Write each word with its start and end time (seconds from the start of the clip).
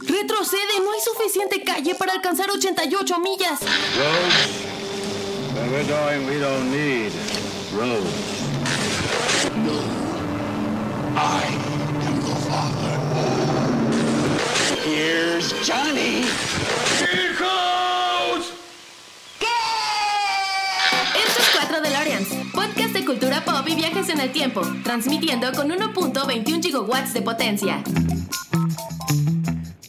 Retrocede, 0.00 0.80
no 0.82 0.92
hay 0.92 1.00
suficiente 1.00 1.62
calle 1.62 1.94
para 1.94 2.12
alcanzar 2.12 2.50
88 2.50 3.18
millas. 3.18 3.60
Roads? 3.60 4.68
Where 5.54 5.70
we're 5.70 5.84
going, 5.84 6.26
we 6.26 6.38
don't 6.38 6.70
need 6.70 7.12
roads. 7.74 8.38
I 11.16 11.42
am 12.06 12.20
your 12.20 12.36
father. 12.46 12.96
Here's 14.84 15.52
Johnny. 15.66 16.24
Here 17.00 17.34
goes! 17.38 18.52
Esto 21.16 21.42
es 21.42 21.48
4 21.54 21.80
DeLoreans, 21.80 22.28
podcast 22.52 22.92
de 22.92 23.04
cultura 23.04 23.44
pop 23.44 23.66
y 23.66 23.74
viajes 23.74 24.08
en 24.10 24.20
el 24.20 24.30
tiempo, 24.32 24.62
transmitiendo 24.84 25.50
con 25.52 25.70
1.21 25.70 26.62
gigawatts 26.62 27.14
de 27.14 27.22
potencia. 27.22 27.82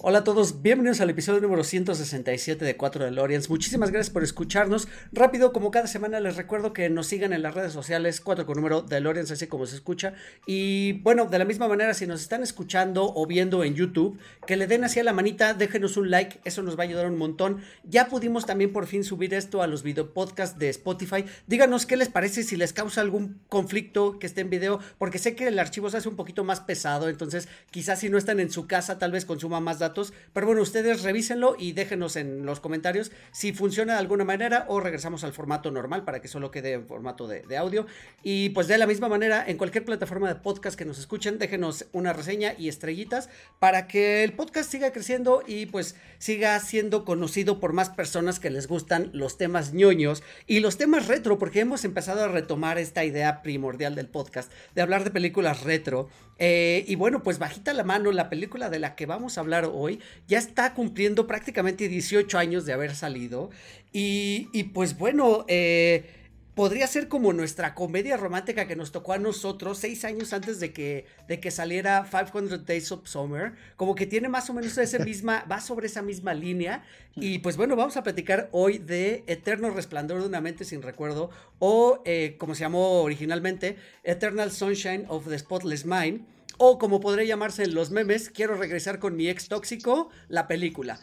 Hola 0.10 0.18
a 0.18 0.24
todos, 0.24 0.64
bienvenidos 0.64 1.02
al 1.02 1.12
episodio 1.12 1.40
número 1.40 1.64
167 1.64 2.66
de 2.66 2.76
4 2.76 3.06
DeLoreans. 3.06 3.48
Muchísimas 3.48 3.92
gracias 3.92 4.12
por 4.12 4.24
escucharnos. 4.24 4.88
Rápido, 5.12 5.54
como 5.54 5.70
cada 5.70 5.86
semana, 5.86 6.20
les 6.20 6.36
recuerdo 6.36 6.74
que 6.74 6.90
nos 6.90 7.06
sigan 7.06 7.32
en 7.32 7.44
las 7.44 7.54
redes 7.54 7.74
sociales 7.74 8.20
4 8.20 8.48
con 8.48 8.56
número 8.56 8.82
DeLoreans, 8.82 9.30
así 9.30 9.46
como 9.46 9.68
se 9.68 9.76
escucha. 9.76 10.16
Y 10.48 10.94
bueno, 11.04 11.26
de 11.26 11.38
la 11.38 11.46
misma 11.46 11.68
manera, 11.68 11.94
si 11.94 12.08
nos 12.08 12.22
están 12.22 12.42
escuchando 12.42 13.14
o 13.14 13.28
viendo 13.28 13.64
en 13.64 13.76
YouTube, 13.76 14.18
que 14.48 14.58
le 14.58 14.66
den 14.66 14.84
así 14.84 15.00
a 15.00 15.04
la 15.04 15.14
manita, 15.14 15.54
déjenos 15.54 15.96
un 15.96 16.10
like, 16.10 16.40
eso 16.44 16.64
nos 16.64 16.76
va 16.76 16.86
a 16.86 16.88
ayudar 16.88 17.06
un 17.06 17.20
montón. 17.20 17.62
Ya 17.84 18.08
pudimos 18.08 18.48
también 18.48 18.74
por 18.74 18.88
fin 18.88 19.04
subir 19.04 19.36
esto 19.36 19.62
a 19.62 19.68
los 19.68 19.84
video 19.84 20.12
podcasts 20.12 20.58
de 20.58 20.70
Spotify. 20.70 21.26
Díganos 21.46 21.86
qué 21.86 21.98
les 21.98 22.10
parece, 22.10 22.42
si 22.42 22.56
les 22.56 22.74
causa 22.74 23.02
algún 23.02 23.42
conflicto 23.48 24.18
que 24.18 24.26
esté 24.26 24.42
en 24.42 24.50
video, 24.50 24.80
porque 24.98 25.20
sé 25.20 25.36
que 25.36 25.50
el 25.50 25.60
archivo 25.60 25.88
se 25.92 25.98
hace 25.98 26.10
un 26.10 26.16
poquito 26.16 26.44
más 26.44 26.62
pesado, 26.62 27.10
entonces 27.10 27.48
quizás 27.70 28.00
si 28.00 28.10
no 28.10 28.18
están 28.18 28.40
en 28.40 28.50
su 28.50 28.66
casa, 28.66 28.98
tal 28.98 29.12
vez 29.12 29.26
consuma 29.26 29.60
más 29.60 29.78
datos 29.78 29.99
pero 30.34 30.48
bueno, 30.48 30.62
ustedes 30.62 31.04
revísenlo 31.04 31.56
y 31.58 31.74
déjenos 31.74 32.16
en 32.16 32.46
los 32.46 32.60
comentarios 32.60 33.12
si 33.32 33.54
funciona 33.54 33.94
de 33.94 34.00
alguna 34.00 34.26
manera 34.26 34.66
o 34.68 34.80
regresamos 34.80 35.24
al 35.24 35.34
formato 35.34 35.72
normal 35.72 36.04
para 36.04 36.22
que 36.22 36.28
solo 36.28 36.52
quede 36.52 36.74
en 36.74 36.88
formato 36.88 37.28
de, 37.28 37.42
de 37.42 37.58
audio. 37.58 37.86
Y 38.24 38.50
pues 38.50 38.68
de 38.68 38.78
la 38.78 38.88
misma 38.88 39.10
manera, 39.10 39.44
en 39.48 39.58
cualquier 39.58 39.86
plataforma 39.86 40.28
de 40.28 40.40
podcast 40.40 40.78
que 40.78 40.86
nos 40.86 41.00
escuchen, 41.00 41.38
déjenos 41.38 41.86
una 41.92 42.14
reseña 42.14 42.54
y 42.58 42.70
estrellitas 42.70 43.30
para 43.60 43.88
que 43.88 44.24
el 44.24 44.34
podcast 44.34 44.72
siga 44.72 44.92
creciendo 44.92 45.44
y 45.46 45.66
pues 45.66 45.96
siga 46.18 46.60
siendo 46.60 47.06
conocido 47.06 47.60
por 47.60 47.74
más 47.74 47.90
personas 47.90 48.40
que 48.40 48.50
les 48.50 48.68
gustan 48.68 49.10
los 49.14 49.38
temas 49.38 49.74
ñoños 49.74 50.24
y 50.48 50.60
los 50.60 50.78
temas 50.78 51.08
retro, 51.08 51.38
porque 51.38 51.62
hemos 51.62 51.86
empezado 51.86 52.24
a 52.24 52.28
retomar 52.28 52.78
esta 52.78 53.06
idea 53.06 53.42
primordial 53.42 53.96
del 53.96 54.08
podcast 54.08 54.52
de 54.76 54.82
hablar 54.82 55.04
de 55.04 55.12
películas 55.12 55.64
retro. 55.64 56.10
Eh, 56.40 56.86
y 56.88 56.96
bueno, 56.96 57.22
pues 57.22 57.38
bajita 57.38 57.74
la 57.74 57.84
mano, 57.84 58.12
la 58.12 58.30
película 58.30 58.70
de 58.70 58.80
la 58.80 58.96
que 58.96 59.06
vamos 59.06 59.38
a 59.38 59.42
hablar 59.42 59.70
hoy 59.72 60.00
ya 60.28 60.40
está 60.40 60.74
cumpliendo 60.74 61.28
prácticamente 61.28 61.90
18 61.90 62.38
años 62.38 62.66
de 62.66 62.74
haber 62.74 62.96
salido. 62.96 63.50
Y, 63.92 64.48
y 64.54 64.64
pues 64.66 64.98
bueno, 64.98 65.46
eh, 65.48 66.19
podría 66.60 66.88
ser 66.88 67.08
como 67.08 67.32
nuestra 67.32 67.74
comedia 67.74 68.18
romántica 68.18 68.68
que 68.68 68.76
nos 68.76 68.92
tocó 68.92 69.14
a 69.14 69.18
nosotros 69.18 69.78
seis 69.78 70.04
años 70.04 70.34
antes 70.34 70.60
de 70.60 70.74
que, 70.74 71.06
de 71.26 71.40
que 71.40 71.52
saliera 71.52 72.06
500 72.12 72.66
Days 72.66 72.92
of 72.92 73.08
Summer. 73.08 73.54
Como 73.78 73.96
que 73.96 74.06
tiene 74.06 74.28
más 74.28 74.50
o 74.50 74.54
menos 74.54 74.78
esa 74.78 75.00
misma, 75.06 75.46
va 75.50 75.62
sobre 75.62 75.88
esa 75.88 76.02
misma 76.02 76.34
línea. 76.34 76.84
Y 77.16 77.40
pues 77.40 77.56
bueno, 77.56 77.78
vamos 77.78 77.96
a 77.96 78.04
platicar 78.04 78.50
hoy 78.52 78.78
de 78.78 79.24
Eterno 79.28 79.70
Resplandor 79.70 80.20
de 80.20 80.28
una 80.28 80.42
mente 80.42 80.66
sin 80.66 80.82
recuerdo 80.82 81.30
o 81.60 82.02
eh, 82.04 82.36
como 82.38 82.54
se 82.56 82.66
llamó 82.66 83.04
originalmente, 83.04 83.78
Eternal 84.04 84.52
Sunshine 84.52 85.06
of 85.08 85.30
the 85.30 85.40
Spotless 85.40 85.86
Mind. 85.86 86.28
O 86.58 86.78
como 86.78 87.00
podría 87.00 87.24
llamarse 87.24 87.64
en 87.64 87.74
los 87.74 87.90
memes, 87.90 88.30
quiero 88.30 88.58
regresar 88.58 89.00
con 89.00 89.16
mi 89.16 89.30
ex 89.30 89.48
tóxico, 89.48 90.10
la 90.28 90.50
película. 90.50 91.00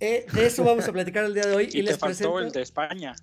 Eh, 0.00 0.26
de 0.34 0.46
eso 0.46 0.64
vamos 0.64 0.86
a 0.86 0.92
platicar 0.92 1.24
el 1.24 1.32
día 1.32 1.46
de 1.46 1.54
hoy. 1.54 1.64
Y, 1.72 1.78
y, 1.78 1.82
te 1.82 1.92
les 1.92 1.98
faltó 1.98 2.34
presento... 2.34 2.40
el 2.40 2.52
de 2.52 2.60
España. 2.60 3.16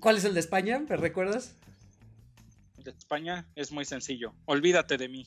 ¿Cuál 0.00 0.16
es 0.16 0.24
el 0.24 0.34
de 0.34 0.40
España? 0.40 0.78
¿Me 0.88 0.96
recuerdas? 0.96 1.56
El 2.76 2.84
de 2.84 2.90
España 2.92 3.48
es 3.56 3.72
muy 3.72 3.84
sencillo. 3.84 4.32
Olvídate 4.44 4.96
de 4.96 5.08
mí. 5.08 5.26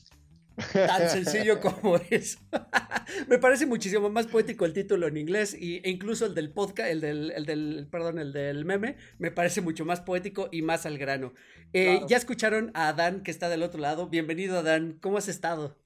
Tan 0.72 1.08
sencillo 1.08 1.60
como 1.60 1.96
eso. 2.10 2.38
Me 3.28 3.38
parece 3.38 3.66
muchísimo 3.66 4.08
más 4.10 4.26
poético 4.26 4.64
el 4.64 4.72
título 4.72 5.06
en 5.06 5.16
inglés 5.16 5.54
y, 5.58 5.76
e 5.78 5.90
incluso 5.90 6.26
el 6.26 6.34
del 6.34 6.52
podcast, 6.52 6.90
el 6.90 7.00
del, 7.00 7.30
el 7.32 7.44
del, 7.44 7.88
perdón, 7.90 8.18
el 8.18 8.32
del 8.32 8.64
meme, 8.64 8.96
me 9.18 9.30
parece 9.30 9.60
mucho 9.60 9.84
más 9.84 10.00
poético 10.00 10.48
y 10.52 10.62
más 10.62 10.86
al 10.86 10.98
grano. 10.98 11.32
Eh, 11.72 11.94
Claro. 11.96 12.06
Ya 12.08 12.16
escucharon 12.16 12.70
a 12.74 12.88
Adán 12.88 13.22
que 13.22 13.30
está 13.30 13.48
del 13.48 13.62
otro 13.62 13.80
lado. 13.80 14.08
Bienvenido 14.08 14.58
Adán, 14.58 14.98
¿cómo 15.00 15.18
has 15.18 15.28
estado? 15.28 15.76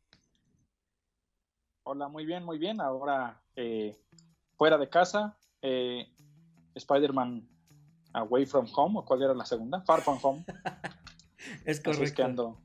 Hola, 1.84 2.08
muy 2.08 2.26
bien, 2.26 2.44
muy 2.44 2.58
bien. 2.58 2.80
Ahora 2.80 3.40
eh, 3.54 3.96
fuera 4.56 4.78
de 4.78 4.88
casa, 4.88 5.36
eh, 5.62 6.06
Spider-Man 6.74 7.48
Away 8.16 8.46
from 8.46 8.66
Home, 8.74 8.98
¿o 9.00 9.04
cuál 9.04 9.22
era 9.22 9.34
la 9.34 9.44
segunda? 9.44 9.82
Far 9.82 10.02
from 10.02 10.18
Home. 10.22 10.44
Es 11.64 11.80
Así 11.84 12.02
es 12.04 12.12
que 12.12 12.22
correcto. 12.22 12.24
ando, 12.24 12.62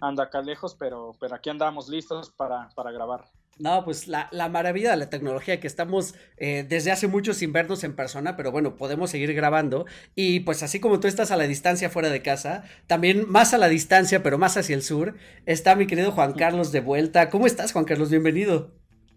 ando 0.00 0.22
acá 0.22 0.40
lejos, 0.42 0.74
pero, 0.76 1.12
pero 1.20 1.34
aquí 1.34 1.50
andamos 1.50 1.88
listos 1.88 2.30
para, 2.30 2.68
para 2.74 2.92
grabar. 2.92 3.30
No, 3.58 3.84
pues 3.84 4.08
la, 4.08 4.28
la 4.32 4.48
maravilla 4.48 4.90
de 4.92 4.96
la 4.96 5.10
tecnología 5.10 5.60
que 5.60 5.66
estamos 5.66 6.14
eh, 6.38 6.64
desde 6.68 6.90
hace 6.90 7.06
mucho 7.06 7.34
sin 7.34 7.52
vernos 7.52 7.84
en 7.84 7.94
persona, 7.94 8.36
pero 8.36 8.50
bueno, 8.50 8.76
podemos 8.76 9.10
seguir 9.10 9.34
grabando. 9.34 9.84
Y 10.14 10.40
pues 10.40 10.62
así 10.62 10.80
como 10.80 11.00
tú 11.00 11.06
estás 11.08 11.30
a 11.30 11.36
la 11.36 11.46
distancia 11.46 11.90
fuera 11.90 12.08
de 12.10 12.22
casa, 12.22 12.64
también 12.86 13.30
más 13.30 13.52
a 13.54 13.58
la 13.58 13.68
distancia, 13.68 14.22
pero 14.22 14.38
más 14.38 14.56
hacia 14.56 14.74
el 14.74 14.82
sur, 14.82 15.16
está 15.46 15.76
mi 15.76 15.86
querido 15.86 16.12
Juan 16.12 16.32
Carlos 16.34 16.72
de 16.72 16.80
vuelta. 16.80 17.28
¿Cómo 17.30 17.46
estás, 17.46 17.72
Juan 17.72 17.84
Carlos? 17.84 18.10
Bienvenido. 18.10 18.72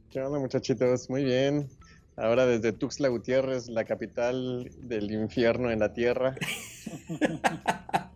¿Qué 0.09 0.21
onda, 0.21 0.39
muchachitos? 0.39 1.09
Muy 1.09 1.23
bien. 1.23 1.67
Ahora 2.17 2.45
desde 2.45 2.71
Tuxtla 2.71 3.09
Gutiérrez, 3.09 3.67
la 3.67 3.83
capital 3.83 4.69
del 4.81 5.11
infierno 5.11 5.69
en 5.71 5.79
la 5.79 5.93
tierra. 5.93 6.35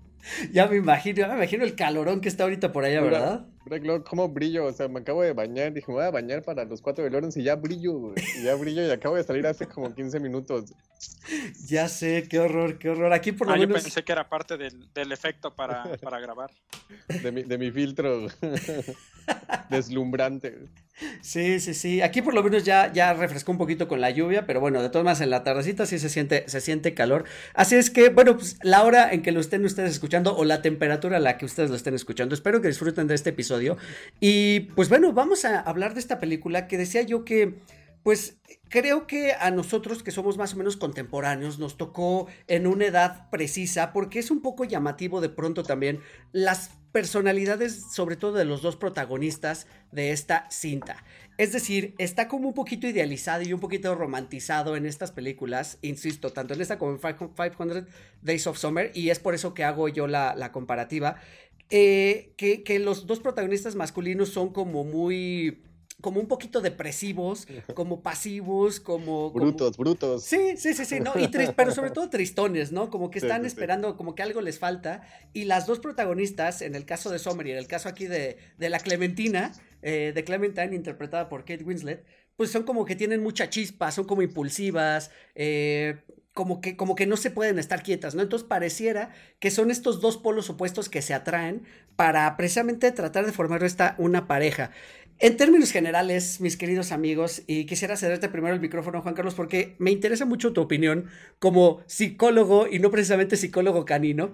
Ya 0.53 0.67
me 0.67 0.77
imagino, 0.77 1.17
ya 1.17 1.27
me 1.27 1.35
imagino 1.35 1.63
el 1.63 1.75
calorón 1.75 2.21
que 2.21 2.29
está 2.29 2.43
ahorita 2.43 2.71
por 2.71 2.85
allá, 2.85 3.01
¿verdad? 3.01 3.47
mira, 3.65 4.03
cómo 4.03 4.29
brillo. 4.29 4.65
O 4.67 4.71
sea, 4.71 4.87
me 4.87 4.99
acabo 4.99 5.23
de 5.23 5.33
bañar. 5.33 5.73
Dije, 5.73 5.87
me 5.89 5.95
voy 5.95 6.05
a 6.05 6.11
bañar 6.11 6.43
para 6.43 6.63
los 6.65 6.81
cuatro 6.81 7.03
de 7.03 7.09
Lawrence 7.09 7.41
y 7.41 7.43
ya 7.43 7.55
brillo, 7.55 7.93
güey. 7.93 8.13
Y 8.39 8.43
ya 8.43 8.53
brillo 8.55 8.85
y 8.85 8.91
acabo 8.91 9.15
de 9.15 9.23
salir 9.23 9.45
hace 9.47 9.65
como 9.65 9.93
15 9.93 10.19
minutos. 10.19 10.73
Ya 11.67 11.87
sé, 11.87 12.27
qué 12.29 12.39
horror, 12.39 12.77
qué 12.77 12.89
horror. 12.89 13.11
Aquí 13.13 13.31
por 13.31 13.47
lo 13.47 13.53
Ah, 13.53 13.57
yo 13.57 13.67
menos. 13.67 13.83
pensé 13.83 14.03
que 14.03 14.11
era 14.11 14.27
parte 14.29 14.57
del, 14.57 14.91
del 14.93 15.11
efecto 15.11 15.55
para, 15.55 15.83
para 16.01 16.19
grabar. 16.19 16.51
De 17.23 17.31
mi, 17.31 17.43
de 17.43 17.57
mi 17.57 17.71
filtro 17.71 18.27
deslumbrante. 19.69 20.57
Sí, 21.21 21.59
sí, 21.59 21.73
sí. 21.73 22.01
Aquí 22.01 22.21
por 22.21 22.33
lo 22.33 22.43
menos 22.43 22.63
ya, 22.63 22.91
ya 22.91 23.13
refrescó 23.13 23.51
un 23.51 23.57
poquito 23.57 23.87
con 23.87 24.01
la 24.01 24.09
lluvia, 24.09 24.45
pero 24.45 24.59
bueno, 24.59 24.81
de 24.81 24.89
todas 24.89 25.05
maneras 25.05 25.21
en 25.21 25.29
la 25.29 25.43
tardecita 25.43 25.85
sí 25.85 25.99
se 25.99 26.09
siente, 26.09 26.43
se 26.47 26.61
siente 26.61 26.93
calor. 26.93 27.25
Así 27.53 27.75
es 27.75 27.89
que, 27.89 28.09
bueno, 28.09 28.35
pues 28.37 28.57
la 28.63 28.83
hora 28.83 29.11
en 29.11 29.21
que 29.21 29.31
lo 29.31 29.39
estén 29.39 29.63
ustedes 29.65 29.91
escuchando 29.91 30.35
o 30.35 30.45
la 30.45 30.61
temperatura 30.61 31.17
a 31.17 31.19
la 31.19 31.37
que 31.37 31.45
ustedes 31.45 31.69
lo 31.69 31.75
estén 31.75 31.93
escuchando. 31.93 32.35
Espero 32.35 32.61
que 32.61 32.67
disfruten 32.67 33.07
de 33.07 33.15
este 33.15 33.29
episodio. 33.31 33.77
Y 34.19 34.61
pues 34.75 34.89
bueno, 34.89 35.13
vamos 35.13 35.45
a 35.45 35.59
hablar 35.59 35.93
de 35.93 35.99
esta 35.99 36.19
película 36.19 36.67
que 36.67 36.77
decía 36.77 37.01
yo 37.01 37.25
que, 37.25 37.55
pues 38.03 38.37
creo 38.69 39.07
que 39.07 39.33
a 39.33 39.51
nosotros 39.51 40.03
que 40.03 40.11
somos 40.11 40.37
más 40.37 40.53
o 40.53 40.57
menos 40.57 40.77
contemporáneos 40.77 41.59
nos 41.59 41.77
tocó 41.77 42.27
en 42.47 42.67
una 42.67 42.85
edad 42.85 43.29
precisa 43.29 43.91
porque 43.93 44.19
es 44.19 44.31
un 44.31 44.41
poco 44.41 44.63
llamativo 44.63 45.21
de 45.21 45.29
pronto 45.29 45.63
también 45.63 45.99
las 46.31 46.71
personalidades, 46.91 47.83
sobre 47.93 48.15
todo 48.15 48.33
de 48.33 48.45
los 48.45 48.61
dos 48.61 48.75
protagonistas 48.75 49.67
de 49.91 50.11
esta 50.11 50.49
cinta. 50.49 51.03
Es 51.37 51.53
decir, 51.53 51.93
está 51.99 52.27
como 52.27 52.47
un 52.47 52.53
poquito 52.53 52.87
idealizado 52.87 53.43
y 53.43 53.53
un 53.53 53.59
poquito 53.59 53.93
romantizado 53.95 54.75
en 54.75 54.85
estas 54.85 55.11
películas, 55.11 55.77
insisto, 55.81 56.31
tanto 56.31 56.53
en 56.53 56.61
esta 56.61 56.79
como 56.79 56.93
en 56.93 56.99
500 56.99 57.83
Days 58.21 58.47
of 58.47 58.57
Summer, 58.57 58.91
y 58.95 59.09
es 59.09 59.19
por 59.19 59.35
eso 59.35 59.53
que 59.53 59.63
hago 59.63 59.87
yo 59.87 60.07
la, 60.07 60.51
comparativa, 60.51 61.17
eh, 61.69 62.33
que 62.37 62.79
los 62.79 63.05
dos 63.05 63.19
protagonistas 63.19 63.75
masculinos 63.75 64.29
son 64.29 64.51
como 64.51 64.83
muy 64.83 65.61
como 66.01 66.19
un 66.19 66.27
poquito 66.27 66.61
depresivos, 66.61 67.47
como 67.73 68.01
pasivos, 68.01 68.79
como... 68.79 69.31
como- 69.33 69.45
Brutos, 69.45 69.77
brutos. 69.77 70.23
Sí, 70.23 70.55
sí, 70.57 70.73
sí, 70.73 70.85
sí, 70.85 70.99
¿no? 70.99 71.11
Y 71.19 71.27
tris- 71.27 71.53
pero 71.55 71.71
sobre 71.71 71.91
todo 71.91 72.09
tristones, 72.09 72.71
¿no? 72.71 72.89
Como 72.89 73.09
que 73.11 73.19
están 73.19 73.41
sí, 73.41 73.49
sí. 73.49 73.53
esperando, 73.53 73.97
como 73.97 74.15
que 74.15 74.23
algo 74.23 74.41
les 74.41 74.59
falta. 74.59 75.01
Y 75.33 75.45
las 75.45 75.67
dos 75.67 75.79
protagonistas, 75.79 76.61
en 76.61 76.75
el 76.75 76.85
caso 76.85 77.09
de 77.09 77.19
Summer 77.19 77.47
y 77.47 77.51
en 77.51 77.57
el 77.57 77.67
caso 77.67 77.89
aquí 77.89 78.07
de, 78.07 78.37
de 78.57 78.69
la 78.69 78.79
Clementina, 78.79 79.51
eh, 79.81 80.11
de 80.15 80.23
Clementine, 80.23 80.75
interpretada 80.75 81.27
por 81.29 81.41
Kate 81.45 81.63
Winslet, 81.63 82.05
pues 82.35 82.51
son 82.51 82.63
como 82.63 82.85
que 82.85 82.95
tienen 82.95 83.21
mucha 83.21 83.49
chispa, 83.49 83.91
son 83.91 84.05
como 84.05 84.21
impulsivas, 84.21 85.11
eh, 85.35 85.97
como 86.33 86.61
que, 86.61 86.77
como 86.77 86.95
que 86.95 87.05
no 87.05 87.17
se 87.17 87.31
pueden 87.31 87.59
estar 87.59 87.83
quietas, 87.83 88.15
¿no? 88.15 88.21
Entonces 88.21 88.47
pareciera 88.47 89.11
que 89.39 89.51
son 89.51 89.71
estos 89.71 89.99
dos 89.99 90.15
polos 90.17 90.49
opuestos 90.49 90.87
que 90.87 91.01
se 91.01 91.13
atraen 91.13 91.63
para 91.97 92.37
precisamente 92.37 92.93
tratar 92.93 93.25
de 93.25 93.33
formar 93.33 93.61
esta, 93.65 93.95
una 93.97 94.25
pareja. 94.25 94.71
En 95.21 95.35
términos 95.35 95.71
generales, 95.71 96.39
mis 96.39 96.55
queridos 96.55 96.93
amigos, 96.93 97.43
y 97.45 97.65
quisiera 97.65 97.97
cederte 97.97 98.29
primero 98.29 98.55
el 98.55 98.61
micrófono, 98.61 99.01
Juan 99.01 99.15
Carlos, 99.15 99.35
porque 99.35 99.75
me 99.77 99.91
interesa 99.91 100.23
mucho 100.25 100.53
tu 100.53 100.61
opinión 100.61 101.07
como 101.39 101.81
psicólogo 101.87 102.67
y 102.71 102.79
no 102.79 102.89
precisamente 102.89 103.35
psicólogo 103.35 103.83
canino, 103.83 104.31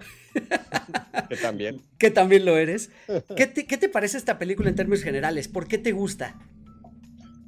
Que 1.28 1.36
también. 1.36 1.82
que 1.98 2.12
también 2.12 2.44
lo 2.44 2.56
eres. 2.56 2.90
¿Qué 3.36 3.48
te, 3.48 3.66
qué 3.66 3.78
te 3.78 3.88
parece 3.88 4.16
esta 4.16 4.38
película 4.38 4.68
en 4.68 4.76
términos 4.76 5.02
generales? 5.02 5.48
¿Por 5.48 5.66
qué 5.66 5.78
te 5.78 5.90
gusta? 5.90 6.36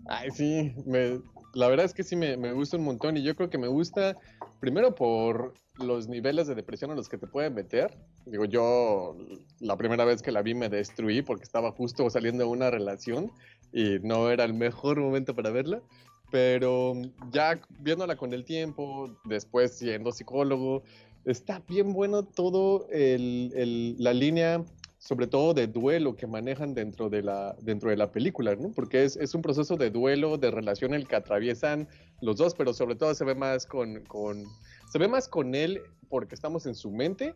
Ay, 0.09 0.31
sí, 0.33 0.73
me, 0.85 1.21
la 1.59 1.67
verdad 1.67 1.87
es 1.87 1.93
que 1.93 2.05
sí 2.05 2.15
me, 2.15 2.37
me, 2.37 2.53
gusta 2.53 2.77
un 2.77 2.85
montón 2.85 3.17
y 3.17 3.23
yo 3.25 3.35
creo 3.35 3.51
que 3.51 3.59
me 3.59 3.67
gusta 3.67 4.17
primero 4.61 4.95
por 4.95 5.55
los 5.75 6.07
niveles 6.07 6.47
de 6.47 6.55
depresión 6.55 6.93
a 6.93 6.95
los 6.95 7.09
que 7.09 7.19
te 7.19 7.27
pueden 7.27 7.55
meter. 7.55 7.91
Digo, 8.27 8.45
yo 8.45 9.17
la 9.59 9.77
primera 9.77 10.05
vez 10.05 10.23
que 10.23 10.31
la 10.31 10.43
vi 10.43 10.55
me 10.55 10.69
destruí 10.69 11.21
porque 11.21 11.43
estaba 11.43 11.73
justo 11.73 12.09
saliendo 12.11 12.45
de 12.45 12.51
una 12.51 12.71
relación 12.71 13.33
y 13.73 13.99
no 13.99 14.31
era 14.31 14.45
el 14.45 14.55
mejor 14.55 15.01
momento 15.01 15.35
para 15.35 15.51
verla. 15.51 15.83
Pero 16.31 16.93
ya 17.33 17.61
viéndola 17.81 18.15
con 18.15 18.33
el 18.35 18.45
tiempo, 18.45 19.19
después 19.25 19.77
siendo 19.77 20.13
psicólogo, 20.13 20.85
está 21.25 21.61
bien 21.67 21.93
bueno 21.93 22.23
todo 22.23 22.87
el, 22.91 23.53
el, 23.57 23.97
la 23.99 24.13
línea 24.13 24.65
sobre 24.99 25.29
todo 25.29 25.55
de 25.55 25.69
duelo 25.69 26.17
que 26.17 26.27
manejan 26.27 26.75
dentro 26.75 27.09
de 27.09 27.23
la, 27.23 27.55
dentro 27.61 27.91
de 27.91 27.97
la 27.97 28.11
película, 28.11 28.57
¿no? 28.57 28.73
Porque 28.73 29.05
es, 29.05 29.17
es 29.17 29.35
un 29.35 29.43
proceso 29.43 29.77
de 29.77 29.91
duelo, 29.91 30.39
de 30.39 30.51
relación 30.51 30.93
el 30.93 31.07
que 31.07 31.17
atraviesan 31.17 31.89
los 32.21 32.37
dos, 32.37 32.55
pero 32.55 32.75
sobre 32.75 32.97
todo 32.97 33.15
se 33.15 33.25
ve 33.25 33.35
más 33.35 33.65
con, 33.65 34.03
con, 34.05 34.45
se 34.91 34.99
ve 34.99 35.07
más 35.07 35.29
con 35.29 35.55
él 35.55 35.81
porque 36.09 36.35
estamos 36.35 36.67
en 36.67 36.75
su 36.75 36.91
mente, 36.91 37.33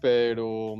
pero 0.00 0.74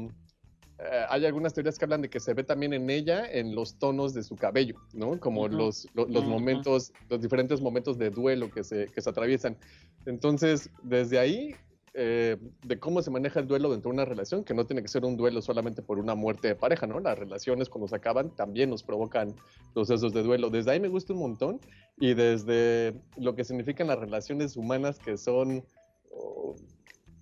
eh, 0.79 1.05
hay 1.09 1.27
algunas 1.27 1.53
teorías 1.53 1.77
que 1.77 1.85
hablan 1.85 2.03
de 2.03 2.09
que 2.09 2.21
se 2.21 2.33
ve 2.33 2.45
también 2.45 2.75
en 2.75 2.89
ella 2.91 3.27
en 3.31 3.55
los 3.57 3.79
tonos 3.79 4.15
de 4.15 4.23
su 4.23 4.37
cabello, 4.37 4.77
¿no? 4.93 5.19
Como 5.19 5.43
uh 5.43 5.47
-huh. 5.47 5.51
los, 5.51 5.89
los, 5.95 6.09
los 6.11 6.23
uh 6.23 6.27
-huh. 6.27 6.31
momentos, 6.31 6.93
los 7.09 7.21
diferentes 7.21 7.61
momentos 7.61 7.99
de 7.99 8.11
duelo 8.11 8.51
que 8.51 8.63
se, 8.63 8.87
que 8.87 9.01
se 9.01 9.11
atraviesan. 9.11 9.57
Entonces, 10.07 10.71
desde 10.85 11.19
ahí 11.19 11.57
eh, 11.93 12.37
de 12.65 12.79
cómo 12.79 13.03
se 13.03 13.11
maneja 13.11 13.41
el 13.41 13.49
duelo 13.49 13.71
dentro 13.71 13.91
de 13.91 13.95
una 13.95 14.05
relación, 14.05 14.45
que 14.45 14.55
no 14.55 14.65
tiene 14.65 14.83
que 14.83 14.89
ser 14.89 15.05
un 15.05 15.17
duelo 15.17 15.43
solamente 15.43 15.83
por 15.83 15.99
una 15.99 16.15
muerte 16.15 16.47
de 16.47 16.55
pareja, 16.55 16.87
¿no? 16.87 17.01
Las 17.01 17.19
relaciones 17.19 17.69
cuando 17.69 17.89
se 17.89 17.97
acaban 17.97 18.31
también 18.37 18.71
nos 18.71 18.85
provocan 18.85 19.35
procesos 19.75 20.13
de 20.13 20.23
duelo. 20.23 20.51
Desde 20.51 20.71
ahí 20.71 20.81
me 20.81 20.89
gusta 20.89 21.15
un 21.15 21.19
montón 21.19 21.61
y 21.99 22.15
desde 22.15 22.95
lo 23.17 23.35
que 23.35 23.43
significan 23.43 23.89
las 23.89 23.99
relaciones 23.99 24.57
humanas 24.57 25.01
que 25.01 25.17
son 25.17 25.65
oh, 26.13 26.55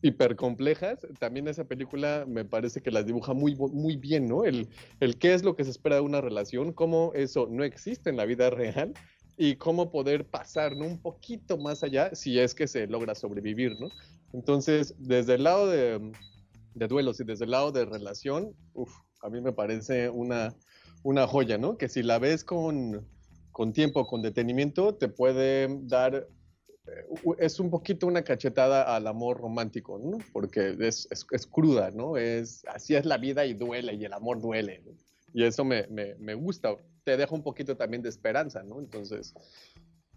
hipercomplejas, 0.03 1.07
también 1.19 1.49
esa 1.49 1.65
película 1.65 2.25
me 2.29 2.45
parece 2.45 2.83
que 2.83 2.91
las 2.91 3.07
dibuja 3.07 3.33
muy, 3.33 3.57
muy 3.57 3.97
bien, 3.97 4.29
¿no? 4.29 4.45
El, 4.45 4.69
el 5.01 5.17
qué 5.19 5.33
es 5.33 5.45
lo 5.45 5.57
que 5.57 5.65
se 5.65 5.71
espera 5.71 5.97
de 5.97 6.03
una 6.03 6.21
relación, 6.21 6.75
cómo 6.75 7.13
eso 7.15 7.49
no 7.51 7.65
existe 7.65 8.11
en 8.11 8.19
la 8.19 8.27
vida 8.27 8.51
real 8.51 8.93
y 9.39 9.55
cómo 9.57 9.91
poder 9.91 10.27
pasar 10.27 10.77
¿no? 10.77 10.85
un 10.85 10.99
poquito 10.99 11.57
más 11.57 11.85
allá 11.85 12.15
si 12.15 12.39
es 12.39 12.55
que 12.55 12.67
se 12.67 12.89
logra 12.89 13.15
sobrevivir, 13.15 13.79
¿no? 13.81 13.89
Entonces, 14.33 14.95
desde 14.99 15.37
el 15.37 15.45
lado 15.45 15.69
de, 15.69 16.13
de 16.75 16.89
duelos 16.89 17.21
y 17.21 17.25
desde 17.25 17.45
el 17.45 17.53
lado 17.53 17.73
de 17.73 17.87
relación, 17.87 18.53
uf, 18.75 18.93
a 19.23 19.31
mí 19.31 19.41
me 19.41 19.53
parece 19.53 20.11
una, 20.11 20.55
una 21.03 21.27
joya, 21.27 21.57
¿no? 21.57 21.79
Que 21.79 21.89
si 21.89 22.03
la 22.03 22.19
ves 22.19 22.45
con, 22.45 23.07
con 23.53 23.73
tiempo, 23.73 24.07
con 24.07 24.23
detenimiento, 24.23 24.97
te 24.97 25.09
puede 25.09 25.69
dar, 25.83 26.29
es 27.39 27.61
un 27.61 27.71
poquito 27.71 28.07
una 28.07 28.23
cachetada 28.23 28.95
al 28.95 29.07
amor 29.07 29.39
romántico, 29.39 29.99
¿no? 29.99 30.19
Porque 30.33 30.77
es, 30.81 31.09
es, 31.11 31.25
es 31.31 31.47
cruda, 31.47 31.91
¿no? 31.93 32.17
Es, 32.17 32.65
así 32.67 32.97
es 32.97 33.07
la 33.07 33.19
vida 33.19 33.47
y 33.47 33.55
duele, 33.55 33.95
y 33.95 34.05
el 34.05 34.13
amor 34.13 34.41
duele, 34.41 34.83
¿no? 34.85 34.93
Y 35.33 35.45
eso 35.45 35.65
me, 35.65 35.87
me, 35.89 36.15
me 36.17 36.35
gusta, 36.35 36.75
te 37.09 37.17
deja 37.17 37.35
un 37.35 37.43
poquito 37.43 37.75
también 37.75 38.03
de 38.03 38.11
esperanza, 38.11 38.63
¿no? 38.63 38.81
Entonces, 38.81 39.33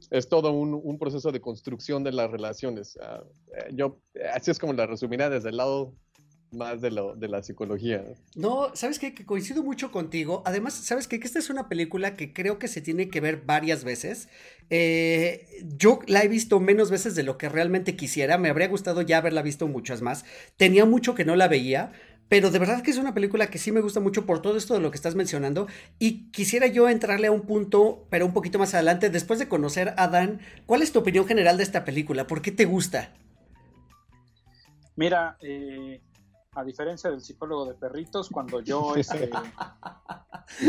es 0.10 0.28
todo 0.28 0.52
un, 0.52 0.74
un, 0.74 1.00
proceso 1.00 1.32
de 1.32 1.40
construcción 1.40 2.04
de 2.04 2.12
las 2.12 2.30
relaciones. 2.30 2.98
Uh, 2.98 3.74
yo, 3.74 4.02
así 4.34 4.52
es 4.52 4.60
como 4.60 4.74
la 4.74 4.88
resumirá 4.88 5.30
desde 5.30 5.52
el 5.52 5.56
lado 5.56 5.94
más 6.52 6.82
de, 6.82 6.92
lo, 6.92 7.16
de 7.16 7.30
la 7.30 7.44
psicología. 7.44 8.04
No, 8.36 8.76
¿sabes 8.76 9.00
qué? 9.00 9.14
Que 9.14 9.26
coincido 9.26 9.64
mucho 9.64 9.90
contigo. 9.90 10.44
Además, 10.46 10.74
¿sabes 10.74 11.08
qué? 11.08 11.18
Que 11.22 11.28
esta 11.28 11.40
es 11.40 11.50
una 11.50 11.70
película 11.70 12.18
que 12.18 12.34
creo 12.34 12.60
que 12.60 12.68
se 12.68 12.82
tiene 12.82 13.08
que 13.08 13.22
ver 13.22 13.44
varias 13.46 13.86
veces. 13.86 14.28
Eh, 14.70 15.48
yo 15.78 16.00
la 16.08 16.24
he 16.24 16.28
visto 16.28 16.60
menos 16.60 16.92
veces 16.92 17.16
de 17.16 17.24
lo 17.24 17.38
que 17.38 17.48
realmente 17.48 17.96
quisiera. 17.96 18.38
Me 18.38 18.50
habría 18.50 18.68
gustado 18.68 19.02
ya 19.02 19.20
haberla 19.20 19.44
visto 19.44 19.70
muchas 19.70 20.02
más. 20.02 20.26
Tenía 20.58 20.84
mucho 20.84 21.16
que 21.16 21.24
no 21.24 21.38
la 21.38 21.48
veía. 21.48 21.94
Pero 22.32 22.50
de 22.50 22.60
verdad 22.60 22.82
que 22.82 22.92
es 22.92 22.98
una 22.98 23.14
película 23.14 23.48
que 23.48 23.58
sí 23.58 23.74
me 23.74 23.82
gusta 23.82 24.00
mucho 24.00 24.26
por 24.26 24.42
todo 24.42 24.56
esto 24.56 24.74
de 24.74 24.80
lo 24.80 24.90
que 24.90 24.96
estás 24.96 25.16
mencionando. 25.16 25.68
Y 26.00 26.32
quisiera 26.32 26.66
yo 26.68 26.88
entrarle 26.88 27.28
a 27.28 27.32
un 27.34 27.42
punto, 27.42 28.06
pero 28.10 28.26
un 28.26 28.32
poquito 28.32 28.58
más 28.58 28.74
adelante, 28.74 29.10
después 29.10 29.38
de 29.38 29.50
conocer 29.50 29.94
a 29.98 30.08
Dan, 30.08 30.40
¿cuál 30.66 30.82
es 30.82 30.94
tu 30.94 31.00
opinión 31.00 31.28
general 31.28 31.58
de 31.58 31.64
esta 31.64 31.84
película? 31.84 32.28
¿Por 32.28 32.42
qué 32.42 32.54
te 32.54 32.64
gusta? 32.64 33.12
Mira, 34.96 35.36
eh, 35.42 36.02
a 36.54 36.64
diferencia 36.64 37.10
del 37.10 37.20
psicólogo 37.20 37.66
de 37.66 37.74
perritos, 37.74 38.30
cuando 38.30 38.62
yo, 38.62 38.96
este, 38.96 39.30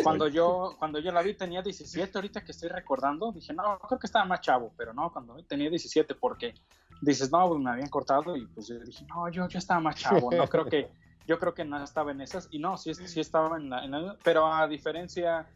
cuando 0.02 0.26
yo, 0.26 0.74
cuando 0.80 0.98
yo 0.98 1.12
la 1.12 1.22
vi 1.22 1.34
tenía 1.34 1.62
17, 1.62 2.18
ahorita 2.18 2.44
que 2.44 2.50
estoy 2.50 2.70
recordando, 2.70 3.30
dije, 3.30 3.52
no, 3.52 3.78
creo 3.86 4.00
que 4.00 4.08
estaba 4.08 4.24
más 4.24 4.40
chavo, 4.40 4.72
pero 4.76 4.92
no, 4.92 5.12
cuando 5.12 5.36
tenía 5.44 5.70
17, 5.70 6.16
porque 6.16 6.54
dices, 7.00 7.30
no, 7.30 7.48
pues 7.50 7.60
me 7.60 7.70
habían 7.70 7.88
cortado 7.88 8.36
y 8.36 8.46
pues 8.46 8.66
yo 8.66 8.80
dije, 8.80 9.06
no, 9.06 9.30
yo, 9.30 9.46
yo 9.46 9.60
estaba 9.60 9.78
más 9.78 9.94
chavo, 9.94 10.28
no 10.32 10.48
creo 10.48 10.64
que 10.64 10.90
yo 11.26 11.38
creo 11.38 11.54
que 11.54 11.64
no 11.64 11.82
estaba 11.82 12.10
en 12.10 12.20
esas, 12.20 12.48
y 12.50 12.58
no, 12.58 12.76
sí, 12.76 12.94
sí 12.94 13.20
estaba 13.20 13.56
en 13.56 13.70
la, 13.70 13.84
en 13.84 13.90
la, 13.90 14.16
pero 14.22 14.46
a 14.46 14.66
diferencia 14.66 15.46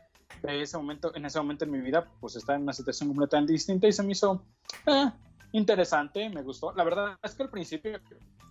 de 0.42 0.62
ese 0.62 0.76
momento, 0.76 1.14
en 1.14 1.24
ese 1.24 1.38
momento 1.38 1.64
en 1.64 1.70
mi 1.70 1.80
vida, 1.80 2.06
pues 2.20 2.36
estaba 2.36 2.56
en 2.56 2.62
una 2.62 2.72
situación 2.72 3.08
completamente 3.08 3.52
distinta 3.52 3.86
y 3.86 3.92
se 3.92 4.02
me 4.02 4.12
hizo 4.12 4.44
eh, 4.86 5.10
interesante, 5.52 6.28
me 6.30 6.42
gustó. 6.42 6.72
La 6.72 6.84
verdad 6.84 7.16
es 7.22 7.34
que 7.34 7.42
al 7.44 7.50
principio, 7.50 7.98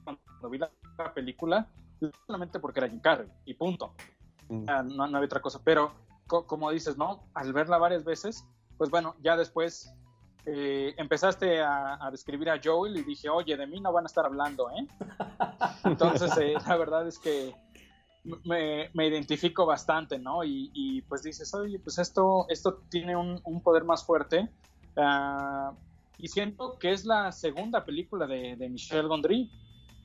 cuando 0.03 0.49
vi 0.49 0.57
la, 0.57 0.71
la 0.97 1.13
película, 1.13 1.67
solamente 2.25 2.59
porque 2.59 2.79
era 2.79 2.89
Jim 2.89 2.99
Carrey, 2.99 3.27
y 3.45 3.53
punto. 3.53 3.93
Mm. 4.49 4.65
No, 4.95 5.07
no, 5.07 5.17
había 5.17 5.25
otra 5.25 5.41
cosa, 5.41 5.61
pero 5.63 5.93
co 6.27 6.45
como 6.45 6.71
dices, 6.71 6.97
¿no? 6.97 7.27
Al 7.33 7.53
verla 7.53 7.77
varias 7.77 8.03
veces, 8.03 8.45
pues 8.77 8.89
bueno, 8.89 9.15
ya 9.21 9.37
después 9.37 9.93
eh, 10.45 10.93
empezaste 10.97 11.61
a, 11.61 12.05
a, 12.05 12.11
describir 12.11 12.49
a 12.49 12.59
Joel 12.63 12.97
y 12.97 13.03
dije, 13.03 13.29
oye, 13.29 13.57
de 13.57 13.67
mí 13.67 13.79
no 13.79 13.91
van 13.91 14.05
a 14.05 14.07
estar 14.07 14.25
hablando, 14.25 14.69
¿eh? 14.71 14.87
Entonces, 15.83 16.37
eh, 16.37 16.53
la 16.67 16.77
verdad 16.77 17.07
es 17.07 17.19
que 17.19 17.53
me, 18.43 18.89
me 18.93 19.07
identifico 19.07 19.65
bastante, 19.65 20.19
¿no? 20.19 20.43
Y, 20.43 20.71
y, 20.73 21.01
pues 21.03 21.23
dices, 21.23 21.53
oye, 21.53 21.79
pues 21.79 21.97
esto, 21.97 22.45
esto 22.49 22.81
tiene 22.89 23.15
un, 23.15 23.39
un 23.43 23.61
poder 23.61 23.83
más 23.83 24.05
fuerte. 24.05 24.49
Uh, 24.95 25.75
y 26.17 26.27
siento 26.27 26.77
que 26.79 26.91
es 26.91 27.05
la 27.05 27.31
segunda 27.31 27.83
película 27.83 28.25
de, 28.25 28.55
de 28.55 28.69
Michel 28.69 29.07
Gondry, 29.07 29.51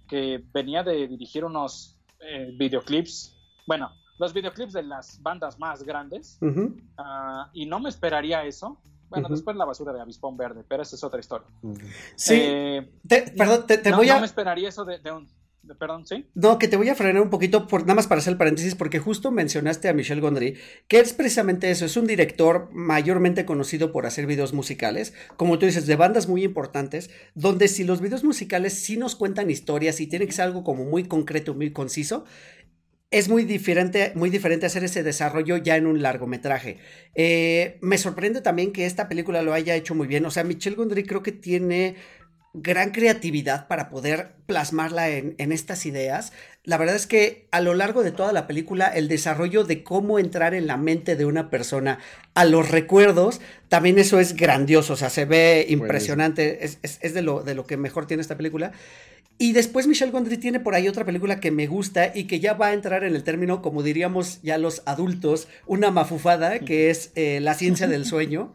que 0.08 0.44
venía 0.52 0.82
de 0.82 1.06
dirigir 1.06 1.44
unos 1.44 1.96
eh, 2.20 2.52
videoclips, 2.58 3.36
bueno, 3.66 3.90
los 4.18 4.34
videoclips 4.34 4.72
de 4.72 4.82
las 4.82 5.22
bandas 5.22 5.58
más 5.58 5.82
grandes, 5.82 6.36
uh 6.42 6.46
-huh. 6.46 6.82
uh, 6.98 7.48
y 7.52 7.66
no 7.66 7.78
me 7.80 7.88
esperaría 7.88 8.44
eso. 8.44 8.78
Bueno, 9.10 9.26
uh 9.26 9.28
-huh. 9.28 9.34
después 9.34 9.56
la 9.56 9.64
basura 9.64 9.92
de 9.92 10.00
Avispón 10.00 10.36
Verde, 10.36 10.64
pero 10.66 10.82
esa 10.82 10.96
es 10.96 11.04
otra 11.04 11.20
historia. 11.20 11.46
Sí. 12.14 12.34
Eh, 12.38 12.90
te, 13.06 13.22
perdón, 13.36 13.66
te, 13.66 13.78
te 13.78 13.90
no, 13.90 13.98
voy 13.98 14.08
a. 14.08 14.14
No 14.14 14.20
me 14.20 14.26
esperaría 14.26 14.68
eso 14.68 14.84
de, 14.84 14.98
de 15.00 15.10
un. 15.10 15.28
De, 15.62 15.74
perdón, 15.74 16.06
sí. 16.06 16.26
No, 16.34 16.58
que 16.58 16.68
te 16.68 16.78
voy 16.78 16.88
a 16.88 16.94
frenar 16.94 17.20
un 17.20 17.28
poquito, 17.28 17.66
por, 17.66 17.82
nada 17.82 17.94
más 17.96 18.06
para 18.06 18.20
hacer 18.20 18.32
el 18.32 18.38
paréntesis, 18.38 18.74
porque 18.74 18.98
justo 18.98 19.30
mencionaste 19.30 19.90
a 19.90 19.92
Michel 19.92 20.22
Gondry, 20.22 20.56
que 20.88 21.00
es 21.00 21.12
precisamente 21.12 21.70
eso, 21.70 21.84
es 21.84 21.98
un 21.98 22.06
director 22.06 22.70
mayormente 22.72 23.44
conocido 23.44 23.92
por 23.92 24.06
hacer 24.06 24.26
videos 24.26 24.54
musicales, 24.54 25.12
como 25.36 25.58
tú 25.58 25.66
dices, 25.66 25.86
de 25.86 25.96
bandas 25.96 26.28
muy 26.28 26.44
importantes, 26.44 27.10
donde 27.34 27.68
si 27.68 27.84
los 27.84 28.00
videos 28.00 28.24
musicales 28.24 28.72
sí 28.72 28.96
nos 28.96 29.16
cuentan 29.16 29.50
historias 29.50 30.00
y 30.00 30.06
tiene 30.06 30.24
que 30.26 30.32
ser 30.32 30.46
algo 30.46 30.64
como 30.64 30.84
muy 30.86 31.04
concreto, 31.04 31.52
muy 31.52 31.72
conciso, 31.72 32.24
es 33.10 33.28
muy 33.28 33.44
diferente, 33.44 34.12
muy 34.14 34.30
diferente 34.30 34.66
hacer 34.66 34.84
ese 34.84 35.02
desarrollo 35.02 35.56
ya 35.56 35.76
en 35.76 35.86
un 35.86 36.00
largometraje. 36.02 36.78
Eh, 37.14 37.78
me 37.80 37.98
sorprende 37.98 38.40
también 38.40 38.72
que 38.72 38.86
esta 38.86 39.08
película 39.08 39.42
lo 39.42 39.52
haya 39.52 39.74
hecho 39.74 39.94
muy 39.94 40.06
bien. 40.06 40.24
O 40.26 40.30
sea, 40.30 40.44
Michel 40.44 40.76
Gondry 40.76 41.04
creo 41.04 41.22
que 41.22 41.32
tiene 41.32 41.96
gran 42.52 42.90
creatividad 42.90 43.68
para 43.68 43.88
poder 43.88 44.34
plasmarla 44.46 45.08
en, 45.10 45.34
en, 45.38 45.52
estas 45.52 45.86
ideas. 45.86 46.32
La 46.64 46.76
verdad 46.76 46.94
es 46.94 47.06
que 47.06 47.48
a 47.52 47.60
lo 47.60 47.74
largo 47.74 48.02
de 48.02 48.12
toda 48.12 48.32
la 48.32 48.46
película, 48.46 48.86
el 48.88 49.08
desarrollo 49.08 49.64
de 49.64 49.82
cómo 49.82 50.18
entrar 50.18 50.52
en 50.52 50.66
la 50.66 50.76
mente 50.76 51.16
de 51.16 51.24
una 51.24 51.48
persona 51.48 51.98
a 52.34 52.44
los 52.44 52.70
recuerdos, 52.70 53.40
también 53.68 53.98
eso 53.98 54.20
es 54.20 54.36
grandioso, 54.36 54.92
o 54.92 54.96
sea, 54.96 55.08
se 55.08 55.24
ve 55.24 55.64
impresionante, 55.68 56.64
es, 56.64 56.78
es, 56.82 56.98
es 57.00 57.14
de, 57.14 57.22
lo, 57.22 57.42
de 57.42 57.54
lo 57.54 57.66
que 57.66 57.78
mejor 57.78 58.06
tiene 58.06 58.20
esta 58.20 58.36
película. 58.36 58.72
Y 59.38 59.54
después 59.54 59.86
Michel 59.86 60.10
Gondry 60.10 60.36
tiene 60.36 60.60
por 60.60 60.74
ahí 60.74 60.86
otra 60.86 61.06
película 61.06 61.40
que 61.40 61.50
me 61.50 61.66
gusta 61.66 62.12
y 62.14 62.24
que 62.24 62.40
ya 62.40 62.52
va 62.52 62.66
a 62.66 62.72
entrar 62.74 63.04
en 63.04 63.16
el 63.16 63.24
término, 63.24 63.62
como 63.62 63.82
diríamos 63.82 64.42
ya 64.42 64.58
los 64.58 64.82
adultos, 64.84 65.48
una 65.66 65.90
mafufada, 65.90 66.58
que 66.58 66.90
es 66.90 67.10
eh, 67.14 67.40
La 67.40 67.54
ciencia 67.54 67.88
del 67.88 68.04
sueño. 68.04 68.52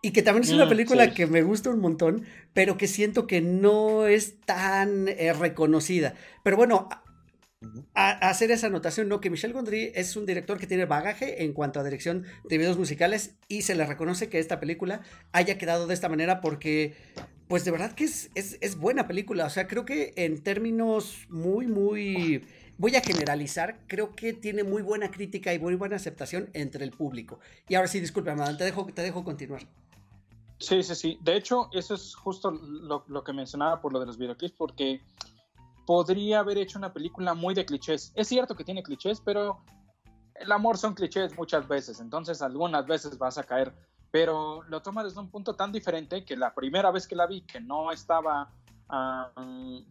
Y 0.00 0.12
que 0.12 0.22
también 0.22 0.44
es 0.44 0.50
una 0.50 0.68
película 0.70 1.04
sí. 1.04 1.10
que 1.12 1.26
me 1.26 1.42
gusta 1.42 1.68
un 1.68 1.80
montón, 1.80 2.24
pero 2.54 2.78
que 2.78 2.88
siento 2.88 3.26
que 3.26 3.42
no 3.42 4.06
es 4.06 4.40
tan 4.40 5.06
eh, 5.06 5.34
reconocida. 5.34 6.14
Pero 6.42 6.56
bueno, 6.56 6.88
a, 7.94 8.10
a 8.10 8.30
hacer 8.30 8.50
esa 8.50 8.68
anotación, 8.68 9.08
¿no? 9.08 9.20
Que 9.20 9.30
Michel 9.30 9.52
Gondry 9.52 9.92
es 9.94 10.16
un 10.16 10.26
director 10.26 10.58
que 10.58 10.66
tiene 10.66 10.84
bagaje 10.84 11.44
en 11.44 11.52
cuanto 11.52 11.80
a 11.80 11.84
dirección 11.84 12.24
de 12.48 12.58
videos 12.58 12.78
musicales 12.78 13.34
y 13.48 13.62
se 13.62 13.74
le 13.74 13.86
reconoce 13.86 14.28
que 14.28 14.38
esta 14.38 14.60
película 14.60 15.02
haya 15.32 15.58
quedado 15.58 15.86
de 15.86 15.94
esta 15.94 16.08
manera 16.08 16.40
porque, 16.40 16.94
pues 17.48 17.64
de 17.64 17.70
verdad 17.70 17.92
que 17.92 18.04
es, 18.04 18.30
es, 18.34 18.58
es 18.60 18.76
buena 18.76 19.06
película. 19.06 19.46
O 19.46 19.50
sea, 19.50 19.66
creo 19.66 19.84
que 19.84 20.12
en 20.16 20.42
términos 20.42 21.26
muy, 21.28 21.66
muy 21.66 22.44
voy 22.78 22.96
a 22.96 23.00
generalizar, 23.00 23.78
creo 23.86 24.14
que 24.14 24.32
tiene 24.32 24.64
muy 24.64 24.82
buena 24.82 25.10
crítica 25.10 25.54
y 25.54 25.58
muy 25.58 25.74
buena 25.74 25.96
aceptación 25.96 26.50
entre 26.52 26.84
el 26.84 26.90
público. 26.90 27.38
Y 27.68 27.74
ahora 27.74 27.88
sí, 27.88 28.00
disculpe, 28.00 28.34
Madame, 28.34 28.58
te 28.58 28.64
dejo, 28.64 28.86
te 28.86 29.02
dejo 29.02 29.24
continuar. 29.24 29.62
Sí, 30.58 30.82
sí, 30.82 30.94
sí. 30.94 31.18
De 31.22 31.36
hecho, 31.36 31.68
eso 31.72 31.94
es 31.94 32.14
justo 32.14 32.50
lo, 32.50 33.04
lo 33.08 33.24
que 33.24 33.32
mencionaba 33.32 33.80
por 33.80 33.92
lo 33.92 34.00
de 34.00 34.06
los 34.06 34.18
videoclips, 34.18 34.54
porque 34.56 35.00
podría 35.86 36.40
haber 36.40 36.58
hecho 36.58 36.78
una 36.78 36.92
película 36.92 37.34
muy 37.34 37.54
de 37.54 37.64
clichés. 37.64 38.12
Es 38.14 38.28
cierto 38.28 38.54
que 38.54 38.64
tiene 38.64 38.82
clichés, 38.82 39.20
pero 39.20 39.62
el 40.34 40.50
amor 40.52 40.78
son 40.78 40.94
clichés 40.94 41.36
muchas 41.36 41.66
veces, 41.68 42.00
entonces 42.00 42.42
algunas 42.42 42.86
veces 42.86 43.18
vas 43.18 43.38
a 43.38 43.44
caer, 43.44 43.74
pero 44.10 44.62
lo 44.64 44.82
toma 44.82 45.04
desde 45.04 45.20
un 45.20 45.30
punto 45.30 45.54
tan 45.54 45.72
diferente 45.72 46.24
que 46.24 46.36
la 46.36 46.54
primera 46.54 46.90
vez 46.90 47.06
que 47.06 47.16
la 47.16 47.26
vi, 47.26 47.42
que 47.42 47.60
no 47.60 47.90
estaba, 47.92 48.50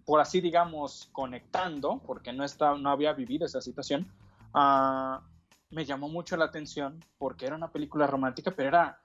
por 0.06 0.20
así 0.20 0.42
digamos, 0.42 1.10
conectando, 1.12 2.02
porque 2.06 2.34
no, 2.34 2.44
estaba, 2.44 2.78
no 2.78 2.90
había 2.90 3.14
vivido 3.14 3.46
esa 3.46 3.62
situación, 3.62 4.12
uh, 4.54 5.20
me 5.70 5.86
llamó 5.86 6.10
mucho 6.10 6.36
la 6.36 6.46
atención 6.46 7.00
porque 7.18 7.46
era 7.46 7.56
una 7.56 7.72
película 7.72 8.06
romántica, 8.06 8.52
pero 8.52 8.70
era 8.70 9.00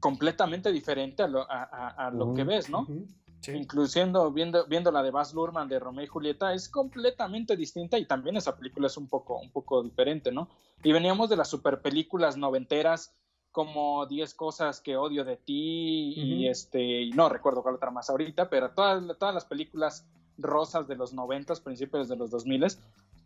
completamente 0.00 0.72
diferente 0.72 1.22
a 1.22 1.28
lo, 1.28 1.50
a, 1.50 1.62
a, 1.62 1.88
a 2.06 2.10
lo 2.10 2.26
uh 2.26 2.32
-huh, 2.32 2.36
que 2.36 2.44
ves, 2.44 2.68
¿no? 2.68 2.80
Uh 2.80 2.86
-huh. 2.86 3.06
Sí. 3.40 3.52
Incluyendo 3.52 4.30
viendo, 4.32 4.66
viendo 4.66 4.90
la 4.90 5.02
de 5.02 5.10
Baz 5.10 5.32
Luhrmann 5.32 5.68
de 5.68 5.78
Romeo 5.78 6.04
y 6.04 6.08
Julieta, 6.08 6.52
es 6.54 6.68
completamente 6.68 7.56
distinta 7.56 7.98
y 7.98 8.04
también 8.04 8.36
esa 8.36 8.56
película 8.56 8.88
es 8.88 8.96
un 8.96 9.08
poco, 9.08 9.38
un 9.38 9.50
poco 9.50 9.82
diferente, 9.82 10.32
¿no? 10.32 10.48
Y 10.82 10.92
veníamos 10.92 11.30
de 11.30 11.36
las 11.36 11.48
super 11.48 11.80
películas 11.80 12.36
noventeras 12.36 13.14
como 13.52 14.06
10 14.06 14.34
cosas 14.34 14.80
que 14.80 14.96
odio 14.96 15.24
de 15.24 15.36
ti 15.36 16.14
uh 16.16 16.20
-huh. 16.20 16.24
y 16.24 16.48
este, 16.48 17.02
y 17.02 17.10
no 17.10 17.28
recuerdo 17.28 17.62
cuál 17.62 17.76
otra 17.76 17.90
más 17.90 18.10
ahorita, 18.10 18.50
pero 18.50 18.70
todas, 18.70 19.02
todas 19.18 19.34
las 19.34 19.44
películas 19.44 20.06
rosas 20.36 20.86
de 20.86 20.96
los 20.96 21.12
noventas, 21.12 21.60
principios 21.60 22.08
de 22.08 22.16
los 22.16 22.30
2000 22.30 22.66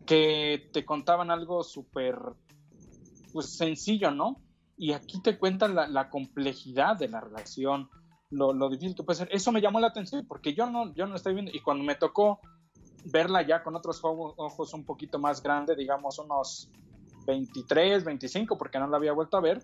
que 0.07 0.71
te 0.73 0.85
contaban 0.85 1.31
algo 1.31 1.62
súper 1.62 2.19
pues 3.33 3.57
sencillo, 3.57 4.11
¿no? 4.11 4.40
Y 4.76 4.92
aquí 4.92 5.21
te 5.21 5.38
cuentan 5.38 5.75
la, 5.75 5.87
la 5.87 6.11
complejidad 6.11 6.97
de 6.97 7.09
la 7.09 7.21
relación, 7.21 7.88
lo, 8.32 8.52
lo, 8.52 8.68
difícil 8.68 8.96
que 8.96 9.02
puede 9.02 9.18
ser. 9.18 9.28
Eso 9.30 9.52
me 9.52 9.60
llamó 9.60 9.78
la 9.78 9.88
atención 9.88 10.26
porque 10.26 10.54
yo 10.54 10.68
no, 10.68 10.92
yo 10.94 11.06
no 11.06 11.14
estoy 11.16 11.34
viendo. 11.34 11.52
Y 11.54 11.60
cuando 11.60 11.84
me 11.84 11.94
tocó 11.94 12.40
verla 13.04 13.42
ya 13.42 13.62
con 13.62 13.76
otros 13.76 14.00
ojos 14.02 14.74
un 14.74 14.84
poquito 14.84 15.18
más 15.18 15.42
grandes, 15.42 15.76
digamos 15.76 16.18
unos 16.18 16.70
23, 17.26 18.04
25, 18.04 18.58
porque 18.58 18.78
no 18.78 18.86
la 18.88 18.96
había 18.96 19.12
vuelto 19.12 19.36
a 19.36 19.40
ver, 19.40 19.62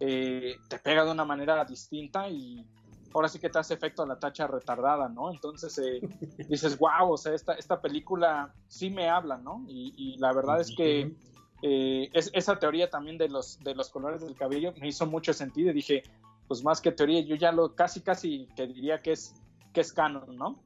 eh, 0.00 0.56
te 0.68 0.78
pega 0.78 1.04
de 1.04 1.12
una 1.12 1.24
manera 1.24 1.64
distinta 1.64 2.28
y 2.28 2.66
ahora 3.14 3.28
sí 3.28 3.38
que 3.38 3.48
te 3.48 3.58
hace 3.58 3.74
efecto 3.74 4.02
a 4.02 4.06
la 4.06 4.18
tacha 4.18 4.46
retardada, 4.46 5.08
¿no? 5.08 5.30
Entonces 5.30 5.78
eh, 5.78 6.00
dices, 6.48 6.78
wow, 6.78 7.12
o 7.12 7.16
sea, 7.16 7.34
esta, 7.34 7.54
esta 7.54 7.80
película 7.80 8.52
sí 8.66 8.90
me 8.90 9.08
habla, 9.08 9.36
¿no? 9.38 9.64
Y, 9.68 9.94
y 9.96 10.18
la 10.18 10.32
verdad 10.32 10.60
es 10.60 10.74
que 10.76 11.14
eh, 11.62 12.10
es, 12.12 12.30
esa 12.34 12.58
teoría 12.58 12.90
también 12.90 13.16
de 13.16 13.28
los, 13.28 13.58
de 13.60 13.74
los 13.74 13.88
colores 13.88 14.20
del 14.20 14.34
cabello 14.34 14.74
me 14.78 14.88
hizo 14.88 15.06
mucho 15.06 15.32
sentido 15.32 15.70
y 15.70 15.74
dije, 15.74 16.02
pues 16.48 16.62
más 16.62 16.80
que 16.80 16.92
teoría, 16.92 17.20
yo 17.20 17.36
ya 17.36 17.52
lo 17.52 17.74
casi, 17.74 18.00
casi 18.00 18.48
te 18.54 18.66
diría 18.66 19.00
que 19.02 19.12
es, 19.12 19.34
que 19.72 19.80
es 19.80 19.92
canon, 19.92 20.36
¿no? 20.36 20.62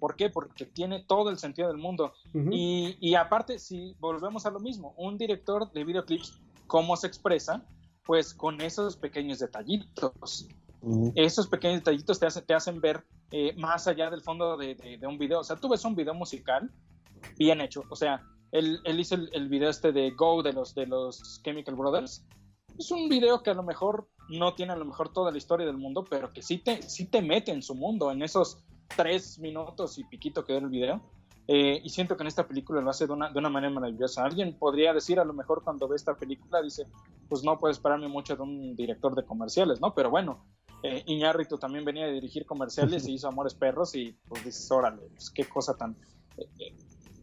¿Por 0.00 0.16
qué? 0.16 0.28
Porque 0.28 0.66
tiene 0.66 1.04
todo 1.04 1.30
el 1.30 1.38
sentido 1.38 1.68
del 1.68 1.78
mundo. 1.78 2.12
Uh 2.34 2.38
-huh. 2.38 2.48
y, 2.52 2.96
y, 3.00 3.14
aparte, 3.14 3.58
si 3.58 3.94
volvemos 4.00 4.44
a 4.44 4.50
lo 4.50 4.60
mismo, 4.60 4.92
un 4.96 5.16
director 5.16 5.70
de 5.72 5.84
videoclips, 5.84 6.40
¿cómo 6.66 6.96
se 6.96 7.06
expresa? 7.06 7.64
Pues 8.04 8.34
con 8.34 8.60
esos 8.60 8.96
pequeños 8.96 9.38
detallitos. 9.38 10.48
Uh 10.82 11.06
-huh. 11.06 11.12
Esos 11.14 11.46
pequeños 11.46 11.78
detallitos 11.78 12.18
te, 12.18 12.26
hace, 12.26 12.42
te 12.42 12.54
hacen 12.54 12.80
ver 12.80 13.04
eh, 13.30 13.54
más 13.56 13.86
allá 13.86 14.10
del 14.10 14.20
fondo 14.20 14.56
de, 14.56 14.74
de, 14.74 14.98
de, 14.98 15.06
un 15.06 15.16
video. 15.16 15.40
O 15.40 15.44
sea, 15.44 15.56
tú 15.56 15.68
ves 15.68 15.84
un 15.84 15.94
video 15.94 16.12
musical 16.12 16.70
bien 17.38 17.60
hecho. 17.60 17.82
O 17.88 17.96
sea, 17.96 18.22
él, 18.52 18.80
él 18.84 19.00
hizo 19.00 19.14
el, 19.14 19.30
el, 19.32 19.48
video 19.48 19.70
este 19.70 19.92
de 19.92 20.10
Go 20.10 20.42
de 20.42 20.52
los, 20.52 20.74
de 20.74 20.86
los 20.86 21.40
Chemical 21.42 21.76
Brothers. 21.76 22.26
Es 22.78 22.90
un 22.90 23.08
video 23.08 23.42
que 23.42 23.50
a 23.50 23.54
lo 23.54 23.62
mejor 23.62 24.08
no 24.28 24.54
tiene 24.54 24.72
a 24.72 24.76
lo 24.76 24.84
mejor 24.84 25.12
toda 25.12 25.30
la 25.30 25.38
historia 25.38 25.66
del 25.66 25.76
mundo, 25.76 26.04
pero 26.08 26.32
que 26.32 26.42
sí 26.42 26.58
te, 26.58 26.82
sí 26.82 27.06
te 27.06 27.22
mete 27.22 27.52
en 27.52 27.62
su 27.62 27.74
mundo, 27.74 28.10
en 28.10 28.22
esos 28.22 28.58
tres 28.96 29.38
minutos 29.38 29.98
y 29.98 30.04
piquito 30.04 30.44
que 30.44 30.52
dura 30.52 30.64
el 30.64 30.70
video. 30.70 31.02
Eh, 31.46 31.78
y 31.84 31.90
siento 31.90 32.16
que 32.16 32.22
en 32.22 32.28
esta 32.28 32.48
película 32.48 32.80
lo 32.80 32.88
hace 32.88 33.06
de 33.06 33.12
una, 33.12 33.30
de 33.30 33.38
una 33.38 33.50
manera 33.50 33.72
maravillosa. 33.72 34.24
Alguien 34.24 34.56
podría 34.58 34.94
decir, 34.94 35.20
a 35.20 35.24
lo 35.24 35.34
mejor 35.34 35.62
cuando 35.62 35.86
ve 35.86 35.96
esta 35.96 36.16
película, 36.16 36.62
dice, 36.62 36.86
pues 37.28 37.44
no 37.44 37.58
puedo 37.58 37.70
esperarme 37.70 38.08
mucho 38.08 38.34
de 38.34 38.42
un 38.42 38.74
director 38.74 39.14
de 39.14 39.24
comerciales, 39.24 39.78
¿no? 39.80 39.94
Pero 39.94 40.08
bueno, 40.08 40.42
eh, 40.82 41.02
Iñárritu 41.06 41.58
también 41.58 41.84
venía 41.84 42.06
a 42.06 42.10
dirigir 42.10 42.46
comerciales 42.46 43.06
y 43.06 43.14
hizo 43.14 43.28
Amores 43.28 43.54
Perros 43.54 43.94
y 43.94 44.16
pues 44.26 44.42
dices, 44.42 44.70
órale, 44.70 45.02
pues 45.14 45.30
qué 45.30 45.44
cosa 45.44 45.76
tan... 45.76 45.96
Eh, 46.38 46.74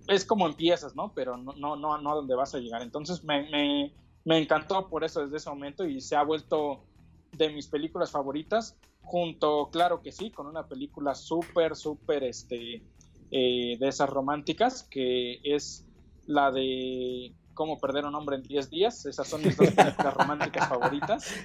es 0.07 0.25
como 0.25 0.45
empiezas, 0.45 0.95
¿no? 0.95 1.13
Pero 1.15 1.37
no, 1.37 1.53
no, 1.53 1.75
no, 1.75 1.97
no 1.97 2.11
a 2.11 2.15
dónde 2.15 2.35
vas 2.35 2.53
a 2.53 2.59
llegar. 2.59 2.83
Entonces 2.83 3.23
me, 3.23 3.49
me, 3.49 3.93
me 4.23 4.37
encantó 4.37 4.87
por 4.87 5.03
eso 5.03 5.21
desde 5.21 5.37
ese 5.37 5.49
momento 5.49 5.83
y 5.85 5.99
se 5.99 6.15
ha 6.15 6.23
vuelto 6.23 6.83
de 7.31 7.49
mis 7.49 7.67
películas 7.67 8.11
favoritas, 8.11 8.77
junto, 9.01 9.69
claro 9.71 10.01
que 10.01 10.11
sí, 10.11 10.31
con 10.31 10.47
una 10.47 10.67
película 10.67 11.15
súper, 11.15 11.75
súper, 11.75 12.23
este, 12.23 12.83
eh, 13.31 13.77
de 13.79 13.87
esas 13.87 14.09
románticas, 14.09 14.83
que 14.83 15.39
es 15.43 15.85
la 16.25 16.51
de 16.51 17.33
Cómo 17.53 17.79
perder 17.79 18.05
un 18.05 18.15
hombre 18.15 18.37
en 18.37 18.43
10 18.43 18.69
días. 18.69 19.05
Esas 19.05 19.27
son 19.27 19.41
mis 19.43 19.57
dos 19.57 19.69
películas 19.75 20.13
románticas 20.13 20.69
favoritas. 20.69 21.35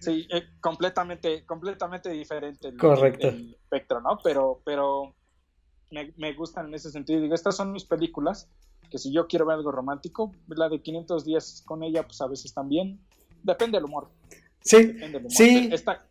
Sí, 0.00 0.26
eh, 0.30 0.48
completamente, 0.60 1.46
completamente 1.46 2.10
diferente 2.10 2.68
el, 2.68 2.76
Correcto. 2.76 3.28
El, 3.28 3.54
espectro, 3.54 4.00
¿no? 4.00 4.18
Pero, 4.22 4.60
pero 4.64 5.14
me, 5.90 6.12
me 6.16 6.34
gustan 6.34 6.66
en 6.66 6.74
ese 6.74 6.90
sentido. 6.90 7.20
Digo, 7.20 7.34
estas 7.34 7.56
son 7.56 7.70
mis 7.72 7.84
películas 7.84 8.50
que 8.90 8.98
si 8.98 9.12
yo 9.12 9.26
quiero 9.26 9.46
ver 9.46 9.56
algo 9.56 9.70
romántico, 9.70 10.32
la 10.48 10.68
de 10.68 10.80
500 10.80 11.24
días 11.24 11.62
con 11.64 11.82
ella, 11.82 12.02
pues 12.02 12.20
a 12.20 12.26
veces 12.26 12.52
también. 12.52 13.00
Depende 13.42 13.78
del 13.78 13.84
humor. 13.84 14.10
Sí, 14.60 14.94
sí. 15.28 15.68
Esta 15.72 16.06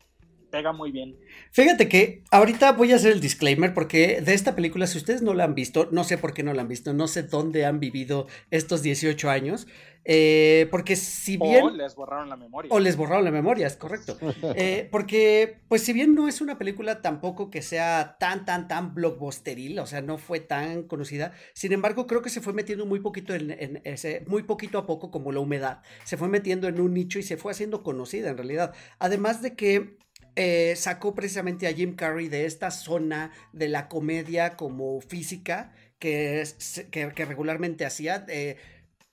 pega 0.50 0.72
muy 0.72 0.92
bien. 0.92 1.16
Fíjate 1.52 1.88
que 1.88 2.24
ahorita 2.32 2.72
voy 2.72 2.92
a 2.92 2.96
hacer 2.96 3.12
el 3.12 3.20
disclaimer 3.20 3.74
porque 3.74 4.22
de 4.22 4.34
esta 4.34 4.56
película, 4.56 4.88
si 4.88 4.98
ustedes 4.98 5.22
no 5.22 5.34
la 5.34 5.44
han 5.44 5.56
visto, 5.56 5.90
no 5.92 6.04
sé 6.04 6.18
por 6.18 6.34
qué 6.34 6.44
no 6.44 6.54
la 6.54 6.62
han 6.62 6.68
visto, 6.68 6.94
no 6.94 7.08
sé 7.08 7.24
dónde 7.24 7.66
han 7.66 7.80
vivido 7.80 8.28
estos 8.52 8.82
18 8.82 9.30
años, 9.30 9.68
eh, 10.10 10.70
porque 10.72 10.96
si 10.96 11.36
bien... 11.36 11.66
O 11.66 11.70
les 11.70 11.94
borraron 11.94 12.30
la 12.30 12.38
memoria. 12.38 12.72
O 12.74 12.80
les 12.80 12.96
borraron 12.96 13.26
la 13.26 13.32
memoria, 13.32 13.68
es 13.68 13.76
correcto. 13.76 14.18
Eh, 14.56 14.88
porque, 14.92 15.60
pues 15.68 15.84
si 15.84 15.92
bien 15.92 16.16
no 16.16 16.28
es 16.28 16.40
una 16.40 16.58
película 16.58 17.02
tampoco 17.02 17.50
que 17.50 17.62
sea 17.62 18.16
tan, 18.20 18.46
tan, 18.46 18.68
tan 18.68 18.94
blockbusteril, 18.96 19.78
o 19.80 19.86
sea, 19.86 20.02
no 20.02 20.18
fue 20.18 20.40
tan 20.40 20.84
conocida, 20.84 21.34
sin 21.54 21.74
embargo, 21.74 22.08
creo 22.08 22.22
que 22.22 22.30
se 22.30 22.40
fue 22.40 22.54
metiendo 22.54 22.86
muy 22.86 23.02
poquito 23.02 23.36
en, 23.36 23.52
en 23.52 23.82
ese, 23.84 24.24
muy 24.28 24.44
poquito 24.44 24.78
a 24.78 24.86
poco 24.86 25.12
como 25.12 25.32
la 25.32 25.42
humedad, 25.42 25.82
se 26.06 26.16
fue 26.16 26.30
metiendo 26.30 26.68
en 26.68 26.80
un 26.80 26.94
nicho 26.94 27.20
y 27.20 27.24
se 27.24 27.36
fue 27.36 27.52
haciendo 27.52 27.84
conocida 27.84 28.30
en 28.30 28.38
realidad. 28.38 28.74
Además 29.00 29.42
de 29.42 29.56
que 29.56 29.98
eh, 30.40 30.76
sacó 30.76 31.16
precisamente 31.16 31.68
a 31.68 31.74
Jim 31.74 31.96
Carrey 31.96 32.30
de 32.30 32.46
esta 32.46 32.70
zona 32.70 33.32
de 33.54 33.68
la 33.68 33.88
comedia 33.88 34.56
como 34.56 35.02
física 35.02 35.74
que, 35.98 36.44
que, 36.92 37.12
que 37.12 37.26
regularmente 37.26 37.86
hacía. 37.86 38.24
Eh, 38.30 38.58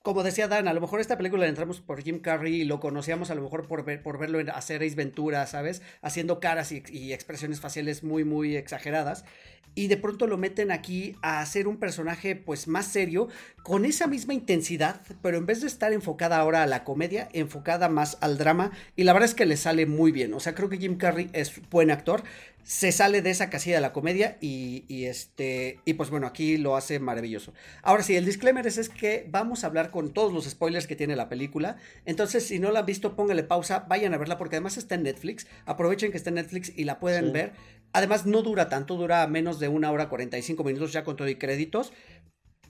como 0.05 0.21
decía 0.21 0.47
Dan, 0.47 0.67
a 0.67 0.73
lo 0.75 0.81
mejor 0.81 1.01
esta 1.01 1.17
película 1.17 1.41
la 1.41 1.49
entramos 1.49 1.81
por 1.81 2.03
Jim 2.03 2.19
Carrey 2.19 2.61
y 2.61 2.63
lo 2.63 2.79
conocíamos 2.79 3.31
a 3.31 3.35
lo 3.35 3.41
mejor 3.41 3.67
por, 3.67 3.83
ver, 3.83 4.03
por 4.03 4.19
verlo 4.19 4.39
hacer 4.53 4.83
Ace 4.83 4.93
Ventura, 4.93 5.47
¿sabes? 5.47 5.81
Haciendo 6.03 6.39
caras 6.39 6.71
y, 6.71 6.83
y, 6.91 7.11
expresiones 7.11 7.59
faciales 7.59 8.03
muy, 8.03 8.23
muy 8.23 8.55
exageradas. 8.55 9.25
Y 9.73 9.87
de 9.87 9.97
pronto 9.97 10.27
lo 10.27 10.37
meten 10.37 10.71
aquí 10.71 11.15
a 11.23 11.41
hacer 11.41 11.67
un 11.67 11.77
personaje 11.77 12.35
pues 12.35 12.67
más 12.67 12.85
serio, 12.85 13.29
con 13.63 13.83
esa 13.83 14.05
misma 14.05 14.35
intensidad, 14.35 15.01
pero 15.23 15.37
en 15.37 15.47
vez 15.47 15.61
de 15.61 15.67
estar 15.67 15.91
enfocada 15.91 16.37
ahora 16.37 16.61
a 16.61 16.67
la 16.67 16.83
comedia, 16.83 17.27
enfocada 17.33 17.89
más 17.89 18.19
al 18.21 18.37
drama. 18.37 18.71
Y 18.95 19.05
la 19.05 19.13
verdad 19.13 19.29
es 19.29 19.35
que 19.35 19.47
le 19.47 19.57
sale 19.57 19.87
muy 19.87 20.11
bien. 20.11 20.35
O 20.35 20.39
sea, 20.39 20.53
creo 20.53 20.69
que 20.69 20.77
Jim 20.77 20.97
Carrey 20.97 21.31
es 21.33 21.59
buen 21.71 21.89
actor 21.89 22.23
se 22.65 22.91
sale 22.91 23.21
de 23.21 23.29
esa 23.29 23.51
casilla 23.51 23.75
de 23.75 23.81
la 23.81 23.93
comedia 23.93 24.37
y, 24.41 24.85
y, 24.87 25.05
este 25.05 25.79
y 25.85 25.93
pues 25.93 26.09
bueno 26.09 26.25
aquí 26.25 26.57
lo 26.57 26.75
hace 26.75 26.99
maravilloso 26.99 27.53
ahora 27.83 28.01
sí 28.01 28.15
el 28.15 28.25
disclaimer 28.25 28.65
es, 28.65 28.79
es, 28.79 28.89
que 28.89 29.27
vamos 29.29 29.63
a 29.63 29.67
hablar 29.67 29.91
con 29.95 30.13
todos 30.13 30.33
los 30.33 30.43
spoilers 30.43 30.87
que 30.87 30.97
tiene 30.97 31.15
la 31.15 31.29
película 31.29 31.77
entonces 32.03 32.45
si 32.45 32.59
no 32.59 32.69
la 32.71 32.81
han 32.81 32.85
visto 32.85 33.15
póngale 33.15 33.43
pausa 33.43 33.85
vayan 33.87 34.13
a 34.13 34.17
verla 34.17 34.37
porque 34.37 34.57
además 34.57 34.75
está 34.75 34.95
en 34.95 35.03
Netflix 35.03 35.47
aprovechen 35.65 36.11
que 36.11 36.17
está 36.17 36.31
en 36.31 36.35
Netflix 36.35 36.73
y 36.75 36.83
la 36.83 36.99
pueden 36.99 37.27
sí. 37.27 37.31
ver 37.31 37.53
además 37.93 38.25
no 38.25 38.41
dura 38.41 38.67
tanto 38.67 38.97
dura 38.97 39.25
menos 39.27 39.61
de 39.61 39.69
una 39.69 39.89
hora 39.89 40.09
45 40.09 40.65
minutos 40.65 40.91
ya 40.91 41.05
con 41.05 41.15
todo 41.15 41.29
y 41.29 41.35
créditos 41.35 41.93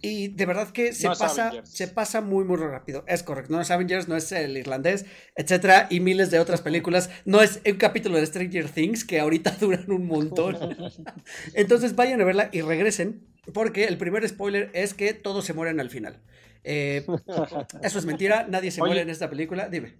y 0.01 0.27
de 0.27 0.45
verdad 0.45 0.69
que 0.69 0.93
se, 0.93 1.07
no 1.07 1.15
pasa, 1.15 1.51
se 1.63 1.87
pasa 1.87 2.21
muy, 2.21 2.43
muy 2.43 2.57
rápido. 2.57 3.03
Es 3.07 3.23
correcto. 3.23 3.53
No 3.53 3.61
es 3.61 3.71
Avengers, 3.71 4.07
no 4.07 4.15
es 4.15 4.31
el 4.31 4.55
irlandés, 4.55 5.05
etcétera, 5.35 5.87
y 5.89 5.99
miles 5.99 6.31
de 6.31 6.39
otras 6.39 6.61
películas. 6.61 7.09
No 7.25 7.41
es 7.41 7.59
un 7.65 7.77
capítulo 7.77 8.17
de 8.17 8.25
Stranger 8.25 8.69
Things 8.69 9.03
que 9.03 9.19
ahorita 9.19 9.51
duran 9.59 9.89
un 9.91 10.05
montón. 10.05 10.57
Entonces 11.53 11.95
vayan 11.95 12.21
a 12.21 12.25
verla 12.25 12.49
y 12.51 12.61
regresen, 12.61 13.25
porque 13.53 13.85
el 13.85 13.97
primer 13.97 14.27
spoiler 14.27 14.69
es 14.73 14.93
que 14.93 15.13
todos 15.13 15.45
se 15.45 15.53
mueren 15.53 15.79
al 15.79 15.89
final. 15.89 16.21
Eh, 16.67 17.05
eso 17.83 17.99
es 17.99 18.05
mentira, 18.05 18.47
nadie 18.49 18.71
se 18.71 18.81
Oye, 18.81 18.89
muere 18.89 19.01
en 19.01 19.09
esta 19.09 19.29
película. 19.29 19.69
Dime. 19.69 19.99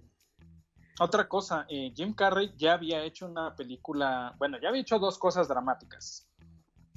Otra 0.98 1.28
cosa, 1.28 1.66
eh, 1.68 1.92
Jim 1.94 2.14
Carrey 2.14 2.52
ya 2.56 2.72
había 2.72 3.04
hecho 3.04 3.26
una 3.26 3.54
película, 3.54 4.34
bueno, 4.38 4.58
ya 4.60 4.70
había 4.70 4.80
hecho 4.80 4.98
dos 4.98 5.18
cosas 5.18 5.46
dramáticas, 5.46 6.26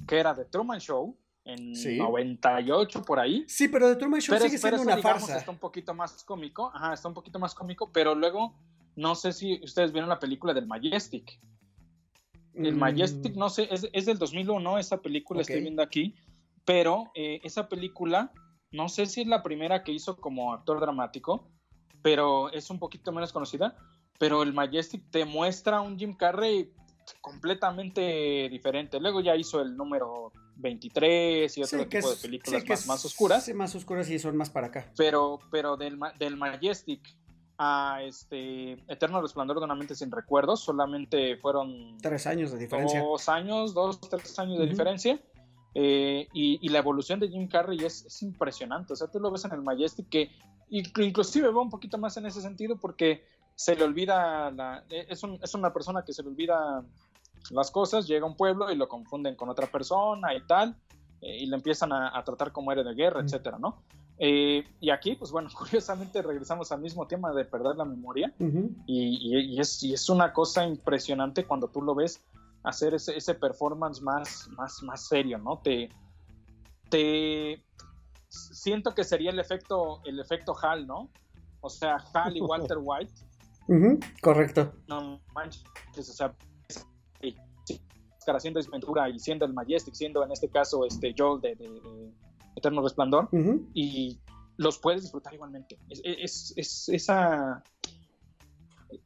que 0.06 0.18
era 0.18 0.34
The 0.34 0.46
Truman 0.46 0.80
Show 0.80 1.16
en 1.44 1.76
sí. 1.76 1.98
98 1.98 3.02
por 3.04 3.20
ahí. 3.20 3.44
Sí, 3.46 3.68
pero 3.68 3.88
The 3.88 3.96
Truman 3.96 4.20
Show 4.20 4.34
pero, 4.34 4.46
sigue 4.46 4.58
siendo 4.58 4.76
eso, 4.76 4.84
una 4.84 4.96
digamos, 4.96 5.20
farsa. 5.22 5.38
Está 5.38 5.50
un 5.50 5.58
poquito 5.58 5.94
más 5.94 6.24
cómico, 6.24 6.72
ajá, 6.74 6.94
está 6.94 7.08
un 7.08 7.14
poquito 7.14 7.38
más 7.38 7.54
cómico, 7.54 7.92
pero 7.92 8.14
luego 8.14 8.54
no 8.96 9.14
sé 9.14 9.32
si 9.32 9.60
ustedes 9.62 9.92
vieron 9.92 10.08
la 10.08 10.18
película 10.18 10.52
del 10.52 10.66
Majestic. 10.66 11.38
El 12.54 12.74
Mm, 12.74 12.78
Majestic, 12.78 13.36
no 13.36 13.48
sé, 13.48 13.68
es, 13.70 13.88
es 13.92 14.06
del 14.06 14.18
2001 14.18 14.78
esa 14.78 15.00
película, 15.00 15.42
estoy 15.42 15.60
viendo 15.60 15.82
aquí, 15.82 16.14
pero 16.64 17.10
eh, 17.14 17.40
esa 17.44 17.68
película, 17.68 18.32
no 18.72 18.88
sé 18.88 19.06
si 19.06 19.22
es 19.22 19.26
la 19.26 19.42
primera 19.42 19.82
que 19.82 19.92
hizo 19.92 20.16
como 20.16 20.52
actor 20.52 20.80
dramático, 20.80 21.48
pero 22.02 22.50
es 22.52 22.70
un 22.70 22.78
poquito 22.78 23.12
menos 23.12 23.32
conocida, 23.32 23.76
pero 24.18 24.42
el 24.42 24.52
Majestic 24.52 25.10
te 25.10 25.24
muestra 25.24 25.80
un 25.80 25.98
Jim 25.98 26.14
Carrey 26.14 26.72
completamente 27.20 28.48
diferente. 28.50 29.00
Luego 29.00 29.20
ya 29.20 29.36
hizo 29.36 29.60
el 29.60 29.76
número 29.76 30.32
23 30.56 31.56
y 31.58 31.62
otro 31.62 31.80
sí, 31.82 31.88
tipo 31.88 32.08
de 32.08 32.14
es- 32.14 32.20
películas 32.22 32.60
sí, 32.62 32.66
que 32.66 32.72
más, 32.72 32.80
es- 32.82 32.86
más 32.86 33.04
oscuras 33.04 33.44
Sí, 33.44 33.54
más 33.54 33.74
oscuras 33.74 34.08
y 34.10 34.18
son 34.18 34.36
más 34.36 34.50
para 34.50 34.68
acá. 34.68 34.90
pero, 34.96 35.38
pero 35.50 35.76
del, 35.76 35.98
del 36.18 36.36
Majestic 36.36 37.00
a 37.58 38.02
este 38.02 38.72
Eterno 38.90 39.20
Resplandor 39.20 39.58
de 39.58 39.64
una 39.64 39.74
mente 39.74 39.94
sin 39.94 40.10
recuerdos, 40.10 40.60
solamente 40.60 41.36
fueron 41.36 41.98
Tres 41.98 42.26
años 42.26 42.52
de 42.52 42.58
diferencia. 42.58 43.00
dos 43.02 43.28
años, 43.28 43.74
dos, 43.74 44.00
tres 44.00 44.38
años 44.38 44.58
de 44.58 44.66
diferencia. 44.66 45.20
Eh, 45.74 46.28
y, 46.32 46.58
y 46.64 46.68
la 46.70 46.78
evolución 46.78 47.20
de 47.20 47.28
Jim 47.28 47.48
Carrey 47.48 47.78
es, 47.84 48.04
es 48.06 48.22
impresionante. 48.22 48.92
O 48.92 48.96
sea, 48.96 49.06
tú 49.08 49.20
lo 49.20 49.30
ves 49.30 49.44
en 49.44 49.52
el 49.52 49.62
Majestic 49.62 50.08
que 50.08 50.30
inclu- 50.70 51.06
inclusive 51.06 51.48
va 51.50 51.60
un 51.62 51.70
poquito 51.70 51.96
más 51.98 52.16
en 52.16 52.26
ese 52.26 52.40
sentido 52.42 52.76
porque 52.78 53.24
se 53.54 53.76
le 53.76 53.84
olvida, 53.84 54.50
la, 54.50 54.84
eh, 54.90 55.06
es, 55.08 55.22
un- 55.22 55.38
es 55.42 55.54
una 55.54 55.72
persona 55.72 56.02
que 56.04 56.12
se 56.12 56.22
le 56.22 56.28
olvida 56.30 56.84
las 57.50 57.70
cosas, 57.70 58.06
llega 58.06 58.24
a 58.24 58.28
un 58.28 58.36
pueblo 58.36 58.70
y 58.70 58.76
lo 58.76 58.88
confunden 58.88 59.34
con 59.36 59.48
otra 59.48 59.66
persona 59.66 60.34
y 60.34 60.46
tal, 60.46 60.76
eh, 61.20 61.38
y 61.42 61.46
le 61.46 61.56
empiezan 61.56 61.92
a, 61.92 62.16
a 62.16 62.24
tratar 62.24 62.52
como 62.52 62.72
héroe 62.72 62.84
de 62.84 62.94
guerra, 62.94 63.22
Mm. 63.22 63.24
etcétera, 63.26 63.58
¿no? 63.58 63.82
Eh, 64.18 64.64
y 64.80 64.90
aquí, 64.90 65.14
pues 65.14 65.30
bueno, 65.30 65.48
curiosamente 65.58 66.20
regresamos 66.22 66.72
al 66.72 66.80
mismo 66.80 67.06
tema 67.06 67.32
de 67.32 67.44
perder 67.44 67.76
la 67.76 67.84
memoria, 67.84 68.32
Ujú. 68.38 68.70
y, 68.86 69.36
y- 69.36 69.54
y 69.54 69.60
es, 69.60 69.82
y 69.82 69.94
es 69.94 70.08
una 70.10 70.32
cosa 70.32 70.66
impresionante 70.66 71.44
cuando 71.46 71.68
tú 71.68 71.80
lo 71.80 71.94
ves 71.94 72.22
hacer 72.62 72.94
ese, 72.94 73.16
ese 73.16 73.34
performance 73.34 74.00
más, 74.02 74.48
más, 74.56 74.82
más 74.82 75.06
serio, 75.06 75.38
¿no? 75.38 75.58
Te, 75.58 75.88
te 76.90 77.64
siento 78.28 78.94
que 78.94 79.04
sería 79.04 79.30
el 79.30 79.38
efecto, 79.38 80.00
el 80.04 80.20
efecto 80.20 80.54
Hal, 80.62 80.86
¿no? 80.86 81.10
O 81.60 81.68
sea, 81.70 81.96
Hal 82.14 82.36
y 82.36 82.40
Walter 82.40 82.78
White, 82.82 83.12
Correcto. 84.20 84.74
no 84.88 85.20
manches, 85.34 85.62
o 85.96 86.02
sea, 86.02 86.34
haciendo 88.26 88.60
Ventura 88.70 89.08
y 89.08 89.18
siendo 89.18 89.44
el 89.44 89.52
Majestic, 89.52 89.94
siendo 89.94 90.22
en 90.24 90.30
este 90.30 90.48
caso 90.48 90.84
este 90.86 91.12
Joel 91.18 91.40
de, 91.40 91.54
de- 91.56 91.68
de 91.80 92.12
Eterno 92.56 92.80
Resplandor, 92.82 93.28
y 93.74 94.20
los 94.56 94.78
puedes 94.78 95.02
disfrutar 95.02 95.34
igualmente. 95.34 95.78
Es, 95.88 96.00
es- 96.04 96.52
es- 96.56 96.88
esa, 96.90 97.62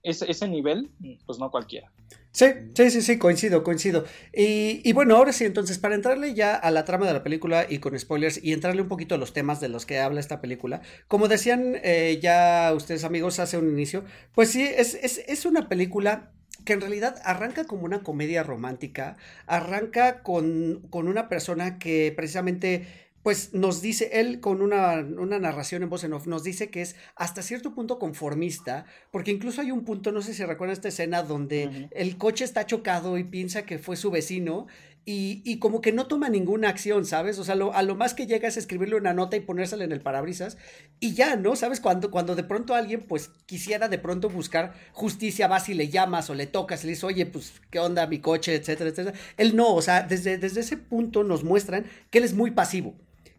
ese, 0.02 0.30
ese 0.30 0.48
nivel, 0.48 0.90
pues 1.26 1.38
no 1.38 1.50
cualquiera. 1.50 1.90
Sí, 2.32 2.46
sí, 2.74 2.90
sí, 2.90 3.00
sí, 3.02 3.18
coincido, 3.18 3.62
coincido. 3.62 4.04
Y, 4.32 4.80
y 4.82 4.92
bueno, 4.92 5.14
ahora 5.16 5.32
sí, 5.32 5.44
entonces, 5.44 5.78
para 5.78 5.94
entrarle 5.94 6.34
ya 6.34 6.56
a 6.56 6.72
la 6.72 6.84
trama 6.84 7.06
de 7.06 7.12
la 7.12 7.22
película 7.22 7.64
y 7.68 7.78
con 7.78 7.96
spoilers 7.96 8.42
y 8.42 8.52
entrarle 8.52 8.82
un 8.82 8.88
poquito 8.88 9.14
a 9.14 9.18
los 9.18 9.32
temas 9.32 9.60
de 9.60 9.68
los 9.68 9.86
que 9.86 10.00
habla 10.00 10.18
esta 10.18 10.40
película, 10.40 10.82
como 11.06 11.28
decían 11.28 11.76
eh, 11.84 12.18
ya 12.20 12.72
ustedes 12.74 13.04
amigos 13.04 13.38
hace 13.38 13.56
un 13.56 13.68
inicio, 13.68 14.04
pues 14.34 14.50
sí, 14.50 14.62
es, 14.64 14.94
es, 14.94 15.18
es 15.28 15.46
una 15.46 15.68
película 15.68 16.32
que 16.64 16.72
en 16.72 16.80
realidad 16.80 17.20
arranca 17.24 17.64
como 17.66 17.84
una 17.84 18.02
comedia 18.02 18.42
romántica, 18.42 19.16
arranca 19.46 20.22
con, 20.22 20.80
con 20.90 21.06
una 21.08 21.28
persona 21.28 21.78
que 21.78 22.12
precisamente 22.16 22.86
pues 23.24 23.54
nos 23.54 23.82
dice, 23.82 24.10
él 24.20 24.38
con 24.38 24.62
una, 24.62 24.96
una 24.98 25.40
narración 25.40 25.82
en 25.82 25.88
voz 25.88 26.04
en 26.04 26.12
off, 26.12 26.28
nos 26.28 26.44
dice 26.44 26.70
que 26.70 26.82
es 26.82 26.94
hasta 27.16 27.42
cierto 27.42 27.74
punto 27.74 27.98
conformista, 27.98 28.84
porque 29.10 29.32
incluso 29.32 29.62
hay 29.62 29.72
un 29.72 29.84
punto, 29.84 30.12
no 30.12 30.22
sé 30.22 30.34
si 30.34 30.44
recuerdan 30.44 30.74
esta 30.74 30.88
escena 30.88 31.22
donde 31.24 31.88
el 31.92 32.18
coche 32.18 32.44
está 32.44 32.66
chocado 32.66 33.18
y 33.18 33.24
piensa 33.24 33.64
que 33.64 33.78
fue 33.80 33.96
su 33.96 34.10
vecino 34.12 34.66
y, 35.06 35.42
y 35.44 35.58
como 35.58 35.80
que 35.82 35.92
no 35.92 36.06
toma 36.06 36.28
ninguna 36.30 36.68
acción, 36.68 37.04
¿sabes? 37.06 37.38
O 37.38 37.44
sea, 37.44 37.54
lo- 37.54 37.74
a 37.74 37.82
lo 37.82 37.94
más 37.94 38.14
que 38.14 38.26
llega 38.26 38.48
es 38.48 38.56
escribirle 38.56 38.96
una 38.96 39.12
nota 39.12 39.36
y 39.36 39.40
ponérsela 39.40 39.84
en 39.84 39.92
el 39.92 40.00
parabrisas 40.00 40.56
y 41.00 41.14
ya, 41.14 41.36
¿no? 41.36 41.56
¿Sabes? 41.56 41.80
Cuando, 41.80 42.10
cuando 42.10 42.34
de 42.34 42.44
pronto 42.44 42.74
alguien 42.74 43.02
pues 43.02 43.30
quisiera 43.46 43.88
de 43.88 43.98
pronto 43.98 44.28
buscar 44.30 44.74
justicia, 44.92 45.46
vas 45.48 45.68
y 45.68 45.74
le 45.74 45.88
llamas 45.88 46.30
o 46.30 46.34
le 46.34 46.46
tocas 46.46 46.84
y 46.84 46.86
le 46.86 46.90
dices, 46.92 47.04
oye, 47.04 47.26
pues, 47.26 47.52
¿qué 47.70 47.78
onda 47.80 48.06
mi 48.06 48.18
coche? 48.20 48.54
Etcétera, 48.54 48.90
etcétera. 48.90 49.18
Él 49.36 49.56
no, 49.56 49.74
o 49.74 49.82
sea, 49.82 50.02
desde, 50.02 50.38
desde 50.38 50.60
ese 50.60 50.76
punto 50.78 51.22
nos 51.24 51.44
muestran 51.44 51.86
que 52.10 52.18
él 52.18 52.24
es 52.24 52.34
muy 52.34 52.50
pasivo 52.52 52.94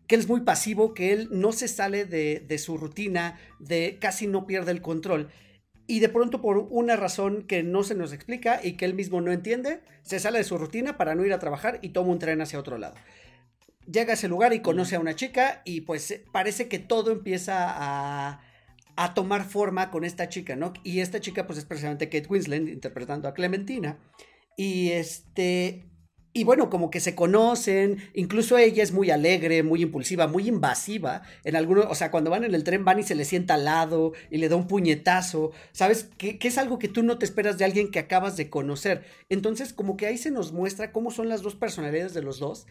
que 0.08 0.15
él 0.15 0.22
es 0.22 0.28
muy 0.28 0.41
pasivo, 0.41 0.94
que 0.94 1.13
él 1.13 1.30
no 1.32 1.52
se 1.52 1.68
sale 1.68 2.06
de, 2.06 2.58
su 2.58 2.78
rutina, 2.78 3.39
de 3.60 3.98
casi 4.00 4.28
no 4.28 4.46
pierde 4.46 4.72
el 4.72 4.82
control. 4.82 5.30
Y 5.88 6.00
de 6.00 6.10
pronto 6.10 6.41
por 6.41 6.58
una 6.58 6.96
razón 6.96 7.44
que 7.44 7.63
no 7.63 7.84
se 7.84 7.96
nos 7.96 8.12
explica 8.12 8.60
y 8.63 8.74
que 8.74 8.86
él 8.86 8.94
mismo 8.94 9.22
no 9.22 9.32
entiende, 9.32 9.82
se 10.02 10.20
sale 10.20 10.39
de 10.39 10.44
su 10.44 10.58
rutina 10.58 10.98
para 10.98 11.15
no 11.15 11.26
ir 11.26 11.34
a 11.34 11.39
trabajar 11.39 11.80
y 11.82 11.89
toma 11.89 12.12
un 12.12 12.20
tren 12.20 12.41
hacia 12.41 12.60
otro 12.60 12.78
lado. 12.78 12.96
Llega 13.91 14.12
a 14.12 14.13
ese 14.15 14.28
lugar 14.28 14.54
y 14.54 14.62
conoce 14.62 14.96
a 14.96 15.00
una 15.00 15.15
chica 15.15 15.62
y 15.63 15.82
pues 15.82 16.22
parece 16.32 16.68
que 16.68 16.80
todo 16.80 17.12
empieza 17.12 17.65
a, 17.68 18.41
a 18.96 19.13
tomar 19.13 19.44
forma 19.44 19.91
con 19.91 20.06
esta 20.06 20.28
chica, 20.28 20.56
¿no? 20.56 20.74
Y 20.84 21.02
esta 21.02 21.20
chica 21.20 21.46
pues 21.46 21.60
es 21.60 21.65
precisamente 21.65 22.10
Kate 22.10 22.28
Winslet 22.28 22.68
interpretando 22.68 23.28
a 23.28 23.34
Clementina. 23.34 24.00
Y 24.58 24.89
este... 24.91 25.86
Y 26.38 26.43
bueno, 26.43 26.69
como 26.69 26.91
que 26.91 27.00
se 27.00 27.15
conocen, 27.15 27.98
incluso 28.13 28.58
ella 28.58 28.84
es 28.84 28.91
muy 28.91 29.10
alegre, 29.10 29.63
muy 29.63 29.82
impulsiva, 29.82 30.28
muy 30.28 30.50
invasiva. 30.50 31.21
En 31.45 31.56
algunos, 31.56 31.86
o 31.88 31.95
sea, 31.95 32.12
cuando 32.12 32.30
van 32.30 32.43
en 32.43 32.54
el 32.54 32.65
tren 32.65 32.84
van 32.84 33.00
y 33.00 33.04
se 33.04 33.15
le 33.15 33.24
sienta 33.24 33.54
al 33.54 33.63
lado 33.63 34.12
y 34.30 34.39
le 34.39 34.50
da 34.50 34.58
un 34.58 34.67
puñetazo, 34.67 35.54
¿sabes? 35.71 36.10
Que, 36.17 36.38
que 36.38 36.50
es 36.50 36.58
algo 36.58 36.78
que 36.78 36.89
tú 36.89 37.04
no 37.04 37.17
te 37.17 37.24
esperas 37.24 37.58
de 37.58 37.63
alguien 37.63 37.89
que 37.89 38.00
acabas 38.00 38.36
de 38.36 38.50
conocer. 38.50 39.06
Entonces, 39.30 39.71
como 39.71 39.95
que 39.95 40.08
ahí 40.08 40.17
se 40.17 40.30
nos 40.30 40.52
muestra 40.52 40.91
cómo 40.91 41.10
son 41.10 41.30
las 41.30 41.41
dos 41.41 41.56
personalidades 41.56 42.13
de 42.13 42.21
los 42.21 42.39
dos 42.39 42.67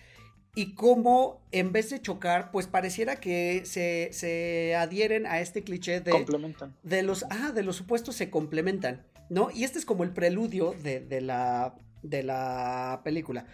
y 0.54 0.74
cómo 0.74 1.40
en 1.50 1.72
vez 1.72 1.88
de 1.88 2.02
chocar, 2.02 2.50
pues 2.50 2.66
pareciera 2.66 3.16
que 3.16 3.62
se, 3.64 4.10
se 4.12 4.74
adhieren 4.74 5.24
a 5.24 5.40
este 5.40 5.64
cliché 5.64 6.02
de 6.02 6.10
Complementan. 6.10 6.76
de 6.82 7.02
los, 7.02 7.24
ah, 7.30 7.50
de 7.52 7.62
los 7.62 7.76
supuestos 7.76 8.14
se 8.14 8.28
complementan, 8.28 9.06
¿no? 9.30 9.48
Y 9.54 9.64
este 9.64 9.78
es 9.78 9.86
como 9.86 10.04
el 10.04 10.10
preludio 10.10 10.74
de, 10.82 11.00
de 11.00 11.22
la, 11.22 11.74
de 12.04 12.22
la 12.22 13.00
película. 13.02 13.46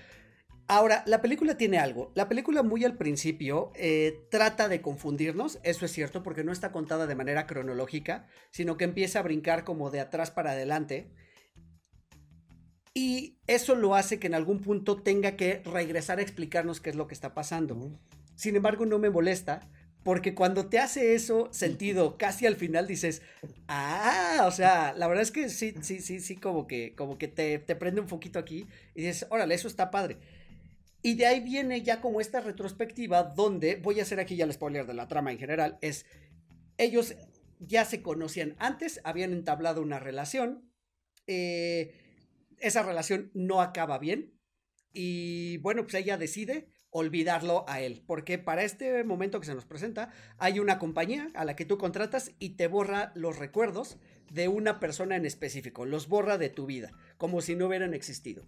Ahora, 0.69 1.03
la 1.07 1.21
película 1.21 1.57
tiene 1.57 1.79
algo. 1.79 2.13
La 2.15 2.29
película 2.29 2.63
muy 2.63 2.85
al 2.85 2.97
principio 2.97 3.73
eh, 3.75 4.27
trata 4.31 4.69
de 4.69 4.81
confundirnos, 4.81 5.59
eso 5.65 5.85
es 5.85 5.91
cierto, 5.91 6.23
porque 6.23 6.45
no 6.45 6.53
está 6.53 6.71
contada 6.71 7.09
de 7.09 7.17
manera 7.17 7.47
cronológica, 7.47 8.29
sino 8.53 8.77
que 8.77 8.85
empieza 8.85 9.19
a 9.19 9.23
brincar 9.23 9.65
como 9.65 9.91
de 9.91 9.99
atrás 9.99 10.31
para 10.31 10.53
adelante. 10.53 11.11
Y 12.95 13.41
eso 13.49 13.75
lo 13.75 13.95
hace 13.97 14.21
que 14.21 14.29
en 14.29 14.35
algún 14.35 14.61
punto 14.61 15.03
tenga 15.03 15.37
que 15.37 15.61
regresar 15.65 16.19
a 16.19 16.23
explicarnos 16.23 16.81
qué 16.81 16.91
es 16.91 16.97
lo 16.97 17.09
que 17.09 17.15
está 17.15 17.35
pasando. 17.35 17.99
Sin 18.37 18.55
embargo, 18.55 18.87
no 18.87 19.01
me 19.01 19.11
molesta, 19.11 19.69
porque 20.03 20.35
cuando 20.35 20.67
te 20.67 20.79
hace 20.79 21.15
eso 21.15 21.49
sentido 21.53 22.17
casi 22.17 22.47
al 22.47 22.57
final 22.57 22.87
dices, 22.87 23.23
ah, 23.69 24.45
o 24.47 24.51
sea, 24.51 24.95
la 24.97 25.07
verdad 25.09 25.23
es 25.23 25.31
que 25.31 25.49
sí, 25.49 25.75
sí, 25.83 26.01
sí, 26.01 26.21
sí, 26.21 26.37
como 26.37 26.67
que, 26.67 26.95
como 26.95 27.19
que 27.19 27.29
te, 27.29 27.59
te 27.59 27.77
prende 27.77 28.01
un 28.01 28.07
poquito 28.07 28.39
aquí 28.39 28.67
y 28.95 29.03
dices, 29.03 29.27
órale, 29.31 29.55
eso 29.55 29.69
está 29.69 29.91
padre. 29.91 30.19
Y 31.03 31.15
de 31.15 31.27
ahí 31.27 31.41
viene 31.41 31.83
ya 31.83 32.01
como 32.01 32.21
esta 32.21 32.41
retrospectiva 32.41 33.23
donde, 33.23 33.77
voy 33.77 34.01
a 34.01 34.03
hacer 34.03 34.21
aquí 34.21 34.37
ya 34.37 34.45
el 34.45 34.53
spoiler 34.53 34.87
de 34.87 34.95
la 34.95 35.09
trama 35.09 35.33
en 35.33 35.39
general, 35.39 35.79
es, 35.81 36.07
ellos 36.79 37.15
ya 37.59 37.85
se 37.85 38.03
conocían 38.03 38.57
antes, 38.59 39.01
habían 39.05 39.33
entablado 39.33 39.83
una 39.83 39.99
relación, 39.99 40.71
eh, 41.27 41.95
esa 42.59 42.83
relación 42.83 43.31
no 43.35 43.61
acaba 43.61 43.99
bien 43.99 44.35
y 44.93 45.59
bueno, 45.59 45.83
pues 45.83 45.95
ella 45.95 46.19
decide 46.19 46.69
olvidarlo 46.91 47.65
a 47.69 47.81
él, 47.81 48.03
porque 48.07 48.39
para 48.39 48.65
este 48.65 49.05
momento 49.05 49.41
que 49.41 49.47
se 49.47 49.55
nos 49.55 49.65
presenta 49.65 50.13
hay 50.39 50.59
una 50.59 50.79
compañía 50.79 51.31
a 51.35 51.45
la 51.45 51.57
que 51.57 51.65
tú 51.65 51.79
contratas 51.79 52.33
y 52.39 52.51
te 52.51 52.67
borra 52.67 53.13
los 53.15 53.39
recuerdos 53.39 53.99
de 54.31 54.49
una 54.49 54.81
persona 54.81 55.17
en 55.17 55.27
específico, 55.27 55.85
los 55.85 56.09
borra 56.09 56.39
de 56.39 56.49
tu 56.49 56.67
vida, 56.67 56.93
como 57.17 57.41
si 57.41 57.55
no 57.55 57.67
hubieran 57.67 57.95
existido. 57.95 58.45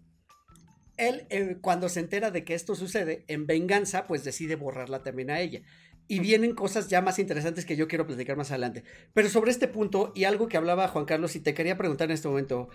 Él, 0.97 1.27
eh, 1.31 1.59
cuando 1.61 1.89
se 1.89 2.01
entera 2.01 2.31
de 2.31 2.45
que 2.45 2.55
esto 2.55 2.75
sucede, 2.75 3.25
en 3.29 3.47
venganza, 3.47 4.07
pues 4.07 4.25
decide 4.25 4.57
borrarla 4.57 5.03
también 5.03 5.31
a 5.31 5.41
ella. 5.41 5.63
Y 6.07 6.21
vienen 6.21 6.55
cosas 6.55 6.89
ya 6.89 7.01
más 7.01 7.19
interesantes 7.19 7.65
que 7.65 7.77
yo 7.77 7.89
quiero 7.89 8.07
platicar 8.07 8.37
más 8.37 8.51
adelante. 8.51 8.85
Pero 9.15 9.29
sobre 9.29 9.51
este 9.51 9.69
punto, 9.69 10.13
y 10.15 10.25
algo 10.25 10.49
que 10.49 10.57
hablaba 10.57 10.89
Juan 10.89 11.07
Carlos, 11.07 11.35
y 11.35 11.41
te 11.41 11.55
quería 11.55 11.79
preguntar 11.79 12.09
en 12.09 12.15
este 12.15 12.29
momento, 12.29 12.69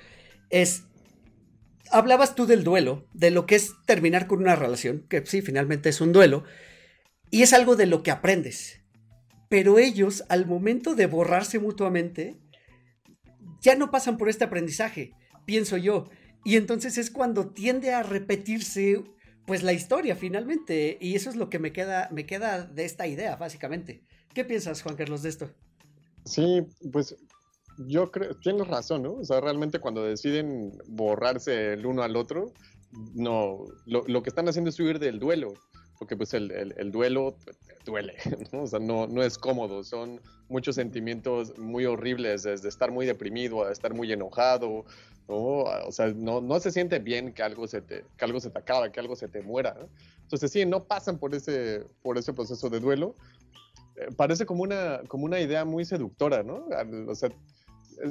es, 0.50 0.86
hablabas 1.92 2.36
tú 2.36 2.46
del 2.46 2.64
duelo, 2.64 3.08
de 3.14 3.32
lo 3.32 3.46
que 3.46 3.56
es 3.56 3.74
terminar 3.86 4.28
con 4.28 4.40
una 4.40 4.56
relación, 4.56 5.06
que 5.10 5.26
sí, 5.26 5.42
finalmente 5.42 5.90
es 5.90 6.02
un 6.02 6.14
duelo, 6.14 6.44
y 7.32 7.44
es 7.44 7.54
algo 7.54 7.76
de 7.76 7.86
lo 7.86 8.04
que 8.04 8.12
aprendes. 8.12 8.82
Pero 9.50 9.80
ellos, 9.80 10.24
al 10.30 10.46
momento 10.46 10.96
de 10.96 11.06
borrarse 11.06 11.60
mutuamente, 11.60 12.38
ya 13.62 13.76
no 13.76 13.92
pasan 13.92 14.18
por 14.18 14.30
este 14.30 14.44
aprendizaje, 14.44 15.12
pienso 15.46 15.78
yo. 15.78 16.10
Y 16.44 16.56
entonces 16.56 16.98
es 16.98 17.12
cuando 17.12 17.50
tiende 17.50 17.94
a 17.94 18.04
repetirse 18.04 19.04
pues 19.46 19.64
la 19.64 19.74
historia 19.74 20.16
finalmente. 20.16 20.98
Y 21.00 21.16
eso 21.16 21.30
es 21.30 21.36
lo 21.36 21.50
que 21.50 21.58
me 21.58 21.72
queda, 21.72 22.10
me 22.12 22.26
queda 22.26 22.64
de 22.64 22.86
esta 22.86 23.08
idea, 23.08 23.38
básicamente. 23.38 24.04
¿Qué 24.34 24.44
piensas, 24.46 24.82
Juan 24.82 24.98
Carlos, 24.98 25.24
de 25.24 25.30
esto? 25.30 25.52
Sí, 26.26 26.68
pues 26.92 27.16
yo 27.78 28.12
creo, 28.12 28.36
tienes 28.36 28.68
razón, 28.68 29.04
¿no? 29.04 29.14
O 29.14 29.24
sea, 29.26 29.40
realmente 29.42 29.80
cuando 29.80 30.04
deciden 30.04 30.72
borrarse 30.88 31.74
el 31.74 31.86
uno 31.86 32.04
al 32.04 32.16
otro, 32.16 32.54
no, 33.14 33.66
lo, 33.86 34.04
lo 34.08 34.24
que 34.24 34.30
están 34.30 34.48
haciendo 34.48 34.70
es 34.70 34.80
huir 34.80 35.00
del 35.00 35.20
duelo, 35.20 35.54
porque 36.00 36.16
pues 36.16 36.34
el, 36.34 36.52
el, 36.52 36.74
el 36.78 36.92
duelo 36.92 37.38
duele, 37.86 38.16
¿no? 38.52 38.64
O 38.64 38.68
sea, 38.68 38.80
no, 38.80 39.08
no 39.08 39.24
es 39.24 39.38
cómodo, 39.38 39.84
son 39.84 40.22
muchos 40.50 40.76
sentimientos 40.76 41.58
muy 41.58 41.86
horribles, 41.86 42.44
desde 42.44 42.70
estar 42.70 42.92
muy 42.92 43.06
deprimido 43.06 43.66
a 43.66 43.72
estar 43.72 43.94
muy 43.94 44.12
enojado, 44.12 44.86
¿no? 45.28 45.36
O 45.36 45.92
sea, 45.92 46.08
no, 46.08 46.42
no 46.42 46.60
se 46.60 46.72
siente 46.72 47.00
bien 47.00 47.34
que 47.34 47.44
algo 47.44 47.68
se 47.68 47.82
te, 47.82 48.06
que 48.18 48.26
algo 48.26 48.40
se 48.40 48.50
te 48.50 48.60
acaba, 48.60 48.92
que 48.92 49.00
algo 49.00 49.16
se 49.16 49.28
te 49.28 49.42
muera, 49.42 49.76
¿no? 49.80 49.90
Entonces 50.22 50.52
sí, 50.52 50.66
no 50.66 50.86
pasan 50.86 51.18
por 51.18 51.34
ese, 51.34 51.86
por 52.02 52.18
ese 52.18 52.34
proceso 52.34 52.70
de 52.70 52.80
duelo. 52.80 53.16
Eh, 53.96 54.10
parece 54.16 54.46
como 54.46 54.64
una, 54.64 55.02
como 55.08 55.26
una 55.26 55.40
idea 55.40 55.66
muy 55.66 55.86
seductora, 55.86 56.44
¿no? 56.44 56.66
O 57.08 57.16
sea, 57.16 57.30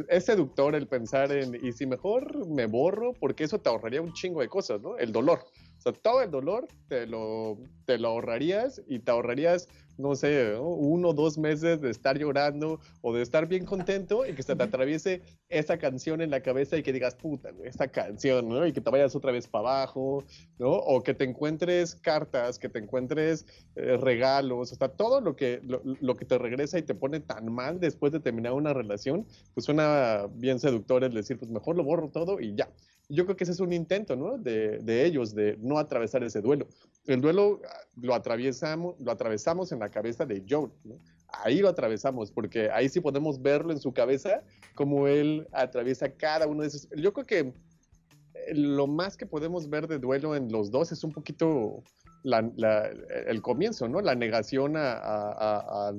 es 0.09 0.25
seductor 0.25 0.75
el 0.75 0.87
pensar 0.87 1.33
en, 1.33 1.55
y 1.65 1.73
si 1.73 1.87
mejor 1.87 2.47
me 2.49 2.67
borro, 2.67 3.13
porque 3.15 3.45
eso 3.45 3.59
te 3.59 3.69
ahorraría 3.69 4.03
un 4.03 4.13
chingo 4.13 4.41
de 4.41 4.49
cosas, 4.49 4.81
¿no? 4.81 4.97
El 4.99 5.13
dolor. 5.13 5.45
O 5.79 5.81
sea, 5.81 5.93
todo 5.93 6.23
el 6.23 6.31
dolor 6.31 6.67
te 6.89 7.07
lo, 7.07 7.59
te 7.85 7.99
lo 7.99 8.09
ahorrarías 8.09 8.83
y 8.87 8.99
te 8.99 9.11
ahorrarías 9.11 9.69
no 9.99 10.15
sé, 10.15 10.55
uno 10.59 11.09
o 11.09 11.15
dos 11.15 11.39
meses 11.39 11.81
de 11.81 11.91
estar 11.91 12.19
llorando 12.19 12.81
o 13.01 13.15
de 13.15 13.23
estar 13.23 13.47
bien 13.47 13.65
contento 13.65 14.27
y 14.27 14.35
que 14.35 14.43
se 14.43 14.55
te 14.55 14.63
atraviese 14.63 15.23
esa 15.49 15.79
canción 15.79 16.21
en 16.21 16.31
la 16.31 16.41
cabeza 16.41 16.77
y 16.77 16.83
que 16.83 16.93
digas, 16.93 17.15
puta, 17.15 17.51
esta 17.65 17.89
canción, 17.89 18.49
¿no? 18.49 18.67
Y 18.67 18.73
que 18.73 18.81
te 18.81 18.91
vayas 18.91 19.15
otra 19.17 19.33
vez 19.33 19.47
para 19.49 19.69
abajo, 19.69 20.25
¿no? 20.59 20.71
O 20.71 21.03
que 21.03 21.15
te 21.15 21.25
encuentres 21.25 21.95
cartas, 21.95 22.59
que 22.59 22.69
te 22.69 22.79
encuentres 22.79 23.47
eh, 23.77 23.97
regalos, 23.97 24.73
o 24.73 24.75
sea, 24.77 24.89
todo 24.89 25.21
lo 25.21 25.37
que, 25.37 25.61
lo, 25.63 25.83
lo, 25.85 26.17
que 26.17 26.25
te 26.25 26.39
regresa 26.39 26.79
y 26.79 26.83
te 26.83 26.95
pone 26.95 27.21
tan 27.21 27.53
mal 27.53 27.81
después 27.81 28.13
de 28.13 28.21
terminar 28.21 28.53
una 28.53 28.73
relación, 28.73 29.27
pues 29.55 29.65
suena 29.65 30.27
bien 30.35 30.59
seductor 30.59 31.05
el 31.05 31.15
decir, 31.15 31.39
pues 31.39 31.51
mejor 31.51 31.77
lo 31.77 31.85
borro 31.85 32.11
todo 32.11 32.41
y 32.41 32.55
ya 32.55 32.69
yo 33.09 33.25
creo 33.25 33.37
que 33.37 33.45
ese 33.45 33.53
es 33.53 33.61
un 33.61 33.73
intento, 33.73 34.17
¿no? 34.17 34.39
De, 34.39 34.79
de, 34.79 35.05
ellos, 35.05 35.35
de 35.35 35.57
no 35.61 35.79
atravesar 35.79 36.25
ese 36.25 36.41
duelo. 36.41 36.67
El 37.07 37.21
duelo 37.21 37.61
ah, 37.65 37.79
lo 37.97 38.15
atravesamos, 38.15 38.97
lo 38.99 39.13
atravesamos 39.13 39.73
en 39.73 39.79
la 39.79 39.91
cabeza 39.91 40.27
de 40.27 40.45
Joe, 40.49 40.71
¿no? 40.85 40.99
Ahí 41.29 41.59
lo 41.59 41.69
atravesamos, 41.69 42.31
porque 42.31 42.71
ahí 42.71 42.89
sí 42.89 43.01
podemos 43.01 43.41
verlo 43.41 43.73
en 43.73 43.81
su 43.81 43.93
cabeza, 43.93 44.43
como 44.75 45.07
él 45.07 45.47
atraviesa 45.53 46.11
cada 46.13 46.47
uno 46.47 46.63
de 46.63 46.69
esos. 46.69 46.89
Yo 46.97 47.13
creo 47.13 47.27
que 47.27 47.39
eh, 47.39 48.55
lo 48.55 48.87
más 48.87 49.17
que 49.17 49.27
podemos 49.27 49.69
ver 49.69 49.87
de 49.87 49.99
duelo 49.99 50.35
en 50.35 50.51
los 50.51 50.71
dos 50.71 50.93
es 50.93 51.05
un 51.05 51.13
poquito 51.13 51.83
el 52.25 53.43
comienzo, 53.43 53.89
¿no? 53.89 54.01
La 54.01 54.15
negación 54.15 54.75
a, 54.77 55.93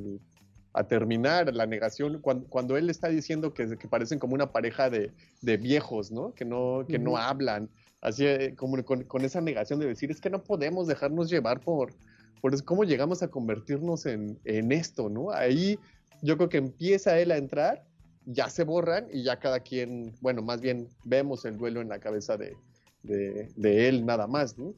a 0.77 0.83
terminar 0.83 1.51
la 1.55 1.65
negación, 1.65 2.19
cuando, 2.21 2.47
cuando 2.47 2.77
él 2.77 2.89
está 2.91 3.07
diciendo 3.07 3.51
que, 3.51 3.77
que, 3.77 3.87
parecen 3.87 4.19
como 4.19 4.35
una 4.35 4.51
pareja 4.51 4.91
de, 4.91 5.11
de 5.41 5.57
viejos, 5.57 6.11
¿no? 6.11 6.35
Que 6.35 6.45
no, 6.45 6.85
que 6.87 6.97
uh 6.97 6.99
-huh. 6.99 7.03
no 7.03 7.17
hablan, 7.17 7.67
así 7.99 8.27
eh, 8.27 8.53
como 8.55 8.83
con, 8.85 9.03
con, 9.05 9.25
esa 9.25 9.41
negación 9.41 9.79
de 9.79 9.87
decir, 9.87 10.11
es 10.11 10.21
que 10.21 10.29
no 10.29 10.43
podemos 10.43 10.85
dejarnos 10.85 11.31
llevar 11.31 11.61
por, 11.61 11.93
por 12.41 12.53
eso, 12.53 12.63
cómo 12.63 12.83
llegamos 12.83 13.23
a 13.23 13.27
convertirnos 13.29 14.05
en, 14.05 14.37
en 14.45 14.71
esto, 14.71 15.09
¿no? 15.09 15.31
Ahí 15.31 15.79
yo 16.21 16.37
creo 16.37 16.49
que 16.49 16.57
empieza 16.57 17.19
él 17.19 17.31
a 17.31 17.37
entrar, 17.37 17.83
ya 18.25 18.47
se 18.47 18.63
borran 18.63 19.07
y 19.11 19.23
ya 19.23 19.39
cada 19.39 19.61
quien, 19.61 20.13
bueno, 20.21 20.43
más 20.43 20.61
bien 20.61 20.89
vemos 21.03 21.43
el 21.45 21.57
duelo 21.57 21.81
en 21.81 21.89
la 21.89 21.97
cabeza 21.97 22.37
de, 22.37 22.55
de, 23.01 23.49
de 23.55 23.89
él 23.89 24.05
nada 24.05 24.27
más, 24.27 24.59
¿no? 24.59 24.75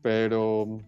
Pero 0.00 0.80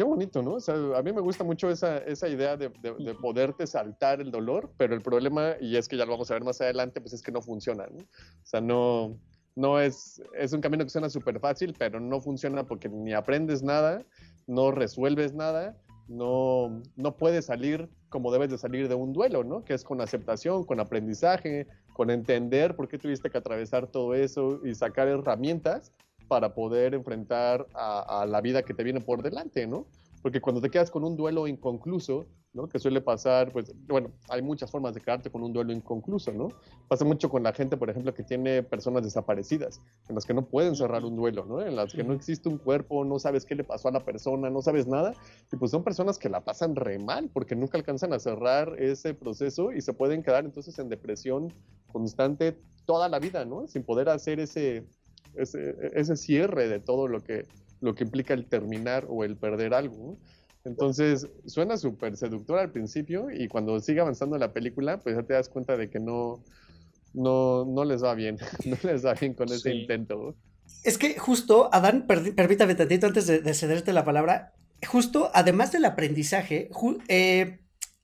qué 0.00 0.04
bonito, 0.04 0.40
¿no? 0.40 0.54
O 0.54 0.60
sea, 0.60 0.76
a 0.96 1.02
mí 1.02 1.12
me 1.12 1.20
gusta 1.20 1.44
mucho 1.44 1.68
esa, 1.68 1.98
esa 1.98 2.26
idea 2.26 2.56
de, 2.56 2.70
de, 2.80 2.94
de, 2.94 3.14
poderte 3.14 3.66
saltar 3.66 4.22
el 4.22 4.30
dolor, 4.30 4.72
pero 4.78 4.94
el 4.94 5.02
problema, 5.02 5.56
y 5.60 5.76
es 5.76 5.88
que 5.88 5.98
ya 5.98 6.06
lo 6.06 6.12
vamos 6.12 6.30
a 6.30 6.34
ver 6.34 6.42
más 6.42 6.58
adelante, 6.62 7.02
pues 7.02 7.12
es 7.12 7.22
que 7.22 7.30
no 7.30 7.42
funciona, 7.42 7.86
¿no? 7.86 7.98
O 7.98 8.46
sea, 8.46 8.62
no, 8.62 9.18
no 9.56 9.78
es, 9.78 10.22
es 10.38 10.54
un 10.54 10.62
camino 10.62 10.84
que 10.84 10.88
suena 10.88 11.10
súper 11.10 11.38
fácil, 11.38 11.74
pero 11.78 12.00
no 12.00 12.18
funciona 12.22 12.64
porque 12.64 12.88
ni 12.88 13.12
aprendes 13.12 13.62
nada, 13.62 14.02
no 14.46 14.70
resuelves 14.70 15.34
nada, 15.34 15.76
no, 16.08 16.80
no 16.96 17.18
puedes 17.18 17.44
salir 17.44 17.90
como 18.08 18.32
debes 18.32 18.48
de 18.48 18.56
salir 18.56 18.88
de 18.88 18.94
un 18.94 19.12
duelo, 19.12 19.44
¿no? 19.44 19.66
Que 19.66 19.74
es 19.74 19.84
con 19.84 20.00
aceptación, 20.00 20.64
con 20.64 20.80
aprendizaje, 20.80 21.66
con 21.92 22.08
entender 22.08 22.74
por 22.74 22.88
qué 22.88 22.96
tuviste 22.96 23.28
que 23.28 23.36
atravesar 23.36 23.86
todo 23.86 24.14
eso 24.14 24.62
y 24.64 24.74
sacar 24.74 25.08
herramientas 25.08 25.92
para 26.30 26.54
poder 26.54 26.94
enfrentar 26.94 27.66
a, 27.74 28.22
a, 28.22 28.24
la 28.24 28.40
vida 28.40 28.62
que 28.62 28.72
te 28.72 28.84
viene 28.84 29.00
por 29.00 29.20
delante, 29.20 29.66
¿no? 29.66 29.86
Porque 30.22 30.40
cuando 30.40 30.60
te 30.60 30.70
quedas 30.70 30.88
con 30.88 31.02
un 31.02 31.16
duelo 31.16 31.48
inconcluso, 31.48 32.26
¿no? 32.52 32.68
Que 32.68 32.78
suele 32.78 33.00
pasar, 33.00 33.50
pues, 33.50 33.74
bueno, 33.88 34.12
hay 34.28 34.40
muchas 34.40 34.70
formas 34.70 34.94
de 34.94 35.00
quedarte 35.00 35.28
con 35.28 35.42
un 35.42 35.52
duelo 35.52 35.72
inconcluso, 35.72 36.32
¿no? 36.32 36.46
Pasa 36.86 37.04
mucho 37.04 37.28
con 37.28 37.42
la 37.42 37.52
gente, 37.52 37.76
por 37.76 37.90
ejemplo, 37.90 38.14
que 38.14 38.22
tiene 38.22 38.62
personas 38.62 39.02
desaparecidas, 39.02 39.80
en 40.08 40.14
las 40.14 40.24
que 40.24 40.32
no 40.32 40.46
pueden 40.46 40.76
cerrar 40.76 41.04
un 41.04 41.16
duelo, 41.16 41.44
¿no? 41.46 41.60
En 41.62 41.74
las 41.74 41.92
que 41.92 42.04
no 42.04 42.12
existe 42.12 42.48
un 42.48 42.58
cuerpo, 42.58 43.04
no 43.04 43.18
sabes 43.18 43.44
qué 43.44 43.56
le 43.56 43.64
pasó 43.64 43.88
a 43.88 43.92
la 43.92 44.04
persona, 44.04 44.50
no 44.50 44.62
sabes 44.62 44.86
nada, 44.86 45.14
y 45.52 45.56
pues 45.56 45.72
son 45.72 45.82
personas 45.82 46.16
que 46.16 46.28
la 46.28 46.44
pasan 46.44 46.76
re 46.76 47.00
mal, 47.00 47.28
porque 47.32 47.56
nunca 47.56 47.76
alcanzan 47.76 48.12
a 48.12 48.20
cerrar 48.20 48.80
ese 48.80 49.14
proceso 49.14 49.72
y 49.72 49.80
se 49.80 49.92
pueden 49.92 50.22
quedar 50.22 50.44
entonces 50.44 50.78
en 50.78 50.88
depresión 50.88 51.52
constante 51.92 52.56
toda 52.84 53.08
la 53.08 53.20
vida, 53.20 53.44
¿no? 53.44 53.68
Sin 53.68 53.84
poder 53.84 54.08
hacer 54.08 54.40
ese, 54.40 54.84
ese, 55.36 55.74
ese 55.94 56.16
cierre 56.16 56.68
de 56.68 56.80
todo 56.80 57.08
lo 57.08 57.22
que, 57.22 57.46
lo 57.80 57.94
que 57.94 58.04
implica 58.04 58.34
el 58.34 58.46
terminar 58.46 59.06
o 59.08 59.24
el 59.24 59.36
perder 59.36 59.74
algo. 59.74 60.18
Entonces, 60.64 61.28
suena 61.46 61.76
súper 61.76 62.16
seductor 62.16 62.58
al 62.58 62.70
principio 62.70 63.30
y 63.30 63.48
cuando 63.48 63.80
sigue 63.80 64.00
avanzando 64.00 64.36
la 64.36 64.52
película, 64.52 64.98
pues 64.98 65.16
ya 65.16 65.22
te 65.22 65.32
das 65.32 65.48
cuenta 65.48 65.76
de 65.76 65.88
que 65.88 66.00
no, 66.00 66.42
no, 67.14 67.64
no 67.64 67.84
les 67.84 68.02
va 68.02 68.14
bien, 68.14 68.36
no 68.66 68.76
les 68.82 69.04
va 69.04 69.14
bien 69.14 69.34
con 69.34 69.48
sí. 69.48 69.54
ese 69.54 69.74
intento. 69.74 70.34
Es 70.84 70.98
que 70.98 71.18
justo, 71.18 71.68
Adán, 71.72 72.06
permítame 72.06 72.74
tantito 72.74 73.06
antes 73.06 73.26
de, 73.26 73.40
de, 73.40 73.54
cederte 73.54 73.92
la 73.92 74.04
palabra, 74.04 74.54
justo, 74.86 75.30
además 75.34 75.72
del 75.72 75.84
aprendizaje, 75.84 76.68
ju 76.72 76.98
eh, 77.08 77.60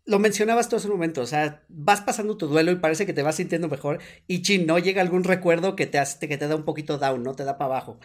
lo 0.07 0.21
mencionabas 0.21 0.69
tú 0.69 0.77
hace 0.77 0.87
un 0.87 0.95
momento, 0.95 1.21
o 1.21 1.27
sea, 1.27 1.62
vas 1.69 2.01
pasando 2.01 2.37
tu 2.37 2.47
duelo 2.47 2.71
y 2.71 2.77
parece 2.77 3.07
que 3.07 3.12
te 3.12 3.23
vas 3.23 3.35
sintiendo 3.35 3.69
mejor 3.69 3.99
y 4.27 4.42
chin, 4.42 4.66
no 4.66 4.79
llega 4.79 5.03
algún 5.03 5.25
recuerdo 5.25 5.75
que 5.75 5.87
te, 5.87 5.99
hace, 5.99 6.29
que 6.29 6.38
te 6.38 6.47
da 6.47 6.55
un 6.55 6.64
poquito 6.64 6.97
down, 6.97 7.23
no 7.23 7.35
te 7.35 7.45
da 7.45 7.59
para 7.59 7.75
abajo. 7.75 7.99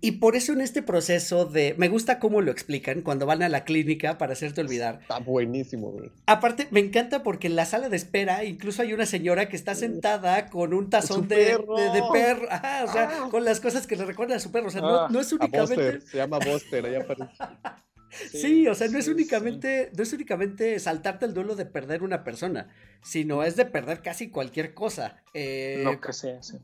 Y 0.00 0.12
por 0.12 0.36
eso 0.36 0.52
en 0.52 0.60
este 0.60 0.82
proceso 0.82 1.46
de... 1.46 1.74
Me 1.78 1.88
gusta 1.88 2.18
cómo 2.18 2.42
lo 2.42 2.50
explican 2.50 3.00
cuando 3.00 3.24
van 3.24 3.42
a 3.42 3.48
la 3.48 3.64
clínica 3.64 4.18
para 4.18 4.34
hacerte 4.34 4.60
olvidar. 4.60 4.98
Está 5.00 5.18
buenísimo, 5.18 5.90
güey. 5.90 6.12
Aparte, 6.26 6.68
me 6.70 6.80
encanta 6.80 7.22
porque 7.22 7.46
en 7.46 7.56
la 7.56 7.64
sala 7.64 7.88
de 7.88 7.96
espera 7.96 8.44
incluso 8.44 8.82
hay 8.82 8.92
una 8.92 9.06
señora 9.06 9.48
que 9.48 9.56
está 9.56 9.74
sentada 9.74 10.48
con 10.48 10.74
un 10.74 10.90
tazón 10.90 11.26
de 11.28 11.36
perro. 11.36 11.76
De, 11.76 11.90
de, 11.90 12.02
perro. 12.12 12.46
Ajá, 12.50 12.84
o 12.84 12.92
sea, 12.92 13.10
ah. 13.10 13.28
con 13.30 13.44
las 13.44 13.58
cosas 13.58 13.86
que 13.86 13.96
le 13.96 14.04
recuerdan 14.04 14.36
a 14.36 14.40
su 14.40 14.52
perro. 14.52 14.68
O 14.68 14.70
sea, 14.70 14.82
ah, 14.84 15.08
no, 15.08 15.08
no, 15.08 15.20
es 15.20 15.32
únicamente... 15.32 16.02
Se 16.02 16.18
llama 16.18 16.38
Buster, 16.40 16.96
aparece. 16.96 17.32
Sí, 18.30 18.38
sí, 18.38 18.68
o 18.68 18.74
sea, 18.74 18.88
no 18.88 18.98
es 18.98 19.08
únicamente, 19.08 19.90
no 19.96 20.02
es 20.02 20.12
únicamente 20.12 20.78
saltarte 20.78 21.26
el 21.26 21.34
duelo 21.34 21.54
de 21.56 21.66
perder 21.66 22.02
una 22.02 22.24
persona, 22.24 22.68
sino 23.02 23.42
es 23.42 23.56
de 23.56 23.64
perder 23.66 24.02
casi 24.02 24.30
cualquier 24.30 24.74
cosa. 24.74 25.22
Eh, 25.34 25.80
no 25.84 26.00
que 26.00 26.12
sea, 26.12 26.42
sí. 26.42 26.58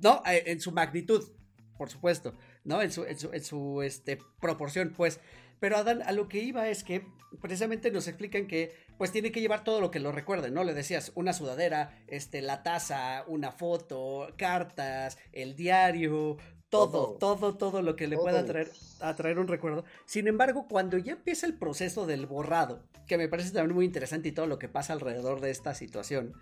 No, 0.00 0.22
eh, 0.26 0.44
en 0.46 0.60
su 0.60 0.72
magnitud, 0.72 1.30
por 1.76 1.90
supuesto, 1.90 2.34
¿no? 2.64 2.82
En 2.82 2.92
su, 2.92 3.04
en 3.04 3.18
su, 3.18 3.32
en 3.32 3.44
su 3.44 3.82
este, 3.82 4.18
proporción, 4.40 4.92
pues. 4.96 5.20
Pero 5.60 5.76
Adán, 5.76 6.02
a 6.02 6.12
lo 6.12 6.28
que 6.28 6.40
iba 6.40 6.68
es 6.68 6.84
que 6.84 7.04
precisamente 7.40 7.90
nos 7.90 8.06
explican 8.06 8.46
que 8.46 8.72
pues 8.98 9.12
tiene 9.12 9.32
que 9.32 9.40
llevar 9.40 9.64
todo 9.64 9.80
lo 9.80 9.90
que 9.90 10.00
lo 10.00 10.12
recuerden, 10.12 10.52
¿no? 10.52 10.64
Le 10.64 10.74
decías 10.74 11.12
una 11.14 11.32
sudadera, 11.32 11.96
este, 12.08 12.42
la 12.42 12.62
taza, 12.62 13.24
una 13.28 13.52
foto, 13.52 14.28
cartas, 14.36 15.16
el 15.32 15.56
diario, 15.56 16.36
todo, 16.68 17.16
todo, 17.18 17.56
todo 17.56 17.80
lo 17.80 17.96
que 17.96 18.08
le 18.08 18.16
todo. 18.16 18.24
pueda 18.24 18.44
traer, 18.44 18.70
atraer 19.00 19.38
un 19.38 19.48
recuerdo. 19.48 19.84
Sin 20.04 20.28
embargo, 20.28 20.66
cuando 20.68 20.98
ya 20.98 21.12
empieza 21.12 21.46
el 21.46 21.54
proceso 21.54 22.06
del 22.06 22.26
borrado, 22.26 22.82
que 23.06 23.16
me 23.16 23.28
parece 23.28 23.52
también 23.52 23.74
muy 23.74 23.86
interesante 23.86 24.28
y 24.28 24.32
todo 24.32 24.46
lo 24.46 24.58
que 24.58 24.68
pasa 24.68 24.92
alrededor 24.92 25.40
de 25.40 25.50
esta 25.50 25.74
situación, 25.74 26.34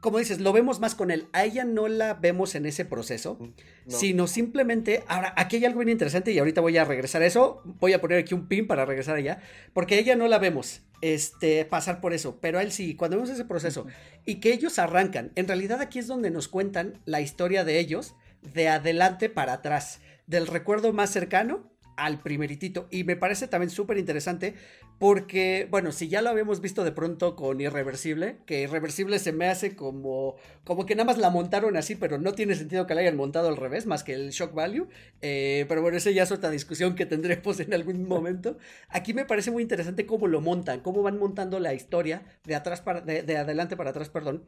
como 0.00 0.18
dices, 0.18 0.40
lo 0.40 0.52
vemos 0.52 0.80
más 0.80 0.94
con 0.94 1.10
él. 1.10 1.28
A 1.32 1.44
ella 1.44 1.64
no 1.64 1.88
la 1.88 2.14
vemos 2.14 2.54
en 2.54 2.66
ese 2.66 2.84
proceso, 2.84 3.38
no. 3.40 3.96
sino 3.96 4.26
simplemente. 4.26 5.02
Ahora, 5.08 5.34
aquí 5.36 5.56
hay 5.56 5.64
algo 5.64 5.80
bien 5.80 5.90
interesante 5.90 6.30
y 6.30 6.38
ahorita 6.38 6.60
voy 6.60 6.76
a 6.78 6.84
regresar 6.84 7.22
a 7.22 7.26
eso. 7.26 7.62
Voy 7.64 7.92
a 7.92 8.00
poner 8.00 8.18
aquí 8.18 8.34
un 8.34 8.46
pin 8.46 8.66
para 8.66 8.84
regresar 8.84 9.16
allá, 9.16 9.40
porque 9.72 9.96
a 9.96 9.98
ella 9.98 10.14
no 10.14 10.28
la 10.28 10.38
vemos 10.38 10.82
este, 11.00 11.64
pasar 11.64 12.00
por 12.00 12.12
eso, 12.12 12.38
pero 12.40 12.60
él 12.60 12.72
sí. 12.72 12.94
Cuando 12.94 13.16
vemos 13.16 13.30
ese 13.30 13.44
proceso 13.44 13.86
y 14.24 14.36
que 14.36 14.52
ellos 14.52 14.78
arrancan, 14.78 15.32
en 15.34 15.48
realidad 15.48 15.80
aquí 15.80 15.98
es 15.98 16.06
donde 16.06 16.30
nos 16.30 16.48
cuentan 16.48 17.00
la 17.04 17.20
historia 17.20 17.64
de 17.64 17.78
ellos 17.78 18.14
de 18.42 18.68
adelante 18.68 19.28
para 19.28 19.54
atrás, 19.54 20.00
del 20.26 20.46
recuerdo 20.46 20.92
más 20.92 21.10
cercano 21.10 21.72
al 21.98 22.20
primeritito. 22.20 22.86
Y 22.90 23.04
me 23.04 23.16
parece 23.16 23.48
también 23.48 23.70
súper 23.70 23.98
interesante 23.98 24.54
porque, 24.98 25.66
bueno, 25.70 25.92
si 25.92 26.08
ya 26.08 26.22
lo 26.22 26.30
habíamos 26.30 26.60
visto 26.60 26.84
de 26.84 26.92
pronto 26.92 27.34
con 27.36 27.60
Irreversible, 27.60 28.38
que 28.46 28.62
Irreversible 28.62 29.18
se 29.18 29.32
me 29.32 29.48
hace 29.48 29.74
como, 29.74 30.36
como 30.64 30.86
que 30.86 30.94
nada 30.94 31.06
más 31.06 31.18
la 31.18 31.30
montaron 31.30 31.76
así, 31.76 31.96
pero 31.96 32.18
no 32.18 32.32
tiene 32.32 32.54
sentido 32.54 32.86
que 32.86 32.94
la 32.94 33.00
hayan 33.00 33.16
montado 33.16 33.48
al 33.48 33.56
revés, 33.56 33.86
más 33.86 34.04
que 34.04 34.14
el 34.14 34.30
shock 34.30 34.54
value. 34.54 34.88
Eh, 35.20 35.66
pero 35.68 35.82
bueno, 35.82 35.98
esa 35.98 36.12
ya 36.12 36.22
es 36.22 36.32
otra 36.32 36.50
discusión 36.50 36.94
que 36.94 37.04
tendremos 37.04 37.58
en 37.60 37.74
algún 37.74 38.04
momento. 38.08 38.58
Aquí 38.88 39.12
me 39.12 39.24
parece 39.24 39.50
muy 39.50 39.62
interesante 39.62 40.06
cómo 40.06 40.28
lo 40.28 40.40
montan, 40.40 40.80
cómo 40.80 41.02
van 41.02 41.18
montando 41.18 41.58
la 41.58 41.74
historia 41.74 42.22
de 42.44 42.54
atrás 42.54 42.80
para, 42.80 43.00
de, 43.00 43.22
de 43.22 43.36
adelante 43.36 43.76
para 43.76 43.90
atrás, 43.90 44.08
perdón 44.08 44.44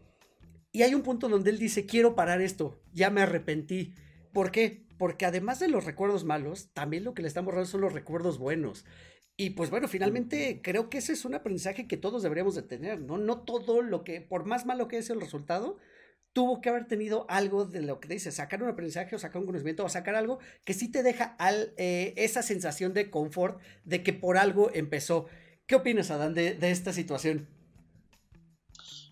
Y 0.72 0.82
hay 0.82 0.94
un 0.94 1.02
punto 1.02 1.28
donde 1.28 1.50
él 1.50 1.58
dice, 1.58 1.84
quiero 1.84 2.14
parar 2.14 2.40
esto, 2.40 2.80
ya 2.92 3.10
me 3.10 3.22
arrepentí. 3.22 3.92
¿Por 4.32 4.50
qué? 4.50 4.86
Porque 4.98 5.26
además 5.26 5.58
de 5.58 5.68
los 5.68 5.84
recuerdos 5.84 6.24
malos, 6.24 6.70
también 6.72 7.04
lo 7.04 7.14
que 7.14 7.22
le 7.22 7.28
están 7.28 7.44
borrando 7.44 7.66
son 7.66 7.80
los 7.80 7.92
recuerdos 7.92 8.38
buenos. 8.38 8.84
Y 9.36 9.50
pues 9.50 9.70
bueno, 9.70 9.88
finalmente 9.88 10.60
creo 10.62 10.90
que 10.90 10.98
ese 10.98 11.14
es 11.14 11.24
un 11.24 11.34
aprendizaje 11.34 11.86
que 11.86 11.96
todos 11.96 12.22
deberíamos 12.22 12.54
de 12.54 12.62
tener, 12.62 13.00
¿no? 13.00 13.16
No 13.16 13.40
todo 13.40 13.80
lo 13.80 14.04
que, 14.04 14.20
por 14.20 14.44
más 14.44 14.66
malo 14.66 14.86
que 14.86 14.98
es 14.98 15.08
el 15.08 15.20
resultado, 15.20 15.78
tuvo 16.32 16.60
que 16.60 16.68
haber 16.68 16.86
tenido 16.86 17.26
algo 17.28 17.64
de 17.64 17.82
lo 17.82 18.00
que 18.00 18.08
dice, 18.08 18.30
sacar 18.32 18.62
un 18.62 18.68
aprendizaje 18.68 19.16
o 19.16 19.18
sacar 19.18 19.40
un 19.40 19.46
conocimiento 19.46 19.84
o 19.84 19.88
sacar 19.88 20.14
algo 20.14 20.38
que 20.64 20.74
sí 20.74 20.90
te 20.90 21.02
deja 21.02 21.36
al, 21.38 21.72
eh, 21.76 22.12
esa 22.16 22.42
sensación 22.42 22.92
de 22.92 23.10
confort 23.10 23.60
de 23.84 24.02
que 24.02 24.12
por 24.12 24.36
algo 24.36 24.70
empezó. 24.74 25.26
¿Qué 25.66 25.74
opinas, 25.74 26.10
Adán, 26.10 26.34
de, 26.34 26.58
esta 26.62 26.92
situación? 26.92 27.48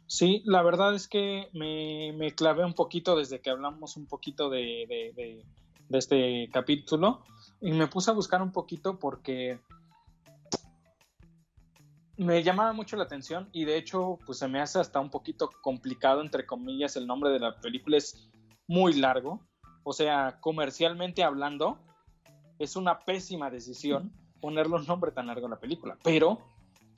Sí, 0.08 0.42
la 0.46 0.62
verdad 0.62 0.94
es 0.94 1.06
que 1.06 1.50
me, 1.52 2.14
me, 2.16 2.34
clavé 2.34 2.64
un 2.64 2.72
poquito 2.72 3.14
desde 3.14 3.40
que 3.40 3.50
hablamos 3.50 3.98
un 3.98 4.06
poquito 4.06 4.48
de, 4.48 5.12
de, 5.14 5.44
de 5.88 5.98
este 5.98 6.48
capítulo 6.50 7.22
y 7.60 7.72
me 7.72 7.88
puse 7.88 8.10
a 8.10 8.14
buscar 8.14 8.40
un 8.40 8.50
poquito 8.50 8.98
porque 8.98 9.60
me 12.16 12.42
llamaba 12.42 12.72
mucho 12.72 12.96
la 12.96 13.04
atención 13.04 13.50
y 13.52 13.66
de 13.66 13.76
hecho 13.76 14.18
pues 14.24 14.38
se 14.38 14.48
me 14.48 14.60
hace 14.60 14.80
hasta 14.80 14.98
un 14.98 15.10
poquito 15.10 15.50
complicado 15.62 16.22
entre 16.22 16.46
comillas 16.46 16.96
el 16.96 17.06
nombre 17.06 17.30
de 17.30 17.40
la 17.40 17.60
película. 17.60 17.98
Es 17.98 18.30
muy 18.66 18.94
largo 18.94 19.46
o 19.82 19.92
sea 19.92 20.38
comercialmente 20.40 21.22
hablando 21.22 21.78
es 22.58 22.76
una 22.76 23.00
pésima 23.00 23.50
decisión 23.50 24.10
ponerle 24.40 24.76
un 24.76 24.86
nombre 24.86 25.12
tan 25.12 25.26
largo 25.26 25.46
a 25.46 25.50
la 25.50 25.60
película 25.60 25.98
pero 26.02 26.38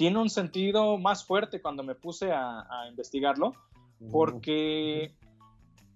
tiene 0.01 0.19
un 0.19 0.31
sentido 0.31 0.97
más 0.97 1.27
fuerte 1.27 1.61
cuando 1.61 1.83
me 1.83 1.95
puse 1.95 2.33
a, 2.33 2.87
investigarlo 2.89 3.53
porque 4.11 5.15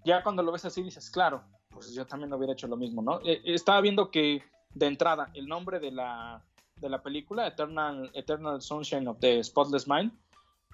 ya 0.05 0.21
cuando 0.21 0.43
lo 0.43 0.51
ves 0.51 0.63
así 0.65 0.83
dices 0.83 1.09
claro 1.09 1.41
pues 1.71 1.91
yo 1.91 2.05
también 2.05 2.31
hubiera 2.31 2.53
hecho 2.53 2.67
lo 2.67 2.77
mismo 2.77 3.01
no 3.01 3.19
eh, 3.25 3.41
estaba 3.45 3.81
viendo 3.81 4.11
que 4.11 4.43
de 4.75 4.85
entrada 4.85 5.31
el 5.33 5.47
nombre 5.47 5.79
de 5.79 5.89
la 5.89 6.45
de 6.81 6.89
la 6.89 7.01
película, 7.01 7.47
Eternal, 7.47 8.11
Eternal 8.13 8.61
Sunshine 8.61 9.07
of 9.07 9.17
the 9.19 9.43
Spotless 9.43 9.87
Mind, 9.87 10.11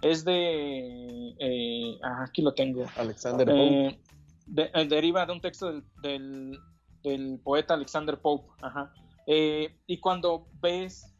es 0.01 0.25
de. 0.25 1.35
Eh, 1.39 1.99
ah, 2.03 2.25
aquí 2.27 2.41
lo 2.41 2.53
tengo. 2.53 2.85
Alexander 2.97 3.47
eh, 3.49 3.99
Pope. 4.47 4.71
Eh, 4.73 4.87
deriva 4.87 5.25
de 5.25 5.31
un 5.31 5.41
texto 5.41 5.71
del, 6.01 6.59
del, 7.03 7.39
poeta 7.43 7.75
Alexander 7.75 8.19
Pope. 8.19 8.49
Ajá. 8.61 8.91
y 9.27 9.99
cuando 9.99 10.47
ves 10.59 11.15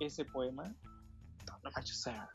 ese 0.00 0.24
poema, 0.24 0.74
no 1.62 1.70
manches, 1.70 1.98
o 1.98 2.02
sea, 2.02 2.30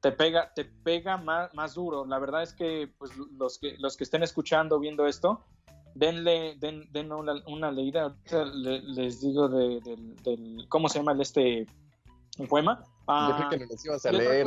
te 0.00 0.12
pega, 0.12 0.52
te 0.54 0.64
pega 0.64 1.16
más, 1.16 1.52
más 1.54 1.74
duro. 1.74 2.06
La 2.06 2.18
verdad 2.18 2.42
es 2.42 2.52
que, 2.52 2.92
pues, 2.98 3.12
los 3.16 3.58
que 3.58 3.76
los 3.78 3.96
que 3.96 4.04
estén 4.04 4.22
escuchando, 4.22 4.78
viendo 4.78 5.06
esto, 5.06 5.44
denle 5.94 6.56
den, 6.58 6.90
den 6.92 7.12
una, 7.12 7.70
leída, 7.70 8.16
les 8.62 9.20
digo 9.20 9.48
de, 9.48 9.80
del, 10.24 10.66
¿cómo 10.68 10.88
se 10.88 10.98
llama 10.98 11.16
este 11.20 11.66
poema? 12.48 12.84
Ah, 13.06 13.38
yo 13.42 13.58
que 13.58 13.66
les 13.66 13.84
ibas 13.84 14.06
a 14.06 14.12
leer. 14.12 14.46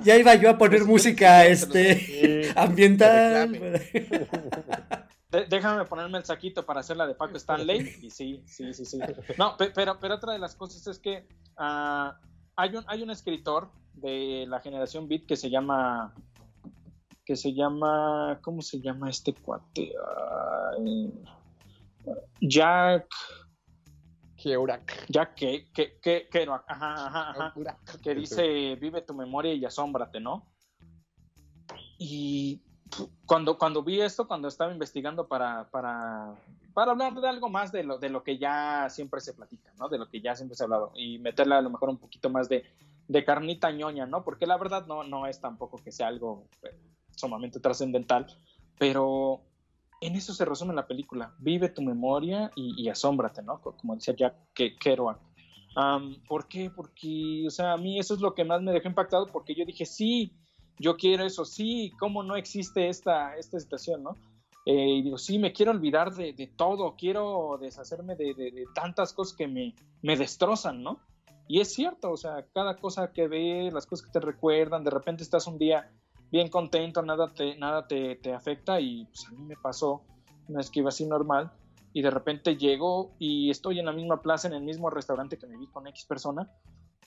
ya 0.00 0.16
iba 0.16 0.34
yo 0.36 0.50
a 0.50 0.58
poner 0.58 0.84
música 0.86 1.44
este 1.46 2.52
ambiental. 2.56 3.52
déjame 5.30 5.84
ponerme 5.84 6.18
el 6.18 6.24
saquito 6.24 6.64
para 6.64 6.80
hacer 6.80 6.96
la 6.96 7.06
de 7.06 7.14
Paco 7.14 7.36
Stanley. 7.36 7.78
Y 8.02 8.10
sí, 8.10 8.42
sí, 8.46 8.72
sí, 8.72 8.84
sí. 8.84 8.98
No, 9.36 9.56
pero, 9.56 9.98
pero 10.00 10.14
otra 10.14 10.32
de 10.32 10.38
las 10.38 10.54
cosas 10.54 10.86
es 10.86 10.98
que 10.98 11.26
uh, 11.58 12.12
hay, 12.56 12.76
un, 12.76 12.84
hay 12.86 13.02
un 13.02 13.10
escritor 13.10 13.70
de 13.94 14.46
la 14.48 14.60
generación 14.60 15.08
Beat 15.08 15.26
que 15.26 15.36
se 15.36 15.50
llama 15.50 16.14
que 17.24 17.36
se 17.36 17.52
llama, 17.52 18.40
¿cómo 18.40 18.62
se 18.62 18.80
llama 18.80 19.10
este 19.10 19.34
cuate? 19.34 19.92
Jack 22.40 23.06
Kerouac. 24.34 25.10
Jack 25.10 25.34
que, 25.34 25.70
que, 25.74 25.98
que, 26.00 26.26
Kerouac, 26.30 26.64
ajá, 26.66 27.06
ajá, 27.06 27.30
ajá, 27.30 27.78
que 28.02 28.14
dice, 28.14 28.76
vive 28.76 29.02
tu 29.02 29.12
memoria 29.12 29.52
y 29.52 29.62
asómbrate, 29.66 30.20
¿no? 30.20 30.50
Y 31.98 32.62
cuando, 33.26 33.58
cuando 33.58 33.82
vi 33.82 34.00
esto, 34.00 34.26
cuando 34.26 34.48
estaba 34.48 34.72
investigando 34.72 35.28
para, 35.28 35.68
para, 35.70 36.34
para 36.74 36.92
hablar 36.92 37.14
de 37.14 37.28
algo 37.28 37.48
más 37.48 37.72
de 37.72 37.84
lo, 37.84 37.98
de 37.98 38.08
lo 38.08 38.22
que 38.22 38.38
ya 38.38 38.88
siempre 38.90 39.20
se 39.20 39.34
platica, 39.34 39.72
¿no? 39.78 39.88
De 39.88 39.98
lo 39.98 40.08
que 40.08 40.20
ya 40.20 40.34
siempre 40.34 40.56
se 40.56 40.62
ha 40.62 40.66
hablado 40.66 40.92
y 40.94 41.18
meterle 41.18 41.54
a 41.54 41.60
lo 41.60 41.70
mejor 41.70 41.88
un 41.88 41.98
poquito 41.98 42.30
más 42.30 42.48
de, 42.48 42.64
de 43.08 43.24
carnita 43.24 43.70
ñoña, 43.70 44.06
¿no? 44.06 44.24
Porque 44.24 44.46
la 44.46 44.56
verdad 44.56 44.86
no, 44.86 45.04
no 45.04 45.26
es 45.26 45.40
tampoco 45.40 45.78
que 45.78 45.92
sea 45.92 46.08
algo 46.08 46.46
eh, 46.62 46.78
sumamente 47.16 47.60
trascendental, 47.60 48.26
pero 48.78 49.42
en 50.00 50.14
eso 50.14 50.32
se 50.32 50.44
resume 50.44 50.74
la 50.74 50.86
película. 50.86 51.34
Vive 51.38 51.68
tu 51.68 51.82
memoria 51.82 52.50
y, 52.54 52.88
asómbrate, 52.88 53.42
¿no? 53.42 53.60
Como 53.60 53.94
decía 53.94 54.14
Jack 54.14 54.34
Kerouac. 54.78 55.18
¿Por 56.28 56.48
qué? 56.48 56.70
Porque, 56.70 57.44
o 57.46 57.50
sea, 57.50 57.72
a 57.72 57.76
mí 57.76 57.98
eso 57.98 58.14
es 58.14 58.20
lo 58.20 58.34
que 58.34 58.44
más 58.44 58.62
me 58.62 58.72
dejó 58.72 58.88
impactado 58.88 59.26
porque 59.26 59.54
yo 59.54 59.64
dije, 59.64 59.86
sí, 59.86 60.36
yo 60.78 60.96
quiero 60.96 61.24
eso, 61.24 61.44
sí, 61.44 61.92
¿cómo 61.98 62.22
no 62.22 62.36
existe 62.36 62.88
esta, 62.88 63.36
esta 63.36 63.58
situación, 63.58 64.02
no? 64.02 64.16
Eh, 64.64 64.98
y 64.98 65.02
digo, 65.02 65.18
sí, 65.18 65.38
me 65.38 65.52
quiero 65.52 65.72
olvidar 65.72 66.12
de, 66.14 66.52
todo, 66.54 66.94
quiero 66.96 67.58
deshacerme 67.60 68.16
de, 68.16 68.66
tantas 68.74 69.12
cosas 69.12 69.36
que 69.36 69.48
me, 69.48 69.74
me 70.02 70.16
destrozan, 70.16 70.82
¿no? 70.82 71.00
Y 71.48 71.60
es 71.60 71.72
cierto, 71.72 72.10
o 72.10 72.16
sea, 72.16 72.44
cada 72.52 72.76
cosa 72.76 73.12
que 73.12 73.26
ves, 73.26 73.72
las 73.72 73.86
cosas 73.86 74.06
que 74.06 74.12
te 74.12 74.20
recuerdan, 74.20 74.84
de 74.84 74.90
repente 74.90 75.22
estás 75.22 75.46
un 75.46 75.56
día 75.56 75.90
bien 76.30 76.48
contento, 76.48 77.00
nada 77.02 77.28
te, 77.28 77.56
nada 77.56 77.86
te, 77.86 78.16
te 78.16 78.34
afecta 78.34 78.78
y 78.80 79.06
pues 79.06 79.26
a 79.28 79.30
mí 79.32 79.42
me 79.44 79.56
pasó 79.56 80.02
una 80.48 80.60
esquiva 80.60 80.90
así 80.90 81.06
normal 81.06 81.50
y 81.94 82.02
de 82.02 82.10
repente 82.10 82.56
llego 82.56 83.12
y 83.18 83.50
estoy 83.50 83.78
en 83.78 83.86
la 83.86 83.92
misma 83.92 84.20
plaza, 84.20 84.48
en 84.48 84.54
el 84.54 84.62
mismo 84.62 84.90
restaurante 84.90 85.38
que 85.38 85.46
me 85.46 85.56
vi 85.56 85.66
con 85.68 85.86
X 85.86 86.04
persona 86.04 86.50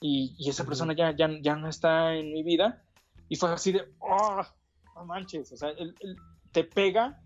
y, 0.00 0.34
y 0.36 0.50
esa 0.50 0.64
persona 0.64 0.94
ya, 0.94 1.14
ya, 1.16 1.30
ya, 1.40 1.54
no 1.54 1.68
está 1.68 2.14
en 2.16 2.32
mi 2.32 2.42
vida 2.42 2.82
y 3.32 3.36
fue 3.36 3.50
así 3.50 3.72
de, 3.72 3.90
oh, 3.98 4.42
no 4.94 5.06
manches, 5.06 5.50
o 5.52 5.56
sea, 5.56 5.70
te 6.50 6.64
pega 6.64 7.18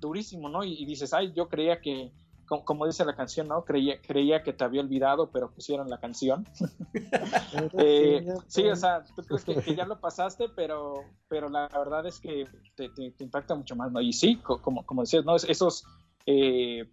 durísimo, 0.00 0.50
¿no? 0.50 0.62
Y, 0.62 0.84
dices, 0.84 1.14
ay, 1.14 1.32
yo 1.34 1.48
creía 1.48 1.80
que, 1.80 2.12
como, 2.46 2.84
dice 2.84 3.06
la 3.06 3.16
canción, 3.16 3.48
¿no? 3.48 3.64
Creía, 3.64 3.98
creía 4.02 4.42
que 4.42 4.52
te 4.52 4.64
había 4.64 4.82
olvidado, 4.82 5.30
pero 5.30 5.50
pusieron 5.50 5.88
la 5.88 5.98
canción. 5.98 6.46
Eh, 7.78 8.26
sí, 8.48 8.68
o 8.68 8.76
sea, 8.76 9.02
tú 9.02 9.22
crees 9.22 9.64
que, 9.64 9.74
ya 9.74 9.86
lo 9.86 9.98
pasaste, 9.98 10.50
pero, 10.50 11.04
pero 11.26 11.48
la 11.48 11.68
verdad 11.68 12.04
es 12.04 12.20
que 12.20 12.46
te, 12.74 12.90
impacta 13.18 13.54
mucho 13.54 13.74
más, 13.76 13.90
¿no? 13.90 14.02
Y 14.02 14.12
sí, 14.12 14.36
como, 14.36 14.84
como 14.84 15.00
decías, 15.00 15.24
¿no? 15.24 15.36
Esos, 15.36 15.86
eh, 16.26 16.86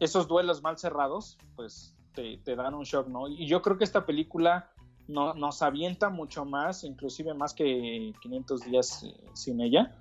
esos 0.00 0.28
duelos 0.28 0.62
mal 0.62 0.76
cerrados, 0.76 1.38
pues 1.56 1.96
te, 2.12 2.56
dan 2.56 2.74
un 2.74 2.84
shock, 2.84 3.08
¿no? 3.08 3.26
Y 3.26 3.46
yo 3.46 3.62
creo 3.62 3.78
que 3.78 3.84
esta 3.84 4.04
película 4.04 4.70
no, 5.10 5.34
nos 5.34 5.62
avienta 5.62 6.08
mucho 6.08 6.44
más, 6.44 6.84
inclusive 6.84 7.34
más 7.34 7.54
que 7.54 8.12
500 8.20 8.60
días 8.64 9.02
eh, 9.02 9.14
sin 9.34 9.60
ella, 9.60 9.96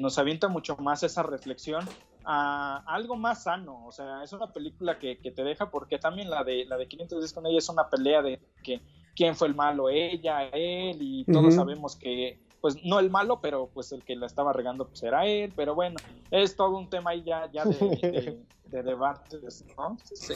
nos 0.00 0.18
avienta 0.18 0.48
mucho 0.48 0.76
más 0.78 1.02
esa 1.02 1.22
reflexión 1.22 1.86
a 2.26 2.82
algo 2.86 3.16
más 3.16 3.44
sano. 3.44 3.86
O 3.86 3.92
sea, 3.92 4.22
es 4.22 4.32
una 4.32 4.52
película 4.52 4.98
que, 4.98 5.16
te 5.16 5.44
deja, 5.44 5.70
porque 5.70 5.98
también 5.98 6.28
la 6.28 6.44
de, 6.44 6.64
la 6.64 6.76
de 6.76 6.88
500 6.88 7.20
días 7.20 7.32
con 7.32 7.46
ella 7.46 7.58
es 7.58 7.68
una 7.68 7.88
pelea 7.88 8.20
de 8.20 8.40
que 8.62 8.82
quién 9.14 9.36
fue 9.36 9.48
el 9.48 9.54
malo, 9.54 9.88
ella, 9.88 10.48
él, 10.48 10.98
y 11.00 11.24
todos 11.24 11.54
sabemos 11.54 11.96
que, 11.96 12.40
pues 12.60 12.84
no 12.84 12.98
el 12.98 13.10
malo, 13.10 13.40
pero 13.40 13.70
pues 13.72 13.92
el 13.92 14.04
que 14.04 14.16
la 14.16 14.26
estaba 14.26 14.52
regando 14.52 14.88
pues 14.88 15.02
era 15.04 15.24
él, 15.24 15.52
pero 15.54 15.74
bueno, 15.74 15.96
es 16.30 16.56
todo 16.56 16.76
un 16.76 16.90
tema 16.90 17.12
ahí 17.12 17.22
ya, 17.22 17.50
ya 17.50 17.64
de, 17.64 17.76
de, 17.76 18.42
de 18.66 18.82
debates, 18.82 19.64
¿no? 19.78 19.96
Sí. 20.12 20.34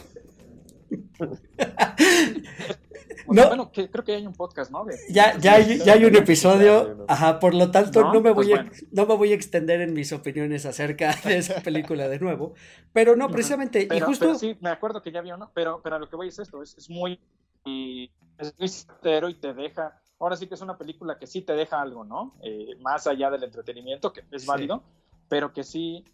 Bueno, 3.27 3.71
creo 3.73 4.05
que 4.05 4.15
hay 4.15 4.27
un 4.27 4.33
podcast, 4.33 4.73
¿no? 4.73 4.85
ya, 5.09 5.39
ya, 5.39 5.55
hay, 5.55 5.79
ya 5.79 5.93
hay 5.93 6.05
un 6.05 6.17
episodio, 6.17 7.05
ajá, 7.07 7.39
por 7.39 7.55
lo 7.55 7.71
tanto 7.71 8.03
no, 8.13 8.21
me 8.21 8.35
pues 8.35 8.49
voy 8.49 8.59
a, 8.59 8.71
no 8.91 9.07
me 9.07 9.15
voy 9.15 9.33
a 9.33 9.35
extender 9.35 9.81
en 9.81 9.93
mis 9.93 10.13
opiniones 10.13 10.67
acerca 10.67 11.15
de 11.25 11.39
esa 11.39 11.61
película 11.63 12.09
de 12.09 12.19
nuevo, 12.19 12.55
pero 12.93 13.15
no, 13.15 13.29
precisamente, 13.29 13.87
y 13.89 14.01
justo... 14.01 14.35
sí, 14.35 14.57
me 14.61 14.71
acuerdo 14.71 15.01
que 15.01 15.13
ya 15.13 15.21
vi 15.21 15.31
uno, 15.31 15.51
pero, 15.55 15.81
pero 15.83 15.97
a 15.97 15.99
lo 15.99 16.09
que 16.09 16.17
voy 16.17 16.29
es 16.29 16.39
esto, 16.39 16.63
es, 16.63 16.91
muy... 16.91 17.21
Y 17.65 18.11
es 18.39 18.55
muy 18.59 19.31
y 19.31 19.35
te 19.35 19.55
deja... 19.55 20.01
Ahora 20.19 20.37
sí 20.37 20.47
que 20.47 20.55
es 20.55 20.61
una 20.61 20.77
película 20.77 21.19
que 21.19 21.27
sí 21.27 21.43
te 21.43 21.55
deja 21.55 21.81
algo, 21.81 22.05
¿no? 22.05 22.35
Eh, 22.43 22.77
más 22.81 23.07
allá 23.07 23.31
del 23.31 23.45
entretenimiento, 23.45 24.13
que 24.13 24.25
es 24.31 24.45
válido, 24.45 24.83
pero 25.29 25.53
que 25.53 25.63
sí, 25.63 26.05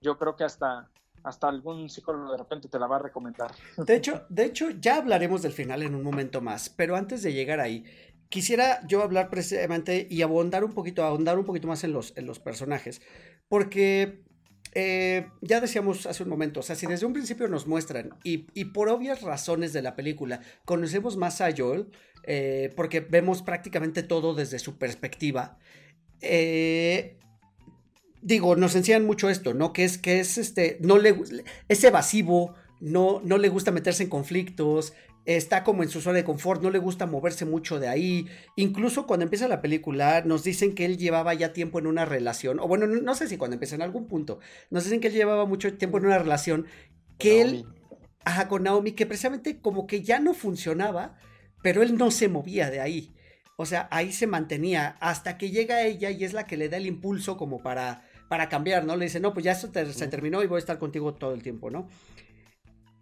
yo 0.00 0.16
creo 0.18 0.36
que 0.36 0.44
hasta 0.44 0.88
hasta 1.22 1.48
algún 1.48 1.88
psicólogo 1.88 2.32
de 2.32 2.38
repente 2.38 2.68
te 2.68 2.78
la 2.78 2.86
va 2.86 2.96
a 2.96 3.00
recomendar. 3.00 3.52
De 3.76 3.96
hecho, 3.96 4.24
de 4.28 4.44
hecho, 4.44 4.70
ya 4.70 4.96
hablaremos 4.96 5.42
del 5.42 5.52
final 5.52 5.82
en 5.82 5.94
un 5.94 6.02
momento 6.02 6.40
más, 6.40 6.70
pero 6.70 6.96
antes 6.96 7.22
de 7.22 7.32
llegar 7.32 7.60
ahí, 7.60 7.84
quisiera 8.28 8.80
yo 8.86 9.02
hablar 9.02 9.28
precisamente 9.28 10.06
y 10.08 10.22
abondar 10.22 10.64
un 10.64 10.72
poquito, 10.72 11.04
ahondar 11.04 11.38
un 11.38 11.44
poquito 11.44 11.68
más 11.68 11.84
en 11.84 11.92
los, 11.92 12.16
en 12.16 12.26
los 12.26 12.38
personajes, 12.38 13.02
porque 13.48 14.22
eh, 14.72 15.26
ya 15.42 15.60
decíamos 15.60 16.06
hace 16.06 16.22
un 16.22 16.28
momento, 16.28 16.60
o 16.60 16.62
sea, 16.62 16.76
si 16.76 16.86
desde 16.86 17.06
un 17.06 17.12
principio 17.12 17.48
nos 17.48 17.66
muestran, 17.66 18.10
y, 18.22 18.46
y 18.54 18.66
por 18.66 18.88
obvias 18.88 19.22
razones 19.22 19.72
de 19.72 19.82
la 19.82 19.96
película, 19.96 20.40
conocemos 20.64 21.16
más 21.16 21.40
a 21.40 21.50
Joel, 21.56 21.90
eh, 22.22 22.72
porque 22.76 23.00
vemos 23.00 23.42
prácticamente 23.42 24.02
todo 24.02 24.34
desde 24.34 24.58
su 24.58 24.78
perspectiva, 24.78 25.58
eh, 26.20 27.18
digo, 28.22 28.56
nos 28.56 28.74
enseñan 28.74 29.06
mucho 29.06 29.28
esto, 29.28 29.54
¿no? 29.54 29.72
Que 29.72 29.84
es, 29.84 29.98
que 29.98 30.20
es 30.20 30.38
este, 30.38 30.78
no 30.80 30.98
le, 30.98 31.16
es 31.68 31.84
evasivo, 31.84 32.54
no, 32.80 33.20
no 33.24 33.38
le 33.38 33.48
gusta 33.48 33.70
meterse 33.70 34.02
en 34.02 34.08
conflictos, 34.08 34.94
está 35.24 35.64
como 35.64 35.82
en 35.82 35.88
su 35.88 36.00
zona 36.00 36.16
de 36.16 36.24
confort, 36.24 36.62
no 36.62 36.70
le 36.70 36.78
gusta 36.78 37.06
moverse 37.06 37.44
mucho 37.44 37.78
de 37.78 37.88
ahí. 37.88 38.26
Incluso 38.56 39.06
cuando 39.06 39.24
empieza 39.24 39.48
la 39.48 39.60
película, 39.60 40.22
nos 40.24 40.44
dicen 40.44 40.74
que 40.74 40.84
él 40.84 40.96
llevaba 40.96 41.34
ya 41.34 41.52
tiempo 41.52 41.78
en 41.78 41.86
una 41.86 42.04
relación, 42.04 42.58
o 42.60 42.66
bueno, 42.66 42.86
no, 42.86 43.14
sé 43.14 43.28
si 43.28 43.36
cuando 43.36 43.54
empieza 43.54 43.74
en 43.74 43.82
algún 43.82 44.06
punto, 44.06 44.40
nos 44.70 44.84
dicen 44.84 45.00
que 45.00 45.08
él 45.08 45.14
llevaba 45.14 45.46
mucho 45.46 45.72
tiempo 45.74 45.98
en 45.98 46.06
una 46.06 46.18
relación 46.18 46.66
que 47.18 47.42
él, 47.42 47.66
ajá, 48.24 48.48
con 48.48 48.62
Naomi, 48.62 48.92
que 48.92 49.06
precisamente 49.06 49.60
como 49.60 49.86
que 49.86 50.02
ya 50.02 50.20
no 50.20 50.34
funcionaba, 50.34 51.18
pero 51.62 51.82
él 51.82 51.96
no 51.96 52.10
se 52.10 52.28
movía 52.28 52.70
de 52.70 52.80
ahí. 52.80 53.14
O 53.56 53.66
sea, 53.66 53.88
ahí 53.90 54.10
se 54.10 54.26
mantenía 54.26 54.96
hasta 55.00 55.36
que 55.36 55.50
llega 55.50 55.82
ella 55.82 56.10
y 56.10 56.24
es 56.24 56.32
la 56.32 56.46
que 56.46 56.56
le 56.56 56.70
da 56.70 56.78
el 56.78 56.86
impulso 56.86 57.36
como 57.36 57.58
para, 57.58 58.09
para 58.30 58.48
cambiar, 58.48 58.84
¿no? 58.84 58.94
Le 58.94 59.06
dice, 59.06 59.18
no, 59.18 59.34
pues 59.34 59.42
ya 59.42 59.50
esto 59.50 59.72
se 59.92 60.06
terminó 60.06 60.40
y 60.40 60.46
voy 60.46 60.58
a 60.58 60.60
estar 60.60 60.78
contigo 60.78 61.14
todo 61.14 61.34
el 61.34 61.42
tiempo, 61.42 61.68
¿no? 61.68 61.88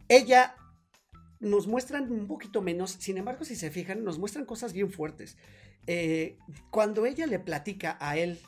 Ella 0.09 0.57
nos 1.39 1.67
muestran 1.67 2.11
un 2.11 2.27
poquito 2.27 2.63
menos, 2.63 2.93
sin 2.93 3.19
embargo, 3.19 3.45
si 3.45 3.55
se 3.55 3.71
fijan, 3.71 4.05
nos 4.05 4.19
muestran 4.19 4.47
cosas 4.47 4.73
bien 4.73 4.91
fuertes. 4.91 5.37
Eh, 5.87 6.39
cuando 6.71 7.05
ella 7.05 7.27
le 7.27 7.39
platica 7.39 7.99
a 8.01 8.17
él 8.17 8.39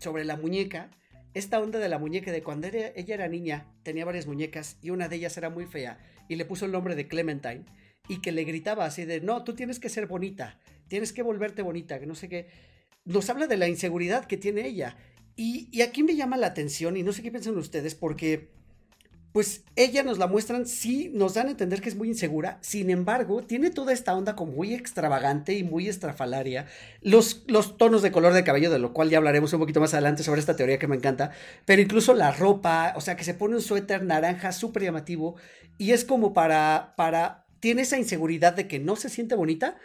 sobre 0.00 0.24
la 0.24 0.36
muñeca, 0.36 0.90
esta 1.32 1.60
onda 1.60 1.78
de 1.78 1.88
la 1.88 2.00
muñeca 2.00 2.32
de 2.32 2.42
cuando 2.42 2.66
ella 2.66 3.14
era 3.14 3.28
niña, 3.28 3.72
tenía 3.84 4.04
varias 4.04 4.26
muñecas 4.26 4.78
y 4.82 4.90
una 4.90 5.08
de 5.08 5.14
ellas 5.14 5.36
era 5.36 5.48
muy 5.48 5.66
fea 5.66 6.00
y 6.28 6.34
le 6.34 6.44
puso 6.44 6.66
el 6.66 6.72
nombre 6.72 6.96
de 6.96 7.06
Clementine 7.06 7.66
y 8.08 8.20
que 8.20 8.32
le 8.32 8.42
gritaba 8.42 8.84
así 8.84 9.04
de, 9.04 9.20
no, 9.20 9.44
tú 9.44 9.54
tienes 9.54 9.78
que 9.78 9.90
ser 9.90 10.08
bonita, 10.08 10.58
tienes 10.88 11.12
que 11.12 11.22
volverte 11.22 11.62
bonita, 11.62 12.00
que 12.00 12.06
no 12.06 12.16
sé 12.16 12.28
qué. 12.28 12.48
Nos 13.04 13.30
habla 13.30 13.46
de 13.46 13.58
la 13.58 13.68
inseguridad 13.68 14.24
que 14.24 14.36
tiene 14.36 14.66
ella. 14.66 14.96
Y, 15.36 15.82
aquí 15.82 16.02
me 16.02 16.16
llama 16.16 16.38
la 16.38 16.46
atención 16.46 16.96
y 16.96 17.02
no 17.02 17.12
sé 17.12 17.22
qué 17.22 17.30
piensan 17.30 17.56
ustedes 17.58 17.94
porque 17.94 18.54
pues 19.32 19.64
ella 19.76 20.02
nos 20.02 20.16
la 20.16 20.28
muestran, 20.28 20.66
sí, 20.66 21.10
nos 21.12 21.34
dan 21.34 21.48
a 21.48 21.50
entender 21.50 21.82
que 21.82 21.90
es 21.90 21.94
muy 21.94 22.08
insegura, 22.08 22.56
sin 22.62 22.88
embargo, 22.88 23.42
tiene 23.42 23.68
toda 23.68 23.92
esta 23.92 24.16
onda 24.16 24.34
como 24.34 24.52
muy 24.52 24.72
extravagante 24.72 25.52
y 25.52 25.62
muy 25.62 25.90
estrafalaria, 25.90 26.68
los, 27.02 27.44
los 27.46 27.76
tonos 27.76 28.00
de 28.00 28.12
color 28.12 28.32
de 28.32 28.44
cabello, 28.44 28.70
de 28.70 28.78
lo 28.78 28.94
cual 28.94 29.10
ya 29.10 29.18
hablaremos 29.18 29.52
un 29.52 29.60
poquito 29.60 29.78
más 29.78 29.92
adelante 29.92 30.22
sobre 30.22 30.40
esta 30.40 30.56
teoría 30.56 30.78
que 30.78 30.88
me 30.88 30.96
encanta, 30.96 31.32
pero 31.66 31.82
incluso 31.82 32.14
la 32.14 32.32
ropa, 32.32 32.94
o 32.96 33.02
sea, 33.02 33.16
que 33.16 33.24
se 33.24 33.34
pone 33.34 33.56
un 33.56 33.60
suéter 33.60 34.04
naranja 34.04 34.52
súper 34.52 34.84
llamativo 34.84 35.36
y 35.76 35.90
es 35.90 36.06
como 36.06 36.32
para, 36.32 36.94
para, 36.96 37.46
tiene 37.60 37.82
esa 37.82 37.98
inseguridad 37.98 38.54
de 38.54 38.66
que 38.68 38.78
no 38.78 38.96
se 38.96 39.10
siente 39.10 39.34
bonita, 39.34 39.76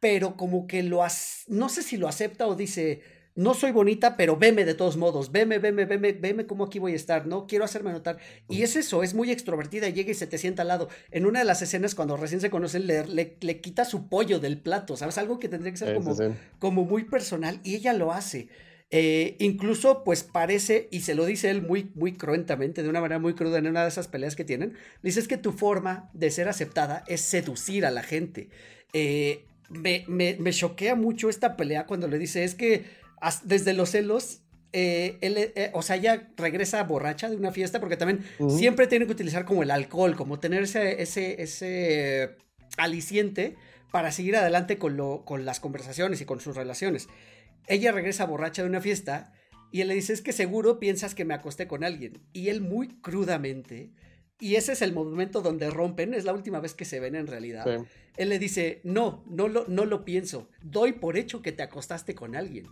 pero 0.00 0.36
como 0.36 0.66
que 0.66 0.82
lo, 0.82 1.02
no 1.48 1.68
sé 1.70 1.82
si 1.82 1.96
lo 1.96 2.08
acepta 2.08 2.46
o 2.46 2.56
dice, 2.56 3.00
no 3.34 3.54
soy 3.54 3.72
bonita, 3.72 4.16
pero 4.16 4.36
veme 4.36 4.64
de 4.64 4.74
todos 4.74 4.96
modos, 4.96 5.32
veme, 5.32 5.58
veme, 5.58 5.86
veme, 5.86 6.12
veme 6.12 6.46
cómo 6.46 6.64
aquí 6.64 6.78
voy 6.78 6.92
a 6.92 6.96
estar, 6.96 7.26
¿no? 7.26 7.46
Quiero 7.46 7.64
hacerme 7.64 7.92
notar. 7.92 8.18
Y 8.48 8.62
es 8.62 8.76
eso, 8.76 9.02
es 9.02 9.14
muy 9.14 9.30
extrovertida, 9.30 9.88
llega 9.88 10.10
y 10.10 10.14
se 10.14 10.26
te 10.26 10.38
sienta 10.38 10.62
al 10.62 10.68
lado. 10.68 10.88
En 11.10 11.24
una 11.24 11.38
de 11.38 11.44
las 11.46 11.62
escenas, 11.62 11.94
cuando 11.94 12.16
recién 12.16 12.40
se 12.40 12.50
conocen, 12.50 12.86
le, 12.86 13.06
le, 13.06 13.60
quita 13.60 13.84
su 13.84 14.08
pollo 14.08 14.38
del 14.38 14.58
plato, 14.58 14.96
¿sabes? 14.96 15.16
Algo 15.16 15.38
que 15.38 15.48
tendría 15.48 15.72
que 15.72 15.78
ser 15.78 15.94
como, 15.94 16.14
como 16.58 16.84
muy 16.84 17.04
personal, 17.04 17.60
y 17.64 17.74
ella 17.74 17.94
lo 17.94 18.12
hace. 18.12 18.48
Eh, 18.94 19.36
incluso, 19.38 20.04
pues 20.04 20.22
parece, 20.22 20.88
y 20.90 21.00
se 21.00 21.14
lo 21.14 21.24
dice 21.24 21.48
él 21.48 21.62
muy, 21.62 21.90
muy 21.94 22.12
cruentamente, 22.12 22.82
de 22.82 22.90
una 22.90 23.00
manera 23.00 23.18
muy 23.18 23.32
cruda 23.32 23.56
en 23.56 23.66
una 23.66 23.82
de 23.82 23.88
esas 23.88 24.06
peleas 24.06 24.36
que 24.36 24.44
tienen, 24.44 24.74
dice 25.02 25.20
es 25.20 25.28
que 25.28 25.38
tu 25.38 25.52
forma 25.52 26.10
de 26.12 26.30
ser 26.30 26.46
aceptada 26.46 27.02
es 27.06 27.22
seducir 27.22 27.86
a 27.86 27.90
la 27.90 28.02
gente. 28.02 28.50
Eh, 28.92 29.46
me, 29.70 30.04
me, 30.08 30.36
me 30.38 30.52
choquea 30.52 30.94
mucho 30.94 31.30
esta 31.30 31.56
pelea 31.56 31.86
cuando 31.86 32.06
le 32.06 32.18
dice 32.18 32.44
es 32.44 32.54
que 32.54 32.84
desde 33.44 33.72
los 33.72 33.90
celos, 33.90 34.42
eh, 34.72 35.18
él, 35.20 35.34
eh, 35.36 35.70
o 35.74 35.82
sea, 35.82 35.96
ella 35.96 36.30
regresa 36.36 36.82
borracha 36.84 37.28
de 37.28 37.36
una 37.36 37.52
fiesta 37.52 37.78
porque 37.78 37.96
también 37.96 38.24
siempre 38.48 38.86
tiene 38.86 39.06
que 39.06 39.12
utilizar 39.12 39.44
como 39.44 39.62
el 39.62 39.70
alcohol, 39.70 40.16
como 40.16 40.40
tener 40.40 40.62
ese, 40.62 41.02
ese, 41.02 41.42
ese 41.42 42.36
aliciente 42.78 43.56
para 43.90 44.10
seguir 44.10 44.36
adelante 44.36 44.78
con, 44.78 44.96
lo, 44.96 45.24
con 45.24 45.44
las 45.44 45.60
conversaciones 45.60 46.20
y 46.20 46.24
con 46.24 46.40
sus 46.40 46.56
relaciones. 46.56 47.08
Ella 47.68 47.92
regresa 47.92 48.24
borracha 48.24 48.62
de 48.62 48.68
una 48.68 48.80
fiesta 48.80 49.32
y 49.70 49.82
él 49.82 49.88
le 49.88 49.94
dice, 49.94 50.12
es 50.12 50.22
que 50.22 50.32
seguro 50.32 50.78
piensas 50.78 51.14
que 51.14 51.24
me 51.24 51.34
acosté 51.34 51.66
con 51.66 51.84
alguien. 51.84 52.22
Y 52.32 52.48
él 52.48 52.60
muy 52.60 52.88
crudamente, 53.00 53.92
y 54.40 54.56
ese 54.56 54.72
es 54.72 54.82
el 54.82 54.92
momento 54.92 55.42
donde 55.42 55.70
rompen, 55.70 56.14
es 56.14 56.24
la 56.24 56.32
última 56.32 56.60
vez 56.60 56.74
que 56.74 56.84
se 56.84 56.98
ven 56.98 57.14
en 57.14 57.26
realidad. 57.26 57.86
Él 58.16 58.28
le 58.30 58.38
dice, 58.38 58.80
no, 58.84 59.24
no 59.28 59.48
lo, 59.48 59.66
no 59.68 59.84
lo 59.84 60.04
pienso, 60.04 60.50
doy 60.62 60.92
por 60.92 61.16
hecho 61.16 61.42
que 61.42 61.52
te 61.52 61.62
acostaste 61.62 62.14
con 62.14 62.34
alguien. 62.34 62.66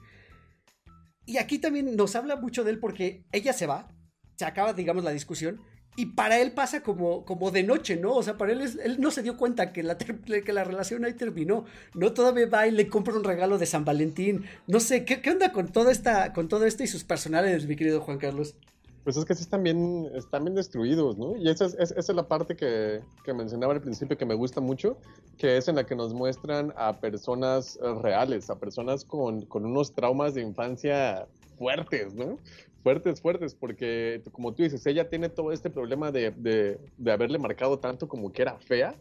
Y 1.31 1.39
aquí 1.39 1.61
también 1.61 1.95
nos 1.95 2.17
habla 2.17 2.35
mucho 2.35 2.65
de 2.65 2.73
él 2.73 2.81
porque 2.81 3.23
ella 3.31 3.53
se 3.53 3.67
va, 3.67 3.87
se 4.35 4.45
acaba, 4.45 4.73
digamos, 4.73 5.05
la 5.05 5.13
discusión, 5.13 5.61
y 5.95 6.07
para 6.07 6.41
él 6.41 6.51
pasa 6.51 6.83
como, 6.83 7.25
como 7.25 7.53
de 7.53 7.63
noche, 7.63 7.97
¿no? 7.97 8.15
O 8.15 8.23
sea, 8.25 8.37
para 8.37 8.51
él, 8.51 8.63
él 8.63 9.01
no 9.01 9.13
se 9.13 9.23
dio 9.23 9.37
cuenta 9.37 9.73
que 9.73 9.85
la, 9.85 9.97
que 9.97 10.53
la 10.53 10.65
relación 10.65 11.05
ahí 11.05 11.13
terminó, 11.13 11.67
¿no? 11.95 12.13
Todavía 12.13 12.49
va 12.49 12.67
y 12.67 12.73
le 12.73 12.89
compra 12.89 13.15
un 13.15 13.23
regalo 13.23 13.59
de 13.59 13.67
San 13.67 13.85
Valentín. 13.85 14.45
No 14.67 14.81
sé, 14.81 15.05
¿qué, 15.05 15.21
qué 15.21 15.31
onda 15.31 15.53
con, 15.53 15.69
toda 15.69 15.93
esta, 15.93 16.33
con 16.33 16.49
todo 16.49 16.65
esto 16.65 16.83
y 16.83 16.89
sus 16.89 17.05
personales, 17.05 17.67
mi 17.67 17.77
querido 17.77 18.01
Juan 18.01 18.19
Carlos? 18.19 18.57
Pues 19.05 19.17
es 19.17 19.25
que 19.25 19.35
sí 19.35 19.43
están 19.43 19.63
bien, 19.63 20.11
están 20.15 20.45
bien 20.45 20.55
destruidos, 20.55 21.17
¿no? 21.17 21.35
Y 21.35 21.49
esa 21.49 21.65
es, 21.65 22.09
la 22.11 22.29
parte 22.29 22.55
que, 22.55 23.01
mencionaba 23.33 23.73
al 23.73 23.81
principio 23.81 24.19
que 24.19 24.27
me 24.27 24.35
gusta 24.35 24.61
mucho, 24.61 24.99
que 25.39 25.57
es 25.57 25.69
en 25.69 25.77
la 25.77 25.87
que 25.87 25.97
nos 25.97 26.13
muestran 26.13 26.75
a 26.77 27.01
personas 27.01 27.79
reales, 28.03 28.51
a 28.51 28.59
personas 28.59 29.05
con, 29.05 29.47
unos 29.51 29.95
traumas 29.95 30.35
de 30.35 30.43
infancia 30.43 31.27
fuertes, 31.57 32.15
¿no? 32.15 32.39
Fuertes, 32.83 33.21
fuertes, 33.23 33.55
porque 33.55 34.23
como 34.33 34.53
tú 34.53 34.63
dices, 34.63 34.85
ella 34.87 35.09
tiene 35.09 35.31
todo 35.31 35.53
este 35.53 35.71
problema 35.71 36.13
de, 36.13 36.79
haberle 37.07 37.39
marcado 37.39 37.79
tanto 37.79 38.07
como 38.07 38.33
que 38.33 38.43
era 38.43 38.59
fea, 38.59 38.95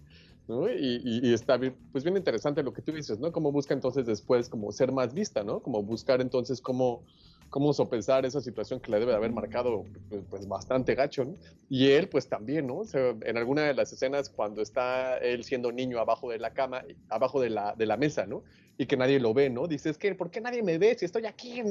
¿no? 0.47 0.69
Y, 0.71 1.01
y, 1.03 1.33
está 1.33 1.57
bien, 1.57 1.75
pues 1.91 2.05
bien 2.05 2.15
interesante 2.15 2.63
lo 2.63 2.71
que 2.71 2.81
tú 2.81 2.93
dices, 2.93 3.19
¿no? 3.19 3.33
Cómo 3.33 3.51
busca 3.51 3.73
entonces 3.73 4.05
después 4.05 4.47
como 4.47 4.71
ser 4.71 4.93
más 4.93 5.13
vista, 5.13 5.43
¿no? 5.43 5.59
Como 5.59 5.83
buscar 5.83 6.21
entonces 6.21 6.61
cómo 6.61 7.03
cómo 7.49 7.73
sopesar 7.73 8.25
esa 8.25 8.41
situación 8.41 8.79
que 8.79 8.91
le 8.91 8.99
debe 8.99 9.11
de 9.11 9.17
haber 9.17 9.31
marcado 9.31 9.83
pues, 10.09 10.23
pues, 10.29 10.47
bastante 10.47 10.95
gacho. 10.95 11.33
Y 11.69 11.89
él 11.91 12.09
pues 12.09 12.27
también, 12.27 12.67
¿no? 12.67 12.81
en 12.93 13.37
alguna 13.37 13.63
de 13.63 13.73
las 13.73 13.91
escenas 13.91 14.29
cuando 14.29 14.61
está 14.61 15.17
él 15.17 15.43
siendo 15.43 15.71
niño 15.71 15.99
abajo 15.99 16.29
de 16.29 16.39
la 16.39 16.53
cama, 16.53 16.83
abajo 17.09 17.41
de 17.41 17.49
la, 17.49 17.73
de 17.75 17.85
la 17.85 17.97
mesa, 17.97 18.25
¿no? 18.25 18.43
Y 18.77 18.85
que 18.85 18.95
nadie 18.95 19.19
lo 19.19 19.33
ve, 19.33 19.49
¿no? 19.49 19.67
Dices, 19.67 19.97
que 19.97 20.15
¿por 20.15 20.31
qué 20.31 20.39
nadie 20.39 20.63
me 20.63 20.77
ve 20.77 20.95
si 20.97 21.05
estoy 21.05 21.25
aquí. 21.25 21.61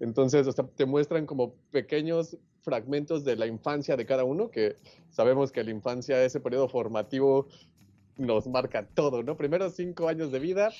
Entonces, 0.00 0.46
te 0.76 0.86
muestran 0.86 1.26
como 1.26 1.52
pequeños 1.70 2.38
fragmentos 2.62 3.24
de 3.24 3.36
la 3.36 3.46
infancia 3.46 3.96
de 3.96 4.06
cada 4.06 4.24
uno, 4.24 4.50
que 4.50 4.76
sabemos 5.10 5.52
que 5.52 5.62
la 5.62 5.70
infancia, 5.70 6.22
ese 6.24 6.40
periodo 6.40 6.68
formativo, 6.68 7.48
nos 8.18 8.46
marca 8.48 8.86
todo, 8.94 9.22
¿no? 9.22 9.36
Primeros 9.36 9.74
cinco 9.74 10.08
años 10.08 10.32
de 10.32 10.40
vida 10.40 10.70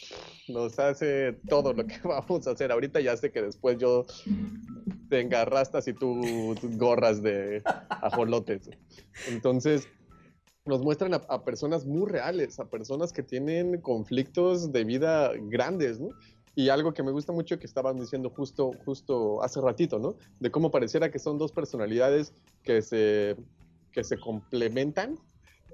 nos 0.49 0.79
hace 0.79 1.33
todo 1.49 1.73
lo 1.73 1.87
que 1.87 1.99
vamos 2.05 2.47
a 2.47 2.51
hacer. 2.51 2.73
Ahorita 2.73 3.01
ya 3.01 3.17
sé 3.17 3.31
que 3.31 3.41
después 3.41 3.79
yo 3.79 4.05
tenga 5.09 5.45
rastas 5.45 5.89
y 5.89 5.95
tú, 5.95 6.55
gorras 6.75 7.23
de 7.23 7.63
ajolotes. 7.89 8.69
Entonces, 9.29 9.89
nos 10.67 10.83
muestran 10.83 11.15
a, 11.15 11.45
personas 11.45 11.87
muy 11.87 12.11
reales, 12.11 12.61
a 12.61 12.69
personas 12.69 13.13
que 13.13 13.23
tienen 13.23 13.81
conflictos 13.81 14.71
de 14.73 14.85
vida 14.85 15.33
grandes, 15.49 15.99
¿no? 15.99 16.11
Y 16.55 16.71
algo 16.71 16.93
que 16.93 17.05
me 17.05 17.13
gusta 17.13 17.33
mucho 17.33 17.59
que 17.59 17.67
estaban 17.67 17.97
diciendo 17.97 18.31
justo, 18.31 18.73
justo 18.85 19.43
hace 19.43 19.61
ratito, 19.61 19.99
¿no? 20.01 20.17
De 20.41 20.51
cómo 20.51 20.71
pareciera 20.73 21.11
que 21.11 21.21
son 21.21 21.39
dos 21.39 21.53
personalidades 21.53 22.35
que 22.65 22.83
se, 22.83 23.37
que 23.93 24.03
se 24.03 24.19
complementan 24.19 25.19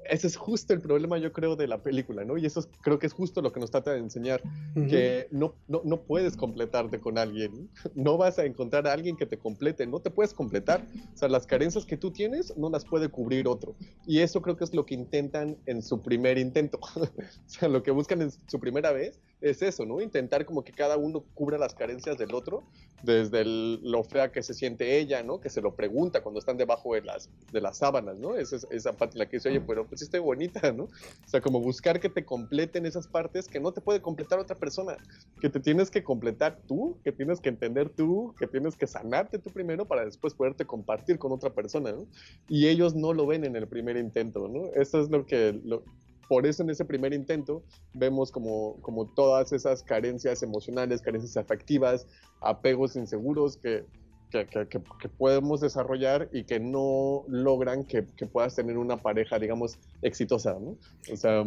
ese 0.08 0.26
es 0.26 0.36
justo 0.36 0.72
el 0.72 0.80
problema, 0.80 1.18
yo 1.18 1.32
creo, 1.32 1.56
de 1.56 1.66
la 1.66 1.82
película, 1.82 2.24
¿no? 2.24 2.36
Y 2.38 2.46
eso 2.46 2.66
creo 2.82 2.98
que 2.98 3.06
es 3.06 3.12
justo 3.12 3.42
lo 3.42 3.52
que 3.52 3.60
nos 3.60 3.70
trata 3.70 3.92
de 3.92 3.98
enseñar, 3.98 4.42
que 4.74 5.28
no, 5.30 5.54
no, 5.68 5.82
no, 5.84 6.02
puedes 6.02 6.36
completarte 6.36 7.00
con 7.00 7.18
alguien, 7.18 7.68
no 7.94 8.16
vas 8.16 8.38
a 8.38 8.44
encontrar 8.44 8.86
a 8.86 8.92
alguien 8.92 9.16
que 9.16 9.26
te 9.26 9.38
complete, 9.38 9.86
no 9.86 10.00
te 10.00 10.10
puedes 10.10 10.34
completar, 10.34 10.86
o 11.14 11.16
sea, 11.16 11.28
las 11.28 11.46
carencias 11.46 11.84
que 11.84 11.96
tú 11.96 12.10
tienes 12.10 12.56
no 12.56 12.70
las 12.70 12.84
puede 12.84 13.08
cubrir 13.08 13.48
otro. 13.48 13.74
Y 14.06 14.20
eso 14.20 14.42
creo 14.42 14.56
que 14.56 14.64
es 14.64 14.74
lo 14.74 14.86
que 14.86 14.94
intentan 14.94 15.56
en 15.66 15.82
su 15.82 16.00
primer 16.02 16.38
intento, 16.38 16.78
o 16.96 17.08
sea, 17.46 17.68
lo 17.68 17.82
que 17.82 17.90
buscan 17.90 18.22
en 18.22 18.30
su 18.30 18.60
primera 18.60 18.92
vez 18.92 19.20
es 19.50 19.62
eso, 19.62 19.84
¿no? 19.84 20.00
Intentar 20.00 20.46
como 20.46 20.64
que 20.64 20.72
cada 20.72 20.96
uno 20.96 21.26
cubra 21.34 21.58
las 21.58 21.74
carencias 21.74 22.16
del 22.18 22.34
otro, 22.34 22.64
desde 23.02 23.42
el- 23.42 23.80
lo 23.82 24.02
fea 24.02 24.32
que 24.32 24.42
se 24.42 24.54
siente 24.54 24.98
ella, 24.98 25.22
¿no? 25.22 25.40
Que 25.40 25.50
se 25.50 25.60
lo 25.60 25.76
pregunta 25.76 26.22
cuando 26.22 26.38
están 26.38 26.56
debajo 26.56 26.94
de 26.94 27.02
las, 27.02 27.30
de 27.50 27.60
las 27.60 27.78
sábanas, 27.78 28.16
¿no? 28.18 28.36
Esa, 28.36 28.56
es- 28.56 28.66
esa 28.70 28.96
parte 28.96 29.16
en 29.16 29.20
la 29.20 29.28
que 29.28 29.36
dice, 29.36 29.50
oye, 29.50 29.60
pero 29.60 29.86
pues 29.86 30.00
sí 30.00 30.04
estoy 30.06 30.20
bonita, 30.20 30.72
¿no? 30.72 30.84
O 30.84 30.90
sea, 31.26 31.40
como 31.42 31.60
buscar 31.60 32.00
que 32.00 32.08
te 32.08 32.24
completen 32.24 32.86
esas 32.86 33.06
partes 33.06 33.48
que 33.48 33.60
no 33.60 33.72
te 33.72 33.80
puede 33.82 34.00
completar 34.00 34.38
otra 34.38 34.58
persona, 34.58 34.96
que 35.40 35.50
te 35.50 35.60
tienes 35.60 35.90
que 35.90 36.02
completar 36.02 36.62
tú, 36.66 37.00
que 37.04 37.12
tienes 37.12 37.40
que 37.40 37.50
entender 37.50 37.90
tú, 37.90 38.34
que 38.38 38.46
tienes 38.46 38.76
que 38.76 38.86
sanarte 38.86 39.38
tú 39.38 39.52
primero 39.52 39.86
para 39.86 40.04
después 40.04 40.34
poderte 40.34 40.66
compartir 40.66 41.18
con 41.18 41.32
otra 41.32 41.54
persona, 41.54 41.92
¿no? 41.92 42.08
Y 42.48 42.68
ellos 42.68 42.94
no 42.94 43.12
lo 43.12 43.26
ven 43.26 43.44
en 43.44 43.56
el 43.56 43.68
primer 43.68 43.96
intento, 43.96 44.48
¿no? 44.48 44.70
Eso 44.74 45.00
es 45.00 45.10
lo 45.10 45.26
que... 45.26 45.60
Lo, 45.64 45.86
por 46.28 46.46
eso 46.46 46.62
en 46.62 46.70
ese 46.70 46.84
primer 46.84 47.12
intento 47.12 47.62
vemos 47.92 48.30
como, 48.30 48.80
como 48.82 49.06
todas 49.06 49.52
esas 49.52 49.82
carencias 49.82 50.42
emocionales, 50.42 51.02
carencias 51.02 51.36
afectivas, 51.36 52.06
apegos 52.40 52.96
inseguros 52.96 53.56
que, 53.56 53.84
que, 54.30 54.46
que- 54.46 54.66
que- 54.68 55.08
podemos 55.08 55.60
desarrollar 55.60 56.28
y 56.32 56.44
que 56.44 56.58
no 56.58 57.24
logran 57.28 57.84
que, 57.84 58.02
puedas 58.02 58.54
tener 58.56 58.78
una 58.78 58.96
pareja, 58.96 59.38
digamos, 59.38 59.78
exitosa, 60.02 60.54
¿no? 60.54 60.76
O 61.12 61.16
sea, 61.16 61.44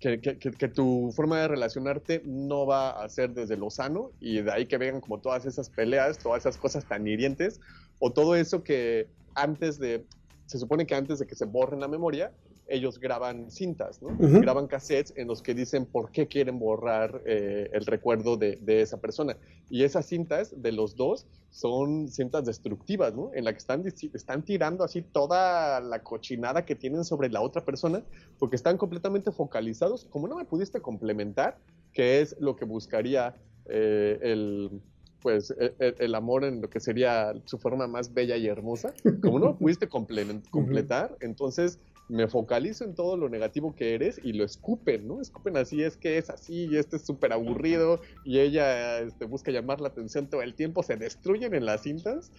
que- 0.00 0.20
que- 0.20 0.38
que 0.38 0.68
tu 0.68 1.10
forma 1.14 1.40
de 1.40 1.48
relacionarte 1.48 2.22
no 2.24 2.66
va 2.66 2.90
a 3.02 3.08
ser 3.08 3.30
desde 3.32 3.56
lo 3.56 3.70
sano 3.70 4.12
y 4.20 4.42
de 4.42 4.52
ahí 4.52 4.66
que 4.66 4.78
vengan 4.78 5.00
como 5.00 5.20
todas 5.20 5.46
esas 5.46 5.70
peleas, 5.70 6.18
todas 6.18 6.42
esas 6.42 6.56
cosas 6.58 6.86
tan 6.86 7.06
hirientes 7.06 7.60
o 7.98 8.12
todo 8.12 8.34
eso 8.36 8.62
que 8.62 9.08
antes 9.34 9.78
de, 9.78 10.06
se 10.46 10.58
supone 10.58 10.86
que 10.86 10.94
antes 10.94 11.18
de 11.18 11.26
que 11.26 11.34
se 11.34 11.44
borren 11.46 11.80
la 11.80 11.88
memoria, 11.88 12.32
ellos 12.68 12.98
graban 12.98 13.50
cintas, 13.50 14.02
¿no? 14.02 14.08
Ujú. 14.08 14.40
Graban 14.40 14.66
cassettes 14.66 15.12
en 15.16 15.28
los 15.28 15.42
que 15.42 15.54
dicen 15.54 15.86
por 15.86 16.10
qué 16.10 16.26
quieren 16.26 16.58
borrar 16.58 17.22
eh, 17.26 17.70
el 17.72 17.86
recuerdo 17.86 18.36
de, 18.36 18.56
de 18.56 18.82
esa 18.82 19.00
persona. 19.00 19.36
Y 19.70 19.84
esas 19.84 20.06
cintas 20.06 20.54
de 20.60 20.72
los 20.72 20.96
dos 20.96 21.26
son 21.50 22.08
cintas 22.08 22.44
destructivas, 22.44 23.14
¿no? 23.14 23.30
En 23.34 23.44
la 23.44 23.52
que 23.52 23.58
están, 23.58 23.84
están 23.86 24.44
tirando 24.44 24.84
así 24.84 25.02
toda 25.02 25.80
la 25.80 26.02
cochinada 26.02 26.64
que 26.64 26.74
tienen 26.74 27.04
sobre 27.04 27.30
la 27.30 27.40
otra 27.40 27.64
persona, 27.64 28.04
porque 28.38 28.56
están 28.56 28.76
completamente 28.76 29.32
focalizados. 29.32 30.06
Como 30.06 30.28
no 30.28 30.36
me 30.36 30.44
pudiste 30.44 30.80
complementar, 30.80 31.58
que 31.92 32.20
es 32.20 32.36
lo 32.40 32.56
que 32.56 32.64
buscaría 32.64 33.36
eh, 33.66 34.18
el 34.22 34.82
pues 35.22 35.50
e- 35.58 35.74
e- 35.80 35.94
el, 35.98 36.14
amor 36.14 36.44
en 36.44 36.60
lo 36.60 36.70
que 36.70 36.78
sería 36.78 37.32
su 37.46 37.58
forma 37.58 37.88
más 37.88 38.14
bella 38.14 38.36
y 38.36 38.46
hermosa, 38.46 38.94
como 39.22 39.40
no 39.40 39.46
me 39.46 39.54
pudiste 39.54 39.88
completar, 39.88 41.16
entonces 41.20 41.80
me 42.08 42.28
focalizo 42.28 42.84
en 42.84 42.94
todo 42.94 43.16
lo 43.16 43.28
negativo 43.28 43.74
que 43.74 43.94
eres 43.94 44.20
y 44.22 44.32
lo 44.32 44.44
escupen, 44.44 45.08
¿no? 45.08 45.20
Escupen 45.20 45.56
así, 45.56 45.82
es 45.82 45.96
que 45.96 46.18
es 46.18 46.30
así, 46.30 46.66
y 46.66 46.76
este 46.76 46.96
es 46.96 47.04
súper 47.04 47.32
aburrido, 47.32 48.00
y 48.24 48.38
ella 48.38 49.00
este, 49.00 49.24
busca 49.24 49.50
llamar 49.50 49.80
la 49.80 49.88
atención 49.88 50.28
todo 50.28 50.42
el 50.42 50.54
tiempo, 50.54 50.82
se 50.82 50.96
destruyen 50.96 51.54
en 51.54 51.66
las 51.66 51.82
cintas 51.82 52.30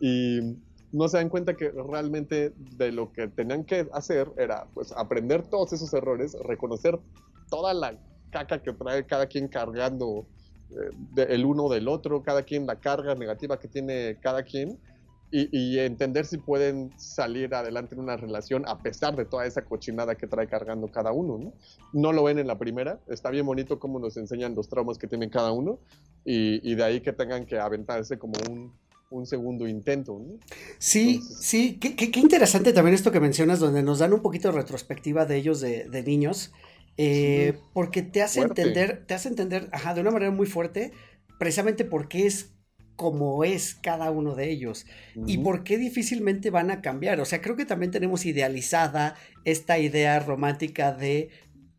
y 0.00 0.56
no 0.92 1.08
se 1.08 1.16
dan 1.16 1.28
cuenta 1.28 1.56
que 1.56 1.70
realmente 1.70 2.52
de 2.56 2.92
lo 2.92 3.12
que 3.12 3.26
tenían 3.28 3.64
que 3.64 3.88
hacer 3.92 4.30
era 4.36 4.66
pues 4.74 4.92
aprender 4.92 5.42
todos 5.42 5.72
esos 5.72 5.92
errores, 5.92 6.36
reconocer 6.44 6.98
toda 7.50 7.74
la 7.74 7.98
caca 8.30 8.62
que 8.62 8.72
trae 8.72 9.04
cada 9.04 9.26
quien 9.26 9.48
cargando 9.48 10.26
eh, 10.70 11.26
el 11.28 11.44
uno 11.44 11.68
del 11.68 11.88
otro, 11.88 12.22
cada 12.22 12.42
quien 12.42 12.66
la 12.66 12.76
carga 12.76 13.14
negativa 13.14 13.58
que 13.58 13.68
tiene 13.68 14.18
cada 14.20 14.44
quien 14.44 14.78
y, 15.30 15.48
y 15.56 15.78
entender 15.80 16.24
si 16.24 16.38
pueden 16.38 16.90
salir 16.98 17.54
adelante 17.54 17.94
en 17.94 18.00
una 18.00 18.16
relación 18.16 18.64
a 18.68 18.78
pesar 18.78 19.16
de 19.16 19.24
toda 19.24 19.44
esa 19.46 19.62
cochinada 19.64 20.14
que 20.14 20.26
trae 20.26 20.46
cargando 20.46 20.88
cada 20.88 21.12
uno, 21.12 21.38
¿no? 21.38 21.52
No 21.92 22.12
lo 22.12 22.22
ven 22.24 22.38
en 22.38 22.46
la 22.46 22.58
primera, 22.58 23.00
está 23.08 23.30
bien 23.30 23.44
bonito 23.46 23.78
cómo 23.78 23.98
nos 23.98 24.16
enseñan 24.16 24.54
los 24.54 24.68
traumas 24.68 24.98
que 24.98 25.06
tienen 25.08 25.28
cada 25.30 25.50
uno 25.52 25.78
y, 26.24 26.60
y 26.70 26.74
de 26.76 26.84
ahí 26.84 27.00
que 27.00 27.12
tengan 27.12 27.44
que 27.44 27.58
aventarse 27.58 28.18
como 28.18 28.34
un, 28.50 28.72
un 29.10 29.26
segundo 29.26 29.66
intento, 29.68 30.18
¿no? 30.18 30.38
Sí, 30.78 31.14
Entonces- 31.16 31.38
sí, 31.40 31.78
qué, 31.80 31.96
qué- 31.96 32.10
qué 32.10 32.20
interesante 32.20 32.72
también 32.72 32.94
esto 32.94 33.10
que 33.12 33.20
mencionas, 33.20 33.58
donde 33.58 33.82
nos 33.82 33.98
dan 33.98 34.12
un 34.12 34.20
poquito 34.22 34.48
de 34.52 34.54
retrospectiva 34.58 35.26
de 35.26 35.36
ellos 35.36 35.60
de, 35.60 35.88
de 35.88 36.02
niños, 36.02 36.52
eh, 36.96 37.52
Sí. 37.54 37.60
porque 37.74 38.02
te 38.02 38.22
hace 38.22 38.40
Fuerte. 38.40 38.62
entender, 38.62 39.04
te 39.06 39.14
hace 39.14 39.28
entender, 39.28 39.68
ajá, 39.72 39.92
de 39.94 40.00
una 40.00 40.10
manera 40.12 40.30
muy 40.30 40.46
fuerte, 40.46 40.92
precisamente 41.38 41.84
porque 41.84 42.26
es 42.26 42.52
como 42.96 43.44
es 43.44 43.74
cada 43.74 44.10
uno 44.10 44.34
de 44.34 44.50
ellos 44.50 44.86
y 45.26 45.38
por 45.38 45.62
qué 45.64 45.76
difícilmente 45.76 46.50
van 46.50 46.70
a 46.70 46.80
cambiar. 46.80 47.20
O 47.20 47.24
sea, 47.26 47.40
creo 47.42 47.54
que 47.54 47.66
también 47.66 47.92
tenemos 47.92 48.24
idealizada 48.24 49.14
esta 49.44 49.78
idea 49.78 50.18
romántica 50.18 50.92
de 50.92 51.28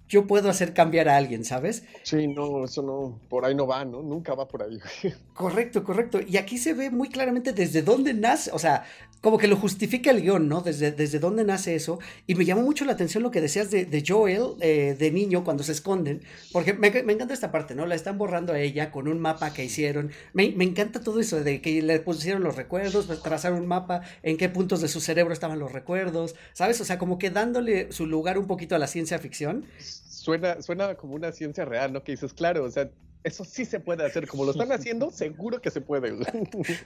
yo 0.07 0.25
puedo 0.25 0.49
hacer 0.49 0.73
cambiar 0.73 1.09
a 1.09 1.17
alguien, 1.17 1.43
¿sabes? 1.43 1.83
Sí, 2.03 2.27
no, 2.27 2.63
eso 2.63 2.81
no, 2.81 3.19
por 3.29 3.45
ahí 3.45 3.55
no 3.55 3.67
va, 3.67 3.83
¿no? 3.83 4.01
Nunca 4.01 4.35
va 4.35 4.47
por 4.47 4.63
ahí. 4.63 4.79
Correcto, 5.33 5.83
correcto. 5.83 6.19
Y 6.25 6.37
aquí 6.37 6.57
se 6.57 6.73
ve 6.73 6.89
muy 6.89 7.09
claramente 7.09 7.51
desde 7.53 7.81
dónde 7.81 8.13
nace, 8.13 8.51
o 8.53 8.59
sea, 8.59 8.85
como 9.21 9.37
que 9.37 9.47
lo 9.47 9.55
justifica 9.55 10.11
el 10.11 10.21
guion, 10.21 10.47
¿no? 10.47 10.61
Desde, 10.61 10.91
desde 10.91 11.19
dónde 11.19 11.43
nace 11.43 11.75
eso. 11.75 11.99
Y 12.27 12.35
me 12.35 12.45
llamó 12.45 12.61
mucho 12.61 12.85
la 12.85 12.93
atención 12.93 13.23
lo 13.23 13.31
que 13.31 13.41
decías 13.41 13.71
de, 13.71 13.85
de 13.85 14.03
Joel, 14.07 14.55
eh, 14.61 14.95
de 14.97 15.11
niño, 15.11 15.43
cuando 15.43 15.63
se 15.63 15.71
esconden, 15.71 16.21
porque 16.51 16.73
me, 16.73 16.91
me 17.03 17.13
encanta 17.13 17.33
esta 17.33 17.51
parte, 17.51 17.75
¿no? 17.75 17.85
La 17.85 17.95
están 17.95 18.17
borrando 18.17 18.53
a 18.53 18.59
ella 18.59 18.91
con 18.91 19.07
un 19.07 19.19
mapa 19.19 19.53
que 19.53 19.65
hicieron. 19.65 20.11
Me, 20.33 20.49
me 20.51 20.63
encanta 20.63 21.01
todo 21.01 21.19
eso 21.19 21.43
de 21.43 21.61
que 21.61 21.81
le 21.81 21.99
pusieron 21.99 22.43
los 22.43 22.55
recuerdos, 22.55 23.05
pues, 23.05 23.21
trazaron 23.21 23.59
un 23.59 23.67
mapa, 23.67 24.01
en 24.23 24.37
qué 24.37 24.49
puntos 24.49 24.81
de 24.81 24.87
su 24.87 25.01
cerebro 25.01 25.33
estaban 25.33 25.59
los 25.59 25.71
recuerdos, 25.71 26.35
¿sabes? 26.53 26.79
O 26.81 26.85
sea, 26.85 26.97
como 26.97 27.17
que 27.17 27.29
dándole 27.29 27.91
su 27.91 28.05
lugar 28.05 28.37
un 28.37 28.47
poquito 28.47 28.75
a 28.75 28.79
la 28.79 28.87
ciencia 28.87 29.19
ficción. 29.19 29.65
Suena, 29.79 30.61
suena 30.61 30.95
como 30.95 31.15
una 31.15 31.31
ciencia 31.31 31.65
real, 31.65 31.93
¿no? 31.93 32.03
Que 32.03 32.11
dices, 32.13 32.33
claro, 32.33 32.63
o 32.65 32.71
sea, 32.71 32.89
eso 33.27 33.45
sí 33.45 33.65
se 33.65 33.79
puede 33.79 34.05
hacer. 34.05 34.27
Como 34.27 34.45
lo 34.45 34.51
están 34.51 34.71
haciendo, 34.71 35.11
seguro 35.11 35.61
que 35.61 35.71
se 35.71 35.81
puede. 35.81 36.13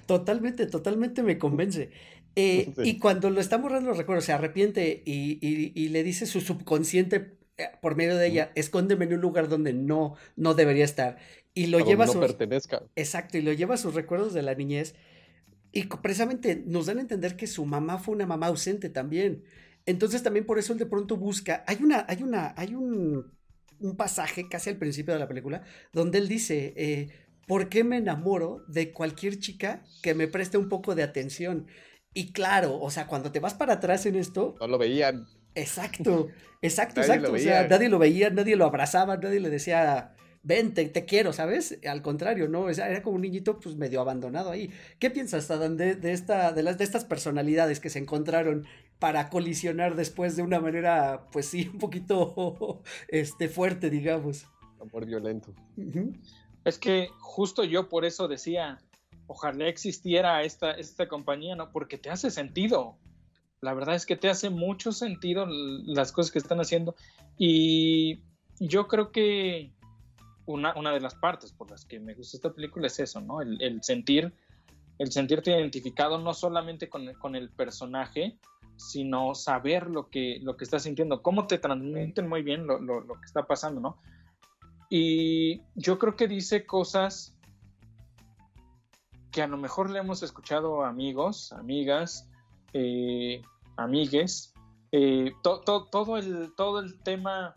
Totalmente, 0.06 0.66
totalmente 0.68 1.24
me 1.24 1.38
convence. 1.38 1.92
Eh, 2.36 2.74
Sí. 2.76 2.82
Y 2.84 3.00
cuando 3.00 3.30
lo 3.30 3.42
está 3.42 3.58
borrando 3.58 3.90
los 3.90 3.98
recuerdos, 3.98 4.26
se 4.26 4.34
arrepiente 4.34 5.04
y, 5.06 5.38
y- 5.46 5.72
y 5.76 5.90
le 5.90 6.04
dice 6.04 6.26
su 6.26 6.42
subconsciente 6.42 7.38
eh, 7.58 7.66
por 7.82 7.96
medio 7.96 8.16
de 8.18 8.28
ella, 8.28 8.52
escóndeme 8.56 9.06
en 9.06 9.14
un 9.16 9.22
lugar 9.22 9.50
donde 9.50 9.74
no, 9.74 10.16
no 10.36 10.54
debería 10.54 10.86
estar. 10.86 11.18
Y 11.54 11.68
lo 11.68 11.80
A 11.80 11.84
lleva 11.86 12.06
no 12.06 12.14
sus, 12.14 12.22
pertenezca. 12.22 12.84
exacto, 12.96 13.38
y 13.38 13.42
lo 13.42 13.52
lleva 13.54 13.76
a 13.76 13.78
sus 13.78 13.94
recuerdos 13.96 14.34
de 14.34 14.42
la 14.44 14.56
niñez. 14.56 14.96
Y 15.72 15.86
precisamente 15.88 16.64
nos 16.66 16.86
dan 16.88 16.98
a 16.98 17.02
entender 17.02 17.38
que 17.38 17.48
su 17.48 17.66
mamá 17.66 17.98
fue 18.00 18.16
una 18.16 18.26
mamá 18.28 18.48
ausente 18.48 18.90
también. 18.90 19.44
Entonces 19.86 20.22
también 20.24 20.46
por 20.46 20.60
eso 20.60 20.74
él 20.74 20.80
de 20.80 20.86
pronto 20.86 21.18
busca, 21.18 21.64
hay 21.68 21.78
una, 21.82 22.06
hay 22.08 22.24
una, 22.24 22.54
hay 22.58 22.76
un, 22.76 23.32
un 23.82 23.96
pasaje 23.98 24.48
casi 24.50 24.70
al 24.70 24.78
principio 24.78 25.14
de 25.14 25.20
la 25.20 25.28
película 25.28 25.64
donde 25.94 26.18
él 26.20 26.28
dice, 26.28 26.74
eh, 26.78 27.10
¿por 27.48 27.70
qué 27.70 27.84
me 27.84 27.98
enamoro 27.98 28.64
de 28.68 28.92
cualquier 28.92 29.40
chica 29.40 29.84
que 30.02 30.14
me 30.16 30.28
preste 30.28 30.58
un 30.58 30.70
poco 30.70 30.96
de 30.96 31.04
atención? 31.04 31.68
Y 32.14 32.32
claro, 32.34 32.80
o 32.80 32.90
sea, 32.92 33.08
cuando 33.08 33.32
te 33.32 33.40
vas 33.40 33.54
para 33.54 33.74
atrás 33.74 34.06
en 34.06 34.16
esto, 34.16 34.56
No 34.60 34.68
lo 34.68 34.78
veían. 34.78 35.28
exacto, 35.56 36.28
exacto, 36.62 37.02
Nadie 37.02 37.16
exacto. 37.16 37.32
lo 37.32 37.34
O 37.34 37.40
sea, 37.40 37.64
veía. 37.64 37.68
nadie 37.70 37.90
lo 37.90 38.00
veía, 38.00 38.30
nadie 38.30 38.56
lo 38.56 38.66
abrazaba, 38.66 39.18
nadie 39.18 39.40
le 39.40 39.50
decía, 39.50 40.14
ven, 40.44 40.74
te, 40.74 40.92
quiero, 41.06 41.34
¿sabes? 41.34 41.80
Al 41.88 42.02
contrario, 42.02 42.48
¿no? 42.48 42.70
Era 42.70 43.02
como 43.02 43.16
un 43.16 43.22
niñito 43.22 43.60
pues 43.60 43.76
medio 43.76 44.02
abandonado 44.02 44.52
ahí. 44.52 44.72
¿Qué 45.00 45.10
piensas, 45.10 45.50
Adán, 45.52 45.78
de, 45.78 45.96
de, 45.96 46.12
esta, 46.14 46.52
de, 46.54 46.64
las, 46.64 46.78
de 46.78 46.84
estas 46.84 47.06
personalidades 47.06 47.80
que 47.80 47.90
se 47.90 48.00
encontraron 48.00 48.66
para 49.02 49.30
colisionar 49.32 49.96
después 49.96 50.36
de 50.36 50.44
una 50.44 50.60
manera, 50.60 51.28
pues 51.32 51.48
sí, 51.48 51.68
un 51.74 51.80
poquito 51.80 52.84
este, 53.08 53.50
fuerte, 53.50 53.90
digamos? 53.90 54.46
Amor 54.80 55.08
violento. 55.08 55.56
Es 56.64 56.78
que 56.78 57.10
justo 57.20 57.64
yo 57.64 57.90
por 57.90 58.06
eso 58.06 58.28
decía, 58.28 58.80
ojalá 59.26 59.68
existiera 59.68 60.44
esta, 60.44 60.74
esta 60.74 61.08
compañía, 61.08 61.56
¿no? 61.56 61.72
Porque 61.72 61.98
te 61.98 62.12
hace 62.12 62.30
sentido. 62.30 63.00
La 63.60 63.74
verdad 63.74 63.96
es 63.96 64.06
que 64.06 64.16
te 64.16 64.30
hace 64.30 64.52
mucho 64.52 64.92
sentido 64.92 65.48
las 65.48 66.12
cosas 66.12 66.32
que 66.32 66.38
están 66.38 66.60
haciendo. 66.60 66.94
Y 67.40 68.22
yo 68.60 68.88
creo 68.88 69.12
que 69.12 69.72
una, 70.46 70.76
una 70.78 70.92
de 70.94 71.00
las 71.00 71.16
partes 71.16 71.52
por 71.54 71.72
las 71.72 71.86
que 71.86 72.00
me 72.00 72.14
gusta 72.14 72.38
esta 72.38 72.54
película 72.54 72.86
es 72.86 73.00
eso, 73.00 73.20
¿no? 73.20 73.42
El, 73.42 73.60
el 73.64 73.82
sentir, 73.82 74.32
el 75.00 75.12
sentirte 75.12 75.50
identificado 75.50 76.20
no 76.20 76.36
solamente 76.36 76.88
con, 76.88 77.08
el- 77.10 77.18
con 77.18 77.36
el 77.36 77.50
personaje, 77.50 78.38
sino 78.90 79.36
saber 79.36 79.88
lo 79.90 80.10
que, 80.10 80.40
lo 80.42 80.58
que 80.58 80.64
estás 80.64 80.84
sintiendo, 80.84 81.22
cómo 81.22 81.48
te 81.48 81.58
transmiten 81.58 82.28
muy 82.28 82.42
bien 82.42 82.66
lo, 82.68 82.80
lo- 82.80 83.02
lo 83.02 83.14
que 83.16 83.26
está 83.26 83.46
pasando, 83.46 83.80
¿no? 83.82 83.98
Y 84.90 85.62
yo 85.76 85.98
creo 86.00 86.16
que 86.16 86.28
dice 86.28 86.66
cosas 86.66 87.38
que 89.32 89.42
a 89.42 89.48
lo 89.48 89.58
mejor 89.58 89.90
le 89.90 90.00
hemos 90.00 90.24
escuchado 90.24 90.84
a 90.84 90.90
amigos, 90.90 91.54
amigas, 91.54 92.28
eh, 92.74 93.42
amigues, 93.78 94.54
eh, 94.92 95.32
to- 95.44 95.62
to- 95.62 95.86
todo, 95.90 96.18
el, 96.18 96.54
todo 96.58 96.80
el 96.80 97.00
tema 97.02 97.56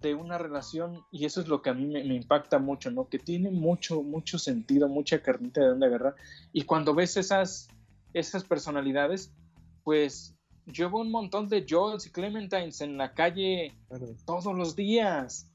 de 0.00 0.16
una 0.16 0.36
relación, 0.38 1.04
y 1.12 1.26
eso 1.26 1.40
es 1.40 1.46
lo 1.46 1.62
que 1.62 1.70
a 1.70 1.74
mí 1.74 1.86
me, 1.86 2.02
me 2.02 2.16
impacta 2.16 2.58
mucho, 2.58 2.90
¿no? 2.90 3.08
Que 3.08 3.20
tiene 3.20 3.50
mucho, 3.52 4.02
mucho 4.02 4.36
sentido, 4.36 4.88
mucha 4.88 5.22
carnita 5.22 5.60
de 5.60 5.68
donde 5.68 5.86
agarrar. 5.86 6.16
Y 6.52 6.62
cuando 6.62 6.92
ves 6.92 7.16
esas, 7.16 7.68
esas 8.12 8.42
personalidades, 8.42 9.32
pues 9.84 10.34
yo 10.66 10.90
veo 10.90 11.00
un 11.00 11.10
montón 11.10 11.48
de 11.48 11.66
Joels 11.68 12.06
y 12.06 12.10
Clementines 12.10 12.80
en 12.80 12.96
la 12.96 13.14
calle 13.14 13.74
todos 14.26 14.56
los 14.56 14.76
días. 14.76 15.48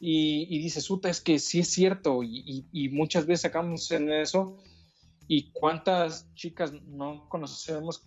y, 0.00 0.46
y 0.54 0.58
dices, 0.58 0.86
puta, 0.88 1.08
es 1.08 1.20
que 1.20 1.38
sí 1.38 1.60
es 1.60 1.68
cierto, 1.68 2.22
y, 2.22 2.66
y, 2.72 2.88
muchas 2.90 3.26
veces 3.26 3.42
sacamos 3.42 3.90
en 3.90 4.12
eso, 4.12 4.58
y 5.28 5.50
cuántas 5.52 6.32
chicas 6.34 6.72
no 6.72 7.26
conocemos 7.28 8.06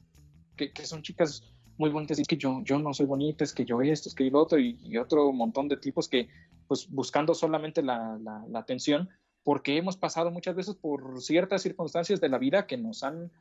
que, 0.55 0.71
que, 0.71 0.86
son 0.86 1.01
chicas 1.01 1.43
muy 1.78 1.89
bonitas, 1.89 2.19
y 2.19 2.23
que 2.23 2.38
yo, 2.38 2.61
yo 2.63 2.78
no 2.78 2.93
soy 2.93 3.05
bonita, 3.05 3.43
es 3.43 3.53
que 3.53 3.65
yo 3.65 3.82
esto, 3.82 4.09
es 4.09 4.15
que 4.15 4.25
yo 4.25 4.32
lo 4.32 4.41
otro, 4.41 4.59
y, 4.59 4.97
otro 4.97 5.32
montón 5.32 5.67
de 5.69 5.78
tipos 5.78 6.07
que, 6.07 6.28
pues 6.67 6.88
buscando 6.89 7.34
solamente 7.34 7.82
la, 7.82 8.19
la, 8.21 8.45
la 8.47 8.59
atención, 8.59 9.09
porque 9.43 9.78
hemos 9.78 9.95
pasado 9.95 10.30
muchas 10.30 10.55
veces 10.55 10.75
por 10.75 11.21
ciertas 11.21 11.61
circunstancias 11.61 12.19
de 12.19 12.30
la 12.30 12.38
vida 12.38 12.67
que 12.67 12.78
nos 12.78 13.01
han 13.03 13.32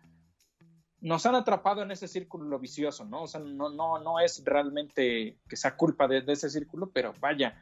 nos 1.00 1.26
han 1.26 1.34
atrapado 1.34 1.82
en 1.82 1.90
ese 1.90 2.08
círculo 2.08 2.58
vicioso, 2.58 3.04
¿no? 3.04 3.22
O 3.22 3.26
sea, 3.26 3.40
no, 3.40 3.68
no, 3.68 3.98
no 3.98 4.18
es 4.18 4.42
realmente 4.44 5.38
que 5.48 5.56
sea 5.56 5.76
culpa 5.76 6.08
de, 6.08 6.24
ese 6.26 6.48
círculo, 6.48 6.90
pero 6.90 7.12
vaya, 7.20 7.60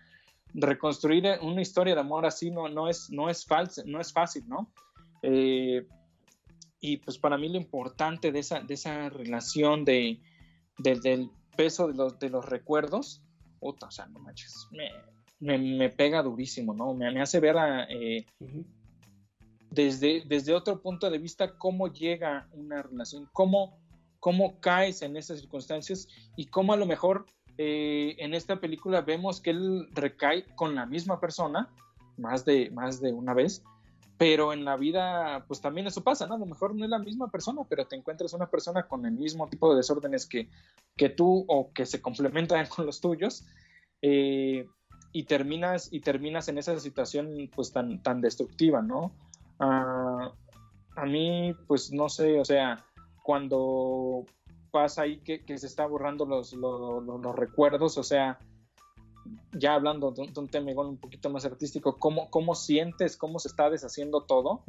reconstruir 0.54 1.24
una 1.42 1.62
historia 1.62 1.94
de 1.94 2.00
amor 2.00 2.26
así 2.26 2.50
no, 2.50 2.68
no, 2.68 2.88
es, 2.88 3.10
no, 3.10 3.28
es, 3.28 3.44
falso, 3.44 3.82
no 3.86 4.00
es 4.00 4.12
fácil, 4.12 4.48
¿no? 4.48 4.72
Eh, 5.22 5.86
y 6.80 6.98
pues 6.98 7.18
para 7.18 7.38
mí 7.38 7.48
lo 7.48 7.56
importante 7.56 8.30
de 8.30 8.38
esa, 8.38 8.60
de 8.60 8.74
esa 8.74 9.08
relación 9.08 9.84
de, 9.84 10.20
del 10.78 11.30
peso 11.56 11.88
de 11.88 11.94
los, 11.94 12.18
de 12.18 12.30
los 12.30 12.44
recuerdos, 12.44 13.22
o 13.60 13.74
sea, 13.90 14.06
no 14.06 14.20
manches, 14.20 14.68
me, 15.40 15.58
me, 15.58 15.88
pega 15.88 16.22
durísimo, 16.22 16.74
¿no? 16.74 16.94
Me, 16.94 17.10
me 17.10 17.22
hace 17.22 17.40
ver 17.40 17.56
a, 17.56 17.84
eh, 17.84 18.26
desde, 19.74 20.22
desde 20.26 20.54
otro 20.54 20.80
punto 20.80 21.10
de 21.10 21.18
vista 21.18 21.56
cómo 21.56 21.88
llega 21.88 22.48
una 22.52 22.82
relación, 22.82 23.28
cómo, 23.32 23.78
cómo 24.20 24.60
caes 24.60 25.02
en 25.02 25.16
esas 25.16 25.40
circunstancias 25.40 26.08
y 26.36 26.46
cómo 26.46 26.72
a 26.72 26.76
lo 26.76 26.86
mejor 26.86 27.26
eh, 27.58 28.16
en 28.18 28.34
esta 28.34 28.60
película 28.60 29.00
vemos 29.02 29.40
que 29.40 29.50
él 29.50 29.88
recae 29.92 30.44
con 30.54 30.74
la 30.74 30.86
misma 30.86 31.20
persona 31.20 31.68
más 32.16 32.44
de, 32.44 32.70
más 32.70 33.00
de 33.00 33.12
una 33.12 33.34
vez, 33.34 33.62
pero 34.16 34.52
en 34.52 34.64
la 34.64 34.76
vida 34.76 35.44
pues 35.48 35.60
también 35.60 35.86
eso 35.88 36.02
pasa, 36.02 36.26
¿no? 36.26 36.34
A 36.34 36.38
lo 36.38 36.46
mejor 36.46 36.74
no 36.74 36.84
es 36.84 36.90
la 36.90 36.98
misma 36.98 37.30
persona, 37.30 37.62
pero 37.68 37.86
te 37.86 37.96
encuentras 37.96 38.32
una 38.32 38.48
persona 38.48 38.86
con 38.86 39.04
el 39.06 39.12
mismo 39.12 39.48
tipo 39.48 39.70
de 39.70 39.76
desórdenes 39.76 40.26
que, 40.26 40.48
que 40.96 41.08
tú 41.08 41.44
o 41.48 41.72
que 41.72 41.86
se 41.86 42.00
complementan 42.00 42.66
con 42.74 42.86
los 42.86 43.00
tuyos. 43.00 43.44
Eh, 44.02 44.68
y 45.12 45.22
terminas 45.24 45.92
y 45.92 46.00
terminas 46.00 46.48
en 46.48 46.58
esa 46.58 46.78
situación 46.78 47.48
pues 47.54 47.72
tan 47.72 48.02
tan 48.02 48.20
destructiva 48.20 48.82
no 48.82 49.14
Ah, 49.58 50.32
a 50.96 51.06
mí, 51.06 51.54
pues 51.66 51.92
no 51.92 52.08
sé, 52.08 52.38
o 52.38 52.44
sea, 52.44 52.84
cuando 53.22 54.24
pasa 54.70 55.02
ahí 55.02 55.18
que, 55.18 55.42
se 55.58 55.66
está 55.66 55.86
borrando 55.86 56.26
los, 56.26 56.52
los, 56.52 57.36
recuerdos, 57.36 57.96
o 57.98 58.02
sea, 58.02 58.38
ya 59.52 59.74
hablando 59.74 60.10
de 60.10 60.22
un, 60.22 60.48
tema 60.48 60.70
igual 60.70 60.88
un 60.88 60.98
poquito 60.98 61.30
más 61.30 61.44
artístico, 61.44 61.96
¿cómo, 61.98 62.28
cómo 62.30 62.54
sientes, 62.54 63.16
cómo 63.16 63.38
se 63.38 63.48
está 63.48 63.70
deshaciendo 63.70 64.22
todo? 64.22 64.62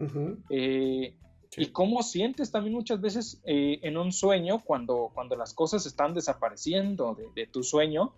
Eh, 0.50 1.16
y 1.58 1.68
cómo 1.68 2.04
sientes 2.04 2.52
también 2.52 2.76
muchas 2.76 3.00
veces 3.00 3.42
eh, 3.46 3.80
en 3.84 3.98
un 3.98 4.12
sueño 4.12 4.62
cuando, 4.64 5.12
cuando 5.14 5.36
las 5.36 5.54
cosas 5.54 5.86
están 5.86 6.14
desapareciendo 6.14 7.18
de, 7.36 7.48
tu 7.48 7.64
sueño. 7.64 8.14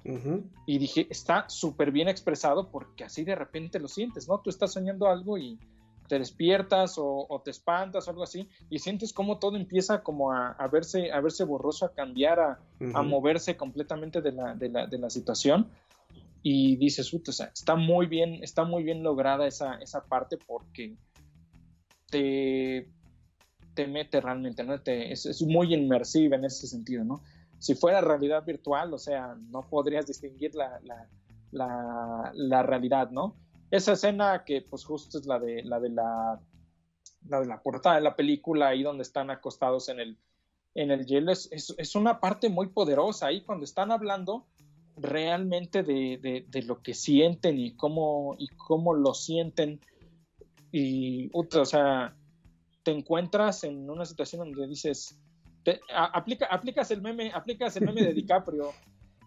Y 0.66 0.78
dije, 0.78 1.08
está 1.10 1.48
súper 1.50 1.92
bien 1.92 2.08
expresado 2.08 2.70
porque 2.72 3.04
así 3.04 3.24
de 3.24 3.36
repente 3.36 3.80
lo 3.80 3.88
sientes, 3.88 4.28
¿no? 4.28 4.40
Tú 4.40 4.50
estás 4.50 4.74
soñando 4.74 5.08
algo 5.08 5.38
y 5.38 5.60
te 6.08 6.20
despiertas 6.20 6.96
o, 6.98 7.42
te 7.44 7.52
espantas 7.52 8.08
o 8.08 8.12
algo 8.12 8.24
así 8.24 8.50
y 8.70 8.80
sientes 8.80 9.14
como 9.14 9.40
todo 9.40 9.58
empieza 9.58 10.04
como 10.04 10.32
a, 10.32 10.68
verse, 10.72 11.12
a 11.12 11.20
verse 11.22 11.44
borroso, 11.44 11.86
a 11.86 11.94
cambiar, 11.94 12.40
a, 12.40 13.02
moverse 13.04 13.58
completamente 13.58 14.22
de 14.22 14.32
la, 14.32 14.56
de 14.56 14.70
la, 14.70 14.88
de 14.88 14.98
la 14.98 15.10
situación 15.10 15.70
y 16.50 16.78
dices, 16.78 17.14
o 17.14 17.32
sea, 17.32 17.48
está 17.48 17.76
muy 17.76 18.06
bien, 18.06 18.44
está 18.44 18.64
muy 18.64 18.84
bien 18.84 19.04
lograda 19.04 19.48
esa, 19.48 19.76
esa 19.76 20.06
parte 20.06 20.38
porque 20.38 20.96
te, 22.10 22.90
te 23.74 23.88
mete 23.88 24.22
realmente, 24.22 24.64
¿no? 24.64 24.80
Te, 24.82 25.12
es, 25.12 25.26
es, 25.26 25.42
muy 25.42 25.74
inmersiva 25.74 26.38
en 26.38 26.46
ese 26.46 26.68
sentido, 26.68 27.04
¿no? 27.04 27.22
Si 27.60 27.76
fuera 27.76 28.02
realidad 28.02 28.46
virtual, 28.46 28.94
o 28.94 28.98
sea, 28.98 29.36
no 29.50 29.68
podrías 29.68 30.06
distinguir 30.06 30.56
la, 30.56 30.80
la, 30.84 31.10
la, 31.52 32.32
la 32.34 32.64
realidad, 32.64 33.12
¿no? 33.12 33.36
Esa 33.72 33.94
escena 33.94 34.44
que 34.46 34.62
pues 34.62 34.86
justo 34.86 35.18
es 35.18 35.26
la 35.26 35.40
de 35.40 35.64
la 35.64 35.80
de 35.80 35.90
la, 35.90 36.40
la 37.28 37.40
de 37.42 37.46
la 37.46 37.62
portada 37.62 37.96
de 37.96 38.02
la 38.02 38.16
película 38.16 38.70
ahí 38.70 38.84
donde 38.84 39.04
están 39.04 39.30
acostados 39.30 39.90
en 39.90 40.00
el 40.00 40.18
en 40.76 40.92
el 40.92 41.06
hielo 41.06 41.32
es, 41.32 41.50
es, 41.52 41.96
una 41.96 42.20
parte 42.20 42.50
muy 42.50 42.68
poderosa 42.68 43.28
ahí 43.28 43.42
cuando 43.42 43.66
están 43.66 43.92
hablando 43.92 44.46
realmente 44.96 45.82
de, 45.82 46.46
de, 46.48 46.62
lo 46.62 46.84
que 46.84 46.94
sienten 46.94 47.58
y 47.58 47.76
cómo 47.76 48.36
y 48.38 48.48
cómo 48.50 48.94
lo 48.94 49.16
sienten. 49.16 49.80
Y 50.72 51.30
o 51.34 51.66
sea 51.66 52.16
te 52.84 52.92
encuentras 52.92 53.64
en 53.64 53.90
una 53.90 54.06
situación 54.06 54.40
donde 54.40 54.68
dices 54.68 55.20
aplica, 55.94 56.46
aplicas 56.46 56.92
el 56.92 57.02
meme 57.02 57.32
aplicas 57.34 57.76
el 57.78 57.86
meme 57.86 58.04
de 58.04 58.14
DiCaprio 58.14 58.72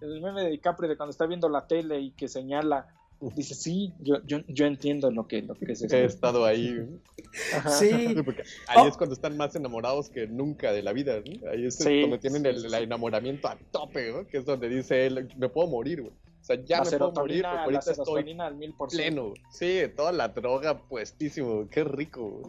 el 0.01 0.21
meme 0.23 0.45
de 0.45 0.51
DiCaprio 0.51 0.89
de 0.89 0.97
cuando 0.97 1.11
está 1.11 1.27
viendo 1.27 1.49
la 1.49 1.67
tele 1.67 2.01
y 2.01 2.13
que 2.13 2.29
señala 2.29 2.87
dice, 3.35 3.55
sí, 3.55 3.93
yo, 4.01 4.17
yo, 4.27 4.39
yo 4.49 4.67
entiendo 4.67 5.11
lo 5.11 5.27
que, 5.27 5.43
lo 5.43 5.55
que 5.55 5.73
es 5.73 5.83
He 5.83 6.05
estado 6.05 6.45
ahí. 6.45 6.87
Sí. 7.79 8.17
Porque 8.25 8.43
ahí 8.67 8.89
es 8.89 8.95
oh. 8.95 8.99
cuando 8.99 9.15
están 9.15 9.37
más 9.37 9.55
enamorados 9.55 10.11
que 10.11 10.27
nunca 10.27 10.73
de 10.73 10.83
la 10.83 10.93
vida, 10.93 11.23
Ahí 11.53 11.65
es 11.65 11.77
cuando 11.77 12.19
tienen 12.19 12.45
el, 12.45 12.75
enamoramiento 12.75 13.47
a 13.47 13.57
tope, 13.71 14.11
¿no? 14.11 14.27
Que 14.27 14.39
es 14.39 14.45
donde 14.45 14.69
dice 14.69 15.07
él, 15.07 15.29
me 15.37 15.49
puedo 15.49 15.69
morir, 15.69 16.03
güey. 16.03 16.13
O 16.13 16.45
sea, 16.45 16.57
ya 16.65 16.83
me 16.83 16.91
puedo 16.91 17.13
morir, 17.13 17.45
porque 17.45 17.77
ahorita 17.77 17.93
estoy 17.93 18.41
al 18.41 18.57
mil 18.57 18.75
por 18.75 18.89
pleno. 18.89 19.35
Sí, 19.53 19.83
toda 19.95 20.11
la 20.11 20.29
droga 20.29 20.89
puestísimo, 20.89 21.69
qué 21.71 21.85
rico. 21.85 22.43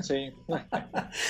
Sí. 0.00 0.32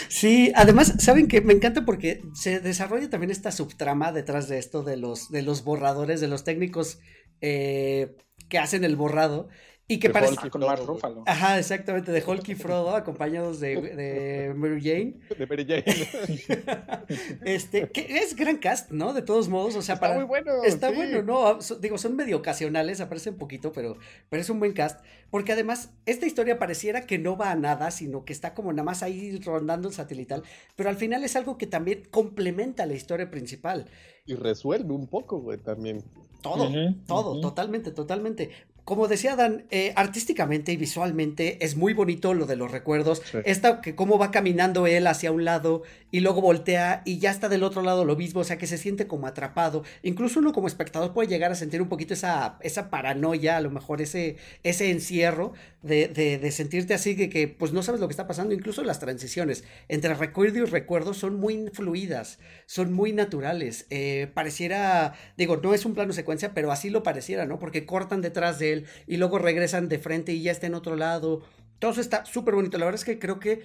sí, 0.08 0.52
además, 0.54 0.94
¿saben 0.98 1.26
que 1.26 1.40
Me 1.40 1.54
encanta 1.54 1.84
porque 1.84 2.20
se 2.34 2.60
desarrolla 2.60 3.10
también 3.10 3.30
esta 3.30 3.50
subtrama 3.50 4.12
detrás 4.12 4.48
de 4.48 4.58
esto 4.58 4.82
de 4.82 4.96
los, 4.96 5.30
de 5.30 5.42
los 5.42 5.64
borradores, 5.64 6.20
de 6.20 6.28
los 6.28 6.44
técnicos 6.44 7.00
eh, 7.40 8.14
que 8.54 8.60
hacen 8.60 8.84
el 8.84 8.94
borrado 8.94 9.48
y 9.86 9.98
que 9.98 10.08
parece. 10.08 10.48
con 10.48 10.62
Mark 10.62 10.82
Ruffalo. 10.86 11.24
Ajá, 11.26 11.58
exactamente, 11.58 12.10
de 12.10 12.24
Hulk 12.24 12.48
y 12.48 12.54
Frodo, 12.54 12.96
acompañados 12.96 13.60
de, 13.60 13.76
de 13.80 14.54
Mary 14.54 14.80
Jane. 14.80 15.16
De 15.36 15.46
Mary 15.46 15.66
Jane. 15.66 15.84
este, 17.44 17.90
que 17.90 18.18
es 18.18 18.34
gran 18.34 18.56
cast, 18.56 18.92
¿no? 18.92 19.12
De 19.12 19.20
todos 19.20 19.48
modos, 19.48 19.76
o 19.76 19.82
sea, 19.82 19.96
está 19.96 20.06
para. 20.06 20.14
muy 20.14 20.24
bueno. 20.24 20.64
Está 20.64 20.90
bueno, 20.90 21.22
¿no? 21.22 21.58
digo, 21.80 21.98
son 21.98 22.16
medio 22.16 22.38
ocasionales, 22.38 23.02
aparecen 23.02 23.36
poquito, 23.36 23.72
pero, 23.72 23.98
pero 24.30 24.40
es 24.40 24.48
un 24.48 24.58
buen 24.58 24.72
cast. 24.72 25.04
Porque 25.30 25.52
además, 25.52 25.90
esta 26.06 26.24
historia 26.24 26.58
pareciera 26.58 27.02
que 27.02 27.18
no 27.18 27.36
va 27.36 27.50
a 27.50 27.56
nada, 27.56 27.90
sino 27.90 28.24
que 28.24 28.32
está 28.32 28.54
como 28.54 28.72
nada 28.72 28.84
más 28.84 29.02
ahí 29.02 29.38
rondando 29.40 29.88
el 29.88 29.94
satelital. 29.94 30.44
Pero 30.76 30.88
al 30.88 30.96
final 30.96 31.24
es 31.24 31.36
algo 31.36 31.58
que 31.58 31.66
también 31.66 32.04
complementa 32.10 32.86
la 32.86 32.94
historia 32.94 33.30
principal. 33.30 33.84
Y 34.24 34.34
resuelve 34.34 34.94
un 34.94 35.08
poco, 35.08 35.40
güey, 35.40 35.58
también. 35.58 36.02
Todo, 36.40 36.70
todo, 37.06 37.40
totalmente, 37.40 37.90
totalmente 37.90 38.50
como 38.84 39.08
decía 39.08 39.34
Dan, 39.34 39.64
eh, 39.70 39.92
artísticamente 39.96 40.72
y 40.72 40.76
visualmente 40.76 41.64
es 41.64 41.76
muy 41.76 41.94
bonito 41.94 42.34
lo 42.34 42.46
de 42.46 42.56
los 42.56 42.70
recuerdos. 42.70 43.22
Esta 43.44 43.80
que 43.80 43.94
cómo 43.94 44.18
va 44.18 44.30
caminando 44.30 44.86
él 44.86 45.06
hacia 45.06 45.32
un 45.32 45.44
lado 45.44 45.82
y 46.10 46.20
luego 46.20 46.42
voltea 46.42 47.02
y 47.04 47.18
ya 47.18 47.30
está 47.30 47.48
del 47.48 47.62
otro 47.62 47.82
lado 47.82 48.04
lo 48.04 48.16
mismo, 48.16 48.40
o 48.40 48.44
sea 48.44 48.58
que 48.58 48.66
se 48.66 48.76
siente 48.76 49.06
como 49.06 49.26
atrapado. 49.26 49.84
Incluso 50.02 50.40
uno 50.40 50.52
como 50.52 50.66
espectador 50.66 51.12
puede 51.14 51.28
llegar 51.28 51.50
a 51.50 51.54
sentir 51.54 51.80
un 51.80 51.88
poquito 51.88 52.14
esa, 52.14 52.58
esa 52.60 52.90
paranoia, 52.90 53.56
a 53.56 53.60
lo 53.60 53.70
mejor 53.70 54.02
ese, 54.02 54.36
ese 54.62 54.90
encierro 54.90 55.54
de, 55.84 56.38
de, 56.38 56.50
sentirte 56.50 56.94
así 56.94 57.14
que, 57.14 57.28
que 57.28 57.46
pues 57.46 57.72
no 57.72 57.82
sabes 57.82 58.00
lo 58.00 58.08
que 58.08 58.12
está 58.12 58.26
pasando. 58.26 58.54
Incluso 58.54 58.82
las 58.82 59.00
transiciones 59.00 59.64
entre 59.88 60.14
recuerdo 60.14 60.58
y 60.58 60.64
recuerdo 60.64 61.12
son 61.12 61.34
muy 61.34 61.68
fluidas, 61.72 62.38
son 62.66 62.92
muy 62.92 63.12
naturales. 63.12 63.86
Eh, 63.90 64.30
pareciera, 64.32 65.14
digo, 65.36 65.58
no 65.58 65.74
es 65.74 65.84
un 65.84 65.94
plano 65.94 66.12
secuencia, 66.12 66.54
pero 66.54 66.72
así 66.72 66.88
lo 66.88 67.02
pareciera, 67.02 67.44
¿no? 67.44 67.58
Porque 67.58 67.84
cortan 67.84 68.22
detrás 68.22 68.58
de 68.58 68.84
y 69.06 69.18
luego 69.18 69.38
regresan 69.38 69.88
de 69.88 69.98
frente 69.98 70.32
y 70.32 70.42
ya 70.42 70.52
está 70.52 70.66
en 70.66 70.74
otro 70.74 70.96
lado. 70.96 71.42
Todo 71.78 71.90
eso 71.90 72.00
está 72.00 72.24
súper 72.24 72.54
bonito. 72.54 72.78
La 72.78 72.86
verdad 72.86 73.00
es 73.00 73.04
que 73.04 73.18
creo 73.18 73.38
que 73.38 73.62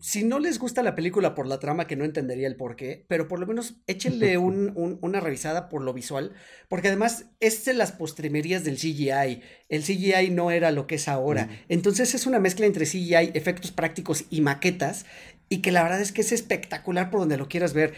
si 0.00 0.24
no 0.24 0.38
les 0.38 0.58
gusta 0.58 0.82
la 0.82 0.94
película 0.94 1.34
por 1.34 1.46
la 1.46 1.58
trama, 1.58 1.86
que 1.86 1.96
no 1.96 2.04
entendería 2.04 2.46
el 2.46 2.56
por 2.56 2.76
qué, 2.76 3.04
pero 3.08 3.28
por 3.28 3.38
lo 3.40 3.46
menos 3.46 3.76
échenle 3.86 4.38
una 4.38 5.20
revisada 5.20 5.68
por 5.68 5.82
lo 5.82 5.92
visual, 5.92 6.32
porque 6.68 6.88
además 6.88 7.26
es 7.40 7.64
de 7.64 7.74
las 7.74 7.92
postrimerías 7.92 8.64
del 8.64 8.76
CGI. 8.76 9.42
El 9.68 9.82
CGI 9.82 10.30
no 10.30 10.50
era 10.50 10.70
lo 10.70 10.86
que 10.86 10.96
es 10.96 11.08
ahora. 11.08 11.48
Entonces 11.68 12.14
es 12.14 12.26
una 12.26 12.40
mezcla 12.40 12.66
entre 12.66 12.86
CGI, 12.86 13.32
efectos 13.34 13.72
prácticos 13.72 14.24
y 14.30 14.40
maquetas, 14.40 15.06
y 15.48 15.62
que 15.62 15.72
la 15.72 15.82
verdad 15.82 16.00
es 16.00 16.12
que 16.12 16.22
es 16.22 16.32
espectacular 16.32 17.10
por 17.10 17.20
donde 17.20 17.36
lo 17.36 17.48
quieras 17.48 17.72
ver 17.72 17.94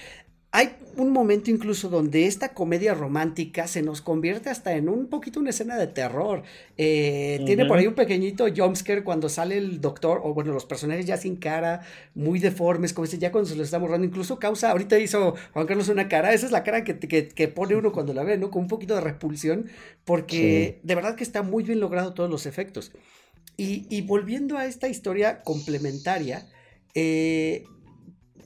hay 0.51 0.77
un 0.97 1.11
momento 1.11 1.51
incluso 1.51 1.91
donde 1.91 2.27
esta 2.27 2.55
comedia 2.55 2.95
romántica 2.95 3.69
se 3.69 3.83
nos 3.83 4.01
convierte 4.01 4.49
hasta 4.49 4.75
en 4.75 4.89
un 4.89 5.07
poquito 5.07 5.41
una 5.41 5.51
escena 5.51 5.77
de 5.77 5.87
terror. 5.87 6.43
Eh, 6.79 7.41
tiene 7.45 7.67
por 7.67 7.79
ahí 7.79 7.87
un 7.87 7.95
pequeñito 7.95 8.47
jumpscare 8.55 9.05
cuando 9.05 9.29
sale 9.29 9.59
el 9.59 9.81
doctor, 9.81 10.21
o 10.25 10.33
bueno, 10.33 10.53
los 10.53 10.65
personajes 10.65 11.05
ya 11.05 11.19
sin 11.19 11.37
cara, 11.37 11.83
muy 12.15 12.39
deformes, 12.39 12.95
como 12.95 13.05
dice, 13.05 13.19
ya 13.19 13.31
cuando 13.31 13.49
se 13.49 13.57
los 13.57 13.67
está 13.67 13.79
borrando, 13.79 14.07
incluso 14.07 14.39
causa, 14.39 14.71
ahorita 14.71 14.99
hizo 14.99 15.35
Juan 15.53 15.67
Carlos 15.67 15.89
una 15.89 16.09
cara, 16.09 16.33
esa 16.33 16.47
es 16.47 16.53
la 16.53 16.65
cara 16.65 16.83
que, 16.83 16.99
que, 16.99 17.49
pone 17.49 17.77
uno 17.77 17.93
cuando 17.93 18.15
la 18.15 18.25
ve, 18.25 18.39
¿no? 18.39 18.51
Con 18.51 18.63
un 18.63 18.69
poquito 18.69 18.95
de 18.95 19.03
repulsión, 19.03 19.67
porque 20.05 20.81
de 20.83 20.95
verdad 20.95 21.15
que 21.15 21.25
está 21.25 21.43
muy 21.43 21.63
bien 21.63 21.79
logrado 21.79 22.15
todos 22.15 22.31
los 22.31 22.47
efectos. 22.47 22.91
Y, 23.59 23.87
y 23.91 24.03
volviendo 24.03 24.57
a 24.57 24.67
esta 24.67 24.89
historia 24.89 25.43
complementaria, 25.43 26.47
eh, 26.95 27.65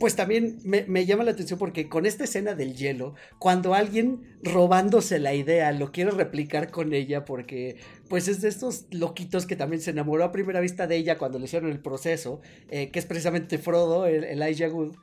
pues 0.03 0.17
también 0.17 0.59
me, 0.65 1.07
llama 1.07 1.23
la 1.23 1.31
atención 1.31 1.61
porque 1.61 1.89
con 1.89 2.07
esta 2.07 2.25
escena 2.25 2.57
del 2.57 2.75
hielo, 2.75 3.15
cuando 3.39 3.73
alguien 3.73 4.37
robándose 4.43 5.21
la 5.21 5.33
idea 5.33 5.71
lo 5.71 5.93
quiere 5.93 6.11
replicar 6.11 6.73
con 6.73 6.93
ella, 6.93 7.25
porque 7.25 7.77
pues 8.09 8.27
es 8.27 8.41
de 8.41 8.49
estos 8.49 8.87
loquitos 8.91 9.47
que 9.47 9.55
también 9.55 9.81
se 9.81 9.93
enamoró 9.93 10.25
a 10.25 10.33
primera 10.33 10.59
vista 10.59 10.89
de 10.89 10.97
ella 10.97 11.19
cuando 11.19 11.39
le 11.39 11.45
hicieron 11.45 11.71
el 11.71 11.79
proceso, 11.79 12.41
eh, 12.69 12.91
que 12.91 12.99
es 12.99 13.07
precisamente 13.07 13.59
Frodo, 13.59 14.07
el, 14.07 14.25
Elijah 14.25 14.71
Wood. 14.71 14.97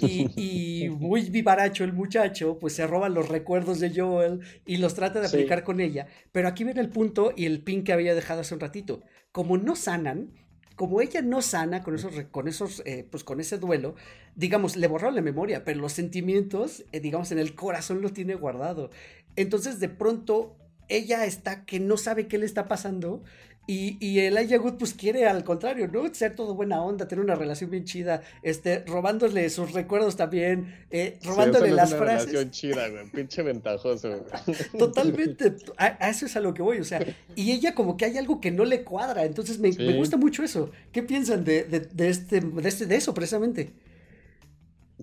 Y, 0.00 0.88
muy 0.98 1.30
vivaracho 1.30 1.84
el 1.84 1.92
muchacho, 1.92 2.58
pues 2.58 2.72
se 2.72 2.88
roba 2.88 3.08
los 3.08 3.28
recuerdos 3.28 3.78
de 3.78 3.92
Joel 3.94 4.40
y 4.66 4.78
los 4.78 4.96
trata 4.96 5.20
de 5.20 5.28
aplicar 5.28 5.62
con 5.62 5.78
ella. 5.78 6.08
Pero 6.32 6.48
aquí 6.48 6.64
viene 6.64 6.80
el 6.80 6.88
punto 6.88 7.32
y 7.36 7.44
el 7.44 7.62
pin 7.62 7.84
que 7.84 7.92
había 7.92 8.16
dejado 8.16 8.40
hace 8.40 8.54
un 8.54 8.60
ratito. 8.60 9.04
Como 9.30 9.58
no 9.58 9.76
sanan, 9.76 10.32
como 10.80 11.02
ella 11.02 11.20
no 11.20 11.42
sana 11.42 11.82
con 11.82 11.94
esos, 11.94 12.14
con 12.30 12.48
esos, 12.48 12.82
eh, 12.86 13.06
pues 13.10 13.22
con 13.22 13.38
ese 13.38 13.58
duelo, 13.58 13.96
digamos, 14.34 14.76
le 14.76 14.86
borró 14.86 15.10
la 15.10 15.20
memoria, 15.20 15.62
pero 15.62 15.78
los 15.78 15.92
sentimientos, 15.92 16.86
eh, 16.92 17.00
digamos, 17.00 17.30
en 17.32 17.38
el 17.38 17.54
corazón 17.54 18.00
lo 18.00 18.14
tiene 18.14 18.34
guardado. 18.34 18.88
Entonces, 19.36 19.78
de 19.78 19.90
pronto, 19.90 20.56
ella 20.90 21.24
está 21.24 21.64
que 21.64 21.80
no 21.80 21.96
sabe 21.96 22.26
qué 22.26 22.36
le 22.36 22.46
está 22.46 22.68
pasando 22.68 23.22
y, 23.66 24.04
y 24.04 24.18
el 24.18 24.34
Good 24.58 24.78
pues 24.78 24.94
quiere 24.94 25.26
al 25.26 25.44
contrario, 25.44 25.86
¿no? 25.86 26.12
Ser 26.12 26.34
todo 26.34 26.56
buena 26.56 26.82
onda, 26.82 27.06
tener 27.06 27.24
una 27.24 27.36
relación 27.36 27.70
bien 27.70 27.84
chida, 27.84 28.20
este, 28.42 28.84
robándole 28.84 29.48
sus 29.48 29.72
recuerdos 29.72 30.16
también, 30.16 30.74
eh, 30.90 31.20
robándole 31.22 31.70
las 31.70 31.92
es 31.92 31.96
una 31.96 32.04
Relación 32.04 32.50
chida, 32.50 32.88
güey, 32.88 33.08
pinche 33.12 33.42
ventajoso. 33.42 34.24
Totalmente, 34.78 35.54
a, 35.76 36.10
eso 36.10 36.26
es 36.26 36.34
a 36.34 36.40
lo 36.40 36.52
que 36.52 36.62
voy, 36.62 36.78
o 36.78 36.84
sea, 36.84 37.06
y 37.36 37.52
ella 37.52 37.74
como 37.74 37.96
que 37.96 38.06
hay 38.06 38.18
algo 38.18 38.40
que 38.40 38.50
no 38.50 38.64
le 38.64 38.82
cuadra, 38.82 39.24
entonces 39.24 39.60
me, 39.60 39.70
me 39.70 39.96
gusta 39.96 40.16
mucho 40.16 40.42
eso. 40.42 40.72
¿Qué 40.90 41.04
piensan 41.04 41.44
de, 41.44 41.62
de, 41.62 41.78
de, 41.78 42.08
este, 42.08 42.40
de, 42.40 42.68
este, 42.68 42.86
de 42.86 42.96
eso 42.96 43.14
precisamente? 43.14 43.72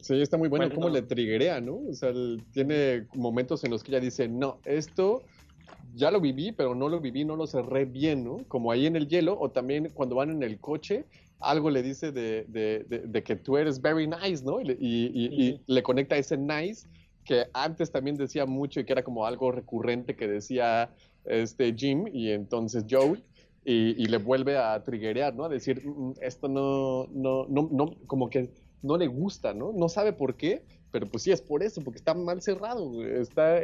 Sí, 0.02 0.22
está 0.22 0.36
muy 0.38 0.50
bueno, 0.50 0.70
cómo 0.76 0.90
le 0.90 1.04
triguea, 1.04 1.62
¿no? 1.62 1.80
O 1.90 1.94
sea, 1.94 2.12
tiene 2.52 3.08
momentos 3.14 3.64
en 3.64 3.72
los 3.72 3.82
que 3.82 3.92
ella 3.92 4.02
dice, 4.02 4.28
no, 4.28 4.60
esto 4.66 5.24
ya 5.96 6.12
lo 6.12 6.22
viví, 6.22 6.52
pero 6.52 6.76
no 6.76 6.90
lo 6.90 7.00
viví, 7.00 7.26
no 7.26 7.36
lo 7.36 7.48
cerré 7.48 7.86
bien, 7.86 8.24
¿no? 8.24 8.44
Como 8.48 8.72
ahí 8.72 8.86
en 8.86 8.96
el 8.96 9.08
hielo, 9.08 9.38
o 9.40 9.50
también 9.50 9.90
cuando 9.94 10.16
van 10.16 10.30
en 10.30 10.44
el 10.44 10.60
coche, 10.60 11.06
algo 11.40 11.70
le 11.70 11.84
dice 11.84 12.12
de, 12.12 12.46
de, 12.48 12.86
de, 12.88 13.24
que 13.24 13.36
tú 13.36 13.58
eres 13.58 13.82
very 13.82 14.08
nice, 14.08 14.44
¿no? 14.44 14.62
Y, 14.62 14.76
y, 14.80 15.62
le 15.68 15.84
conecta 15.84 16.18
ese 16.18 16.38
nice 16.38 16.88
que 17.26 17.46
antes 17.54 17.92
también 17.92 18.16
decía 18.16 18.46
mucho 18.46 18.80
y 18.80 18.86
que 18.86 18.94
era 18.94 19.04
como 19.04 19.26
algo 19.26 19.52
recurrente 19.52 20.16
que 20.16 20.28
decía 20.28 20.90
este 21.26 21.74
Jim 21.74 22.06
y 22.12 22.32
entonces 22.32 22.86
Joe. 22.90 23.22
Y, 23.70 24.06
le 24.06 24.18
vuelve 24.18 24.58
a 24.58 24.82
triggerear, 24.82 25.36
¿no? 25.36 25.44
A 25.44 25.50
decir, 25.50 25.86
mm, 25.86 25.90
mm, 25.90 26.14
esto 26.22 26.48
no, 26.48 27.08
no, 27.12 27.46
no, 27.50 27.68
no, 27.70 27.96
como 28.08 28.30
que 28.30 28.50
no 28.82 28.96
le 28.96 29.08
gusta, 29.08 29.54
¿no? 29.54 29.74
No 29.74 29.90
sabe 29.90 30.14
por 30.14 30.38
qué, 30.38 30.64
pero 30.90 31.06
pues 31.06 31.24
sí 31.24 31.32
es 31.32 31.42
por 31.42 31.62
eso, 31.64 31.84
porque 31.84 31.98
está 31.98 32.14
mal 32.14 32.42
cerrado, 32.42 33.04
está 33.04 33.60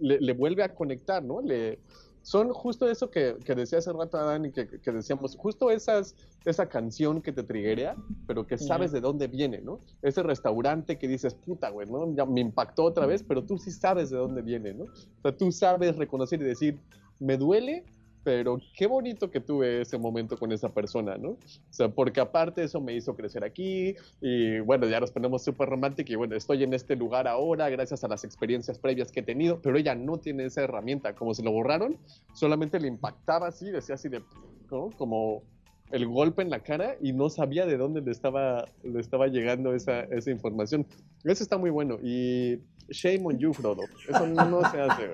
le, 0.00 0.32
vuelve 0.32 0.62
a 0.62 0.74
conectar, 0.74 1.22
¿no? 1.22 1.40
Le, 1.40 1.78
son 2.22 2.52
justo 2.52 2.88
eso 2.90 3.10
que, 3.10 3.36
que 3.44 3.54
decía 3.54 3.78
hace 3.78 3.92
rato 3.92 4.18
Dani, 4.18 4.50
que, 4.50 4.68
que 4.68 4.92
decíamos, 4.92 5.36
justo 5.36 5.70
esas, 5.70 6.14
esa 6.44 6.68
canción 6.68 7.22
que 7.22 7.32
te 7.32 7.42
triguea, 7.42 7.96
pero 8.26 8.46
que 8.46 8.58
sabes 8.58 8.92
de 8.92 9.00
dónde 9.00 9.28
viene, 9.28 9.60
¿no? 9.60 9.80
Ese 10.02 10.22
restaurante 10.22 10.98
que 10.98 11.08
dices, 11.08 11.34
puta, 11.34 11.70
güey, 11.70 11.88
¿no? 11.88 12.14
Ya 12.14 12.26
me 12.26 12.40
impactó 12.40 12.84
otra 12.84 13.06
vez, 13.06 13.22
pero 13.22 13.44
tú 13.44 13.58
sí 13.58 13.70
sabes 13.70 14.10
de 14.10 14.18
dónde 14.18 14.42
viene, 14.42 14.74
¿no? 14.74 14.84
O 14.84 15.22
sea, 15.22 15.36
tú 15.36 15.50
sabes 15.52 15.96
reconocer 15.96 16.40
y 16.42 16.44
decir, 16.44 16.78
me 17.18 17.36
duele, 17.36 17.84
pero 18.28 18.60
qué 18.76 18.86
bonito 18.86 19.30
que 19.30 19.40
tuve 19.40 19.80
ese 19.80 19.96
momento 19.96 20.36
con 20.36 20.52
esa 20.52 20.68
persona, 20.68 21.16
¿no? 21.16 21.30
O 21.30 21.38
sea, 21.70 21.88
porque 21.88 22.20
aparte 22.20 22.62
eso 22.62 22.78
me 22.78 22.92
hizo 22.92 23.16
crecer 23.16 23.42
aquí 23.42 23.94
y 24.20 24.60
bueno, 24.60 24.86
ya 24.86 25.00
nos 25.00 25.12
ponemos 25.12 25.42
súper 25.42 25.70
románticos 25.70 26.10
y 26.10 26.14
bueno, 26.14 26.36
estoy 26.36 26.62
en 26.62 26.74
este 26.74 26.94
lugar 26.94 27.26
ahora 27.26 27.70
gracias 27.70 28.04
a 28.04 28.08
las 28.08 28.24
experiencias 28.24 28.78
previas 28.78 29.10
que 29.10 29.20
he 29.20 29.22
tenido, 29.22 29.62
pero 29.62 29.78
ella 29.78 29.94
no 29.94 30.18
tiene 30.18 30.44
esa 30.44 30.60
herramienta, 30.60 31.14
como 31.14 31.32
se 31.32 31.42
lo 31.42 31.52
borraron, 31.52 31.96
solamente 32.34 32.78
le 32.78 32.88
impactaba 32.88 33.48
así, 33.48 33.70
decía 33.70 33.94
así 33.94 34.10
de, 34.10 34.22
¿no? 34.70 34.90
Como 34.98 35.42
el 35.90 36.06
golpe 36.06 36.42
en 36.42 36.50
la 36.50 36.60
cara 36.60 36.96
y 37.00 37.14
no 37.14 37.30
sabía 37.30 37.64
de 37.64 37.78
dónde 37.78 38.02
le 38.02 38.10
estaba, 38.10 38.66
le 38.82 39.00
estaba 39.00 39.28
llegando 39.28 39.72
esa, 39.72 40.00
esa 40.00 40.30
información. 40.30 40.86
Eso 41.24 41.42
está 41.42 41.56
muy 41.56 41.70
bueno 41.70 41.98
y 42.02 42.60
shame 42.90 43.24
on 43.24 43.38
you, 43.38 43.54
Frodo. 43.54 43.84
Eso 44.06 44.26
no, 44.26 44.70
se 44.70 44.82
hace, 44.82 45.12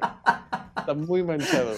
Está 0.77 0.95
muy 0.95 1.23
manchado. 1.23 1.71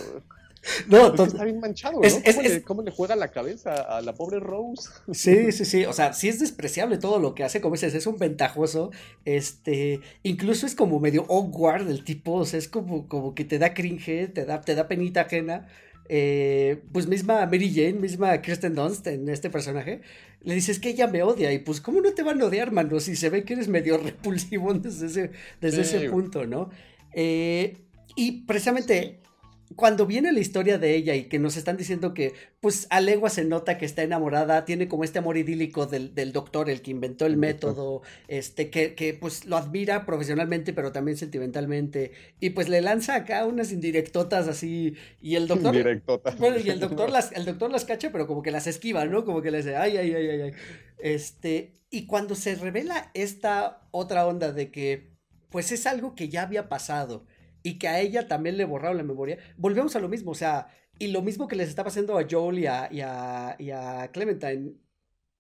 No, 0.88 1.14
está 1.14 1.44
bien 1.44 1.60
manchado, 1.60 2.00
¿no? 2.00 2.62
¿Cómo, 2.64 2.82
le, 2.82 2.90
juega 2.90 3.16
la 3.16 3.28
cabeza 3.28 3.74
a 3.74 4.00
la 4.00 4.14
pobre 4.14 4.40
Rose? 4.40 4.88
Sí, 5.12 5.52
sí, 5.52 5.64
sí. 5.64 5.84
O 5.84 5.92
sea, 5.92 6.12
sí 6.12 6.28
es 6.28 6.38
despreciable 6.38 6.98
todo 6.98 7.18
lo 7.18 7.34
que 7.34 7.44
hace. 7.44 7.60
Como 7.60 7.74
dices, 7.74 7.94
es 7.94 8.06
un 8.06 8.18
ventajoso. 8.18 8.90
Este, 9.24 10.00
incluso 10.22 10.66
es 10.66 10.74
como 10.74 11.00
medio 11.00 11.26
awkward 11.28 11.88
el 11.88 12.04
tipo. 12.04 12.34
O 12.34 12.44
sea, 12.44 12.58
es 12.58 12.68
como, 12.68 13.08
como 13.08 13.34
que 13.34 13.44
te 13.44 13.58
da 13.58 13.74
cringe, 13.74 14.32
te 14.32 14.44
da, 14.44 14.60
te 14.60 14.74
da 14.74 14.88
penita 14.88 15.22
ajena. 15.22 15.68
Eh, 16.08 16.82
pues 16.92 17.08
misma 17.08 17.44
Mary 17.46 17.72
Jane, 17.74 17.94
misma 17.94 18.40
Kristen 18.40 18.76
Dunst 18.76 19.08
en 19.08 19.28
este 19.28 19.50
personaje, 19.50 20.02
le 20.42 20.54
dices 20.54 20.78
que 20.78 20.90
ella 20.90 21.08
me 21.08 21.22
odia. 21.22 21.52
Y 21.52 21.58
pues, 21.58 21.80
¿cómo 21.80 22.00
no 22.00 22.12
te 22.12 22.22
van 22.22 22.40
a 22.40 22.46
odiar, 22.46 22.72
mano? 22.72 23.00
Si 23.00 23.16
se 23.16 23.30
ve 23.30 23.44
que 23.44 23.54
eres 23.54 23.68
medio 23.68 23.98
repulsivo 24.02 24.72
desde 24.74 25.06
ese, 25.06 25.30
desde 25.60 25.82
ese 25.82 26.08
punto, 26.10 26.46
¿no? 26.46 26.70
Eh, 27.12 27.78
y 28.14 28.42
precisamente 28.42 29.20
cuando 29.74 30.06
viene 30.06 30.32
la 30.32 30.38
historia 30.38 30.78
de 30.78 30.94
ella 30.94 31.14
y 31.16 31.24
que 31.24 31.38
nos 31.38 31.56
están 31.56 31.76
diciendo 31.76 32.14
que, 32.14 32.34
pues 32.60 32.86
a 32.90 33.00
legua 33.00 33.30
se 33.30 33.44
nota 33.44 33.78
que 33.78 33.84
está 33.84 34.02
enamorada, 34.02 34.64
tiene 34.64 34.86
como 34.86 35.02
este 35.02 35.18
amor 35.18 35.36
idílico 35.36 35.86
del, 35.86 36.32
doctor, 36.32 36.70
el 36.70 36.82
que 36.82 36.92
inventó 36.92 37.26
el 37.26 37.36
método, 37.36 38.02
este, 38.28 38.70
que, 38.70 38.94
que, 38.94 39.14
pues 39.14 39.44
lo 39.44 39.56
admira 39.56 40.06
profesionalmente, 40.06 40.72
pero 40.72 40.92
también 40.92 41.16
sentimentalmente, 41.16 42.12
y 42.38 42.50
pues 42.50 42.68
le 42.68 42.80
lanza 42.80 43.16
acá 43.16 43.44
unas 43.44 43.72
indirectotas 43.72 44.46
así, 44.46 44.94
y 45.20 45.34
el 45.34 45.48
doctor... 45.48 45.74
Bueno, 46.38 46.58
y 46.64 46.70
el 46.70 46.78
doctor 46.78 47.10
las, 47.10 47.32
el 47.32 47.44
doctor 47.44 47.70
las 47.70 47.84
cacha, 47.84 48.12
pero 48.12 48.28
como 48.28 48.42
que 48.42 48.52
las 48.52 48.68
esquiva, 48.68 49.04
¿no? 49.06 49.24
Como 49.24 49.42
que 49.42 49.50
le 49.50 49.58
dice, 49.58 49.74
ay, 49.74 49.96
ay, 49.96 50.14
ay, 50.14 50.28
ay, 50.28 50.40
ay. 50.42 50.52
Este, 50.98 51.74
y 51.90 52.06
cuando 52.06 52.34
se 52.34 52.54
revela 52.54 53.10
esta 53.14 53.88
otra 53.90 54.26
onda 54.26 54.52
de 54.52 54.70
que, 54.70 55.16
pues 55.50 55.72
es 55.72 55.86
algo 55.86 56.14
que 56.14 56.28
ya 56.28 56.42
había 56.42 56.68
pasado, 56.68 57.26
y 57.66 57.78
que 57.78 57.88
a 57.88 58.00
ella 58.00 58.28
también 58.28 58.56
le 58.56 58.64
borraron 58.64 58.96
la 58.96 59.02
memoria, 59.02 59.38
volvemos 59.56 59.96
a 59.96 59.98
lo 59.98 60.08
mismo, 60.08 60.30
o 60.30 60.34
sea, 60.36 60.68
y 61.00 61.08
lo 61.08 61.20
mismo 61.20 61.48
que 61.48 61.56
les 61.56 61.68
estaba 61.68 61.88
haciendo 61.88 62.16
a 62.16 62.24
Joel 62.30 62.60
y 62.60 62.66
a, 62.66 62.88
y 62.92 63.00
a, 63.00 63.56
y 63.58 63.70
a 63.72 64.08
Clementine, 64.12 64.74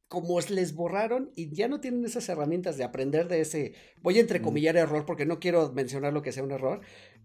como 0.08 0.40
les 0.40 0.74
borraron 0.74 1.30
y 1.36 1.54
ya 1.54 1.68
no 1.68 1.78
tienen 1.78 2.04
esas 2.04 2.28
herramientas 2.28 2.76
de 2.78 2.82
aprender 2.82 3.28
de 3.28 3.42
ese, 3.42 3.74
voy 4.02 4.18
a 4.18 4.22
entrecomillar 4.22 4.76
error 4.76 5.06
porque 5.06 5.24
no 5.24 5.38
quiero 5.38 5.70
mencionar 5.72 6.12
lo 6.12 6.22
que 6.22 6.32
sea 6.32 6.42
un 6.42 6.50
error, 6.50 6.80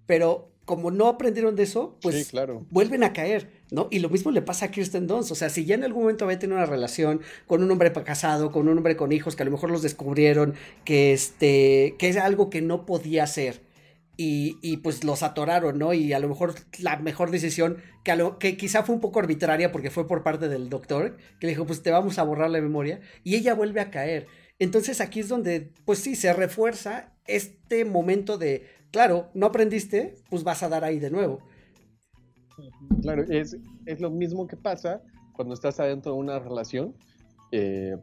pero 0.06 0.52
como 0.66 0.92
no 0.92 1.08
aprendieron 1.08 1.56
de 1.56 1.64
eso, 1.64 1.98
pues 2.04 2.30
claro. 2.30 2.68
vuelven 2.70 3.04
a 3.04 3.12
caer, 3.12 3.50
¿no? 3.72 3.88
Y 3.90 4.00
lo 4.00 4.10
mismo 4.10 4.30
le 4.30 4.44
pasa 4.44 4.66
a 4.66 4.72
Kirsten 4.72 5.08
Dunst, 5.08 5.32
o 5.32 5.36
sea, 5.36 5.50
si 5.50 5.66
ya 5.66 5.74
en 5.74 5.84
algún 5.84 6.04
momento 6.04 6.26
había 6.26 6.38
tenido 6.38 6.58
una 6.58 6.68
relación 6.68 7.22
con 7.48 7.64
un 7.64 7.72
hombre 7.72 7.92
casado, 7.92 8.52
con 8.52 8.68
un 8.68 8.78
hombre 8.78 8.96
con 8.96 9.12
hijos, 9.12 9.36
que 9.36 9.42
a 9.42 9.46
lo 9.46 9.52
mejor 9.52 9.72
los 9.72 9.82
descubrieron, 9.82 10.54
que 10.86 11.12
este, 11.12 11.96
que 11.98 12.08
es 12.08 12.18
algo 12.18 12.52
que 12.52 12.62
no 12.62 12.86
podía 12.86 13.24
hacer, 13.24 13.71
y, 14.18 14.78
pues 14.78 15.04
los 15.04 15.24
atoraron, 15.24 15.80
¿no? 15.80 15.94
Y 15.94 16.14
a 16.14 16.20
lo 16.20 16.30
mejor 16.30 16.54
la 16.80 16.98
mejor 16.98 17.32
decisión, 17.32 17.78
que, 18.04 18.12
a 18.12 18.38
que 18.40 18.56
quizá 18.56 18.84
fue 18.84 18.94
un 18.94 19.02
poco 19.02 19.20
arbitraria 19.20 19.72
porque 19.72 19.90
fue 19.90 20.08
por 20.08 20.24
parte 20.24 20.48
del 20.48 20.70
doctor, 20.70 21.18
que 21.40 21.48
le 21.48 21.54
dijo, 21.54 21.66
pues 21.66 21.82
te 21.82 21.92
vamos 21.92 22.20
a 22.20 22.24
borrar 22.24 22.52
la 22.52 22.62
memoria, 22.62 23.02
y 23.24 23.36
ella 23.36 23.56
vuelve 23.56 23.82
a 23.82 23.90
caer. 23.90 24.28
Entonces 24.60 25.02
aquí 25.02 25.22
es 25.22 25.28
donde, 25.28 25.72
pues 25.86 26.00
sí, 26.00 26.16
se 26.16 26.34
refuerza 26.34 27.14
este 27.26 27.84
momento 27.84 28.38
de, 28.38 28.68
claro, 28.92 29.30
no 29.34 29.48
aprendiste, 29.48 30.16
pues 30.30 30.44
vas 30.44 30.62
a 30.62 30.70
dar 30.70 30.84
ahí 30.84 31.00
de 31.00 31.10
nuevo. 31.10 31.40
Claro, 33.02 33.24
es, 33.28 33.58
es 33.88 34.02
lo 34.02 34.12
mismo 34.12 34.46
que 34.46 34.58
pasa 34.58 35.02
cuando 35.34 35.56
estás 35.56 35.80
adentro 35.80 36.14
de 36.14 36.20
una 36.20 36.38
relación. 36.38 36.96
Eh, 37.52 37.96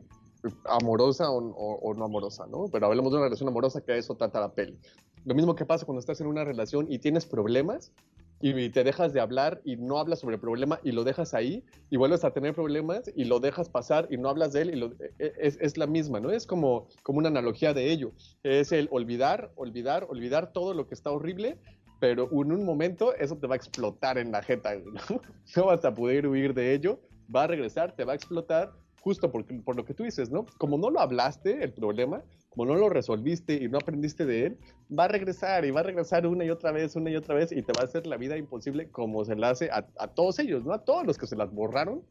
amorosa 0.65 1.31
o, 1.31 1.95
no 1.95 2.05
amorosa, 2.05 2.47
¿no? 2.47 2.67
Pero 2.71 2.87
hablemos 2.87 3.13
de 3.13 3.19
una 3.19 3.27
relación 3.27 3.49
amorosa 3.49 3.81
que 3.81 3.97
eso 3.97 4.17
trata 4.17 4.41
la 4.41 4.53
peli. 4.53 4.79
Lo 5.29 5.35
mismo 5.35 5.55
que 5.55 5.67
pasa 5.67 5.85
cuando 5.85 6.01
estás 6.01 6.23
en 6.23 6.27
una 6.27 6.43
relación 6.43 6.91
y 6.91 7.01
tienes 7.01 7.27
problemas, 7.27 7.93
y 8.41 8.71
te 8.71 8.83
dejas 8.83 9.13
de 9.13 9.21
hablar 9.21 9.61
y 9.63 9.77
no 9.77 9.99
hablas 9.99 10.21
sobre 10.21 10.37
el 10.37 10.41
problema 10.41 10.81
y 10.85 10.93
lo 10.93 11.05
dejas 11.05 11.35
ahí 11.35 11.63
y 11.91 11.99
vuelves 11.99 12.25
a 12.25 12.31
tener 12.31 12.55
problemas 12.55 13.11
y 13.15 13.25
lo 13.25 13.39
dejas 13.39 13.69
pasar 13.69 14.07
y 14.11 14.17
no 14.17 14.31
hablas 14.31 14.55
de 14.55 14.63
él 14.63 14.71
y 14.71 14.77
lo, 14.77 14.87
e, 14.87 15.13
e, 15.19 15.33
es, 15.39 15.59
es, 15.61 15.77
la 15.77 15.87
misma, 15.87 16.19
¿no? 16.19 16.31
Es 16.31 16.47
como, 16.47 16.87
como 17.03 17.19
una 17.19 17.29
analogía 17.29 17.75
de 17.75 17.91
ello. 17.91 18.13
Es 18.43 18.73
el 18.73 18.89
olvidar, 18.91 19.53
olvidar, 19.57 20.07
olvidar 20.09 20.53
todo 20.53 20.73
lo 20.73 20.87
que 20.87 20.95
está 20.95 21.11
horrible, 21.11 21.59
pero 22.01 22.31
en 22.31 22.53
un 22.53 22.65
momento 22.65 23.15
eso 23.15 23.37
te 23.37 23.47
va 23.47 23.55
a 23.55 23.59
explotar 23.59 24.17
en 24.17 24.33
la 24.33 24.43
jeta, 24.43 24.77
¿no? 24.77 25.21
No 25.57 25.67
vas 25.67 25.85
a 25.85 25.93
poder 25.93 26.27
huir 26.27 26.55
de 26.55 26.73
ello, 26.73 27.01
va 27.35 27.43
a 27.43 27.47
regresar, 27.49 27.95
te 27.95 28.05
va 28.05 28.13
a 28.13 28.17
explotar 28.17 28.73
justo 29.03 29.31
por, 29.31 29.45
por 29.63 29.77
lo 29.77 29.85
que 29.85 29.93
tú 29.93 30.05
dices, 30.05 30.31
¿no? 30.31 30.47
Como 30.57 30.79
no 30.79 30.89
lo 30.89 31.01
hablaste, 31.01 31.63
el 31.63 31.75
problema, 31.75 32.23
no 32.65 32.75
lo 32.75 32.89
resolviste 32.89 33.55
y 33.55 33.69
no 33.69 33.79
aprendiste 33.79 34.27
de 34.27 34.47
él, 34.47 34.59
va 34.97 35.05
a 35.05 35.09
regresar 35.09 35.65
y 35.65 35.71
va 35.71 35.81
a 35.81 35.85
regresar 35.85 36.27
una 36.27 36.45
y 36.45 36.51
otra 36.51 36.73
vez, 36.73 36.97
una 36.97 37.11
y 37.11 37.17
otra 37.17 37.35
vez 37.35 37.53
y 37.53 37.63
te 37.63 37.73
va 37.73 37.83
a 37.83 37.85
hacer 37.85 38.07
la 38.07 38.17
vida 38.17 38.37
imposible 38.37 38.91
como 38.91 39.25
se 39.25 39.37
la 39.37 39.51
hace 39.51 39.71
a, 39.71 39.83
todos 40.09 40.39
ellos, 40.39 40.65
¿no? 40.65 40.73
A 40.73 40.85
todos 40.85 41.07
los 41.07 41.19
que 41.19 41.27
se 41.27 41.37
las 41.37 41.53
borraron, 41.53 42.03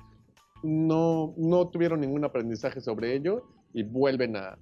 no, 0.63 1.33
no 1.37 1.67
tuvieron 1.67 2.01
ningún 2.01 2.23
aprendizaje 2.25 2.81
sobre 2.81 3.13
ello 3.13 3.43
y 3.73 3.83
vuelven 3.83 4.35
a, 4.35 4.57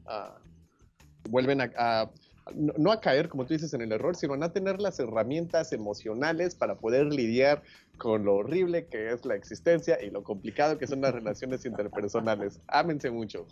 vuelven 1.30 1.62
a 1.62 2.10
no 2.54 2.92
a 2.92 3.02
caer, 3.02 3.30
como 3.30 3.46
tú 3.46 3.54
dices, 3.54 3.74
en 3.74 3.82
el 3.82 3.92
error, 3.92 4.16
sino 4.16 4.34
a 4.36 4.54
tener 4.54 4.80
las 4.80 5.00
herramientas 5.00 5.74
emocionales 5.74 6.54
para 6.54 6.76
poder 6.76 7.08
lidiar 7.08 7.64
con 7.98 8.26
lo 8.26 8.36
horrible 8.36 8.88
que 8.88 9.12
es 9.12 9.26
la 9.26 9.36
existencia 9.36 9.98
y 10.02 10.12
lo 10.12 10.24
complicado 10.24 10.78
que 10.78 10.86
son 10.86 11.02
las 11.02 11.14
relaciones 11.14 11.66
interpersonales. 11.66 12.60
Ámense 12.68 13.10
mucho. 13.10 13.48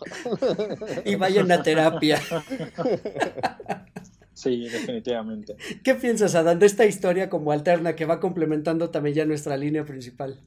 Y 1.04 1.16
vayan 1.16 1.50
a 1.50 1.62
terapia. 1.62 2.20
Sí, 4.34 4.68
definitivamente. 4.68 5.56
¿Qué 5.82 5.94
piensas, 5.94 6.34
Adán, 6.34 6.58
de 6.58 6.66
esta 6.66 6.84
historia 6.84 7.30
como 7.30 7.52
alterna 7.52 7.94
que 7.94 8.04
va 8.04 8.20
complementando 8.20 8.90
también 8.90 9.14
ya 9.14 9.24
nuestra 9.24 9.56
línea 9.56 9.84
principal? 9.84 10.40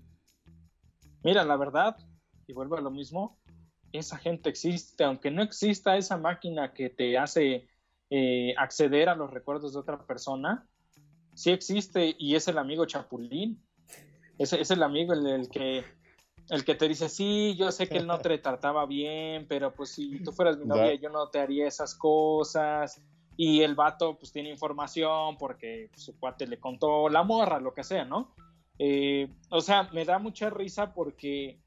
Mira, 1.24 1.44
la 1.44 1.56
verdad, 1.58 1.98
y 2.46 2.54
vuelvo 2.54 2.78
a 2.78 2.82
lo 2.82 2.92
mismo, 2.92 3.40
esa 3.92 4.18
gente 4.18 4.50
existe, 4.50 5.04
aunque 5.04 5.32
no 5.32 5.42
exista 5.42 5.98
esa 5.98 6.18
máquina 6.18 6.74
que 6.74 6.90
te 6.90 7.18
hace 7.18 7.68
eh, 8.10 8.54
acceder 8.58 9.10
a 9.10 9.16
los 9.16 9.32
recuerdos 9.32 9.74
de 9.74 9.80
otra 9.80 10.06
persona, 10.06 10.68
sí 11.34 11.52
existe 11.52 12.16
y 12.18 12.36
es 12.36 12.48
el 12.48 12.58
amigo 12.58 12.86
Chapulín. 12.86 13.64
Es, 14.38 14.54
es 14.54 14.72
el 14.72 14.84
amigo 14.84 15.14
el, 15.14 15.50
que 15.50 15.84
el 16.50 16.64
que 16.64 16.76
te 16.76 16.88
dice, 16.88 17.10
sí, 17.10 17.56
yo 17.58 17.72
sé 17.72 17.88
que 17.88 17.98
él 17.98 18.08
no 18.08 18.20
te 18.20 18.38
trataba 18.40 18.86
bien, 18.86 19.48
pero 19.48 19.74
pues 19.74 19.92
si 19.92 20.22
tú 20.24 20.32
fueras 20.32 20.58
mi 20.58 20.66
novia, 20.66 20.94
yo 20.96 21.10
no 21.10 21.30
te 21.30 21.40
haría 21.40 21.68
esas 21.68 21.96
cosas. 21.96 23.02
Y 23.36 23.62
el 23.62 23.76
vato 23.76 24.18
pues 24.18 24.32
tiene 24.32 24.50
información 24.50 25.38
porque 25.38 25.92
su 25.96 26.18
cuate 26.20 26.48
le 26.48 26.60
contó 26.60 27.08
la 27.08 27.24
morra, 27.24 27.60
lo 27.60 27.74
que 27.74 27.84
sea, 27.84 28.04
¿no? 28.04 28.34
Eh, 28.80 29.32
o 29.50 29.62
sea, 29.62 29.90
me 29.94 30.06
da 30.06 30.18
mucha 30.18 30.50
risa 30.50 30.94
porque 30.94 31.60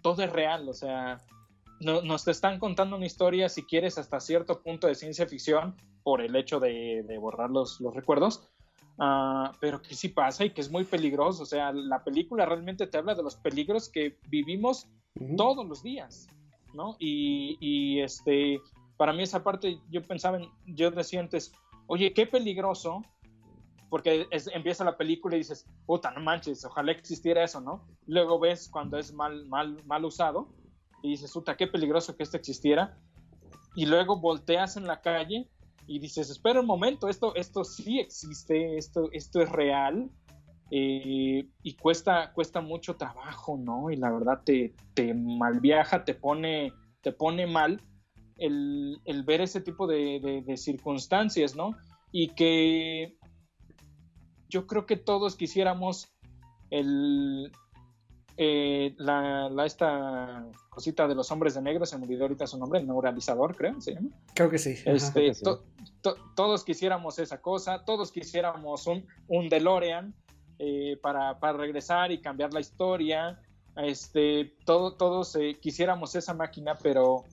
todo 0.00 0.22
es 0.22 0.32
real, 0.32 0.68
o 0.68 0.74
sea, 0.74 1.20
no, 1.82 2.02
nos 2.02 2.26
están 2.28 2.58
contando 2.58 2.96
una 2.96 3.06
historia, 3.06 3.48
si 3.48 3.64
quieres, 3.64 3.98
hasta 3.98 4.20
cierto 4.20 4.62
punto 4.62 4.86
de 4.86 4.94
ciencia 4.94 5.26
ficción 5.26 5.76
por 6.02 6.20
el 6.20 6.34
hecho 6.36 6.60
de, 6.60 7.04
borrar 7.20 7.50
los, 7.50 7.80
recuerdos, 7.94 8.48
ah, 8.98 9.52
pero 9.60 9.82
que 9.82 9.94
sí 9.94 10.08
pasa 10.08 10.44
y 10.44 10.50
que 10.50 10.60
es 10.60 10.70
muy 10.70 10.84
peligroso. 10.84 11.42
O 11.42 11.46
sea, 11.46 11.72
la 11.72 12.02
película 12.04 12.46
realmente 12.46 12.86
te 12.86 12.98
habla 12.98 13.14
de 13.14 13.22
los 13.22 13.36
peligros 13.36 13.88
que 13.88 14.18
vivimos 14.28 14.88
todos 15.36 15.66
los 15.66 15.82
días, 15.82 16.28
¿no? 16.72 16.96
Y, 16.98 18.00
este, 18.00 18.60
para 18.96 19.12
mí 19.12 19.22
esa 19.22 19.42
parte, 19.42 19.78
yo 19.90 20.02
pensaba, 20.02 20.38
en, 20.38 20.48
yo 20.66 20.90
decía 20.90 21.20
antes, 21.20 21.52
oye, 21.86 22.12
qué 22.12 22.26
peligroso 22.26 23.02
porque 23.90 24.26
empieza 24.54 24.84
la 24.84 24.96
película 24.96 25.36
y 25.36 25.40
dices, 25.40 25.66
puta, 25.84 26.10
no 26.12 26.22
manches, 26.22 26.64
ojalá 26.64 26.92
existiera 26.92 27.44
eso, 27.44 27.60
¿no? 27.60 27.86
Luego 28.06 28.38
ves 28.38 28.70
cuando 28.70 28.96
es 28.96 29.12
mal, 29.12 29.44
mal, 29.48 29.84
mal 29.84 30.02
usado 30.06 30.48
y 31.02 31.10
dices, 31.10 31.32
puta, 31.32 31.56
qué 31.56 31.66
peligroso 31.66 32.16
que 32.16 32.22
esto 32.22 32.36
existiera. 32.36 32.98
Y 33.74 33.86
luego 33.86 34.20
volteas 34.20 34.76
en 34.76 34.86
la 34.86 35.00
calle 35.00 35.48
y 35.86 35.98
dices, 35.98 36.30
espera 36.30 36.60
un 36.60 36.66
momento, 36.66 37.08
esto, 37.08 37.34
esto 37.34 37.64
sí 37.64 37.98
existe, 37.98 38.76
esto, 38.76 39.08
esto 39.12 39.40
es 39.40 39.50
real. 39.50 40.10
Eh, 40.70 41.48
y 41.62 41.74
cuesta, 41.74 42.32
cuesta 42.32 42.62
mucho 42.62 42.96
trabajo, 42.96 43.58
¿no? 43.58 43.90
Y 43.90 43.96
la 43.96 44.10
verdad 44.10 44.40
te, 44.42 44.74
te 44.94 45.12
malviaja, 45.12 46.04
te 46.04 46.14
pone, 46.14 46.72
te 47.02 47.12
pone 47.12 47.46
mal 47.46 47.82
el, 48.38 49.22
ver 49.26 49.42
ese 49.42 49.60
tipo 49.60 49.86
de, 49.86 50.42
de, 50.46 50.56
circunstancias, 50.56 51.54
¿no? 51.54 51.76
Y 52.10 52.28
que 52.28 53.16
yo 54.48 54.66
creo 54.66 54.86
que 54.86 54.96
todos 54.96 55.36
quisiéramos 55.36 56.08
el, 56.70 57.52
eh, 58.36 58.94
la, 58.98 59.50
esta 59.66 60.46
cosita 60.70 61.06
de 61.06 61.14
los 61.14 61.30
hombres 61.30 61.54
de 61.54 61.62
negro, 61.62 61.84
se 61.84 61.98
me 61.98 62.04
olvidó 62.04 62.24
ahorita 62.24 62.46
su 62.46 62.58
nombre, 62.58 62.80
el 62.80 62.86
neuralizador, 62.86 63.54
creo, 63.56 63.80
se 63.80 63.94
llama. 63.94 64.08
Creo 64.34 64.50
que 64.50 64.58
sí. 64.58 64.74
Este, 64.84 65.32
todos 66.34 66.64
quisiéramos 66.64 67.18
esa 67.18 67.40
cosa, 67.40 67.84
todos 67.84 68.10
quisiéramos 68.10 68.86
un, 68.86 69.06
un 69.28 69.48
DeLorean 69.48 70.14
eh, 70.58 70.98
para, 71.02 71.38
para, 71.38 71.58
regresar 71.58 72.12
y 72.12 72.20
cambiar 72.20 72.54
la 72.54 72.60
historia. 72.60 73.40
Este, 73.76 74.54
todo, 74.64 74.94
todos 74.94 75.36
eh, 75.36 75.58
quisiéramos 75.60 76.14
esa 76.14 76.34
máquina, 76.34 76.76
pero 76.82 77.24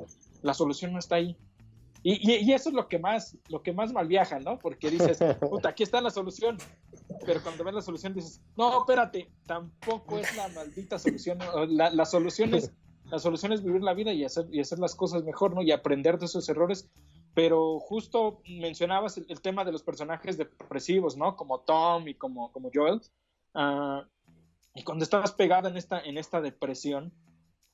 la 0.41 0.54
solución 0.54 0.93
no 0.93 1.00
está 1.00 1.16
ahí. 1.16 1.38
Y, 2.02 2.45
y, 2.45 2.54
eso 2.54 2.70
es 2.70 2.76
lo 2.76 2.88
que 2.88 2.97
más, 2.97 3.38
lo 3.50 3.62
que 3.62 3.74
más 3.74 3.91
mal 3.91 4.08
viaja, 4.08 4.39
¿no? 4.39 4.58
Porque 4.58 4.89
dices, 4.89 5.20
puta, 5.50 5.70
aquí 5.70 5.84
está 5.84 6.00
la 6.00 6.10
solución. 6.10 6.58
Pero 7.26 7.43
cuando 7.43 7.64
ves 7.64 7.74
la 7.74 7.82
solución 7.82 8.14
dices, 8.14 8.41
no, 8.56 8.80
espérate, 8.80 9.30
tampoco 9.45 10.18
es 10.18 10.36
la 10.38 10.47
maldita 10.50 10.97
solución. 10.97 11.39
La, 11.70 11.89
la 11.89 12.06
solución 12.06 12.56
es, 12.56 12.72
la 13.12 13.20
solución 13.20 13.52
es 13.52 13.64
vivir 13.64 13.82
la 13.82 13.93
vida 13.93 14.14
y 14.14 14.24
hacer, 14.24 14.45
y 14.52 14.62
hacer 14.62 14.80
las 14.80 14.95
cosas 14.95 15.24
mejor, 15.24 15.54
¿no? 15.54 15.62
Y 15.62 15.72
aprender 15.72 16.18
de 16.20 16.28
esos 16.28 16.47
errores. 16.47 16.89
Pero 17.34 17.80
justo 17.80 18.41
mencionabas 18.47 19.18
el, 19.18 19.41
tema 19.41 19.66
de 19.66 19.72
los 19.72 19.84
personajes 19.84 20.38
depresivos, 20.38 21.18
¿no? 21.18 21.36
Como 21.36 21.60
Tom 21.62 22.08
y 22.08 22.14
como, 22.14 22.52
como 22.52 22.70
Joel. 22.74 23.02
Uh, 23.54 24.04
y 24.76 24.84
cuando 24.84 25.04
estás 25.04 25.32
pegada 25.34 25.70
en 25.70 25.78
esta, 25.78 26.00
en 26.00 26.18
esta 26.18 26.39
depresión, 26.39 27.12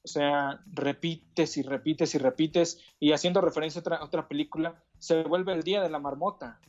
o 0.06 0.08
sea, 0.08 0.62
repites 0.68 1.58
y 1.58 1.64
repites 1.64 2.14
y 2.14 2.20
repites, 2.20 2.80
y 3.00 3.12
haciendo 3.12 3.42
referencia 3.42 3.80
a 3.80 3.82
otra, 3.82 4.04
otra 4.04 4.28
película, 4.28 4.84
se 5.00 5.24
vuelve 5.24 5.52
el 5.54 5.64
día 5.64 5.82
de 5.82 5.90
la 5.90 5.98
marmota. 5.98 6.62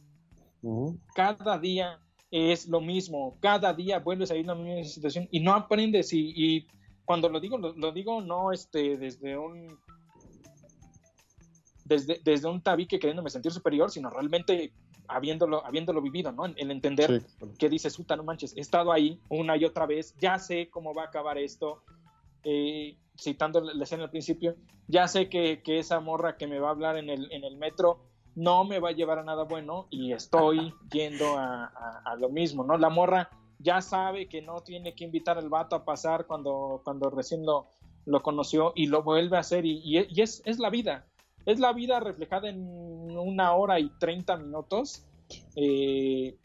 Cada 1.15 1.59
día 1.59 2.01
es 2.31 2.67
lo 2.67 2.81
mismo, 2.81 3.37
cada 3.41 3.75
día 3.75 3.99
vuelves 3.99 4.31
a 4.31 4.37
ir 4.37 4.51
a 4.51 4.55
la 4.55 4.61
misma 4.61 4.83
situación 4.85 5.29
y 5.31 5.41
no 5.41 5.53
aprendes. 5.53 6.13
Y, 6.15 6.67
cuando 7.05 7.29
lo 7.29 7.39
digo, 7.39 7.59
lo, 7.59 7.93
digo 7.93 8.21
no 8.23 8.53
este, 8.53 8.97
desde 8.97 9.37
un 9.39 9.79
desde, 11.85 12.21
desde 12.25 12.49
un 12.49 12.63
tabique 12.63 12.99
queriéndome 12.99 13.31
sentir 13.31 13.53
superior, 13.53 13.91
sino 13.91 14.11
realmente 14.11 14.73
habiéndolo, 15.09 15.65
habiéndolo 15.65 16.01
vivido, 16.01 16.33
¿no? 16.33 16.47
El 16.47 16.71
entender 16.71 17.23
que 17.59 17.69
dices, 17.69 17.97
puta, 17.97 18.17
no 18.17 18.25
manches, 18.25 18.57
he 18.57 18.61
estado 18.61 18.93
ahí 18.93 19.21
una 19.29 19.57
y 19.57 19.65
otra 19.65 19.87
vez, 19.87 20.17
ya 20.19 20.39
sé 20.39 20.69
cómo 20.69 20.95
va 20.95 21.03
a 21.03 21.07
acabar 21.07 21.39
esto, 21.39 21.85
eh, 22.43 22.97
citando 23.19 23.61
la 23.61 23.85
escena 23.85 24.05
al 24.05 24.11
principio, 24.11 24.57
ya 24.89 25.09
sé 25.09 25.29
que, 25.29 25.61
esa 25.67 26.01
morra 26.01 26.37
que 26.37 26.47
me 26.47 26.59
va 26.59 26.69
a 26.69 26.73
hablar 26.73 26.97
en 26.97 27.11
el, 27.11 27.31
en 27.33 27.45
el 27.45 27.57
metro 27.57 28.01
no 28.35 28.65
me 28.65 28.79
va 28.79 28.91
a 28.91 28.93
llevar 28.93 29.19
a 29.19 29.25
nada 29.25 29.45
bueno 29.45 29.87
y 29.91 30.13
estoy 30.13 30.75
yendo 30.93 31.37
a, 31.37 32.17
lo 32.19 32.29
mismo, 32.29 32.65
¿no? 32.65 32.77
La 32.77 32.91
morra 32.91 33.31
ya 33.59 33.81
sabe 33.81 34.29
que 34.29 34.43
no 34.43 34.61
tiene 34.61 34.95
que 34.95 35.05
invitar 35.05 35.39
al 35.39 35.49
vato 35.49 35.75
a 35.75 35.85
pasar 35.85 36.27
cuando, 36.27 36.83
cuando 36.85 37.11
recién 37.11 37.45
lo, 37.45 37.69
lo 38.05 38.23
conoció 38.23 38.73
y 38.77 38.87
lo 38.87 39.03
vuelve 39.03 39.37
a 39.37 39.41
hacer 39.41 39.65
y, 39.65 39.99
es, 39.99 40.43
es, 40.45 40.59
la 40.59 40.71
vida, 40.71 41.07
es 41.47 41.59
la 41.59 41.73
vida 41.73 41.99
reflejada 42.01 42.49
en 42.49 43.17
una 43.17 43.55
hora 43.55 43.81
y 43.81 43.91
treinta 43.99 44.37
minutos, 44.37 45.07
eh, 45.57 46.37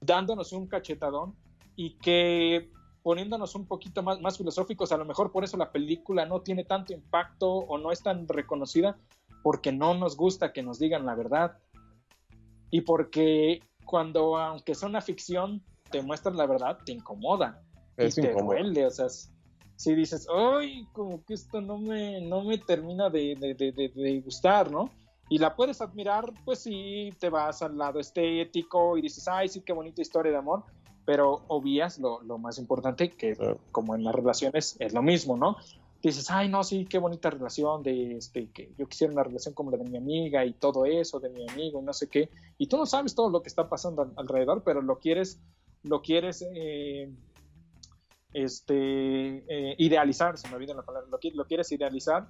dándonos 0.00 0.52
un 0.52 0.66
cachetadón 0.66 1.36
y 1.76 1.98
que 1.98 2.70
poniéndonos 3.08 3.54
un 3.54 3.64
poquito 3.64 4.02
más, 4.02 4.20
más 4.20 4.36
filosóficos, 4.36 4.92
a 4.92 4.98
lo 4.98 5.06
mejor 5.06 5.32
por 5.32 5.42
eso 5.42 5.56
la 5.56 5.72
película 5.72 6.26
no 6.26 6.42
tiene 6.42 6.64
tanto 6.64 6.92
impacto 6.92 7.50
o 7.50 7.78
no 7.78 7.90
es 7.90 8.02
tan 8.02 8.28
reconocida, 8.28 8.98
porque 9.42 9.72
no 9.72 9.94
nos 9.94 10.14
gusta 10.14 10.52
que 10.52 10.62
nos 10.62 10.78
digan 10.78 11.06
la 11.06 11.14
verdad. 11.14 11.56
Y 12.70 12.82
porque 12.82 13.62
cuando, 13.86 14.36
aunque 14.36 14.74
sea 14.74 14.90
una 14.90 15.00
ficción, 15.00 15.62
te 15.90 16.02
muestran 16.02 16.36
la 16.36 16.44
verdad, 16.44 16.80
te 16.84 16.92
incomoda. 16.92 17.62
y 17.96 18.10
te 18.10 18.30
duele, 18.34 18.84
o 18.84 18.90
sea, 18.90 19.06
si 19.08 19.94
dices, 19.94 20.28
ay, 20.30 20.86
como 20.92 21.24
que 21.24 21.32
esto 21.32 21.62
no 21.62 21.78
me, 21.78 22.20
no 22.20 22.44
me 22.44 22.58
termina 22.58 23.08
de, 23.08 23.36
de, 23.56 24.20
gustar, 24.22 24.70
¿no? 24.70 24.90
Y 25.30 25.38
la 25.38 25.56
puedes 25.56 25.80
admirar, 25.80 26.30
pues 26.44 26.58
sí, 26.58 27.10
te 27.18 27.30
vas 27.30 27.62
al 27.62 27.78
lado 27.78 28.00
estético 28.00 28.98
y 28.98 29.00
dices, 29.00 29.26
ay, 29.28 29.48
sí, 29.48 29.62
qué 29.62 29.72
bonita 29.72 30.02
historia 30.02 30.30
de 30.30 30.36
amor, 30.36 30.64
pero 31.08 31.42
obvias 31.48 31.98
lo, 31.98 32.20
lo 32.20 32.36
más 32.36 32.58
importante, 32.58 33.08
que 33.08 33.34
como 33.72 33.94
en 33.94 34.04
las 34.04 34.14
relaciones 34.14 34.76
es 34.78 34.92
lo 34.92 35.00
mismo, 35.00 35.38
¿no? 35.38 35.56
Dices, 36.02 36.30
ay, 36.30 36.50
no, 36.50 36.62
sí, 36.62 36.84
qué 36.84 36.98
bonita 36.98 37.30
relación, 37.30 37.82
de 37.82 38.18
este, 38.18 38.50
que 38.50 38.74
yo 38.76 38.86
quisiera 38.86 39.14
una 39.14 39.22
relación 39.22 39.54
como 39.54 39.70
la 39.70 39.78
de 39.78 39.88
mi 39.88 39.96
amiga 39.96 40.44
y 40.44 40.52
todo 40.52 40.84
eso, 40.84 41.18
de 41.18 41.30
mi 41.30 41.48
amigo, 41.48 41.80
y 41.80 41.82
no 41.82 41.94
sé 41.94 42.10
qué, 42.10 42.28
y 42.58 42.66
tú 42.66 42.76
no 42.76 42.84
sabes 42.84 43.14
todo 43.14 43.30
lo 43.30 43.40
que 43.40 43.48
está 43.48 43.70
pasando 43.70 44.12
alrededor, 44.16 44.62
pero 44.62 44.82
lo 44.82 44.98
quieres 44.98 45.40
lo 45.82 46.02
quieres 46.02 46.46
eh, 46.54 47.10
este, 48.34 48.74
eh, 49.48 49.76
idealizar, 49.78 50.36
se 50.36 50.46
me 50.48 50.56
olvida 50.56 50.74
la 50.74 50.82
palabra, 50.82 51.08
lo, 51.10 51.18
lo, 51.32 51.46
quieres 51.46 51.72
idealizar 51.72 52.28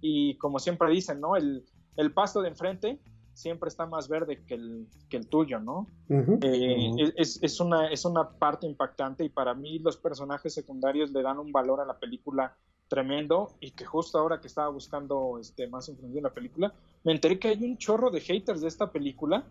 y 0.00 0.36
como 0.36 0.60
siempre 0.60 0.88
dicen, 0.88 1.20
¿no? 1.20 1.34
El, 1.34 1.64
el 1.96 2.12
pasto 2.12 2.42
de 2.42 2.50
enfrente 2.50 3.00
siempre 3.34 3.68
está 3.68 3.86
más 3.86 4.08
verde 4.08 4.44
que 4.44 4.54
el, 4.54 4.86
que 5.08 5.16
el 5.16 5.28
tuyo, 5.28 5.60
¿no? 5.60 5.88
Eh, 6.08 7.12
es, 7.16 7.38
es, 7.42 7.60
una, 7.60 7.88
es 7.88 8.04
una 8.04 8.30
parte 8.30 8.66
impactante 8.66 9.24
y 9.24 9.28
para 9.28 9.54
mí 9.54 9.78
los 9.80 9.96
personajes 9.96 10.54
secundarios 10.54 11.10
le 11.10 11.22
dan 11.22 11.38
un 11.38 11.52
valor 11.52 11.80
a 11.80 11.84
la 11.84 11.98
película 11.98 12.56
tremendo 12.88 13.56
y 13.60 13.72
que 13.72 13.84
justo 13.84 14.18
ahora 14.18 14.40
que 14.40 14.46
estaba 14.46 14.68
buscando 14.68 15.38
este, 15.40 15.66
más 15.68 15.88
información 15.88 16.14
de 16.14 16.22
la 16.22 16.32
película, 16.32 16.72
me 17.02 17.12
enteré 17.12 17.38
que 17.38 17.48
hay 17.48 17.64
un 17.64 17.76
chorro 17.76 18.10
de 18.10 18.20
haters 18.20 18.60
de 18.60 18.68
esta 18.68 18.90
película 18.90 19.44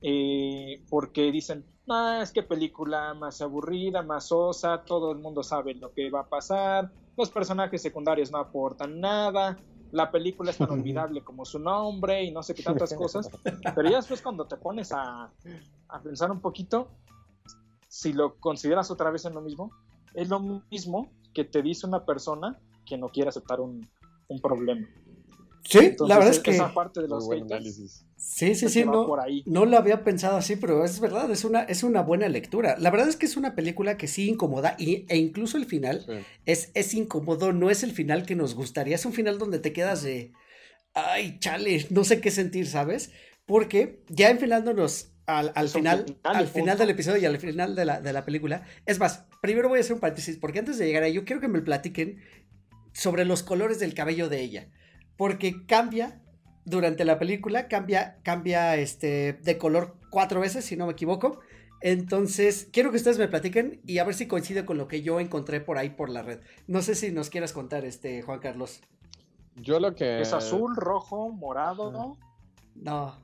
eh, 0.00 0.82
porque 0.88 1.32
dicen, 1.32 1.64
ah, 1.88 2.20
es 2.22 2.32
que 2.32 2.42
película 2.42 3.14
más 3.14 3.40
aburrida, 3.40 4.02
más 4.02 4.30
osa, 4.30 4.84
todo 4.84 5.12
el 5.12 5.18
mundo 5.18 5.42
sabe 5.42 5.74
lo 5.74 5.92
que 5.92 6.10
va 6.10 6.20
a 6.20 6.28
pasar, 6.28 6.90
los 7.16 7.30
personajes 7.30 7.82
secundarios 7.82 8.30
no 8.30 8.38
aportan 8.38 9.00
nada, 9.00 9.58
la 9.92 10.10
película 10.10 10.50
es 10.50 10.58
tan 10.58 10.70
olvidable 10.70 11.22
como 11.22 11.44
su 11.44 11.58
nombre 11.58 12.24
y 12.24 12.30
no 12.30 12.42
sé 12.42 12.54
qué 12.54 12.62
tantas 12.62 12.94
cosas, 12.94 13.30
pero 13.74 13.88
ya 13.88 13.96
después 13.96 14.22
cuando 14.22 14.46
te 14.46 14.56
pones 14.56 14.92
a, 14.92 15.30
a 15.88 16.02
pensar 16.02 16.30
un 16.30 16.40
poquito, 16.40 16.88
si 17.88 18.12
lo 18.12 18.36
consideras 18.36 18.90
otra 18.90 19.10
vez 19.10 19.24
en 19.24 19.34
lo 19.34 19.40
mismo, 19.40 19.70
es 20.14 20.28
lo 20.28 20.40
mismo 20.40 21.10
que 21.34 21.44
te 21.44 21.62
dice 21.62 21.86
una 21.86 22.04
persona 22.04 22.58
que 22.84 22.96
no 22.98 23.08
quiere 23.08 23.28
aceptar 23.28 23.60
un, 23.60 23.88
un 24.28 24.40
problema. 24.40 24.86
Sí, 25.64 25.94
la 26.00 26.16
verdad 26.16 26.32
es 26.32 26.40
que. 26.40 26.52
Esa 26.52 26.72
parte 26.72 27.00
de 27.02 27.08
los 27.08 27.28
haters, 27.28 28.04
Sí, 28.16 28.54
sí, 28.54 28.68
sí, 28.68 28.84
no, 28.84 29.06
no 29.46 29.64
lo 29.64 29.78
había 29.78 30.02
pensado 30.02 30.36
así, 30.36 30.56
pero 30.56 30.84
es 30.84 30.98
verdad, 31.00 31.30
es 31.30 31.44
una, 31.44 31.62
es 31.62 31.82
una 31.82 32.02
buena 32.02 32.28
lectura. 32.28 32.76
La 32.78 32.90
verdad 32.90 33.08
es 33.08 33.16
que 33.16 33.26
es 33.26 33.36
una 33.36 33.54
película 33.54 33.96
que 33.96 34.08
sí 34.08 34.28
incomoda 34.28 34.74
y, 34.76 35.06
e 35.08 35.16
incluso 35.16 35.56
el 35.56 35.66
final 35.66 36.04
es, 36.44 36.70
es 36.74 36.94
incómodo, 36.94 37.52
no 37.52 37.70
es 37.70 37.84
el 37.84 37.92
final 37.92 38.26
que 38.26 38.34
nos 38.34 38.54
gustaría, 38.54 38.96
es 38.96 39.06
un 39.06 39.12
final 39.12 39.38
donde 39.38 39.60
te 39.60 39.72
quedas 39.72 40.02
de, 40.02 40.32
ay, 40.94 41.38
chale, 41.38 41.86
no 41.90 42.04
sé 42.04 42.20
qué 42.20 42.30
sentir, 42.30 42.66
¿sabes? 42.66 43.12
Porque 43.46 44.02
ya 44.08 44.30
enfilándonos 44.30 45.12
al, 45.26 45.52
al 45.54 45.68
final, 45.68 46.18
al 46.22 46.48
final 46.48 46.76
del 46.76 46.90
episodio 46.90 47.22
y 47.22 47.24
al 47.26 47.38
final 47.38 47.74
de 47.74 47.84
la, 47.84 48.00
de 48.00 48.12
la 48.12 48.24
película, 48.24 48.64
es 48.84 48.98
más, 48.98 49.26
primero 49.40 49.68
voy 49.68 49.78
a 49.78 49.80
hacer 49.80 49.94
un 49.94 50.00
paréntesis, 50.00 50.38
porque 50.38 50.58
antes 50.58 50.78
de 50.78 50.86
llegar 50.86 51.02
a 51.02 51.06
ello, 51.06 51.24
quiero 51.24 51.40
que 51.40 51.48
me 51.48 51.60
platiquen 51.60 52.20
sobre 52.92 53.24
los 53.24 53.42
colores 53.42 53.78
del 53.78 53.94
cabello 53.94 54.28
de 54.28 54.40
ella, 54.40 54.68
porque 55.18 55.66
cambia 55.66 56.22
durante 56.64 57.04
la 57.04 57.18
película 57.18 57.68
cambia, 57.68 58.18
cambia 58.22 58.76
este, 58.76 59.34
de 59.34 59.58
color 59.58 59.96
cuatro 60.10 60.40
veces, 60.40 60.64
si 60.64 60.76
no 60.76 60.86
me 60.86 60.92
equivoco. 60.92 61.40
Entonces, 61.80 62.68
quiero 62.72 62.90
que 62.90 62.96
ustedes 62.96 63.18
me 63.18 63.28
platiquen 63.28 63.80
y 63.86 63.98
a 63.98 64.04
ver 64.04 64.14
si 64.14 64.26
coincide 64.26 64.64
con 64.64 64.78
lo 64.78 64.88
que 64.88 65.02
yo 65.02 65.20
encontré 65.20 65.60
por 65.60 65.78
ahí 65.78 65.90
por 65.90 66.08
la 66.08 66.22
red. 66.22 66.40
No 66.66 66.82
sé 66.82 66.94
si 66.94 67.12
nos 67.12 67.30
quieras 67.30 67.52
contar, 67.52 67.84
este, 67.84 68.22
Juan 68.22 68.40
Carlos. 68.40 68.80
Yo 69.56 69.78
lo 69.78 69.94
que. 69.94 70.20
Es 70.20 70.32
azul, 70.32 70.74
rojo, 70.76 71.30
morado, 71.30 71.92
¿no? 71.92 72.18
No. 72.74 73.16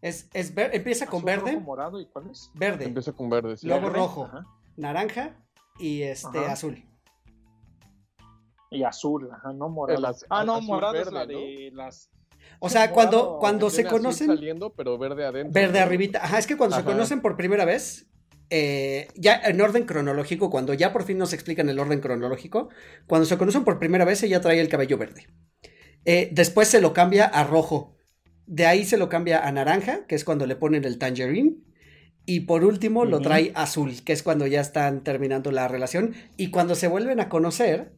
Es, 0.00 0.28
es 0.32 0.52
empieza 0.56 1.06
con 1.06 1.24
verde. 1.24 1.52
Rojo, 1.52 1.64
morado, 1.64 2.00
¿y 2.00 2.06
cuál 2.06 2.30
es? 2.30 2.50
Verde. 2.54 2.86
Empieza 2.86 3.12
con 3.12 3.30
verde, 3.30 3.56
sí. 3.56 3.68
Luego 3.68 3.88
rojo, 3.88 4.28
naranja 4.76 5.36
y 5.78 6.02
este 6.02 6.38
azul. 6.46 6.84
Y 8.72 8.82
azul, 8.84 9.28
ajá, 9.32 9.52
no 9.52 9.68
morado. 9.68 10.16
ah, 10.30 10.44
no, 10.44 10.60
morado 10.60 10.94
es 10.94 11.12
la 11.12 11.26
de 11.26 11.70
las 11.72 12.10
o 12.64 12.68
sea, 12.68 12.92
cuando, 12.92 13.38
cuando 13.40 13.70
se 13.70 13.84
conocen. 13.84 14.28
saliendo, 14.28 14.72
pero 14.74 14.96
verde 14.96 15.26
adentro. 15.26 15.52
Verde 15.52 15.80
arribita. 15.80 16.24
Ajá, 16.24 16.38
es 16.38 16.46
que 16.46 16.56
cuando 16.56 16.76
se 16.76 16.84
conocen 16.84 17.20
por 17.20 17.36
primera 17.36 17.64
vez, 17.64 18.06
eh, 18.50 19.08
ya 19.16 19.40
en 19.44 19.60
orden 19.60 19.84
cronológico, 19.84 20.48
cuando 20.48 20.72
ya 20.72 20.92
por 20.92 21.02
fin 21.02 21.18
nos 21.18 21.32
explican 21.32 21.68
el 21.68 21.80
orden 21.80 22.00
cronológico, 22.00 22.68
cuando 23.08 23.26
se 23.26 23.36
conocen 23.36 23.64
por 23.64 23.80
primera 23.80 24.04
vez, 24.04 24.22
ella 24.22 24.40
trae 24.40 24.60
el 24.60 24.68
cabello 24.68 24.96
verde. 24.96 25.26
Eh, 26.04 26.28
después 26.32 26.68
se 26.68 26.80
lo 26.80 26.92
cambia 26.92 27.24
a 27.24 27.42
rojo. 27.44 27.96
De 28.46 28.66
ahí 28.66 28.84
se 28.84 28.96
lo 28.96 29.08
cambia 29.08 29.46
a 29.46 29.50
naranja, 29.50 30.06
que 30.06 30.14
es 30.14 30.24
cuando 30.24 30.46
le 30.46 30.54
ponen 30.54 30.84
el 30.84 30.98
tangerine. 30.98 31.56
Y 32.26 32.40
por 32.40 32.64
último 32.64 33.04
lo 33.04 33.20
trae 33.20 33.50
azul, 33.56 34.04
que 34.04 34.12
es 34.12 34.22
cuando 34.22 34.46
ya 34.46 34.60
están 34.60 35.02
terminando 35.02 35.50
la 35.50 35.66
relación. 35.66 36.14
Y 36.36 36.50
cuando 36.50 36.76
se 36.76 36.86
vuelven 36.86 37.18
a 37.18 37.28
conocer, 37.28 37.92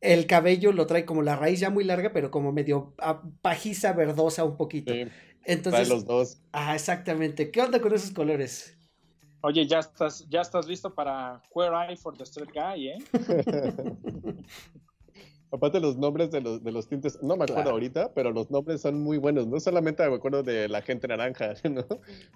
el 0.00 0.26
cabello 0.26 0.72
lo 0.72 0.86
trae 0.86 1.04
como 1.04 1.22
la 1.22 1.36
raíz 1.36 1.60
ya 1.60 1.70
muy 1.70 1.84
larga, 1.84 2.12
pero 2.12 2.30
como 2.30 2.52
medio 2.52 2.94
ah, 2.98 3.22
pajiza, 3.42 3.92
verdosa 3.92 4.44
un 4.44 4.56
poquito. 4.56 4.92
Sí, 4.92 5.04
Entonces, 5.44 5.88
los 5.88 6.04
dos. 6.04 6.40
Ah, 6.52 6.74
exactamente. 6.74 7.50
¿Qué 7.50 7.60
onda 7.60 7.80
con 7.80 7.94
esos 7.94 8.10
colores? 8.10 8.76
Oye, 9.40 9.66
ya 9.66 9.78
estás, 9.78 10.28
ya 10.28 10.40
estás 10.40 10.66
listo 10.66 10.94
para 10.94 11.42
Queer 11.54 11.72
Eye 11.72 11.96
for 11.96 12.16
the 12.16 12.24
Straight 12.24 12.52
Guy, 12.52 12.88
¿eh? 12.88 12.98
Aparte 15.50 15.80
los 15.80 15.96
nombres 15.96 16.30
de 16.30 16.40
los, 16.40 16.62
de 16.62 16.72
los 16.72 16.88
tintes, 16.88 17.22
no 17.22 17.36
me 17.36 17.44
acuerdo 17.44 17.70
ahorita, 17.70 18.12
pero 18.14 18.32
los 18.32 18.50
nombres 18.50 18.82
son 18.82 19.00
muy 19.00 19.16
buenos. 19.16 19.46
No 19.46 19.58
solamente 19.60 20.06
me 20.08 20.16
acuerdo 20.16 20.42
de 20.42 20.68
la 20.68 20.82
gente 20.82 21.08
naranja, 21.08 21.54
¿no? 21.70 21.86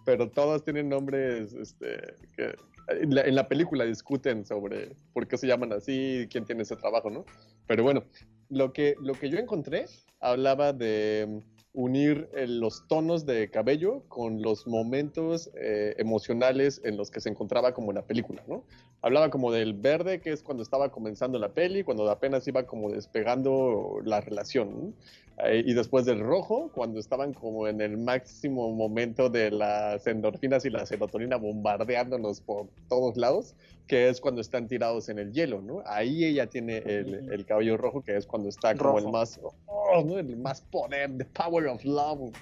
Pero 0.04 0.30
todos 0.30 0.64
tienen 0.64 0.88
nombres 0.88 1.52
este, 1.52 2.14
que 2.36 2.54
en 2.88 3.34
la, 3.34 3.48
película 3.48 3.84
discuten 3.84 4.44
sobre 4.44 4.96
por 5.12 5.26
qué 5.26 5.36
se 5.36 5.46
llaman 5.46 5.72
así, 5.72 6.26
quién 6.30 6.44
tiene 6.44 6.62
ese 6.62 6.76
trabajo, 6.76 7.10
¿no? 7.10 7.24
Pero 7.66 7.82
bueno, 7.82 8.04
lo 8.48 8.72
que, 8.72 8.96
lo 9.00 9.14
que 9.14 9.28
yo 9.30 9.38
encontré 9.38 9.86
hablaba 10.20 10.72
de 10.72 11.42
unir 11.74 12.28
eh, 12.34 12.46
los 12.46 12.86
tonos 12.86 13.24
de 13.24 13.50
cabello 13.50 14.02
con 14.08 14.42
los 14.42 14.66
momentos 14.66 15.50
eh, 15.54 15.94
emocionales 15.98 16.80
en 16.84 16.96
los 16.96 17.10
que 17.10 17.20
se 17.20 17.30
encontraba 17.30 17.72
como 17.72 17.90
en 17.90 17.96
la 17.96 18.02
película, 18.02 18.42
¿no? 18.46 18.64
Hablaba 19.00 19.30
como 19.30 19.50
del 19.50 19.74
verde, 19.74 20.20
que 20.20 20.32
es 20.32 20.42
cuando 20.42 20.62
estaba 20.62 20.90
comenzando 20.90 21.38
la 21.38 21.48
peli, 21.48 21.82
cuando 21.82 22.08
apenas 22.10 22.46
iba 22.46 22.64
como 22.64 22.90
despegando 22.90 24.00
la 24.04 24.20
relación, 24.20 24.94
eh, 25.38 25.62
y 25.64 25.72
después 25.72 26.04
del 26.04 26.20
rojo, 26.20 26.70
cuando 26.74 27.00
estaban 27.00 27.32
como 27.32 27.66
en 27.66 27.80
el 27.80 27.96
máximo 27.96 28.70
momento 28.72 29.30
de 29.30 29.50
las 29.50 30.06
endorfinas 30.06 30.64
y 30.66 30.70
la 30.70 30.84
serotonina 30.84 31.36
bombardeándonos 31.36 32.40
por 32.40 32.68
todos 32.88 33.16
lados, 33.16 33.54
que 33.86 34.08
es 34.08 34.20
cuando 34.20 34.40
están 34.40 34.68
tirados 34.68 35.08
en 35.08 35.18
el 35.18 35.32
hielo, 35.32 35.60
¿no? 35.60 35.82
Ahí 35.86 36.24
ella 36.24 36.46
tiene 36.46 36.78
el, 36.78 37.32
el 37.32 37.46
cabello 37.46 37.76
rojo, 37.76 38.02
que 38.02 38.16
es 38.16 38.26
cuando 38.26 38.48
está 38.48 38.76
como 38.76 38.98
el 38.98 39.08
más, 39.08 39.40
oh, 39.66 40.04
¿no? 40.04 40.18
el 40.18 40.36
más 40.36 40.60
poder, 40.60 41.16
the 41.16 41.24
power 41.24 41.61
of 41.68 41.84
love. 41.84 42.32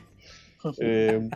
Eh, 0.78 1.26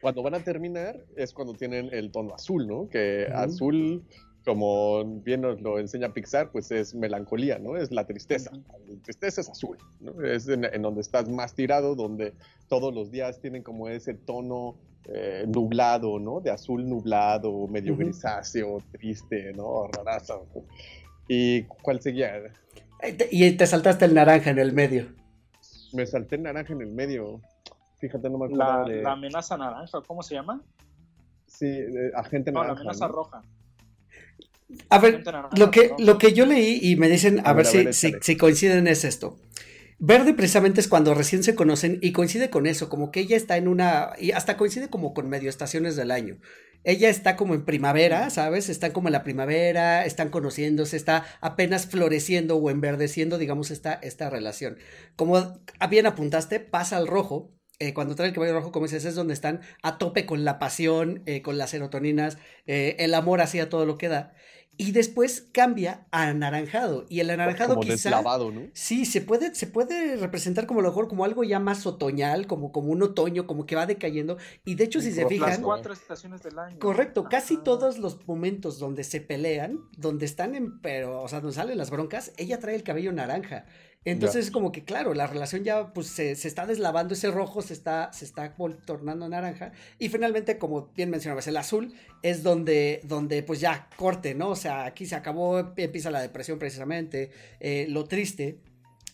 cuando 0.00 0.22
van 0.22 0.34
a 0.34 0.40
terminar 0.40 0.98
es 1.16 1.34
cuando 1.34 1.52
tienen 1.52 1.90
el 1.92 2.10
tono 2.10 2.34
azul, 2.34 2.66
¿no? 2.66 2.88
Que 2.88 3.26
azul 3.30 4.02
como 4.48 5.04
bien 5.04 5.42
nos 5.42 5.60
lo 5.60 5.78
enseña 5.78 6.14
Pixar, 6.14 6.50
pues 6.50 6.70
es 6.70 6.94
melancolía, 6.94 7.58
¿no? 7.58 7.76
Es 7.76 7.90
la 7.90 8.06
tristeza. 8.06 8.50
La 8.50 9.02
tristeza 9.02 9.42
es 9.42 9.50
azul, 9.50 9.76
¿no? 10.00 10.24
Es 10.24 10.48
en, 10.48 10.62
donde 10.80 11.02
estás 11.02 11.28
más 11.28 11.54
tirado, 11.54 11.94
donde 11.94 12.32
todos 12.68 12.94
los 12.94 13.10
días 13.10 13.40
tienen 13.40 13.62
como 13.62 13.90
ese 13.90 14.14
tono 14.14 14.76
eh, 15.04 15.44
nublado, 15.46 16.18
¿no? 16.18 16.40
De 16.40 16.50
azul 16.50 16.88
nublado, 16.88 17.66
medio 17.68 17.94
grisáceo, 17.94 18.82
triste, 18.92 19.52
¿no? 19.52 19.86
Rarazo. 19.88 20.46
¿Y 21.28 21.64
cuál 21.64 22.00
seguía? 22.00 22.42
Y 23.30 23.52
te 23.52 23.66
saltaste 23.66 24.06
el 24.06 24.14
naranja 24.14 24.48
en 24.48 24.60
el 24.60 24.72
medio. 24.72 25.17
Me 25.92 26.06
salté 26.06 26.36
el 26.36 26.42
naranja 26.42 26.72
en 26.72 26.82
el 26.82 26.90
medio. 26.92 27.40
Fíjate, 27.98 28.30
no 28.30 28.38
me 28.38 28.46
acuerdo. 28.46 28.88
La, 28.88 29.02
la 29.02 29.12
amenaza 29.12 29.56
naranja, 29.56 30.00
¿cómo 30.06 30.22
se 30.22 30.34
llama? 30.34 30.60
Sí, 31.46 31.84
agente 32.14 32.52
naranja. 32.52 32.74
No, 32.74 32.74
la 32.74 32.80
amenaza 32.80 33.08
roja. 33.08 33.42
A 34.90 34.98
ver, 34.98 35.24
lo 35.56 35.70
que, 35.70 35.94
lo 35.98 36.18
que 36.18 36.34
yo 36.34 36.44
leí 36.44 36.78
y 36.82 36.96
me 36.96 37.08
dicen, 37.08 37.40
a, 37.44 37.54
ver, 37.54 37.64
si, 37.64 38.12
si, 38.20 38.36
coinciden 38.36 38.86
es 38.86 39.04
esto. 39.04 39.38
Verde 40.00 40.32
precisamente 40.32 40.80
es 40.80 40.86
cuando 40.86 41.12
recién 41.12 41.42
se 41.42 41.56
conocen 41.56 41.98
y 42.00 42.12
coincide 42.12 42.50
con 42.50 42.66
eso, 42.66 42.88
como 42.88 43.10
que 43.10 43.20
ella 43.20 43.36
está 43.36 43.56
en 43.56 43.66
una, 43.66 44.12
y 44.18 44.30
hasta 44.30 44.56
coincide 44.56 44.88
como 44.88 45.12
con 45.12 45.28
medio 45.28 45.50
estaciones 45.50 45.96
del 45.96 46.12
año. 46.12 46.38
Ella 46.84 47.08
está 47.08 47.34
como 47.34 47.54
en 47.54 47.64
primavera, 47.64 48.30
¿sabes? 48.30 48.68
Están 48.68 48.92
como 48.92 49.08
en 49.08 49.12
la 49.12 49.24
primavera, 49.24 50.06
están 50.06 50.30
conociéndose, 50.30 50.96
está 50.96 51.24
apenas 51.40 51.86
floreciendo 51.86 52.56
o 52.56 52.70
enverdeciendo, 52.70 53.38
digamos, 53.38 53.72
esta, 53.72 53.94
esta 53.94 54.30
relación. 54.30 54.78
Como 55.16 55.60
bien 55.90 56.06
apuntaste, 56.06 56.60
pasa 56.60 56.96
al 56.96 57.08
rojo, 57.08 57.52
eh, 57.80 57.94
cuando 57.94 58.14
trae 58.14 58.28
el 58.28 58.34
caballo 58.34 58.54
rojo, 58.54 58.72
como 58.72 58.86
dices, 58.86 59.04
es 59.04 59.16
donde 59.16 59.34
están 59.34 59.60
a 59.82 59.98
tope 59.98 60.26
con 60.26 60.44
la 60.44 60.58
pasión, 60.60 61.22
eh, 61.26 61.42
con 61.42 61.58
las 61.58 61.70
serotoninas, 61.70 62.38
eh, 62.66 62.96
el 63.00 63.14
amor 63.14 63.40
hacia 63.40 63.68
todo 63.68 63.86
lo 63.86 63.98
que 63.98 64.08
da. 64.08 64.34
Y 64.80 64.92
después 64.92 65.48
cambia 65.52 66.06
a 66.12 66.28
anaranjado. 66.28 67.04
Y 67.08 67.18
el 67.20 67.28
anaranjado 67.30 67.70
Como 67.74 67.82
quizá. 67.82 67.92
deslavado, 67.94 68.52
¿no? 68.52 68.62
Sí, 68.72 69.04
se 69.04 69.20
puede, 69.20 69.54
se 69.54 69.66
puede 69.66 70.16
representar 70.16 70.66
como 70.66 70.80
a 70.80 70.82
lo 70.84 70.88
mejor 70.90 71.08
como 71.08 71.24
algo 71.24 71.42
ya 71.42 71.58
más 71.58 71.84
otoñal, 71.84 72.46
como, 72.46 72.70
como 72.70 72.92
un 72.92 73.02
otoño, 73.02 73.46
como 73.48 73.66
que 73.66 73.74
va 73.74 73.86
decayendo. 73.86 74.38
Y 74.64 74.76
de 74.76 74.84
hecho, 74.84 75.00
si 75.00 75.10
se 75.10 75.22
Las 75.22 75.30
Las 75.32 75.48
fijan. 75.48 75.62
cuatro 75.62 75.92
estaciones 75.92 76.42
del 76.44 76.58
año. 76.60 76.78
Correcto, 76.78 77.24
casi 77.28 77.56
todos 77.58 77.98
los 77.98 78.26
momentos 78.28 78.78
donde 78.78 79.02
se 79.02 79.20
pelean, 79.20 79.80
donde 79.96 80.24
están 80.26 80.54
en, 80.54 80.80
pero, 80.80 81.22
o 81.22 81.28
sea, 81.28 81.40
donde 81.40 81.56
salen 81.56 81.76
las 81.76 81.90
broncas, 81.90 82.32
ella 82.36 82.60
trae 82.60 82.76
el 82.76 82.84
cabello 82.84 83.12
naranja. 83.12 83.66
Entonces 84.04 84.46
es 84.46 84.50
como 84.50 84.72
que, 84.72 84.84
claro, 84.84 85.12
la 85.12 85.26
relación 85.26 85.64
ya 85.64 85.92
pues 85.92 86.06
se, 86.06 86.34
se 86.34 86.48
está 86.48 86.66
deslavando, 86.66 87.14
ese 87.14 87.30
rojo 87.30 87.60
se 87.62 87.74
está, 87.74 88.12
se 88.12 88.24
está 88.24 88.54
tornando 88.84 89.28
naranja. 89.28 89.72
Y 89.98 90.08
finalmente, 90.08 90.56
como 90.56 90.90
bien 90.96 91.10
mencionabas, 91.10 91.46
el 91.46 91.56
azul 91.56 91.92
es 92.22 92.42
donde, 92.42 93.00
donde 93.04 93.42
pues 93.42 93.60
ya 93.60 93.88
corte, 93.96 94.34
¿no? 94.34 94.50
O 94.50 94.56
sea, 94.56 94.86
aquí 94.86 95.04
se 95.04 95.16
acabó, 95.16 95.74
empieza 95.76 96.10
la 96.10 96.22
depresión 96.22 96.58
precisamente, 96.58 97.30
eh, 97.60 97.86
lo 97.88 98.04
triste. 98.04 98.60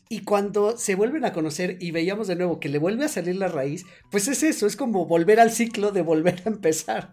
Y 0.09 0.21
cuando 0.21 0.77
se 0.77 0.95
vuelven 0.95 1.25
a 1.25 1.33
conocer 1.33 1.79
y 1.81 1.91
veíamos 1.91 2.29
de 2.29 2.37
nuevo 2.37 2.61
que 2.61 2.69
le 2.69 2.79
vuelve 2.79 3.07
a 3.07 3.09
salir 3.09 3.37
la 3.37 3.49
raíz, 3.49 3.85
pues 4.11 4.29
es 4.29 4.43
eso, 4.43 4.67
es 4.67 4.77
como 4.77 5.07
volver 5.07 5.41
al 5.41 5.51
ciclo 5.51 5.91
de 5.93 6.03
volver 6.03 6.43
a 6.45 6.51
empezar. 6.51 7.13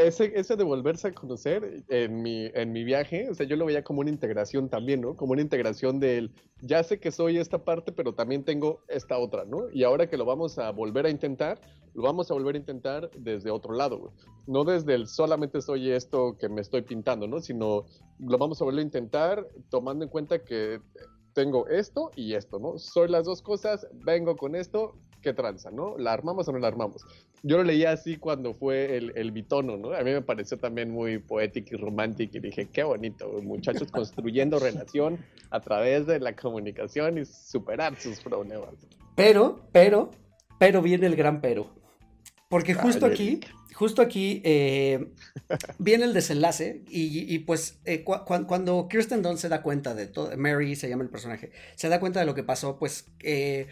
Ese, 0.00 0.32
ese 0.34 0.56
de 0.56 0.64
volverse 0.64 1.08
a 1.08 1.12
conocer 1.12 1.84
en 1.88 2.22
mi, 2.22 2.84
viaje, 2.84 3.28
o 3.28 3.34
sea, 3.34 3.46
yo 3.46 3.56
lo 3.56 3.66
veía 3.66 3.84
como 3.84 4.00
una 4.00 4.10
integración 4.10 4.68
también, 4.68 5.02
¿no? 5.02 5.14
Como 5.14 5.32
una 5.32 5.42
integración 5.42 6.00
del, 6.00 6.32
ya 6.62 6.82
sé 6.82 6.98
que 6.98 7.12
soy 7.12 7.36
esta 7.36 7.64
parte, 7.64 7.92
pero 7.92 8.14
también 8.14 8.44
tengo 8.44 8.82
esta 8.88 9.18
otra, 9.18 9.44
¿no? 9.44 9.68
Y 9.70 9.84
ahora 9.84 10.08
que 10.08 10.16
lo 10.16 10.24
vamos 10.24 10.58
a 10.58 10.70
volver 10.70 11.06
a 11.06 11.10
intentar, 11.10 11.60
lo 11.94 12.02
vamos 12.02 12.30
a 12.30 12.34
volver 12.34 12.54
a 12.54 12.58
intentar 12.58 13.10
desde 13.18 13.50
otro 13.50 13.74
lado. 13.74 14.12
No 14.46 14.64
desde 14.64 14.94
el 14.94 15.06
solamente 15.06 15.60
soy 15.60 15.90
esto 15.90 16.36
que 16.38 16.48
me 16.48 16.62
estoy 16.62 16.82
pintando, 16.82 17.28
¿no? 17.28 17.40
Sino 17.40 17.84
lo 18.18 18.38
vamos 18.38 18.60
a 18.62 18.64
volver 18.64 18.80
a 18.80 18.84
intentar 18.84 19.46
tomando 19.68 20.04
en 20.04 20.10
cuenta 20.10 20.42
que 20.42 20.80
tengo 21.34 21.68
esto 21.68 22.10
y 22.16 22.34
esto, 22.34 22.58
¿no? 22.58 22.78
Soy 22.78 23.08
las 23.08 23.24
dos 23.24 23.42
cosas, 23.42 23.86
vengo 24.04 24.36
con 24.36 24.54
esto, 24.54 24.94
¿qué 25.20 25.32
tranza, 25.32 25.70
no? 25.70 25.96
¿La 25.98 26.12
armamos 26.12 26.48
o 26.48 26.52
no 26.52 26.58
la 26.58 26.68
armamos? 26.68 27.04
Yo 27.42 27.56
lo 27.56 27.64
leía 27.64 27.92
así 27.92 28.16
cuando 28.16 28.54
fue 28.54 28.96
el, 28.96 29.12
el 29.16 29.30
bitono, 29.32 29.76
¿no? 29.76 29.92
A 29.94 30.02
mí 30.02 30.10
me 30.10 30.22
pareció 30.22 30.58
también 30.58 30.90
muy 30.90 31.18
poético 31.18 31.68
y 31.72 31.78
romántico 31.78 32.36
y 32.36 32.40
dije, 32.40 32.68
qué 32.72 32.82
bonito, 32.82 33.28
muchachos 33.42 33.90
construyendo 33.92 34.58
relación 34.58 35.18
a 35.50 35.60
través 35.60 36.06
de 36.06 36.20
la 36.20 36.34
comunicación 36.36 37.18
y 37.18 37.24
superar 37.24 37.98
sus 37.98 38.20
problemas. 38.20 38.70
Pero, 39.16 39.60
pero, 39.72 40.10
pero 40.58 40.82
viene 40.82 41.06
el 41.06 41.16
gran 41.16 41.40
pero. 41.40 41.70
Porque 42.48 42.74
justo 42.74 43.06
aquí, 43.06 43.40
justo 43.74 44.02
aquí 44.02 44.42
eh, 44.44 45.12
viene 45.78 46.04
el 46.04 46.12
desenlace 46.12 46.82
y, 46.88 47.32
y, 47.32 47.38
pues 47.40 47.78
eh, 47.84 48.02
cu- 48.02 48.24
cu- 48.26 48.44
cuando 48.46 48.88
Kirsten 48.88 49.22
Dunst 49.22 49.42
se 49.42 49.48
da 49.48 49.62
cuenta 49.62 49.94
de 49.94 50.08
todo, 50.08 50.36
Mary 50.36 50.74
se 50.74 50.88
llama 50.88 51.04
el 51.04 51.10
personaje, 51.10 51.52
se 51.76 51.88
da 51.88 52.00
cuenta 52.00 52.18
de 52.18 52.26
lo 52.26 52.34
que 52.34 52.42
pasó, 52.42 52.76
pues, 52.76 53.06
eh, 53.22 53.68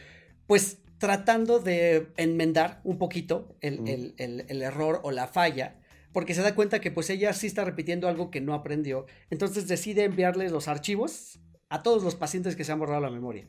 pues 0.47 0.79
tratando 0.99 1.59
de 1.61 2.09
enmendar 2.17 2.81
un 2.85 2.99
poquito 2.99 3.57
el, 3.61 3.81
Mm. 3.83 3.87
el- 3.89 4.15
el- 4.19 4.45
el 4.49 4.63
error 4.63 5.01
o 5.05 5.11
la 5.11 5.27
falla, 5.29 5.81
porque 6.13 6.35
se 6.35 6.43
da 6.43 6.55
cuenta 6.55 6.81
que 6.81 6.91
pues 6.91 7.09
ella 7.11 7.33
sí 7.33 7.47
está 7.47 7.65
repitiendo 7.65 8.09
algo 8.09 8.31
que 8.31 8.41
no 8.41 8.55
aprendió, 8.55 9.07
entonces 9.31 9.69
decide 9.69 10.05
enviarles 10.05 10.51
los 10.53 10.67
archivos 10.69 11.39
a 11.69 11.83
todos 11.83 12.03
los 12.03 12.15
pacientes 12.17 12.57
que 12.57 12.65
se 12.65 12.73
han 12.73 12.79
borrado 12.79 13.01
la 13.01 13.11
memoria 13.11 13.47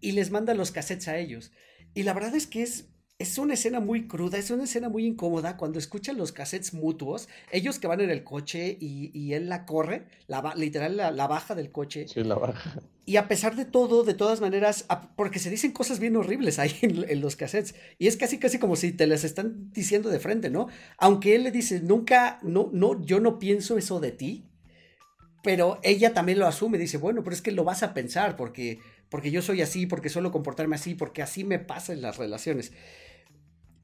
y 0.00 0.12
les 0.12 0.30
manda 0.30 0.52
los 0.54 0.70
cassettes 0.72 1.08
a 1.08 1.16
ellos. 1.18 1.52
Y 1.94 2.02
la 2.02 2.12
verdad 2.12 2.34
es 2.34 2.46
que 2.46 2.62
es, 2.62 2.88
es 3.18 3.38
una 3.38 3.54
escena 3.54 3.78
muy 3.78 4.08
cruda, 4.08 4.38
es 4.38 4.50
una 4.50 4.64
escena 4.64 4.88
muy 4.88 5.06
incómoda 5.06 5.56
cuando 5.56 5.78
escuchan 5.78 6.16
los 6.16 6.32
cassettes 6.32 6.74
mutuos, 6.74 7.28
ellos 7.52 7.78
que 7.78 7.86
van 7.86 8.00
en 8.00 8.10
el 8.10 8.24
coche 8.24 8.76
y, 8.80 9.10
y 9.18 9.34
él 9.34 9.48
la 9.48 9.64
corre, 9.64 10.06
la, 10.26 10.54
literal 10.56 10.96
la, 10.96 11.10
la 11.12 11.28
baja 11.28 11.54
del 11.54 11.70
coche. 11.70 12.08
Sí, 12.08 12.24
la 12.24 12.34
baja. 12.34 12.80
Y 13.04 13.16
a 13.16 13.28
pesar 13.28 13.56
de 13.56 13.64
todo, 13.64 14.04
de 14.04 14.14
todas 14.14 14.40
maneras, 14.40 14.86
porque 15.16 15.38
se 15.38 15.50
dicen 15.50 15.72
cosas 15.72 15.98
bien 15.98 16.16
horribles 16.16 16.58
ahí 16.58 16.72
en, 16.82 17.08
en 17.08 17.20
los 17.20 17.36
cassettes. 17.36 17.74
Y 17.98 18.06
es 18.06 18.16
casi, 18.16 18.38
casi 18.38 18.58
como 18.58 18.76
si 18.76 18.92
te 18.92 19.06
las 19.06 19.24
están 19.24 19.72
diciendo 19.72 20.08
de 20.08 20.20
frente, 20.20 20.50
¿no? 20.50 20.68
Aunque 20.98 21.34
él 21.34 21.42
le 21.44 21.50
dice, 21.50 21.80
nunca, 21.80 22.38
no, 22.42 22.70
no, 22.72 23.04
yo 23.04 23.20
no 23.20 23.38
pienso 23.38 23.76
eso 23.76 24.00
de 24.00 24.12
ti. 24.12 24.48
Pero 25.42 25.80
ella 25.82 26.14
también 26.14 26.38
lo 26.38 26.46
asume, 26.46 26.78
dice, 26.78 26.98
bueno, 26.98 27.24
pero 27.24 27.34
es 27.34 27.42
que 27.42 27.50
lo 27.50 27.64
vas 27.64 27.82
a 27.82 27.94
pensar 27.94 28.36
porque, 28.36 28.78
porque 29.12 29.30
yo 29.30 29.42
soy 29.42 29.60
así, 29.60 29.84
porque 29.84 30.08
suelo 30.08 30.32
comportarme 30.32 30.74
así, 30.74 30.94
porque 30.94 31.20
así 31.20 31.44
me 31.44 31.58
pasa 31.58 31.92
en 31.92 32.00
las 32.00 32.16
relaciones. 32.16 32.72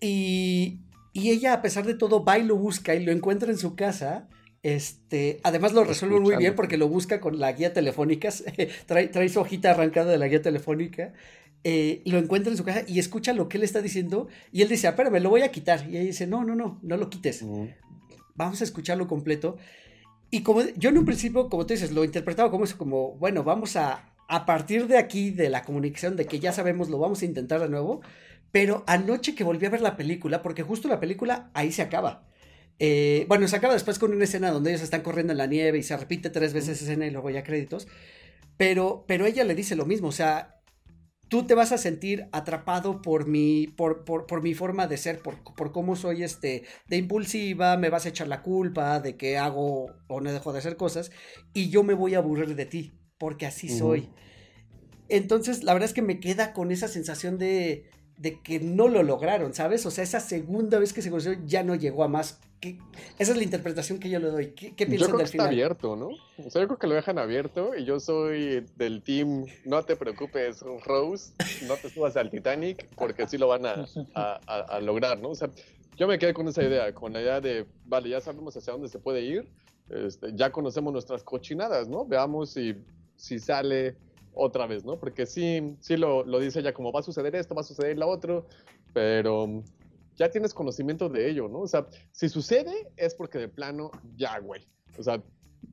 Y, 0.01 0.81
y 1.13 1.29
ella, 1.29 1.53
a 1.53 1.61
pesar 1.61 1.85
de 1.85 1.93
todo, 1.93 2.25
va 2.25 2.39
y 2.39 2.45
lo 2.45 2.57
busca 2.57 2.95
y 2.95 3.05
lo 3.05 3.13
encuentra 3.13 3.51
en 3.51 3.59
su 3.59 3.77
casa. 3.77 4.31
Este, 4.63 5.39
además 5.43 5.75
lo 5.75 5.85
resuelve 5.85 6.19
muy 6.19 6.35
bien 6.37 6.55
porque 6.55 6.79
lo 6.79 6.89
busca 6.89 7.21
con 7.21 7.39
la 7.39 7.53
guía 7.53 7.75
telefónica, 7.75 8.31
trae, 8.87 9.09
trae 9.09 9.29
su 9.29 9.41
hojita 9.41 9.73
arrancada 9.73 10.11
de 10.11 10.17
la 10.17 10.29
guía 10.29 10.41
telefónica, 10.41 11.13
eh, 11.63 12.01
lo 12.07 12.17
encuentra 12.17 12.51
en 12.51 12.57
su 12.57 12.65
casa 12.65 12.85
y 12.87 12.99
escucha 12.99 13.35
lo 13.35 13.51
que 13.51 13.59
él 13.59 13.65
está 13.65 13.83
diciendo 13.83 14.29
y 14.51 14.63
él 14.63 14.69
dice, 14.71 14.87
"Ah, 14.87 14.91
espérame, 14.91 15.21
lo 15.21 15.29
voy 15.29 15.43
a 15.43 15.53
quitar. 15.53 15.87
Y 15.91 15.99
ella 15.99 16.07
dice, 16.07 16.27
no, 16.27 16.43
no, 16.43 16.55
no, 16.55 16.79
no 16.81 16.97
lo 16.97 17.11
quites, 17.11 17.45
vamos 18.35 18.63
a 18.63 18.65
escucharlo 18.65 19.07
completo. 19.07 19.59
Y 20.31 20.43
como 20.43 20.63
yo 20.63 20.89
en 20.89 20.97
un 20.97 21.05
principio, 21.05 21.51
como 21.51 21.67
tú 21.67 21.75
dices, 21.75 21.93
lo 21.93 22.03
interpretaba 22.03 22.51
como 22.51 22.65
eso, 22.65 22.79
como, 22.79 23.13
bueno, 23.17 23.45
vamos 23.45 23.77
a, 23.77 24.15
a 24.29 24.47
partir 24.47 24.87
de 24.87 24.99
aquí, 24.99 25.31
de 25.31 25.51
la 25.51 25.65
comunicación, 25.65 26.17
de 26.17 26.27
que 26.27 26.39
ya 26.39 26.53
sabemos, 26.53 26.91
lo 26.91 26.99
vamos 26.99 27.23
a 27.23 27.25
intentar 27.25 27.61
de 27.61 27.69
nuevo. 27.69 28.03
Pero 28.53 28.85
anoche 28.87 29.35
que 29.35 29.45
volví 29.45 29.67
a 29.67 29.71
ver 29.71 29.81
la 29.81 29.97
película, 29.97 30.43
porque 30.43 30.63
justo 30.63 30.89
la 30.89 31.01
película 31.01 31.51
ahí 31.55 31.73
se 31.73 31.83
acaba. 31.83 32.29
Eh, 32.79 33.27
bueno, 33.29 33.49
se 33.49 33.57
acaba 33.57 33.75
después 33.75 33.99
con 33.99 34.13
una 34.13 34.25
escena 34.25 34.51
donde 34.51 34.71
ellos 34.71 34.83
están 34.83 35.03
corriendo 35.03 35.33
en 35.33 35.39
la 35.39 35.47
nieve 35.47 35.79
y 35.79 35.83
se 35.83 35.97
repite 35.97 36.31
tres 36.31 36.53
veces 36.53 36.77
esa 36.77 36.85
escena 36.85 37.07
y 37.07 37.11
luego 37.11 37.31
ya 37.31 37.43
créditos. 37.43 37.89
Pero, 38.57 39.05
pero 39.07 39.27
ella 39.27 39.45
le 39.45 39.55
dice 39.55 39.77
lo 39.77 39.87
mismo, 39.87 40.09
o 40.09 40.13
sea, 40.13 40.61
tú 41.29 41.47
te 41.47 41.55
vas 41.55 41.73
a 41.73 41.79
sentir 41.79 42.29
atrapado 42.33 43.03
por 43.03 43.27
mi, 43.27 43.69
por, 43.69 44.05
por, 44.05 44.27
por 44.27 44.43
mi 44.43 44.55
forma 44.55 44.87
de 44.87 44.97
ser, 44.97 45.21
por, 45.23 45.43
por 45.43 45.73
cómo 45.73 45.97
soy 45.97 46.23
este, 46.23 46.65
de 46.87 46.97
impulsiva, 46.97 47.77
me 47.77 47.91
vas 47.91 48.07
a 48.07 48.09
echar 48.11 48.29
la 48.29 48.43
culpa 48.43 49.01
de 49.01 49.17
que 49.17 49.39
hago 49.39 49.87
o 50.09 50.21
no 50.21 50.33
dejo 50.33 50.53
de 50.53 50.59
hacer 50.59 50.77
cosas 50.77 51.11
y 51.55 51.71
yo 51.71 51.83
me 51.85 51.95
voy 51.95 52.15
a 52.15 52.19
aburrir 52.19 52.55
de 52.57 52.67
ti, 52.67 52.99
porque 53.19 53.47
así 53.47 53.69
soy. 53.69 54.09
Entonces, 55.09 55.65
la 55.65 55.73
verdad 55.73 55.89
es 55.89 55.95
que 55.95 56.03
me 56.03 56.21
queda 56.21 56.53
con 56.53 56.71
esa 56.71 56.87
sensación 56.89 57.39
de, 57.39 57.85
de 58.19 58.41
que 58.43 58.61
no 58.61 58.89
lo 58.89 59.03
lograron, 59.03 59.55
¿sabes? 59.55 59.87
O 59.87 59.91
sea, 59.91 60.05
esa 60.05 60.21
segunda 60.21 60.79
vez 60.79 60.93
que 60.93 61.03
se 61.03 61.11
conoció 61.11 61.33
ya 61.47 61.63
no 61.63 61.75
llegó 61.75 62.05
a 62.05 62.09
más. 62.09 62.41
¿Qué- 62.61 62.77
Esa 63.19 63.33
es 63.33 63.37
la 63.39 63.45
interpretación 63.45 64.01
que 64.01 64.11
yo 64.11 64.19
le 64.19 64.29
doy. 64.29 64.49
¿Qué, 64.49 64.75
qué 64.75 64.85
Yo 64.85 64.91
piensan 64.91 65.07
creo 65.09 65.11
que 65.13 65.17
del 65.19 65.25
está 65.27 65.33
final? 65.33 65.47
abierto, 65.47 65.97
¿no? 65.97 66.09
O 66.45 66.51
sea, 66.51 66.61
yo 66.61 66.67
creo 66.69 66.79
que 66.79 66.87
lo 66.89 66.95
dejan 66.95 67.19
abierto 67.19 67.75
y 67.77 67.85
yo 67.85 68.01
soy 68.01 68.67
del 68.77 69.03
team, 69.03 69.47
no 69.65 69.83
te 69.85 69.97
preocupes, 69.97 70.61
Rose, 70.85 71.33
no 71.67 71.77
te 71.77 71.89
subas 71.89 72.17
al 72.17 72.31
Titanic 72.31 72.87
porque 72.97 73.27
sí 73.29 73.39
lo 73.39 73.49
van 73.49 73.65
a, 73.65 73.87
a- 74.15 74.41
a- 74.47 74.61
a 74.77 74.81
lograr, 74.81 75.19
¿no? 75.21 75.31
O 75.31 75.35
sea, 75.35 75.51
yo 75.97 76.07
me 76.09 76.19
quedé 76.19 76.35
con 76.35 76.47
esa 76.49 76.63
idea, 76.63 76.93
con 76.93 77.13
la 77.13 77.23
idea 77.23 77.41
de, 77.41 77.65
vale, 77.87 78.09
ya 78.11 78.21
sabemos 78.21 78.57
hacia 78.57 78.73
dónde 78.73 78.89
se 78.89 78.99
puede 78.99 79.23
ir, 79.23 79.49
este, 79.89 80.33
ya 80.35 80.51
conocemos 80.51 80.93
nuestras 80.93 81.23
cochinadas, 81.23 81.89
¿no? 81.89 82.05
Veamos 82.05 82.51
si, 82.51 82.75
si 83.19 83.39
sale 83.39 83.97
otra 84.33 84.67
vez, 84.67 84.85
¿no? 84.85 84.99
Porque 84.99 85.27
sí, 85.27 85.77
sí 85.81 85.97
lo, 85.97 86.25
lo 86.25 86.39
dice 86.39 86.61
ella 86.61 86.73
como 86.73 86.93
va 86.93 87.01
a 87.01 87.03
suceder 87.03 87.35
esto, 87.37 87.55
va 87.55 87.61
a 87.61 87.65
suceder 87.65 87.99
lo 87.99 88.09
otro, 88.09 88.47
pero 88.95 89.63
ya 90.17 90.31
tienes 90.31 90.55
conocimiento 90.55 91.09
de 91.09 91.29
ello, 91.29 91.49
¿no? 91.49 91.61
O 91.61 91.69
sea, 91.69 91.87
si 92.13 92.29
sucede 92.29 92.91
es 92.97 93.15
porque 93.15 93.39
de 93.39 93.49
plano 93.49 93.91
ya, 94.17 94.39
güey. 94.39 94.63
O 94.99 95.03
sea, 95.03 95.23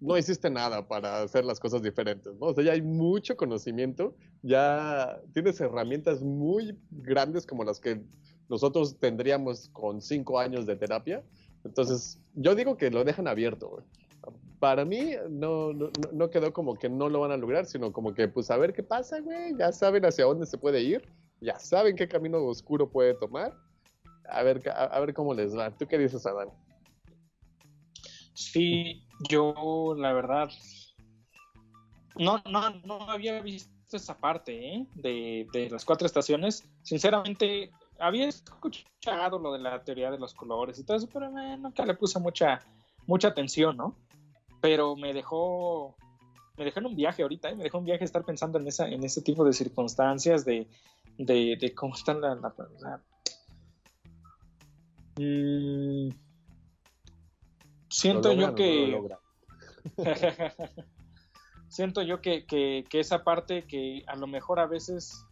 no 0.01 0.17
hiciste 0.17 0.49
nada 0.49 0.87
para 0.87 1.21
hacer 1.21 1.45
las 1.45 1.59
cosas 1.59 1.81
diferentes, 1.81 2.33
¿no? 2.39 2.47
O 2.47 2.53
sea, 2.53 2.63
ya 2.63 2.73
hay 2.73 2.81
mucho 2.81 3.37
conocimiento, 3.37 4.15
ya 4.41 5.19
tienes 5.33 5.59
herramientas 5.61 6.21
muy 6.21 6.77
grandes 6.91 7.45
como 7.45 7.63
las 7.63 7.79
que 7.79 8.01
nosotros 8.49 8.97
tendríamos 8.99 9.69
con 9.69 10.01
cinco 10.01 10.39
años 10.39 10.65
de 10.65 10.75
terapia. 10.75 11.23
Entonces, 11.63 12.19
yo 12.35 12.53
digo 12.55 12.77
que 12.77 12.91
lo 12.91 13.03
dejan 13.03 13.27
abierto, 13.27 13.69
güey. 13.69 13.85
Para 14.59 14.85
mí 14.85 15.11
no, 15.29 15.73
no, 15.73 15.89
no- 16.13 16.29
quedó 16.29 16.53
como 16.53 16.75
que 16.75 16.89
no 16.89 17.09
lo 17.09 17.19
van 17.21 17.31
a 17.31 17.37
lograr, 17.37 17.65
sino 17.65 17.91
como 17.91 18.13
que 18.13 18.27
pues 18.27 18.49
a 18.51 18.57
ver 18.57 18.73
qué 18.73 18.83
pasa, 18.83 19.19
güey. 19.19 19.55
Ya 19.57 19.71
saben 19.71 20.05
hacia 20.05 20.25
dónde 20.25 20.45
se 20.45 20.57
puede 20.57 20.81
ir, 20.81 21.07
ya 21.41 21.59
saben 21.59 21.95
qué 21.95 22.07
camino 22.07 22.43
oscuro 22.43 22.89
puede 22.89 23.13
tomar. 23.15 23.53
A 24.27 24.43
ver, 24.43 24.61
a, 24.69 24.99
ver 24.99 25.13
cómo 25.13 25.33
les 25.33 25.55
va. 25.55 25.69
¿Tú 25.71 25.85
qué 25.87 25.97
dices, 25.97 26.25
Adán? 26.25 26.49
Sí, 28.33 29.03
yo 29.29 29.95
la 29.97 30.13
verdad 30.13 30.49
no, 32.17 32.41
no, 32.49 32.69
no 32.85 33.09
había 33.09 33.41
visto 33.41 33.71
esa 33.91 34.17
parte 34.17 34.75
¿eh? 34.75 34.87
de, 34.95 35.47
de 35.53 35.69
las 35.69 35.85
cuatro 35.85 36.05
estaciones. 36.05 36.67
Sinceramente, 36.81 37.71
había 37.99 38.27
escuchado 38.27 39.39
lo 39.39 39.53
de 39.53 39.59
la 39.59 39.83
teoría 39.83 40.11
de 40.11 40.17
los 40.17 40.33
colores 40.33 40.79
y 40.79 40.83
todo 40.83 40.97
eso, 40.97 41.07
pero 41.11 41.29
nunca 41.29 41.85
le 41.85 41.93
puse 41.93 42.19
mucha, 42.19 42.59
mucha 43.05 43.29
atención, 43.29 43.77
¿no? 43.77 43.95
Pero 44.65 44.95
me 44.95 45.13
dejó, 45.13 45.95
me 46.57 46.65
dejó 46.65 46.79
en 46.79 46.87
un 46.87 46.95
viaje 46.95 47.21
ahorita, 47.21 47.51
¿eh? 47.51 47.55
me 47.55 47.65
dejó 47.65 47.77
un 47.77 47.85
viaje 47.85 48.03
estar 48.03 48.25
pensando 48.25 48.57
en 48.57 48.67
esa, 48.67 48.87
en 48.87 49.03
ese 49.03 49.21
tipo 49.21 49.45
de 49.45 49.53
circunstancias, 49.53 50.43
de, 50.43 50.67
de, 51.19 51.55
de 51.61 51.75
cómo 51.75 51.93
están 51.93 52.19
la, 52.19 52.33
la- 52.33 52.55
sea, 52.79 52.99
mm, 55.19 56.09
siento 57.89 58.29
¿Lo 58.29 58.33
logran 58.33 58.49
yo 58.49 58.55
que 58.55 58.87
lo? 58.87 59.07
Siento 61.67 62.01
yo 62.01 62.19
que, 62.19 62.47
que, 62.47 62.85
que, 62.89 62.99
esa 62.99 63.23
parte 63.23 63.67
que 63.67 64.03
a 64.07 64.15
lo 64.15 64.25
mejor 64.25 64.59
a 64.59 64.65
veces 64.65 65.27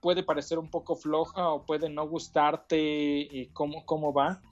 puede 0.00 0.24
parecer 0.24 0.58
un 0.58 0.70
poco 0.70 0.96
floja 0.96 1.50
o 1.50 1.64
puede 1.64 1.88
no 1.88 2.08
gustarte 2.08 2.80
y 2.80 3.46
cómo, 3.52 3.86
cómo 3.86 4.12
va, 4.12 4.42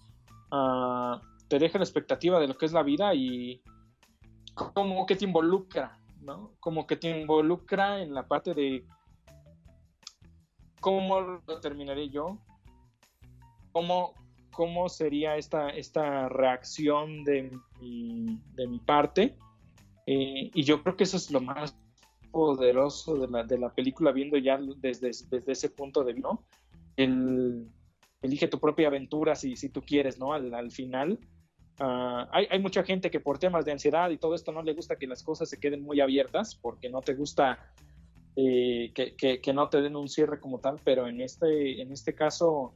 uh, 0.53 1.19
te 1.49 1.59
deja 1.59 1.79
la 1.79 1.85
expectativa 1.85 2.39
de 2.39 2.47
lo 2.47 2.57
que 2.57 2.67
es 2.67 2.73
la 2.73 2.85
vida 2.85 3.13
y 3.13 3.61
como 4.55 5.07
que 5.07 5.17
te 5.17 5.25
involucra, 5.25 5.99
¿no? 6.21 6.53
Como 6.61 6.87
que 6.87 6.97
te 6.97 7.21
involucra 7.21 8.03
en 8.03 8.15
la 8.15 8.27
parte 8.27 8.55
de 8.55 8.85
cómo 10.81 11.21
lo 11.21 11.61
terminaré 11.61 12.11
yo, 12.11 12.39
cómo, 13.73 14.15
cómo 14.53 14.89
sería 14.89 15.37
esta, 15.37 15.71
esta 15.71 16.29
reacción 16.29 17.25
de 17.25 17.51
mi, 17.81 18.41
de 18.55 18.67
mi 18.67 18.79
parte. 18.79 19.37
Eh, 20.07 20.51
y 20.53 20.63
yo 20.65 20.83
creo 20.83 20.97
que 20.97 21.05
eso 21.05 21.17
es 21.17 21.31
lo 21.31 21.41
más 21.41 21.77
poderoso 22.33 23.17
de 23.17 23.29
la, 23.29 23.45
de 23.45 23.59
la 23.59 23.73
película, 23.73 24.11
viendo 24.11 24.37
ya 24.39 24.59
desde, 24.79 25.11
desde 25.31 25.53
ese 25.53 25.71
punto 25.71 26.03
de 26.03 26.15
vista, 26.15 26.31
¿no? 26.31 26.43
El, 26.97 27.69
elige 28.23 28.49
tu 28.49 28.59
propia 28.59 28.89
aventura 28.89 29.35
si, 29.35 29.57
si 29.57 29.69
tú 29.69 29.83
quieres, 29.83 30.19
¿no? 30.19 30.33
Al, 30.33 30.53
al 30.55 30.71
final. 30.71 31.19
Uh, 31.81 32.29
hay, 32.31 32.47
hay, 32.51 32.61
mucha 32.61 32.85
gente 32.85 33.11
que 33.11 33.19
por 33.19 33.39
temas 33.39 33.65
de 33.65 33.73
ansiedad 33.73 34.11
y 34.11 34.19
todo 34.19 34.35
esto 34.35 34.53
no 34.53 34.63
le 34.63 34.75
gusta 34.75 34.97
que 34.97 35.07
las 35.07 35.23
cosas 35.23 35.49
se 35.49 35.59
queden 35.59 35.83
muy 35.83 36.01
abiertas 36.01 36.55
porque 36.55 36.91
no 36.91 37.01
te 37.01 37.15
gusta 37.15 37.73
eh, 38.37 38.93
que, 38.95 39.15
que, 39.17 39.41
que, 39.41 39.53
no 39.53 39.69
te 39.69 39.83
den 39.83 39.97
un 39.97 40.09
cierre 40.09 40.41
como 40.41 40.59
tal, 40.59 40.77
pero 40.85 41.07
en 41.07 41.21
este, 41.21 41.83
en 41.83 41.93
este 41.93 42.15
caso 42.15 42.75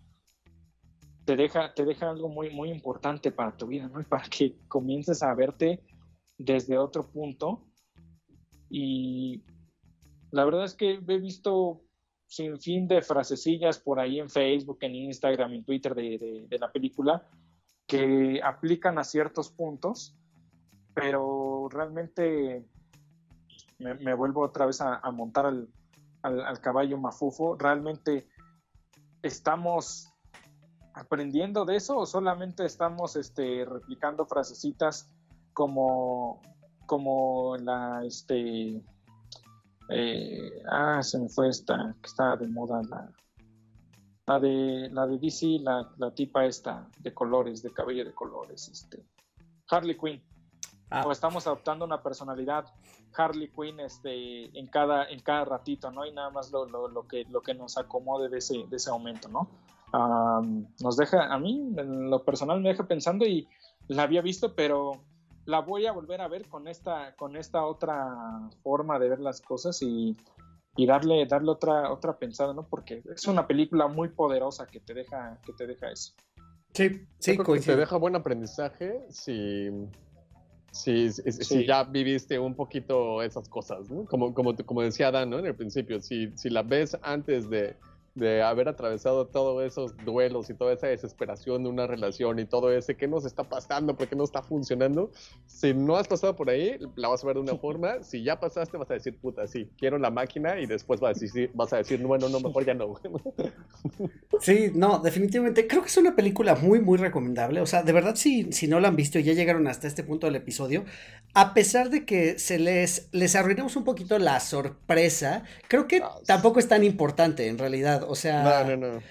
te 1.25 1.35
deja, 1.35 1.73
te 1.73 1.85
deja 1.85 2.11
algo 2.11 2.29
muy, 2.29 2.51
muy 2.51 2.71
importante 2.71 3.31
para 3.33 3.57
tu 3.57 3.67
vida, 3.67 3.89
¿no? 3.89 4.03
Para 4.09 4.29
que 4.29 4.57
comiences 4.69 5.23
a 5.23 5.35
verte 5.35 5.83
desde 6.37 6.77
otro 6.77 7.11
punto. 7.11 7.67
Y 8.69 9.43
la 10.31 10.45
verdad 10.45 10.65
es 10.65 10.75
que 10.75 11.01
he 11.07 11.19
visto 11.19 11.83
sin 12.27 12.59
fin 12.59 12.89
de 12.89 13.01
frasecillas 13.01 13.79
por 13.79 13.99
ahí 13.99 14.21
en 14.21 14.29
Facebook, 14.29 14.79
en 14.81 14.95
Instagram, 14.95 15.53
en 15.55 15.65
Twitter 15.65 15.95
de, 15.95 16.19
de, 16.19 16.47
de 16.49 16.59
la 16.59 16.71
película 16.71 17.27
que 17.87 18.41
aplican 18.43 18.99
a 18.99 19.05
ciertos 19.05 19.51
puntos, 19.51 20.17
pero 20.95 21.69
realmente 21.71 22.67
me, 23.79 24.15
vuelvo 24.15 24.43
otra 24.43 24.67
vez 24.67 24.81
a, 24.81 25.01
montar 25.13 25.47
al, 25.47 25.69
al, 26.23 26.41
al, 26.41 26.61
caballo 26.61 26.99
mafufo. 26.99 27.57
Realmente 27.57 28.27
estamos 29.23 30.13
aprendiendo 30.95 31.65
de 31.65 31.77
eso 31.77 31.99
o 31.99 32.07
solamente 32.07 32.65
estamos 32.65 33.17
este, 33.17 33.65
replicando 33.67 34.25
frasecitas 34.27 35.15
como, 35.53 36.41
como 36.87 37.57
la, 37.59 38.03
este, 38.05 38.83
eh, 39.91 40.63
ah, 40.71 41.03
se 41.03 41.19
me 41.19 41.29
fue 41.29 41.51
esta, 41.51 41.95
que 42.01 42.07
está 42.09 42.37
de 42.37 42.49
moda, 42.49 42.81
la, 42.89 43.13
la 44.27 44.41
de, 44.41 44.89
la 44.93 45.07
de 45.07 45.19
DC, 45.19 45.61
la, 45.61 45.89
la, 45.99 46.11
tipa 46.13 46.45
esta 46.45 46.89
de 46.99 47.15
colores, 47.15 47.63
de 47.63 47.73
cabello 47.73 48.05
de 48.05 48.13
colores, 48.13 48.69
este, 48.69 49.05
Harley 49.69 49.97
Quinn. 49.97 50.23
Ah. 50.91 51.05
O 51.07 51.13
estamos 51.13 51.47
adoptando 51.47 51.85
una 51.85 52.03
personalidad 52.03 52.67
Harley 53.17 53.49
Quinn 53.49 53.81
este, 53.81 54.59
en, 54.59 54.67
cada, 54.69 55.09
en 55.09 55.21
cada 55.21 55.45
ratito, 55.45 55.91
¿no? 55.91 56.05
Y 56.07 56.13
nada 56.13 56.31
más 56.31 56.51
lo, 56.51 56.67
lo, 56.67 56.89
lo, 56.89 57.07
que, 57.07 57.25
lo 57.31 57.41
que 57.41 57.55
nos 57.55 57.77
acomode 57.79 58.29
de 58.29 58.39
ese, 58.39 58.67
de 58.69 58.77
ese 58.77 58.91
momento, 58.91 59.29
¿no? 59.29 59.49
Um, 59.93 60.67
nos 60.81 60.97
deja, 60.97 61.33
a 61.33 61.39
mí 61.39 61.73
en 61.77 62.11
lo 62.11 62.25
personal 62.25 62.61
me 62.61 62.71
deja 62.71 62.87
pensando 62.87 63.25
y 63.25 63.49
la 63.87 64.03
había 64.03 64.21
visto, 64.21 64.55
pero 64.55 65.05
la 65.45 65.61
voy 65.61 65.87
a 65.87 65.93
volver 65.93 66.21
a 66.21 66.29
ver 66.29 66.49
con 66.49 66.67
esta, 66.67 67.15
con 67.15 67.37
esta 67.37 67.65
otra 67.65 68.51
forma 68.63 68.99
de 68.99 69.09
ver 69.09 69.21
las 69.21 69.41
cosas 69.41 69.81
y, 69.83 70.17
y 70.77 70.87
darle, 70.87 71.27
darle 71.27 71.51
otra, 71.51 71.91
otra 71.91 72.19
pensada, 72.19 72.53
¿no? 72.53 72.67
Porque 72.69 73.03
es 73.15 73.27
una 73.27 73.47
película 73.47 73.87
muy 73.89 74.09
poderosa 74.09 74.67
que 74.67 74.81
te 74.81 74.95
deja, 74.95 75.41
que 75.45 75.53
te 75.53 75.67
deja 75.67 75.91
eso. 75.91 76.13
Sí, 76.73 77.07
sí, 77.19 77.39
te 77.65 77.77
deja 77.77 77.97
buen 77.97 78.15
aprendizaje 78.17 79.01
si, 79.09 79.71
si, 80.71 81.11
si, 81.11 81.33
sí. 81.33 81.45
si, 81.45 81.67
ya 81.67 81.85
viviste 81.85 82.39
un 82.39 82.55
poquito 82.55 83.23
esas 83.23 83.49
cosas, 83.49 83.91
¿no? 83.91 84.05
Como, 84.05 84.35
como, 84.35 84.55
como 84.55 84.83
decía 84.83 85.11
Dan, 85.11 85.31
¿no? 85.31 85.39
En 85.39 85.47
el 85.47 85.55
principio, 85.55 86.01
si, 86.01 86.31
si 86.37 86.51
la 86.51 86.63
ves 86.63 86.97
antes 87.03 87.49
de, 87.49 87.77
de 88.17 88.43
haber 88.43 88.69
atravesado 88.69 89.27
todos 89.27 89.63
esos 89.63 89.95
duelos 89.99 90.49
y 90.49 90.55
toda 90.55 90.73
esa 90.73 90.87
desesperación 90.87 91.63
de 91.63 91.69
una 91.69 91.87
relación 91.87 92.39
y 92.39 92.47
todo 92.47 92.73
ese 92.73 92.97
que 92.97 93.07
nos 93.07 93.27
está 93.27 93.45
pasando, 93.45 93.95
porque 93.95 94.17
no 94.17 94.25
está 94.25 94.43
funcionando. 94.43 95.11
Si 95.45 95.75
no 95.75 95.97
has 95.97 96.09
pasado 96.09 96.35
por 96.35 96.49
ahí, 96.49 96.79
la 96.97 97.09
vas 97.09 97.23
a 97.23 97.27
ver 97.27 97.37
de 97.37 97.43
una 97.43 97.57
forma. 97.61 98.03
Si 98.03 98.25
ya 98.25 98.41
pasaste, 98.41 98.79
vas 98.79 98.91
a 98.91 98.95
decir, 98.95 99.19
puta, 99.19 99.47
sí, 99.47 99.69
quiero 99.79 99.99
la 99.99 100.11
máquina 100.11 100.59
y 100.59 100.67
después 100.67 100.99
vas 100.99 101.19
a 101.19 101.21
decir, 101.21 101.51
vas 101.55 101.73
a 101.75 101.77
decir 101.77 102.03
bueno, 102.03 102.29
no, 102.31 102.41
mejor 102.41 102.65
ya 102.65 102.75
no. 102.75 102.99
Sí, 104.41 104.71
no, 104.75 104.99
definitivamente. 104.99 105.67
Creo 105.67 105.83
que 105.83 105.89
es 105.89 105.97
una 105.97 106.15
película 106.15 106.55
muy, 106.55 106.81
muy 106.81 106.99
recomendable. 106.99 107.61
O 107.61 107.67
sea, 107.67 107.83
de 107.83 107.93
verdad, 107.93 108.17
si, 108.17 108.53
si 108.53 108.67
no 108.67 108.81
la 108.81 108.89
han 108.89 108.97
visto 108.97 109.19
y 109.19 109.23
ya 109.23 109.33
llegaron 109.33 109.67
hasta 109.67 109.87
este 109.87 110.03
punto 110.03 110.27
del 110.27 110.37
episodio, 110.37 110.85
a 111.35 111.55
pesar 111.55 111.91
de 111.91 112.05
que 112.05 112.39
se 112.39 112.59
les, 112.59 113.09
les 113.13 113.37
arruinamos 113.37 113.77
un 113.77 113.85
poquito 113.85 114.19
la 114.19 114.41
sorpresa, 114.41 115.45
creo 115.69 115.87
que 115.87 116.01
no, 116.01 116.11
tampoco 116.27 116.59
es 116.59 116.69
tan 116.69 116.85
importante 116.85 117.47
en 117.49 117.59
realidad. 117.59 118.06
O 118.09 118.15
sea, 118.15 118.65
no, 118.65 118.77
no, 118.77 118.95
no. 118.95 119.03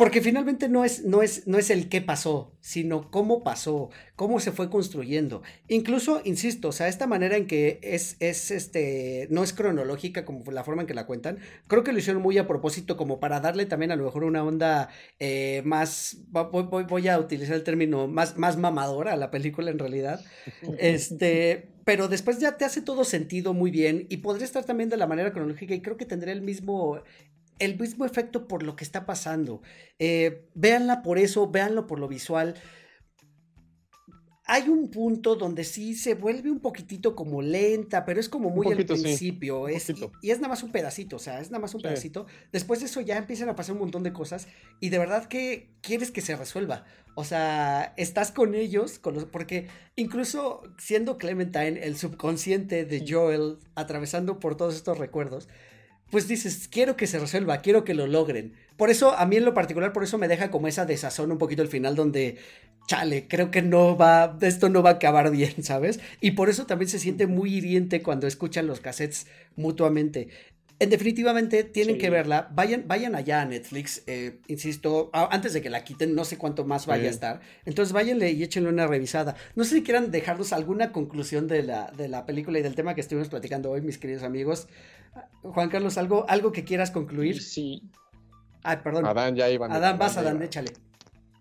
Porque 0.00 0.22
finalmente 0.22 0.70
no 0.70 0.82
es, 0.82 1.04
no, 1.04 1.20
es, 1.20 1.46
no 1.46 1.58
es 1.58 1.68
el 1.68 1.90
qué 1.90 2.00
pasó, 2.00 2.56
sino 2.60 3.10
cómo 3.10 3.42
pasó, 3.42 3.90
cómo 4.16 4.40
se 4.40 4.50
fue 4.50 4.70
construyendo. 4.70 5.42
Incluso, 5.68 6.22
insisto, 6.24 6.68
o 6.68 6.72
sea, 6.72 6.88
esta 6.88 7.06
manera 7.06 7.36
en 7.36 7.46
que 7.46 7.80
es, 7.82 8.16
es 8.18 8.50
este, 8.50 9.28
no 9.30 9.42
es 9.42 9.52
cronológica 9.52 10.24
como 10.24 10.50
la 10.52 10.64
forma 10.64 10.80
en 10.80 10.88
que 10.88 10.94
la 10.94 11.04
cuentan, 11.04 11.38
creo 11.66 11.84
que 11.84 11.92
lo 11.92 11.98
hicieron 11.98 12.22
muy 12.22 12.38
a 12.38 12.46
propósito 12.46 12.96
como 12.96 13.20
para 13.20 13.40
darle 13.40 13.66
también 13.66 13.92
a 13.92 13.96
lo 13.96 14.04
mejor 14.04 14.24
una 14.24 14.42
onda 14.42 14.88
eh, 15.18 15.60
más, 15.66 16.16
voy, 16.30 16.62
voy, 16.62 16.84
voy, 16.84 17.08
a 17.08 17.18
utilizar 17.18 17.54
el 17.54 17.62
término, 17.62 18.08
más, 18.08 18.38
más 18.38 18.56
mamadora 18.56 19.12
a 19.12 19.16
la 19.16 19.30
película 19.30 19.70
en 19.70 19.78
realidad. 19.78 20.24
Este, 20.78 21.68
pero 21.84 22.08
después 22.08 22.38
ya 22.38 22.56
te 22.56 22.64
hace 22.64 22.80
todo 22.80 23.04
sentido 23.04 23.52
muy 23.52 23.70
bien 23.70 24.06
y 24.08 24.16
podría 24.18 24.46
estar 24.46 24.64
también 24.64 24.88
de 24.88 24.96
la 24.96 25.06
manera 25.06 25.30
cronológica 25.30 25.74
y 25.74 25.82
creo 25.82 25.98
que 25.98 26.06
tendría 26.06 26.32
el 26.32 26.40
mismo 26.40 27.02
el 27.60 27.78
mismo 27.78 28.04
efecto 28.04 28.48
por 28.48 28.64
lo 28.64 28.74
que 28.74 28.82
está 28.82 29.06
pasando. 29.06 29.62
Eh, 29.98 30.48
véanla 30.54 31.02
por 31.02 31.18
eso, 31.18 31.48
véanlo 31.48 31.86
por 31.86 32.00
lo 32.00 32.08
visual. 32.08 32.54
Hay 34.44 34.68
un 34.68 34.90
punto 34.90 35.36
donde 35.36 35.62
sí 35.62 35.94
se 35.94 36.14
vuelve 36.14 36.50
un 36.50 36.58
poquitito 36.58 37.14
como 37.14 37.40
lenta, 37.40 38.04
pero 38.04 38.18
es 38.18 38.28
como 38.28 38.50
muy 38.50 38.64
poquito, 38.64 38.94
al 38.94 39.00
principio. 39.00 39.66
Sí, 39.68 39.74
es, 39.74 39.90
y, 39.90 40.10
y, 40.22 40.30
es 40.32 40.38
nada 40.38 40.48
más 40.48 40.64
un 40.64 40.72
pedacito, 40.72 41.16
o 41.16 41.18
sea, 41.20 41.40
es 41.40 41.52
nada 41.52 41.60
más 41.60 41.72
un 41.74 41.82
sí. 41.82 41.86
pedacito. 41.86 42.26
Después 42.50 42.80
de 42.80 42.86
eso 42.86 43.00
ya 43.00 43.16
empiezan 43.16 43.48
a 43.48 43.54
pasar 43.54 43.74
un 43.74 43.82
montón 43.82 44.02
de 44.02 44.12
cosas 44.12 44.48
y 44.80 44.88
de 44.88 44.98
verdad 44.98 45.26
que 45.26 45.70
quieres 45.82 46.10
que 46.10 46.20
se 46.20 46.34
resuelva. 46.34 46.84
O 47.14 47.22
sea, 47.24 47.92
estás 47.96 48.32
con 48.32 48.54
ellos, 48.54 48.98
con 48.98 49.14
los, 49.14 49.26
porque 49.26 49.68
incluso 49.94 50.62
siendo 50.78 51.18
Clementine, 51.18 51.84
el 51.84 51.96
subconsciente 51.96 52.84
de 52.84 53.04
Joel, 53.06 53.58
atravesando 53.76 54.40
por 54.40 54.56
todos 54.56 54.74
estos 54.74 54.98
recuerdos, 54.98 55.48
pues 56.10 56.26
dices, 56.28 56.68
quiero 56.68 56.96
que 56.96 57.06
se 57.06 57.18
resuelva, 57.18 57.58
quiero 57.58 57.84
que 57.84 57.94
lo 57.94 58.06
logren. 58.06 58.54
Por 58.76 58.90
eso, 58.90 59.16
a 59.16 59.26
mí 59.26 59.36
en 59.36 59.44
lo 59.44 59.54
particular, 59.54 59.92
por 59.92 60.02
eso 60.02 60.18
me 60.18 60.28
deja 60.28 60.50
como 60.50 60.66
esa 60.66 60.86
desazón 60.86 61.30
un 61.30 61.38
poquito 61.38 61.62
el 61.62 61.68
final 61.68 61.94
donde, 61.94 62.38
chale, 62.86 63.28
creo 63.28 63.50
que 63.50 63.62
no 63.62 63.96
va, 63.96 64.36
esto 64.40 64.68
no 64.68 64.82
va 64.82 64.90
a 64.90 64.92
acabar 64.94 65.30
bien, 65.30 65.54
¿sabes? 65.62 66.00
Y 66.20 66.32
por 66.32 66.48
eso 66.48 66.66
también 66.66 66.88
se 66.88 66.98
siente 66.98 67.26
muy 67.26 67.54
hiriente 67.54 68.02
cuando 68.02 68.26
escuchan 68.26 68.66
los 68.66 68.80
cassettes 68.80 69.26
mutuamente. 69.56 70.28
En 70.80 70.88
definitivamente 70.88 71.62
tienen 71.62 71.96
sí. 71.96 72.00
que 72.00 72.08
verla. 72.08 72.48
Vayan, 72.54 72.84
vayan 72.88 73.14
allá 73.14 73.42
a 73.42 73.44
Netflix. 73.44 74.02
Eh, 74.06 74.38
insisto, 74.48 75.10
antes 75.12 75.52
de 75.52 75.60
que 75.60 75.68
la 75.68 75.84
quiten, 75.84 76.14
no 76.14 76.24
sé 76.24 76.38
cuánto 76.38 76.64
más 76.64 76.86
vaya 76.86 77.02
sí. 77.02 77.08
a 77.08 77.10
estar. 77.10 77.40
Entonces 77.66 77.92
váyanle 77.92 78.30
y 78.30 78.42
échenle 78.42 78.70
una 78.70 78.86
revisada. 78.86 79.36
No 79.54 79.64
sé 79.64 79.74
si 79.74 79.82
quieran 79.82 80.10
dejarnos 80.10 80.54
alguna 80.54 80.90
conclusión 80.90 81.48
de 81.48 81.64
la, 81.64 81.92
de 81.94 82.08
la 82.08 82.24
película 82.24 82.58
y 82.58 82.62
del 82.62 82.74
tema 82.74 82.94
que 82.94 83.02
estuvimos 83.02 83.28
platicando 83.28 83.70
hoy, 83.70 83.82
mis 83.82 83.98
queridos 83.98 84.22
amigos. 84.22 84.68
Juan 85.42 85.68
Carlos, 85.68 85.98
¿algo, 85.98 86.24
algo 86.28 86.52
que 86.52 86.64
quieras 86.64 86.90
concluir? 86.90 87.42
Sí. 87.42 87.82
Ay, 88.62 88.78
perdón. 88.78 89.06
Adán, 89.06 89.34
ya 89.34 89.48
iban. 89.48 89.72
Adán, 89.72 89.98
vas, 89.98 90.16
Adán, 90.16 90.42
échale. 90.42 90.72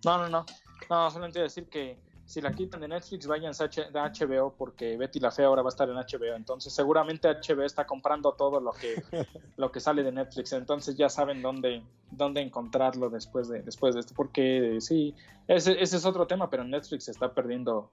No, 0.05 0.17
no, 0.17 0.29
no. 0.29 0.45
No, 0.89 1.11
solamente 1.11 1.39
decir 1.39 1.67
que 1.67 1.99
si 2.25 2.41
la 2.41 2.51
quitan 2.51 2.81
de 2.81 2.87
Netflix, 2.87 3.27
vayan 3.27 3.53
a 3.53 4.09
HBO 4.09 4.53
porque 4.55 4.97
Betty 4.97 5.19
la 5.19 5.31
Fea 5.31 5.47
ahora 5.47 5.61
va 5.61 5.69
a 5.69 5.71
estar 5.71 5.89
en 5.89 5.95
HBO. 5.95 6.35
Entonces, 6.35 6.71
seguramente 6.71 7.27
HBO 7.27 7.63
está 7.63 7.85
comprando 7.85 8.33
todo 8.33 8.59
lo 8.59 8.71
que, 8.71 9.01
lo 9.57 9.71
que 9.71 9.79
sale 9.79 10.03
de 10.03 10.11
Netflix. 10.11 10.53
Entonces, 10.53 10.95
ya 10.95 11.09
saben 11.09 11.41
dónde, 11.41 11.83
dónde 12.11 12.41
encontrarlo 12.41 13.09
después 13.09 13.49
de, 13.49 13.61
después 13.63 13.95
de 13.95 14.01
esto. 14.01 14.13
Porque 14.15 14.77
sí, 14.79 15.13
ese, 15.47 15.81
ese 15.81 15.97
es 15.97 16.05
otro 16.05 16.27
tema, 16.27 16.49
pero 16.49 16.63
Netflix 16.63 17.09
está 17.09 17.33
perdiendo 17.33 17.89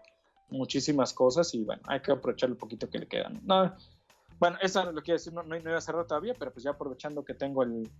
muchísimas 0.50 1.12
cosas 1.12 1.52
y 1.54 1.64
bueno, 1.64 1.82
hay 1.86 2.00
que 2.00 2.12
aprovechar 2.12 2.50
el 2.50 2.56
poquito 2.56 2.88
que 2.88 2.98
le 2.98 3.08
quedan. 3.08 3.40
No, 3.44 3.74
bueno, 4.38 4.58
eso 4.60 4.92
lo 4.92 5.02
quiero 5.02 5.18
decir, 5.18 5.32
no, 5.32 5.42
no, 5.42 5.58
no 5.58 5.70
iba 5.70 5.78
a 5.78 5.80
cerrar 5.80 6.06
todavía, 6.06 6.34
pero 6.38 6.52
pues 6.52 6.64
ya 6.64 6.70
aprovechando 6.70 7.24
que 7.24 7.34
tengo 7.34 7.62
el, 7.62 7.90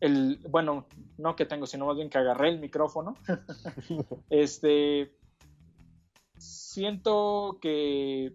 el, 0.00 0.40
bueno, 0.48 0.86
no 1.18 1.36
que 1.36 1.46
tengo, 1.46 1.66
sino 1.66 1.86
más 1.86 1.96
bien 1.96 2.10
que 2.10 2.18
agarré 2.18 2.48
el 2.48 2.58
micrófono. 2.58 3.14
este, 4.30 5.14
siento 6.38 7.58
que 7.60 8.34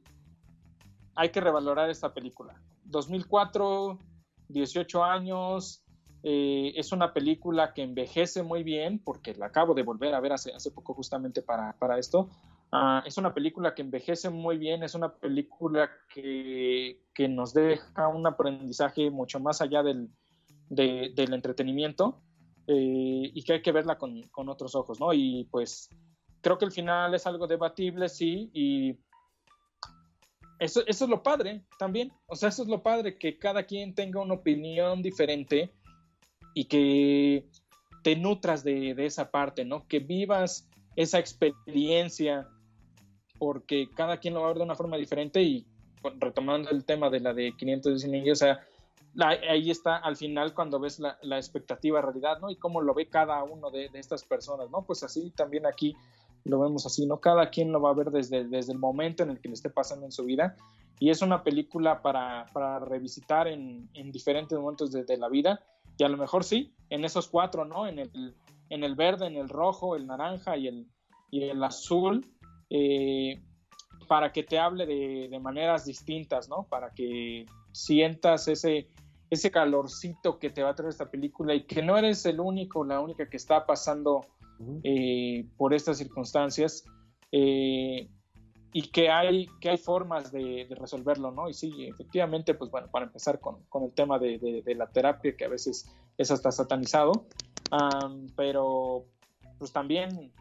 hay 1.16 1.30
que 1.30 1.42
revalorar 1.42 1.90
esta 1.90 2.14
película. 2.14 2.62
2004, 2.86 4.00
18 4.48 5.04
años, 5.04 5.84
eh, 6.24 6.74
es 6.76 6.92
una 6.92 7.14
película 7.14 7.74
que 7.74 7.84
envejece 7.84 8.44
muy 8.44 8.64
bien, 8.64 9.00
porque 9.00 9.34
la 9.34 9.48
acabo 9.48 9.74
de 9.74 9.84
volver 9.84 10.16
a 10.16 10.20
ver 10.20 10.34
hace, 10.34 10.54
hace 10.54 10.72
poco 10.72 10.94
justamente 10.94 11.42
para, 11.42 11.74
para 11.74 12.00
esto. 12.00 12.30
Ah, 12.72 13.02
es 13.06 13.18
una 13.18 13.34
película 13.34 13.74
que 13.74 13.82
envejece 13.82 14.30
muy 14.30 14.58
bien, 14.58 14.84
es 14.84 14.94
una 14.94 15.16
película 15.16 15.90
que, 16.14 17.02
que 17.14 17.30
nos 17.30 17.54
deja 17.54 18.10
un 18.10 18.28
aprendizaje 18.28 19.10
mucho 19.10 19.40
más 19.40 19.62
allá 19.62 19.84
del, 19.84 20.10
de, 20.70 21.14
del 21.16 21.34
entretenimiento 21.34 22.22
eh, 22.68 23.32
y 23.34 23.44
que 23.44 23.54
hay 23.54 23.62
que 23.62 23.72
verla 23.72 23.98
con, 23.98 24.24
con, 24.30 24.50
otros 24.50 24.76
ojos, 24.76 25.00
¿no? 25.00 25.14
Y 25.14 25.48
pues 25.50 25.90
creo 26.42 26.58
que 26.58 26.66
el 26.66 26.74
final 26.74 27.14
es 27.14 27.26
algo 27.26 27.48
debatible, 27.48 28.10
sí, 28.10 28.52
y 28.54 28.98
eso, 30.60 30.82
eso 30.88 31.06
es 31.06 31.10
lo 31.10 31.24
padre 31.24 31.64
también, 31.80 32.12
o 32.26 32.36
sea, 32.36 32.50
eso 32.50 32.64
es 32.64 32.68
lo 32.68 32.84
padre, 32.84 33.18
que 33.18 33.40
cada 33.40 33.64
quien 33.64 33.96
tenga 33.96 34.22
una 34.22 34.34
opinión 34.34 35.02
diferente 35.02 35.74
y 36.54 36.66
que 36.66 37.48
te 38.04 38.18
nutras 38.18 38.66
de, 38.66 38.94
de 38.94 39.06
esa 39.06 39.32
parte, 39.32 39.64
¿no? 39.64 39.88
Que 39.88 40.00
vivas 40.00 40.68
esa 40.98 41.20
experiencia 41.20 42.50
porque 43.38 43.90
cada 43.96 44.18
quien 44.18 44.34
lo 44.34 44.42
va 44.42 44.48
a 44.48 44.50
ver 44.50 44.58
de 44.58 44.64
una 44.64 44.76
forma 44.76 44.98
diferente 44.98 45.42
y 45.42 45.66
retomando 46.20 46.70
el 46.70 46.86
tema 46.86 47.10
de 47.10 47.20
la 47.20 47.34
de 47.34 47.54
519, 47.58 48.32
o 48.32 48.36
sea, 48.36 48.60
ahí 49.50 49.72
está 49.72 49.98
al 49.98 50.16
final 50.16 50.54
cuando 50.54 50.80
ves 50.80 51.00
la, 51.00 51.18
la, 51.22 51.38
expectativa 51.38 52.02
realidad, 52.02 52.40
¿no? 52.40 52.50
Y 52.50 52.56
cómo 52.56 52.82
lo 52.82 52.94
ve 52.94 53.08
cada 53.08 53.44
uno 53.44 53.72
de, 53.72 53.90
de, 53.90 54.00
estas 54.00 54.24
personas, 54.24 54.70
¿no? 54.70 54.84
Pues 54.84 55.04
así 55.04 55.32
también 55.32 55.66
aquí 55.66 55.96
lo 56.44 56.60
vemos 56.60 56.86
así, 56.86 57.06
¿no? 57.06 57.20
Cada 57.20 57.50
quien 57.50 57.72
lo 57.72 57.82
va 57.82 57.92
a 57.92 57.94
ver 57.94 58.12
desde, 58.12 58.46
desde 58.46 58.74
el 58.74 58.80
momento 58.80 59.24
en 59.24 59.32
el 59.32 59.40
que 59.40 59.50
le 59.50 59.56
esté 59.56 59.70
pasando 59.70 60.06
en 60.06 60.12
su 60.12 60.24
vida. 60.24 60.56
Y 61.00 61.10
es 61.10 61.22
una 61.22 61.44
película 61.44 62.02
para, 62.02 62.46
para 62.54 62.80
revisitar 62.80 63.48
en, 63.48 63.90
en, 63.94 64.12
diferentes 64.12 64.58
momentos 64.58 64.92
de, 64.92 65.04
de, 65.04 65.18
la 65.18 65.30
vida. 65.30 65.60
Y 65.98 66.04
a 66.04 66.10
lo 66.10 66.18
mejor 66.18 66.44
sí, 66.44 66.74
en 66.90 67.06
esos 67.06 67.28
cuatro, 67.28 67.66
¿no? 67.66 67.88
En 67.88 68.00
el, 68.00 68.36
en 68.70 68.84
el 68.84 68.96
verde, 68.96 69.28
en 69.28 69.36
el 69.36 69.50
rojo, 69.50 69.96
el 69.96 70.08
naranja 70.08 70.58
y 70.58 70.68
el, 70.68 70.88
y 71.30 71.44
el 71.44 71.64
azul. 71.64 72.26
Eh, 72.70 73.42
para 74.08 74.32
que 74.32 74.44
te 74.44 74.58
hable 74.58 74.86
de, 74.86 75.28
de, 75.30 75.40
maneras 75.40 75.86
distintas, 75.86 76.48
¿no? 76.48 76.66
Para 76.70 76.92
que 76.92 77.46
sientas 77.74 78.48
ese, 78.48 78.88
ese 79.30 79.52
calorcito 79.52 80.40
que 80.40 80.50
te 80.50 80.64
va 80.64 80.70
a 80.70 80.76
traer 80.76 80.90
esta 80.90 81.12
película 81.12 81.54
y 81.54 81.66
que 81.66 81.82
no 81.82 81.98
eres 81.98 82.26
el 82.26 82.40
único, 82.40 82.84
la 82.86 83.00
única 83.02 83.30
que 83.30 83.38
está 83.38 83.66
pasando 83.66 84.26
eh, 84.84 85.46
por 85.58 85.74
estas 85.74 85.98
circunstancias 85.98 86.84
eh, 87.32 88.10
y 88.74 88.82
que 88.92 89.10
hay, 89.10 89.48
que 89.60 89.70
hay 89.70 89.78
formas 89.78 90.32
de, 90.32 90.66
de, 90.68 90.76
resolverlo, 90.76 91.32
¿no? 91.32 91.50
Y 91.50 91.54
sí, 91.54 91.86
efectivamente, 91.86 92.54
pues 92.54 92.72
bueno, 92.72 92.88
para 92.90 93.06
empezar 93.06 93.40
con, 93.40 93.64
con 93.70 93.84
el 93.84 93.94
tema 93.94 94.18
de, 94.20 94.40
de, 94.40 94.62
de, 94.62 94.76
la 94.76 94.88
terapia, 94.88 95.36
que 95.36 95.46
a 95.46 95.50
veces 95.50 95.90
es 96.18 96.32
hasta 96.32 96.52
satanizado, 96.52 97.28
um, 97.72 98.28
pero 98.36 99.06
pues 99.58 99.72
también 99.72 100.32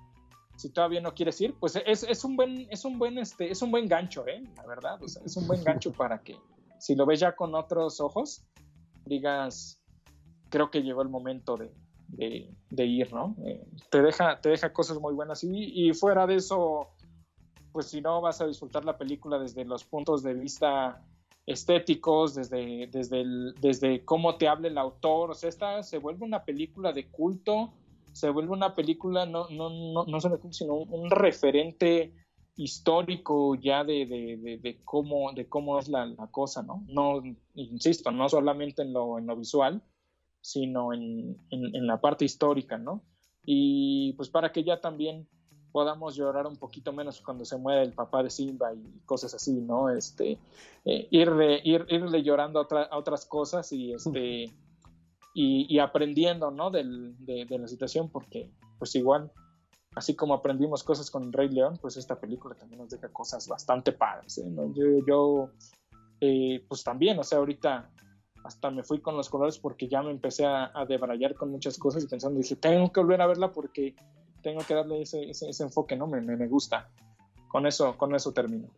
si 0.57 0.70
todavía 0.70 1.01
no 1.01 1.15
quieres 1.15 1.41
ir, 1.41 1.55
pues 1.55 1.77
es, 1.85 2.03
es, 2.03 2.24
un 2.24 2.37
buen, 2.37 2.66
es 2.70 2.85
un 2.85 2.99
buen, 2.99 3.19
este, 3.19 3.51
es 3.51 3.62
un 3.62 3.70
buen 3.70 3.87
gancho, 3.87 4.27
¿eh? 4.27 4.43
La 4.57 4.66
verdad, 4.66 5.03
o 5.03 5.09
sea, 5.09 5.23
es 5.24 5.37
un 5.37 5.47
buen 5.47 5.62
gancho 5.62 5.93
para 5.97 6.23
que 6.23 6.37
si 6.78 6.95
lo 6.95 7.07
ves 7.07 7.20
ya 7.20 7.35
con 7.35 7.55
otros 7.55 8.01
ojos, 8.01 8.45
digas, 9.05 9.81
creo 10.49 10.70
que 10.70 10.83
llegó 10.83 11.03
el 11.03 11.09
momento 11.09 11.57
de, 11.57 11.73
de, 12.09 12.55
de 12.70 12.87
ir, 12.87 13.12
¿no? 13.12 13.37
Eh, 13.45 13.66
te, 13.91 14.03
deja, 14.03 14.41
te 14.41 14.51
deja 14.51 14.73
cosas 14.73 14.99
muy 14.99 15.15
buenas 15.15 15.45
y, 15.45 15.89
y, 15.89 15.93
fuera 15.93 16.27
de 16.27 16.37
eso, 16.37 16.89
pues 17.73 17.87
si 17.87 18.01
no 18.01 18.20
vas 18.20 18.41
a 18.41 18.47
disfrutar 18.47 18.85
la 18.85 18.97
película 18.97 19.39
desde 19.39 19.65
los 19.65 19.85
puntos 19.85 20.23
de 20.23 20.35
vista 20.35 21.03
estéticos, 21.47 22.35
desde, 22.35 22.89
desde, 22.89 23.20
el, 23.20 23.55
desde 23.61 24.05
cómo 24.05 24.37
te 24.37 24.49
habla 24.49 24.69
el 24.69 24.78
autor, 24.78 25.31
o 25.31 25.35
sea, 25.35 25.49
esta 25.49 25.83
se 25.83 25.99
vuelve 25.99 26.24
una 26.24 26.45
película 26.45 26.93
de 26.93 27.09
culto, 27.09 27.73
se 28.16 28.30
vuelve 28.30 28.52
una 28.52 28.74
película 28.74 29.26
no, 29.26 29.47
no, 29.51 29.68
no, 29.68 30.06
no 30.06 30.20
solo 30.20 30.40
sino 30.51 30.74
un, 30.74 31.10
referente 31.10 32.14
histórico 32.56 33.55
ya 33.56 33.84
de, 33.84 34.06
de, 34.06 34.59
de, 34.62 34.80
cómo, 34.84 35.34
de 35.34 35.47
cómo 35.47 35.78
es 35.78 35.88
la, 35.88 36.06
la, 36.06 36.26
cosa, 36.28 36.62
¿no? 36.62 36.82
No, 36.88 37.22
insisto, 37.55 38.10
no 38.10 38.26
solamente 38.30 38.80
en 38.80 38.94
lo, 38.94 39.18
en 39.18 39.26
lo 39.26 39.36
visual, 39.36 39.82
sino 40.40 40.94
en, 40.94 41.36
en, 41.51 41.76
en, 41.76 41.86
la 41.86 42.01
parte 42.01 42.24
histórica, 42.24 42.78
¿no? 42.78 43.02
Y 43.44 44.14
pues 44.14 44.30
para 44.30 44.51
que 44.51 44.64
ya 44.64 44.80
también 44.80 45.28
podamos 45.70 46.16
llorar 46.16 46.47
un 46.47 46.56
poquito 46.56 46.94
menos 46.94 47.20
cuando 47.20 47.44
se 47.44 47.59
muere 47.59 47.82
el 47.82 47.93
papá 47.93 48.22
de 48.22 48.30
Simba 48.30 48.72
y 48.72 49.01
cosas 49.05 49.34
así, 49.34 49.52
¿no? 49.52 49.90
Este, 49.90 50.38
eh, 50.86 51.06
irle, 51.10 51.60
ir, 51.62 51.84
irle 51.90 52.22
llorando 52.22 52.60
a, 52.60 52.62
otra, 52.62 52.84
a, 52.84 52.97
otras 52.97 53.26
cosas 53.26 53.70
y 53.72 53.93
este... 53.93 54.55
Y, 55.38 55.66
y 55.68 55.80
aprendiendo, 55.80 56.50
¿no? 56.50 56.70
Del, 56.70 57.14
de, 57.18 57.44
de 57.44 57.58
la 57.58 57.68
situación, 57.68 58.08
porque 58.08 58.50
pues 58.78 58.94
igual 58.94 59.30
así 59.96 60.14
como 60.14 60.34
aprendimos 60.34 60.84
cosas 60.84 61.10
con 61.10 61.32
Rey 61.32 61.48
León, 61.48 61.78
pues 61.80 61.96
esta 61.96 62.20
película 62.20 62.54
también 62.54 62.82
nos 62.82 62.90
deja 62.90 63.08
cosas 63.08 63.48
bastante 63.48 63.92
padres. 63.92 64.38
¿eh? 64.38 64.44
¿no? 64.46 64.72
Yo, 64.74 64.84
yo 65.06 65.50
eh, 66.20 66.64
pues 66.68 66.84
también, 66.84 67.18
o 67.18 67.24
sea, 67.24 67.38
ahorita 67.38 67.90
hasta 68.44 68.70
me 68.70 68.84
fui 68.84 69.00
con 69.00 69.16
los 69.16 69.28
colores 69.28 69.58
porque 69.58 69.88
ya 69.88 70.02
me 70.02 70.10
empecé 70.10 70.44
a, 70.44 70.70
a, 70.72 70.84
debrayar 70.84 71.34
con 71.34 71.50
muchas 71.50 71.78
cosas 71.78 72.04
y 72.04 72.06
pensando, 72.06 72.38
dije, 72.38 72.56
tengo 72.56 72.92
que 72.92 73.00
volver 73.00 73.22
a 73.22 73.26
verla 73.26 73.50
porque 73.50 73.96
tengo 74.42 74.60
que 74.60 74.74
darle 74.74 75.02
ese, 75.02 75.30
ese, 75.30 75.48
ese 75.48 75.64
enfoque, 75.64 75.96
¿no? 75.96 76.06
Me, 76.06 76.20
me, 76.20 76.36
me, 76.36 76.46
gusta. 76.46 76.88
Con 77.48 77.66
eso, 77.66 77.96
con 77.96 78.14
eso 78.14 78.32
termino. 78.32 78.68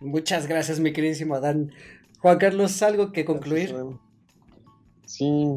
Muchas 0.00 0.46
gracias, 0.46 0.78
mi 0.78 0.92
queridísimo 0.92 1.34
Adán. 1.34 1.72
Juan 2.20 2.38
Carlos, 2.38 2.80
¿algo 2.82 3.10
que 3.10 3.24
concluir? 3.24 3.74
Sí, 5.06 5.48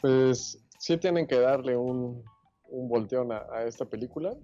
pues 0.00 0.58
sí 0.78 0.96
tienen 0.96 1.26
que 1.26 1.38
darle 1.38 1.76
un, 1.76 2.22
un 2.68 2.88
volteón 2.88 3.32
a, 3.32 3.64
esta 3.64 3.84
película. 3.84 4.34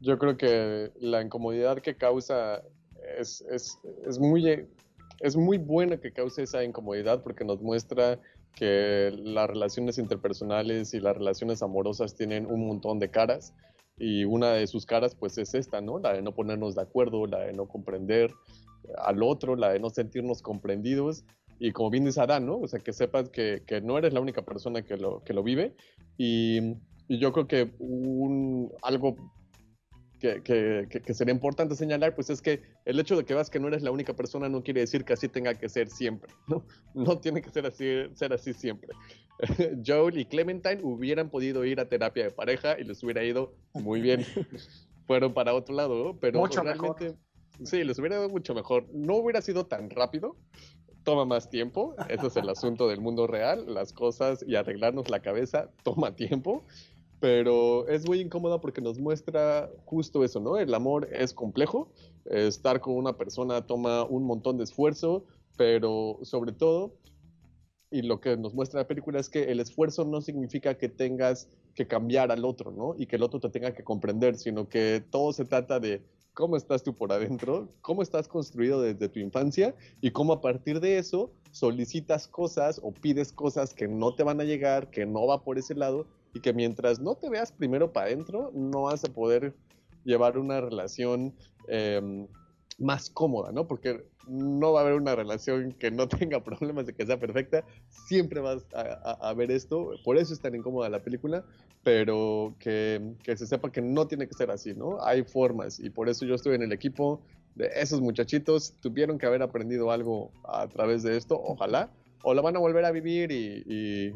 Yo 0.00 0.18
creo 0.18 0.36
que 0.36 0.90
la 1.00 1.22
incomodidad 1.22 1.78
que 1.78 1.96
causa 1.96 2.62
es, 3.18 3.40
es, 3.42 3.78
es, 4.06 4.18
muy, 4.18 4.66
es 5.20 5.36
muy 5.36 5.58
buena 5.58 5.98
que 5.98 6.12
cause 6.12 6.42
esa 6.42 6.64
incomodidad 6.64 7.22
porque 7.22 7.44
nos 7.44 7.60
muestra 7.60 8.18
que 8.54 9.12
las 9.16 9.48
relaciones 9.48 9.98
interpersonales 9.98 10.92
y 10.94 11.00
las 11.00 11.16
relaciones 11.16 11.62
amorosas 11.62 12.14
tienen 12.14 12.46
un 12.46 12.66
montón 12.66 12.98
de 12.98 13.10
caras 13.10 13.54
y 13.96 14.24
una 14.24 14.52
de 14.52 14.66
sus 14.66 14.84
caras 14.84 15.14
pues 15.14 15.38
es 15.38 15.54
esta, 15.54 15.80
¿no? 15.80 15.98
La 15.98 16.12
de 16.12 16.22
no 16.22 16.34
ponernos 16.34 16.74
de 16.74 16.82
acuerdo, 16.82 17.26
la 17.26 17.40
de 17.40 17.52
no 17.52 17.66
comprender 17.66 18.32
al 18.98 19.22
otro, 19.22 19.56
la 19.56 19.70
de 19.70 19.78
no 19.78 19.90
sentirnos 19.90 20.42
comprendidos 20.42 21.24
y 21.64 21.72
como 21.72 21.90
bien 21.90 22.04
dice 22.04 22.20
Adán, 22.20 22.46
¿no? 22.46 22.58
O 22.58 22.68
sea, 22.68 22.80
que 22.80 22.92
sepas 22.92 23.30
que, 23.30 23.62
que 23.66 23.80
no 23.80 23.98
eres 23.98 24.12
la 24.12 24.20
única 24.20 24.42
persona 24.42 24.82
que 24.82 24.96
lo, 24.96 25.22
que 25.24 25.32
lo 25.32 25.42
vive 25.42 25.74
y 26.18 26.74
y 27.12 27.18
yo 27.18 27.30
creo 27.32 27.46
que 27.46 27.70
un, 27.78 28.72
algo 28.80 29.16
que, 30.18 30.42
que, 30.42 30.86
que, 30.88 31.14
sería 31.14 31.34
importante 31.34 31.74
señalar, 31.74 32.14
pues 32.14 32.30
es 32.30 32.40
que 32.40 32.62
el 32.84 32.98
hecho 32.98 33.16
de 33.16 33.24
que 33.24 33.34
veas 33.34 33.50
que 33.50 33.60
no 33.60 33.68
eres 33.68 33.82
la 33.82 33.90
única 33.90 34.14
persona 34.14 34.48
no 34.48 34.62
quiere 34.62 34.80
decir 34.80 35.04
que 35.04 35.12
así 35.12 35.28
tenga 35.28 35.52
que 35.54 35.68
ser 35.68 35.90
siempre, 35.90 36.32
¿no? 36.48 36.64
No 36.94 37.18
tiene 37.18 37.42
que 37.42 37.50
ser 37.50 37.66
así, 37.66 37.84
ser 38.14 38.32
así 38.32 38.54
siempre. 38.54 38.88
Joel 39.86 40.18
y 40.18 40.24
Clementine 40.24 40.80
hubieran 40.82 41.28
podido 41.28 41.66
ir 41.66 41.80
a 41.80 41.88
terapia 41.88 42.24
de 42.24 42.30
pareja 42.30 42.78
y 42.80 42.84
les 42.84 43.02
hubiera 43.02 43.22
ido 43.24 43.52
muy 43.74 44.00
bien. 44.00 44.24
Fueron 45.06 45.34
para 45.34 45.52
otro 45.52 45.74
lado, 45.74 46.16
pero 46.18 46.38
mucho 46.38 46.62
realmente, 46.62 47.04
mejor. 47.04 47.18
sí, 47.64 47.82
les 47.84 47.98
hubiera 47.98 48.16
ido 48.16 48.28
mucho 48.30 48.54
mejor. 48.54 48.86
No 48.94 49.16
hubiera 49.16 49.42
sido 49.42 49.66
tan 49.66 49.90
rápido, 49.90 50.36
toma 51.04 51.24
más 51.24 51.50
tiempo, 51.50 51.94
ese 52.08 52.26
es 52.26 52.36
el 52.36 52.48
asunto 52.48 52.88
del 52.88 53.00
mundo 53.00 53.26
real, 53.26 53.72
las 53.72 53.92
cosas 53.92 54.44
y 54.46 54.56
arreglarnos 54.56 55.10
la 55.10 55.20
cabeza 55.20 55.70
toma 55.82 56.14
tiempo 56.14 56.64
pero 57.22 57.86
es 57.86 58.04
muy 58.04 58.18
incómoda 58.18 58.60
porque 58.60 58.80
nos 58.80 58.98
muestra 58.98 59.70
justo 59.84 60.24
eso, 60.24 60.40
¿no? 60.40 60.58
El 60.58 60.74
amor 60.74 61.08
es 61.12 61.32
complejo, 61.32 61.92
estar 62.24 62.80
con 62.80 62.96
una 62.96 63.16
persona 63.16 63.64
toma 63.64 64.02
un 64.02 64.24
montón 64.24 64.58
de 64.58 64.64
esfuerzo, 64.64 65.24
pero 65.56 66.18
sobre 66.22 66.50
todo, 66.50 66.96
y 67.92 68.02
lo 68.02 68.20
que 68.20 68.36
nos 68.36 68.54
muestra 68.54 68.80
la 68.80 68.88
película 68.88 69.20
es 69.20 69.28
que 69.28 69.52
el 69.52 69.60
esfuerzo 69.60 70.04
no 70.04 70.20
significa 70.20 70.76
que 70.76 70.88
tengas 70.88 71.48
que 71.76 71.86
cambiar 71.86 72.32
al 72.32 72.44
otro, 72.44 72.72
¿no? 72.72 72.96
Y 72.98 73.06
que 73.06 73.14
el 73.14 73.22
otro 73.22 73.38
te 73.38 73.50
tenga 73.50 73.72
que 73.72 73.84
comprender, 73.84 74.36
sino 74.36 74.68
que 74.68 75.00
todo 75.08 75.32
se 75.32 75.44
trata 75.44 75.78
de 75.78 76.02
cómo 76.34 76.56
estás 76.56 76.82
tú 76.82 76.94
por 76.94 77.12
adentro, 77.12 77.68
cómo 77.80 78.02
estás 78.02 78.28
construido 78.28 78.80
desde 78.80 79.08
tu 79.08 79.18
infancia 79.18 79.74
y 80.00 80.10
cómo 80.10 80.32
a 80.32 80.40
partir 80.40 80.80
de 80.80 80.98
eso 80.98 81.30
solicitas 81.50 82.26
cosas 82.26 82.80
o 82.82 82.92
pides 82.92 83.32
cosas 83.32 83.74
que 83.74 83.88
no 83.88 84.14
te 84.14 84.22
van 84.22 84.40
a 84.40 84.44
llegar, 84.44 84.90
que 84.90 85.04
no 85.04 85.26
va 85.26 85.42
por 85.42 85.58
ese 85.58 85.74
lado 85.74 86.06
y 86.34 86.40
que 86.40 86.52
mientras 86.52 87.00
no 87.00 87.14
te 87.14 87.28
veas 87.28 87.52
primero 87.52 87.92
para 87.92 88.06
adentro, 88.06 88.50
no 88.54 88.82
vas 88.82 89.04
a 89.04 89.12
poder 89.12 89.54
llevar 90.04 90.38
una 90.38 90.60
relación 90.60 91.34
eh, 91.68 92.26
más 92.82 93.10
cómoda, 93.10 93.52
¿no? 93.52 93.66
Porque 93.66 94.04
no 94.26 94.72
va 94.72 94.80
a 94.80 94.82
haber 94.82 94.94
una 94.94 95.14
relación 95.14 95.72
que 95.72 95.90
no 95.90 96.08
tenga 96.08 96.42
problemas 96.42 96.86
de 96.86 96.94
que 96.94 97.06
sea 97.06 97.18
perfecta, 97.18 97.64
siempre 97.88 98.40
vas 98.40 98.66
a, 98.74 98.80
a, 98.80 99.30
a 99.30 99.34
ver 99.34 99.50
esto, 99.50 99.92
por 100.04 100.16
eso 100.16 100.34
es 100.34 100.40
tan 100.40 100.54
incómoda 100.54 100.88
la 100.88 101.02
película, 101.02 101.44
pero 101.82 102.54
que, 102.58 103.14
que, 103.22 103.36
se 103.36 103.46
sepa 103.46 103.72
que 103.72 103.82
no 103.82 104.06
tiene 104.06 104.28
que 104.28 104.34
ser 104.34 104.50
así, 104.50 104.74
¿no? 104.74 105.02
Hay 105.02 105.24
formas. 105.24 105.80
Y 105.80 105.90
por 105.90 106.08
eso 106.08 106.24
yo 106.24 106.34
estoy 106.34 106.54
en 106.54 106.62
el 106.62 106.72
equipo 106.72 107.20
de 107.54 107.70
esos 107.74 108.00
muchachitos. 108.00 108.74
Tuvieron 108.80 109.18
que 109.18 109.26
haber 109.26 109.42
aprendido 109.42 109.90
algo 109.90 110.30
a 110.44 110.66
través 110.68 111.02
de 111.02 111.16
esto, 111.16 111.40
ojalá, 111.42 111.90
o 112.22 112.34
lo 112.34 112.42
van 112.42 112.56
a 112.56 112.60
volver 112.60 112.84
a 112.84 112.90
vivir 112.90 113.30
y, 113.32 114.14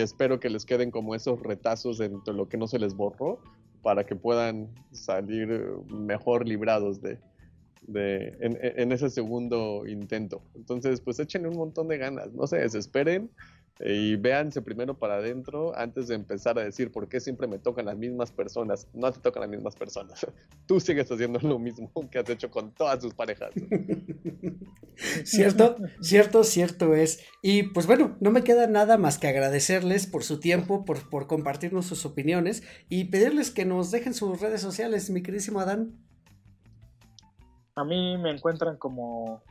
espero 0.00 0.40
que 0.40 0.48
les 0.48 0.64
queden 0.64 0.90
como 0.90 1.14
esos 1.14 1.40
retazos 1.42 1.98
dentro 1.98 2.32
de 2.32 2.38
lo 2.38 2.48
que 2.48 2.56
no 2.56 2.66
se 2.66 2.78
les 2.78 2.94
borró 2.94 3.40
para 3.82 4.06
que 4.06 4.16
puedan 4.16 4.68
salir 4.92 5.48
mejor 5.88 6.46
librados 6.46 7.02
de, 7.02 7.18
en, 7.94 8.92
ese 8.92 9.10
segundo 9.10 9.86
intento. 9.86 10.42
Entonces, 10.54 11.00
pues 11.00 11.18
echen 11.18 11.46
un 11.46 11.56
montón 11.56 11.88
de 11.88 11.98
ganas, 11.98 12.32
no 12.32 12.46
se 12.46 12.58
desesperen, 12.58 13.30
y 13.80 14.16
véanse 14.16 14.60
primero 14.60 14.98
para 14.98 15.16
adentro 15.16 15.76
antes 15.76 16.08
de 16.08 16.16
empezar 16.16 16.58
a 16.58 16.64
decir 16.64 16.90
por 16.90 17.08
qué 17.08 17.20
siempre 17.20 17.46
me 17.46 17.58
tocan 17.58 17.86
las 17.86 17.96
mismas 17.96 18.32
personas. 18.32 18.88
No 18.92 19.12
te 19.12 19.20
tocan 19.20 19.42
las 19.42 19.50
mismas 19.50 19.76
personas. 19.76 20.26
Tú 20.66 20.80
sigues 20.80 21.10
haciendo 21.10 21.38
lo 21.40 21.58
mismo 21.58 21.90
que 22.10 22.18
has 22.18 22.28
hecho 22.28 22.50
con 22.50 22.72
todas 22.72 22.98
tus 22.98 23.14
parejas. 23.14 23.50
cierto, 25.24 25.76
cierto, 26.00 26.42
cierto 26.42 26.94
es. 26.94 27.20
Y 27.40 27.64
pues 27.64 27.86
bueno, 27.86 28.16
no 28.20 28.32
me 28.32 28.42
queda 28.42 28.66
nada 28.66 28.98
más 28.98 29.18
que 29.18 29.28
agradecerles 29.28 30.06
por 30.06 30.24
su 30.24 30.40
tiempo, 30.40 30.84
por, 30.84 31.08
por 31.08 31.28
compartirnos 31.28 31.86
sus 31.86 32.04
opiniones 32.04 32.64
y 32.88 33.04
pedirles 33.04 33.52
que 33.52 33.64
nos 33.64 33.92
dejen 33.92 34.12
sus 34.12 34.40
redes 34.40 34.60
sociales, 34.60 35.08
mi 35.10 35.22
queridísimo 35.22 35.60
Adán. 35.60 36.07
A 37.78 37.84
mí 37.84 38.18
me 38.18 38.30
encuentran 38.30 38.76
como 38.76 39.42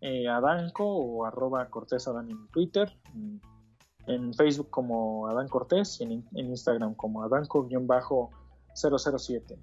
eh, 0.00 0.28
Adanco 0.28 0.86
o 0.86 1.26
arroba 1.26 1.68
Cortés 1.68 2.06
Adán 2.06 2.30
en 2.30 2.46
Twitter 2.48 2.96
en 4.06 4.32
Facebook 4.34 4.70
como 4.70 5.26
Adán 5.28 5.48
Cortés 5.48 6.00
y 6.00 6.04
en, 6.04 6.24
Instagram 6.32 6.94
como 6.94 7.24
Adanco-007. 7.24 9.58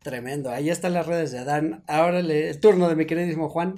Tremendo, 0.00 0.50
ahí 0.50 0.70
están 0.70 0.94
las 0.94 1.06
redes 1.06 1.30
de 1.32 1.40
Adán. 1.40 1.84
Ahora 1.86 2.20
el 2.20 2.60
turno 2.60 2.88
de 2.88 2.96
mi 2.96 3.04
queridísimo 3.06 3.50
Juan. 3.50 3.74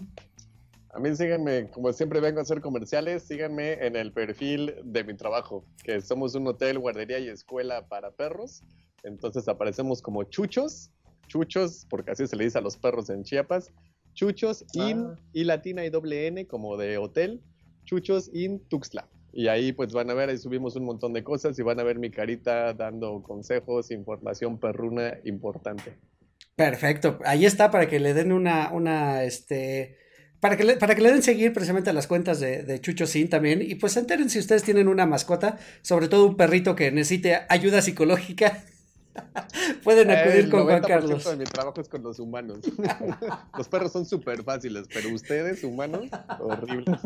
A 0.93 0.99
mí 0.99 1.15
síganme, 1.15 1.71
como 1.71 1.93
siempre 1.93 2.19
vengo 2.21 2.41
a 2.41 2.43
hacer 2.43 2.61
comerciales, 2.61 3.23
síganme 3.23 3.75
en 3.87 3.95
el 3.95 4.13
perfil 4.13 4.75
de 4.85 5.05
mi 5.05 5.15
trabajo, 5.15 5.65
que 5.85 6.01
somos 6.01 6.35
un 6.35 6.49
hotel, 6.49 6.81
guardería 6.81 7.21
y 7.21 7.29
escuela 7.29 7.87
para 7.87 8.11
perros. 8.11 8.65
Entonces 9.05 9.47
aparecemos 9.49 10.03
como 10.03 10.25
chuchos, 10.25 10.91
chuchos, 11.31 11.87
porque 11.89 12.11
así 12.11 12.27
se 12.27 12.37
le 12.37 12.45
dice 12.45 12.59
a 12.59 12.61
los 12.61 12.77
perros 12.77 13.09
en 13.09 13.23
Chiapas, 13.23 13.73
chuchos 14.13 14.65
in 14.75 15.07
ah. 15.07 15.17
y 15.33 15.45
latina 15.45 15.85
y 15.85 15.91
doble 15.91 16.27
N 16.27 16.47
como 16.47 16.77
de 16.77 16.99
hotel, 16.99 17.41
chuchos 17.85 18.31
in 18.35 18.61
Tuxtla. 18.69 19.09
Y 19.33 19.47
ahí 19.47 19.73
pues 19.73 19.93
van 19.93 20.11
a 20.11 20.15
ver, 20.15 20.29
ahí 20.29 20.39
subimos 20.39 20.75
un 20.75 20.85
montón 20.85 21.13
de 21.13 21.23
cosas 21.23 21.57
y 21.59 21.63
van 21.63 21.79
a 21.79 21.85
ver 21.85 22.01
mi 22.01 22.11
carita 22.11 22.75
dando 22.75 23.23
consejos, 23.23 23.93
información 23.93 24.59
perruna 24.59 25.19
importante. 25.25 25.97
Perfecto, 26.57 27.21
ahí 27.25 27.47
está 27.47 27.71
para 27.71 27.89
que 27.89 28.01
le 28.01 28.13
den 28.13 28.33
una, 28.33 28.73
una, 28.73 29.23
este, 29.23 29.97
para 30.41 30.57
que 30.57 30.65
le, 30.65 30.77
para 30.77 30.97
que 30.97 31.03
le 31.03 31.13
den 31.13 31.23
seguir 31.23 31.53
precisamente 31.53 31.91
a 31.91 31.93
las 31.93 32.09
cuentas 32.09 32.41
de, 32.41 32.65
de 32.65 32.81
Chucho 32.81 33.07
Sin 33.07 33.31
también. 33.31 33.63
Y 33.63 33.77
pues 33.77 33.97
enteren 33.97 34.29
si 34.29 34.41
ustedes 34.41 34.65
tienen 34.65 34.89
una 34.89 35.07
mascota, 35.07 35.59
sobre 35.83 36.09
todo 36.09 36.27
un 36.27 36.37
perrito 36.37 36.75
que 36.75 36.91
necesite 36.91 37.39
ayuda 37.49 37.83
psicológica. 37.83 38.65
Pueden 39.85 40.11
acudir 40.11 40.51
con 40.51 40.65
Juan 40.65 40.83
Carlos. 40.83 41.25
de 41.25 41.37
mi 41.37 41.45
trabajo 41.45 41.81
es 41.81 41.89
con 41.89 42.03
los 42.03 42.19
humanos. 42.19 42.59
los 43.57 43.69
perros 43.69 43.93
son 43.93 44.07
súper 44.07 44.43
fáciles, 44.43 44.87
pero 44.93 45.13
ustedes, 45.15 45.65
humanos, 45.65 46.09
horribles. 46.41 47.01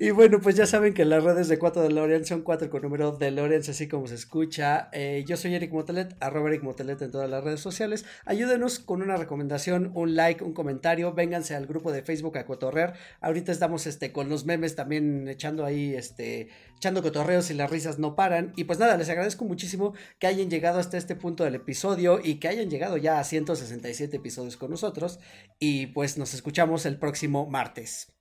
y 0.00 0.10
bueno, 0.10 0.40
pues 0.40 0.56
ya 0.56 0.66
saben 0.66 0.94
que 0.94 1.04
las 1.04 1.22
redes 1.22 1.48
de 1.48 1.58
4 1.58 1.82
DeLorean 1.82 2.24
son 2.24 2.42
4 2.42 2.70
con 2.70 2.82
número 2.82 3.12
DeLorean, 3.12 3.60
así 3.60 3.88
como 3.88 4.06
se 4.06 4.14
escucha. 4.14 4.88
Eh, 4.92 5.24
yo 5.26 5.36
soy 5.36 5.54
Eric 5.54 5.72
Motelet, 5.72 6.16
arroba 6.20 6.48
Eric 6.48 6.62
Motelet 6.62 7.00
en 7.02 7.10
todas 7.10 7.28
las 7.28 7.42
redes 7.44 7.60
sociales. 7.60 8.04
Ayúdenos 8.24 8.78
con 8.78 9.02
una 9.02 9.16
recomendación, 9.16 9.90
un 9.94 10.16
like, 10.16 10.42
un 10.42 10.52
comentario. 10.52 11.12
Vénganse 11.12 11.54
al 11.54 11.66
grupo 11.66 11.92
de 11.92 12.02
Facebook 12.02 12.38
a 12.38 12.46
cotorrear. 12.46 12.94
Ahorita 13.20 13.52
estamos 13.52 13.86
este, 13.86 14.12
con 14.12 14.28
los 14.28 14.44
memes 14.44 14.74
también 14.74 15.28
echando 15.28 15.64
ahí, 15.64 15.94
este, 15.94 16.48
echando 16.76 17.02
cotorreos 17.02 17.50
y 17.50 17.54
las 17.54 17.70
risas 17.70 17.98
no 17.98 18.14
paran. 18.14 18.52
Y 18.56 18.64
pues 18.64 18.78
nada, 18.78 18.96
les 18.96 19.08
agradezco 19.08 19.44
muchísimo 19.44 19.94
que 20.18 20.26
hayan 20.26 20.48
hasta 20.78 20.96
este 20.96 21.16
punto 21.16 21.44
del 21.44 21.54
episodio 21.54 22.20
y 22.22 22.36
que 22.36 22.48
hayan 22.48 22.70
llegado 22.70 22.96
ya 22.96 23.18
a 23.18 23.24
167 23.24 24.16
episodios 24.16 24.56
con 24.56 24.70
nosotros. 24.70 25.18
Y 25.58 25.86
pues 25.88 26.18
nos 26.18 26.34
escuchamos 26.34 26.86
el 26.86 26.98
próximo 26.98 27.46
martes. 27.46 28.12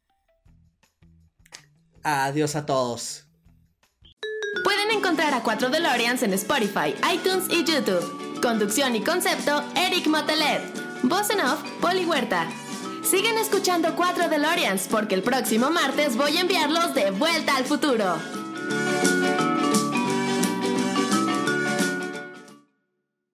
Adiós 2.03 2.55
a 2.55 2.65
todos. 2.65 3.27
Pueden 4.63 4.91
encontrar 4.91 5.33
a 5.33 5.41
4 5.41 5.69
DeLoreans 5.69 6.23
en 6.23 6.33
Spotify, 6.33 6.93
iTunes 7.13 7.45
y 7.49 7.63
YouTube. 7.63 8.41
Conducción 8.41 8.95
y 8.95 9.01
concepto, 9.01 9.63
Eric 9.75 10.07
Motelet. 10.07 10.61
Voz 11.03 11.29
en 11.29 11.39
off, 11.39 11.63
Poli 11.81 12.05
Huerta. 12.05 12.49
Sigan 13.03 13.37
escuchando 13.37 13.95
4 13.95 14.29
DeLoreans 14.29 14.87
porque 14.89 15.15
el 15.15 15.23
próximo 15.23 15.69
martes 15.71 16.15
voy 16.15 16.37
a 16.37 16.41
enviarlos 16.41 16.93
de 16.93 17.11
vuelta 17.11 17.55
al 17.55 17.65
futuro. 17.65 18.42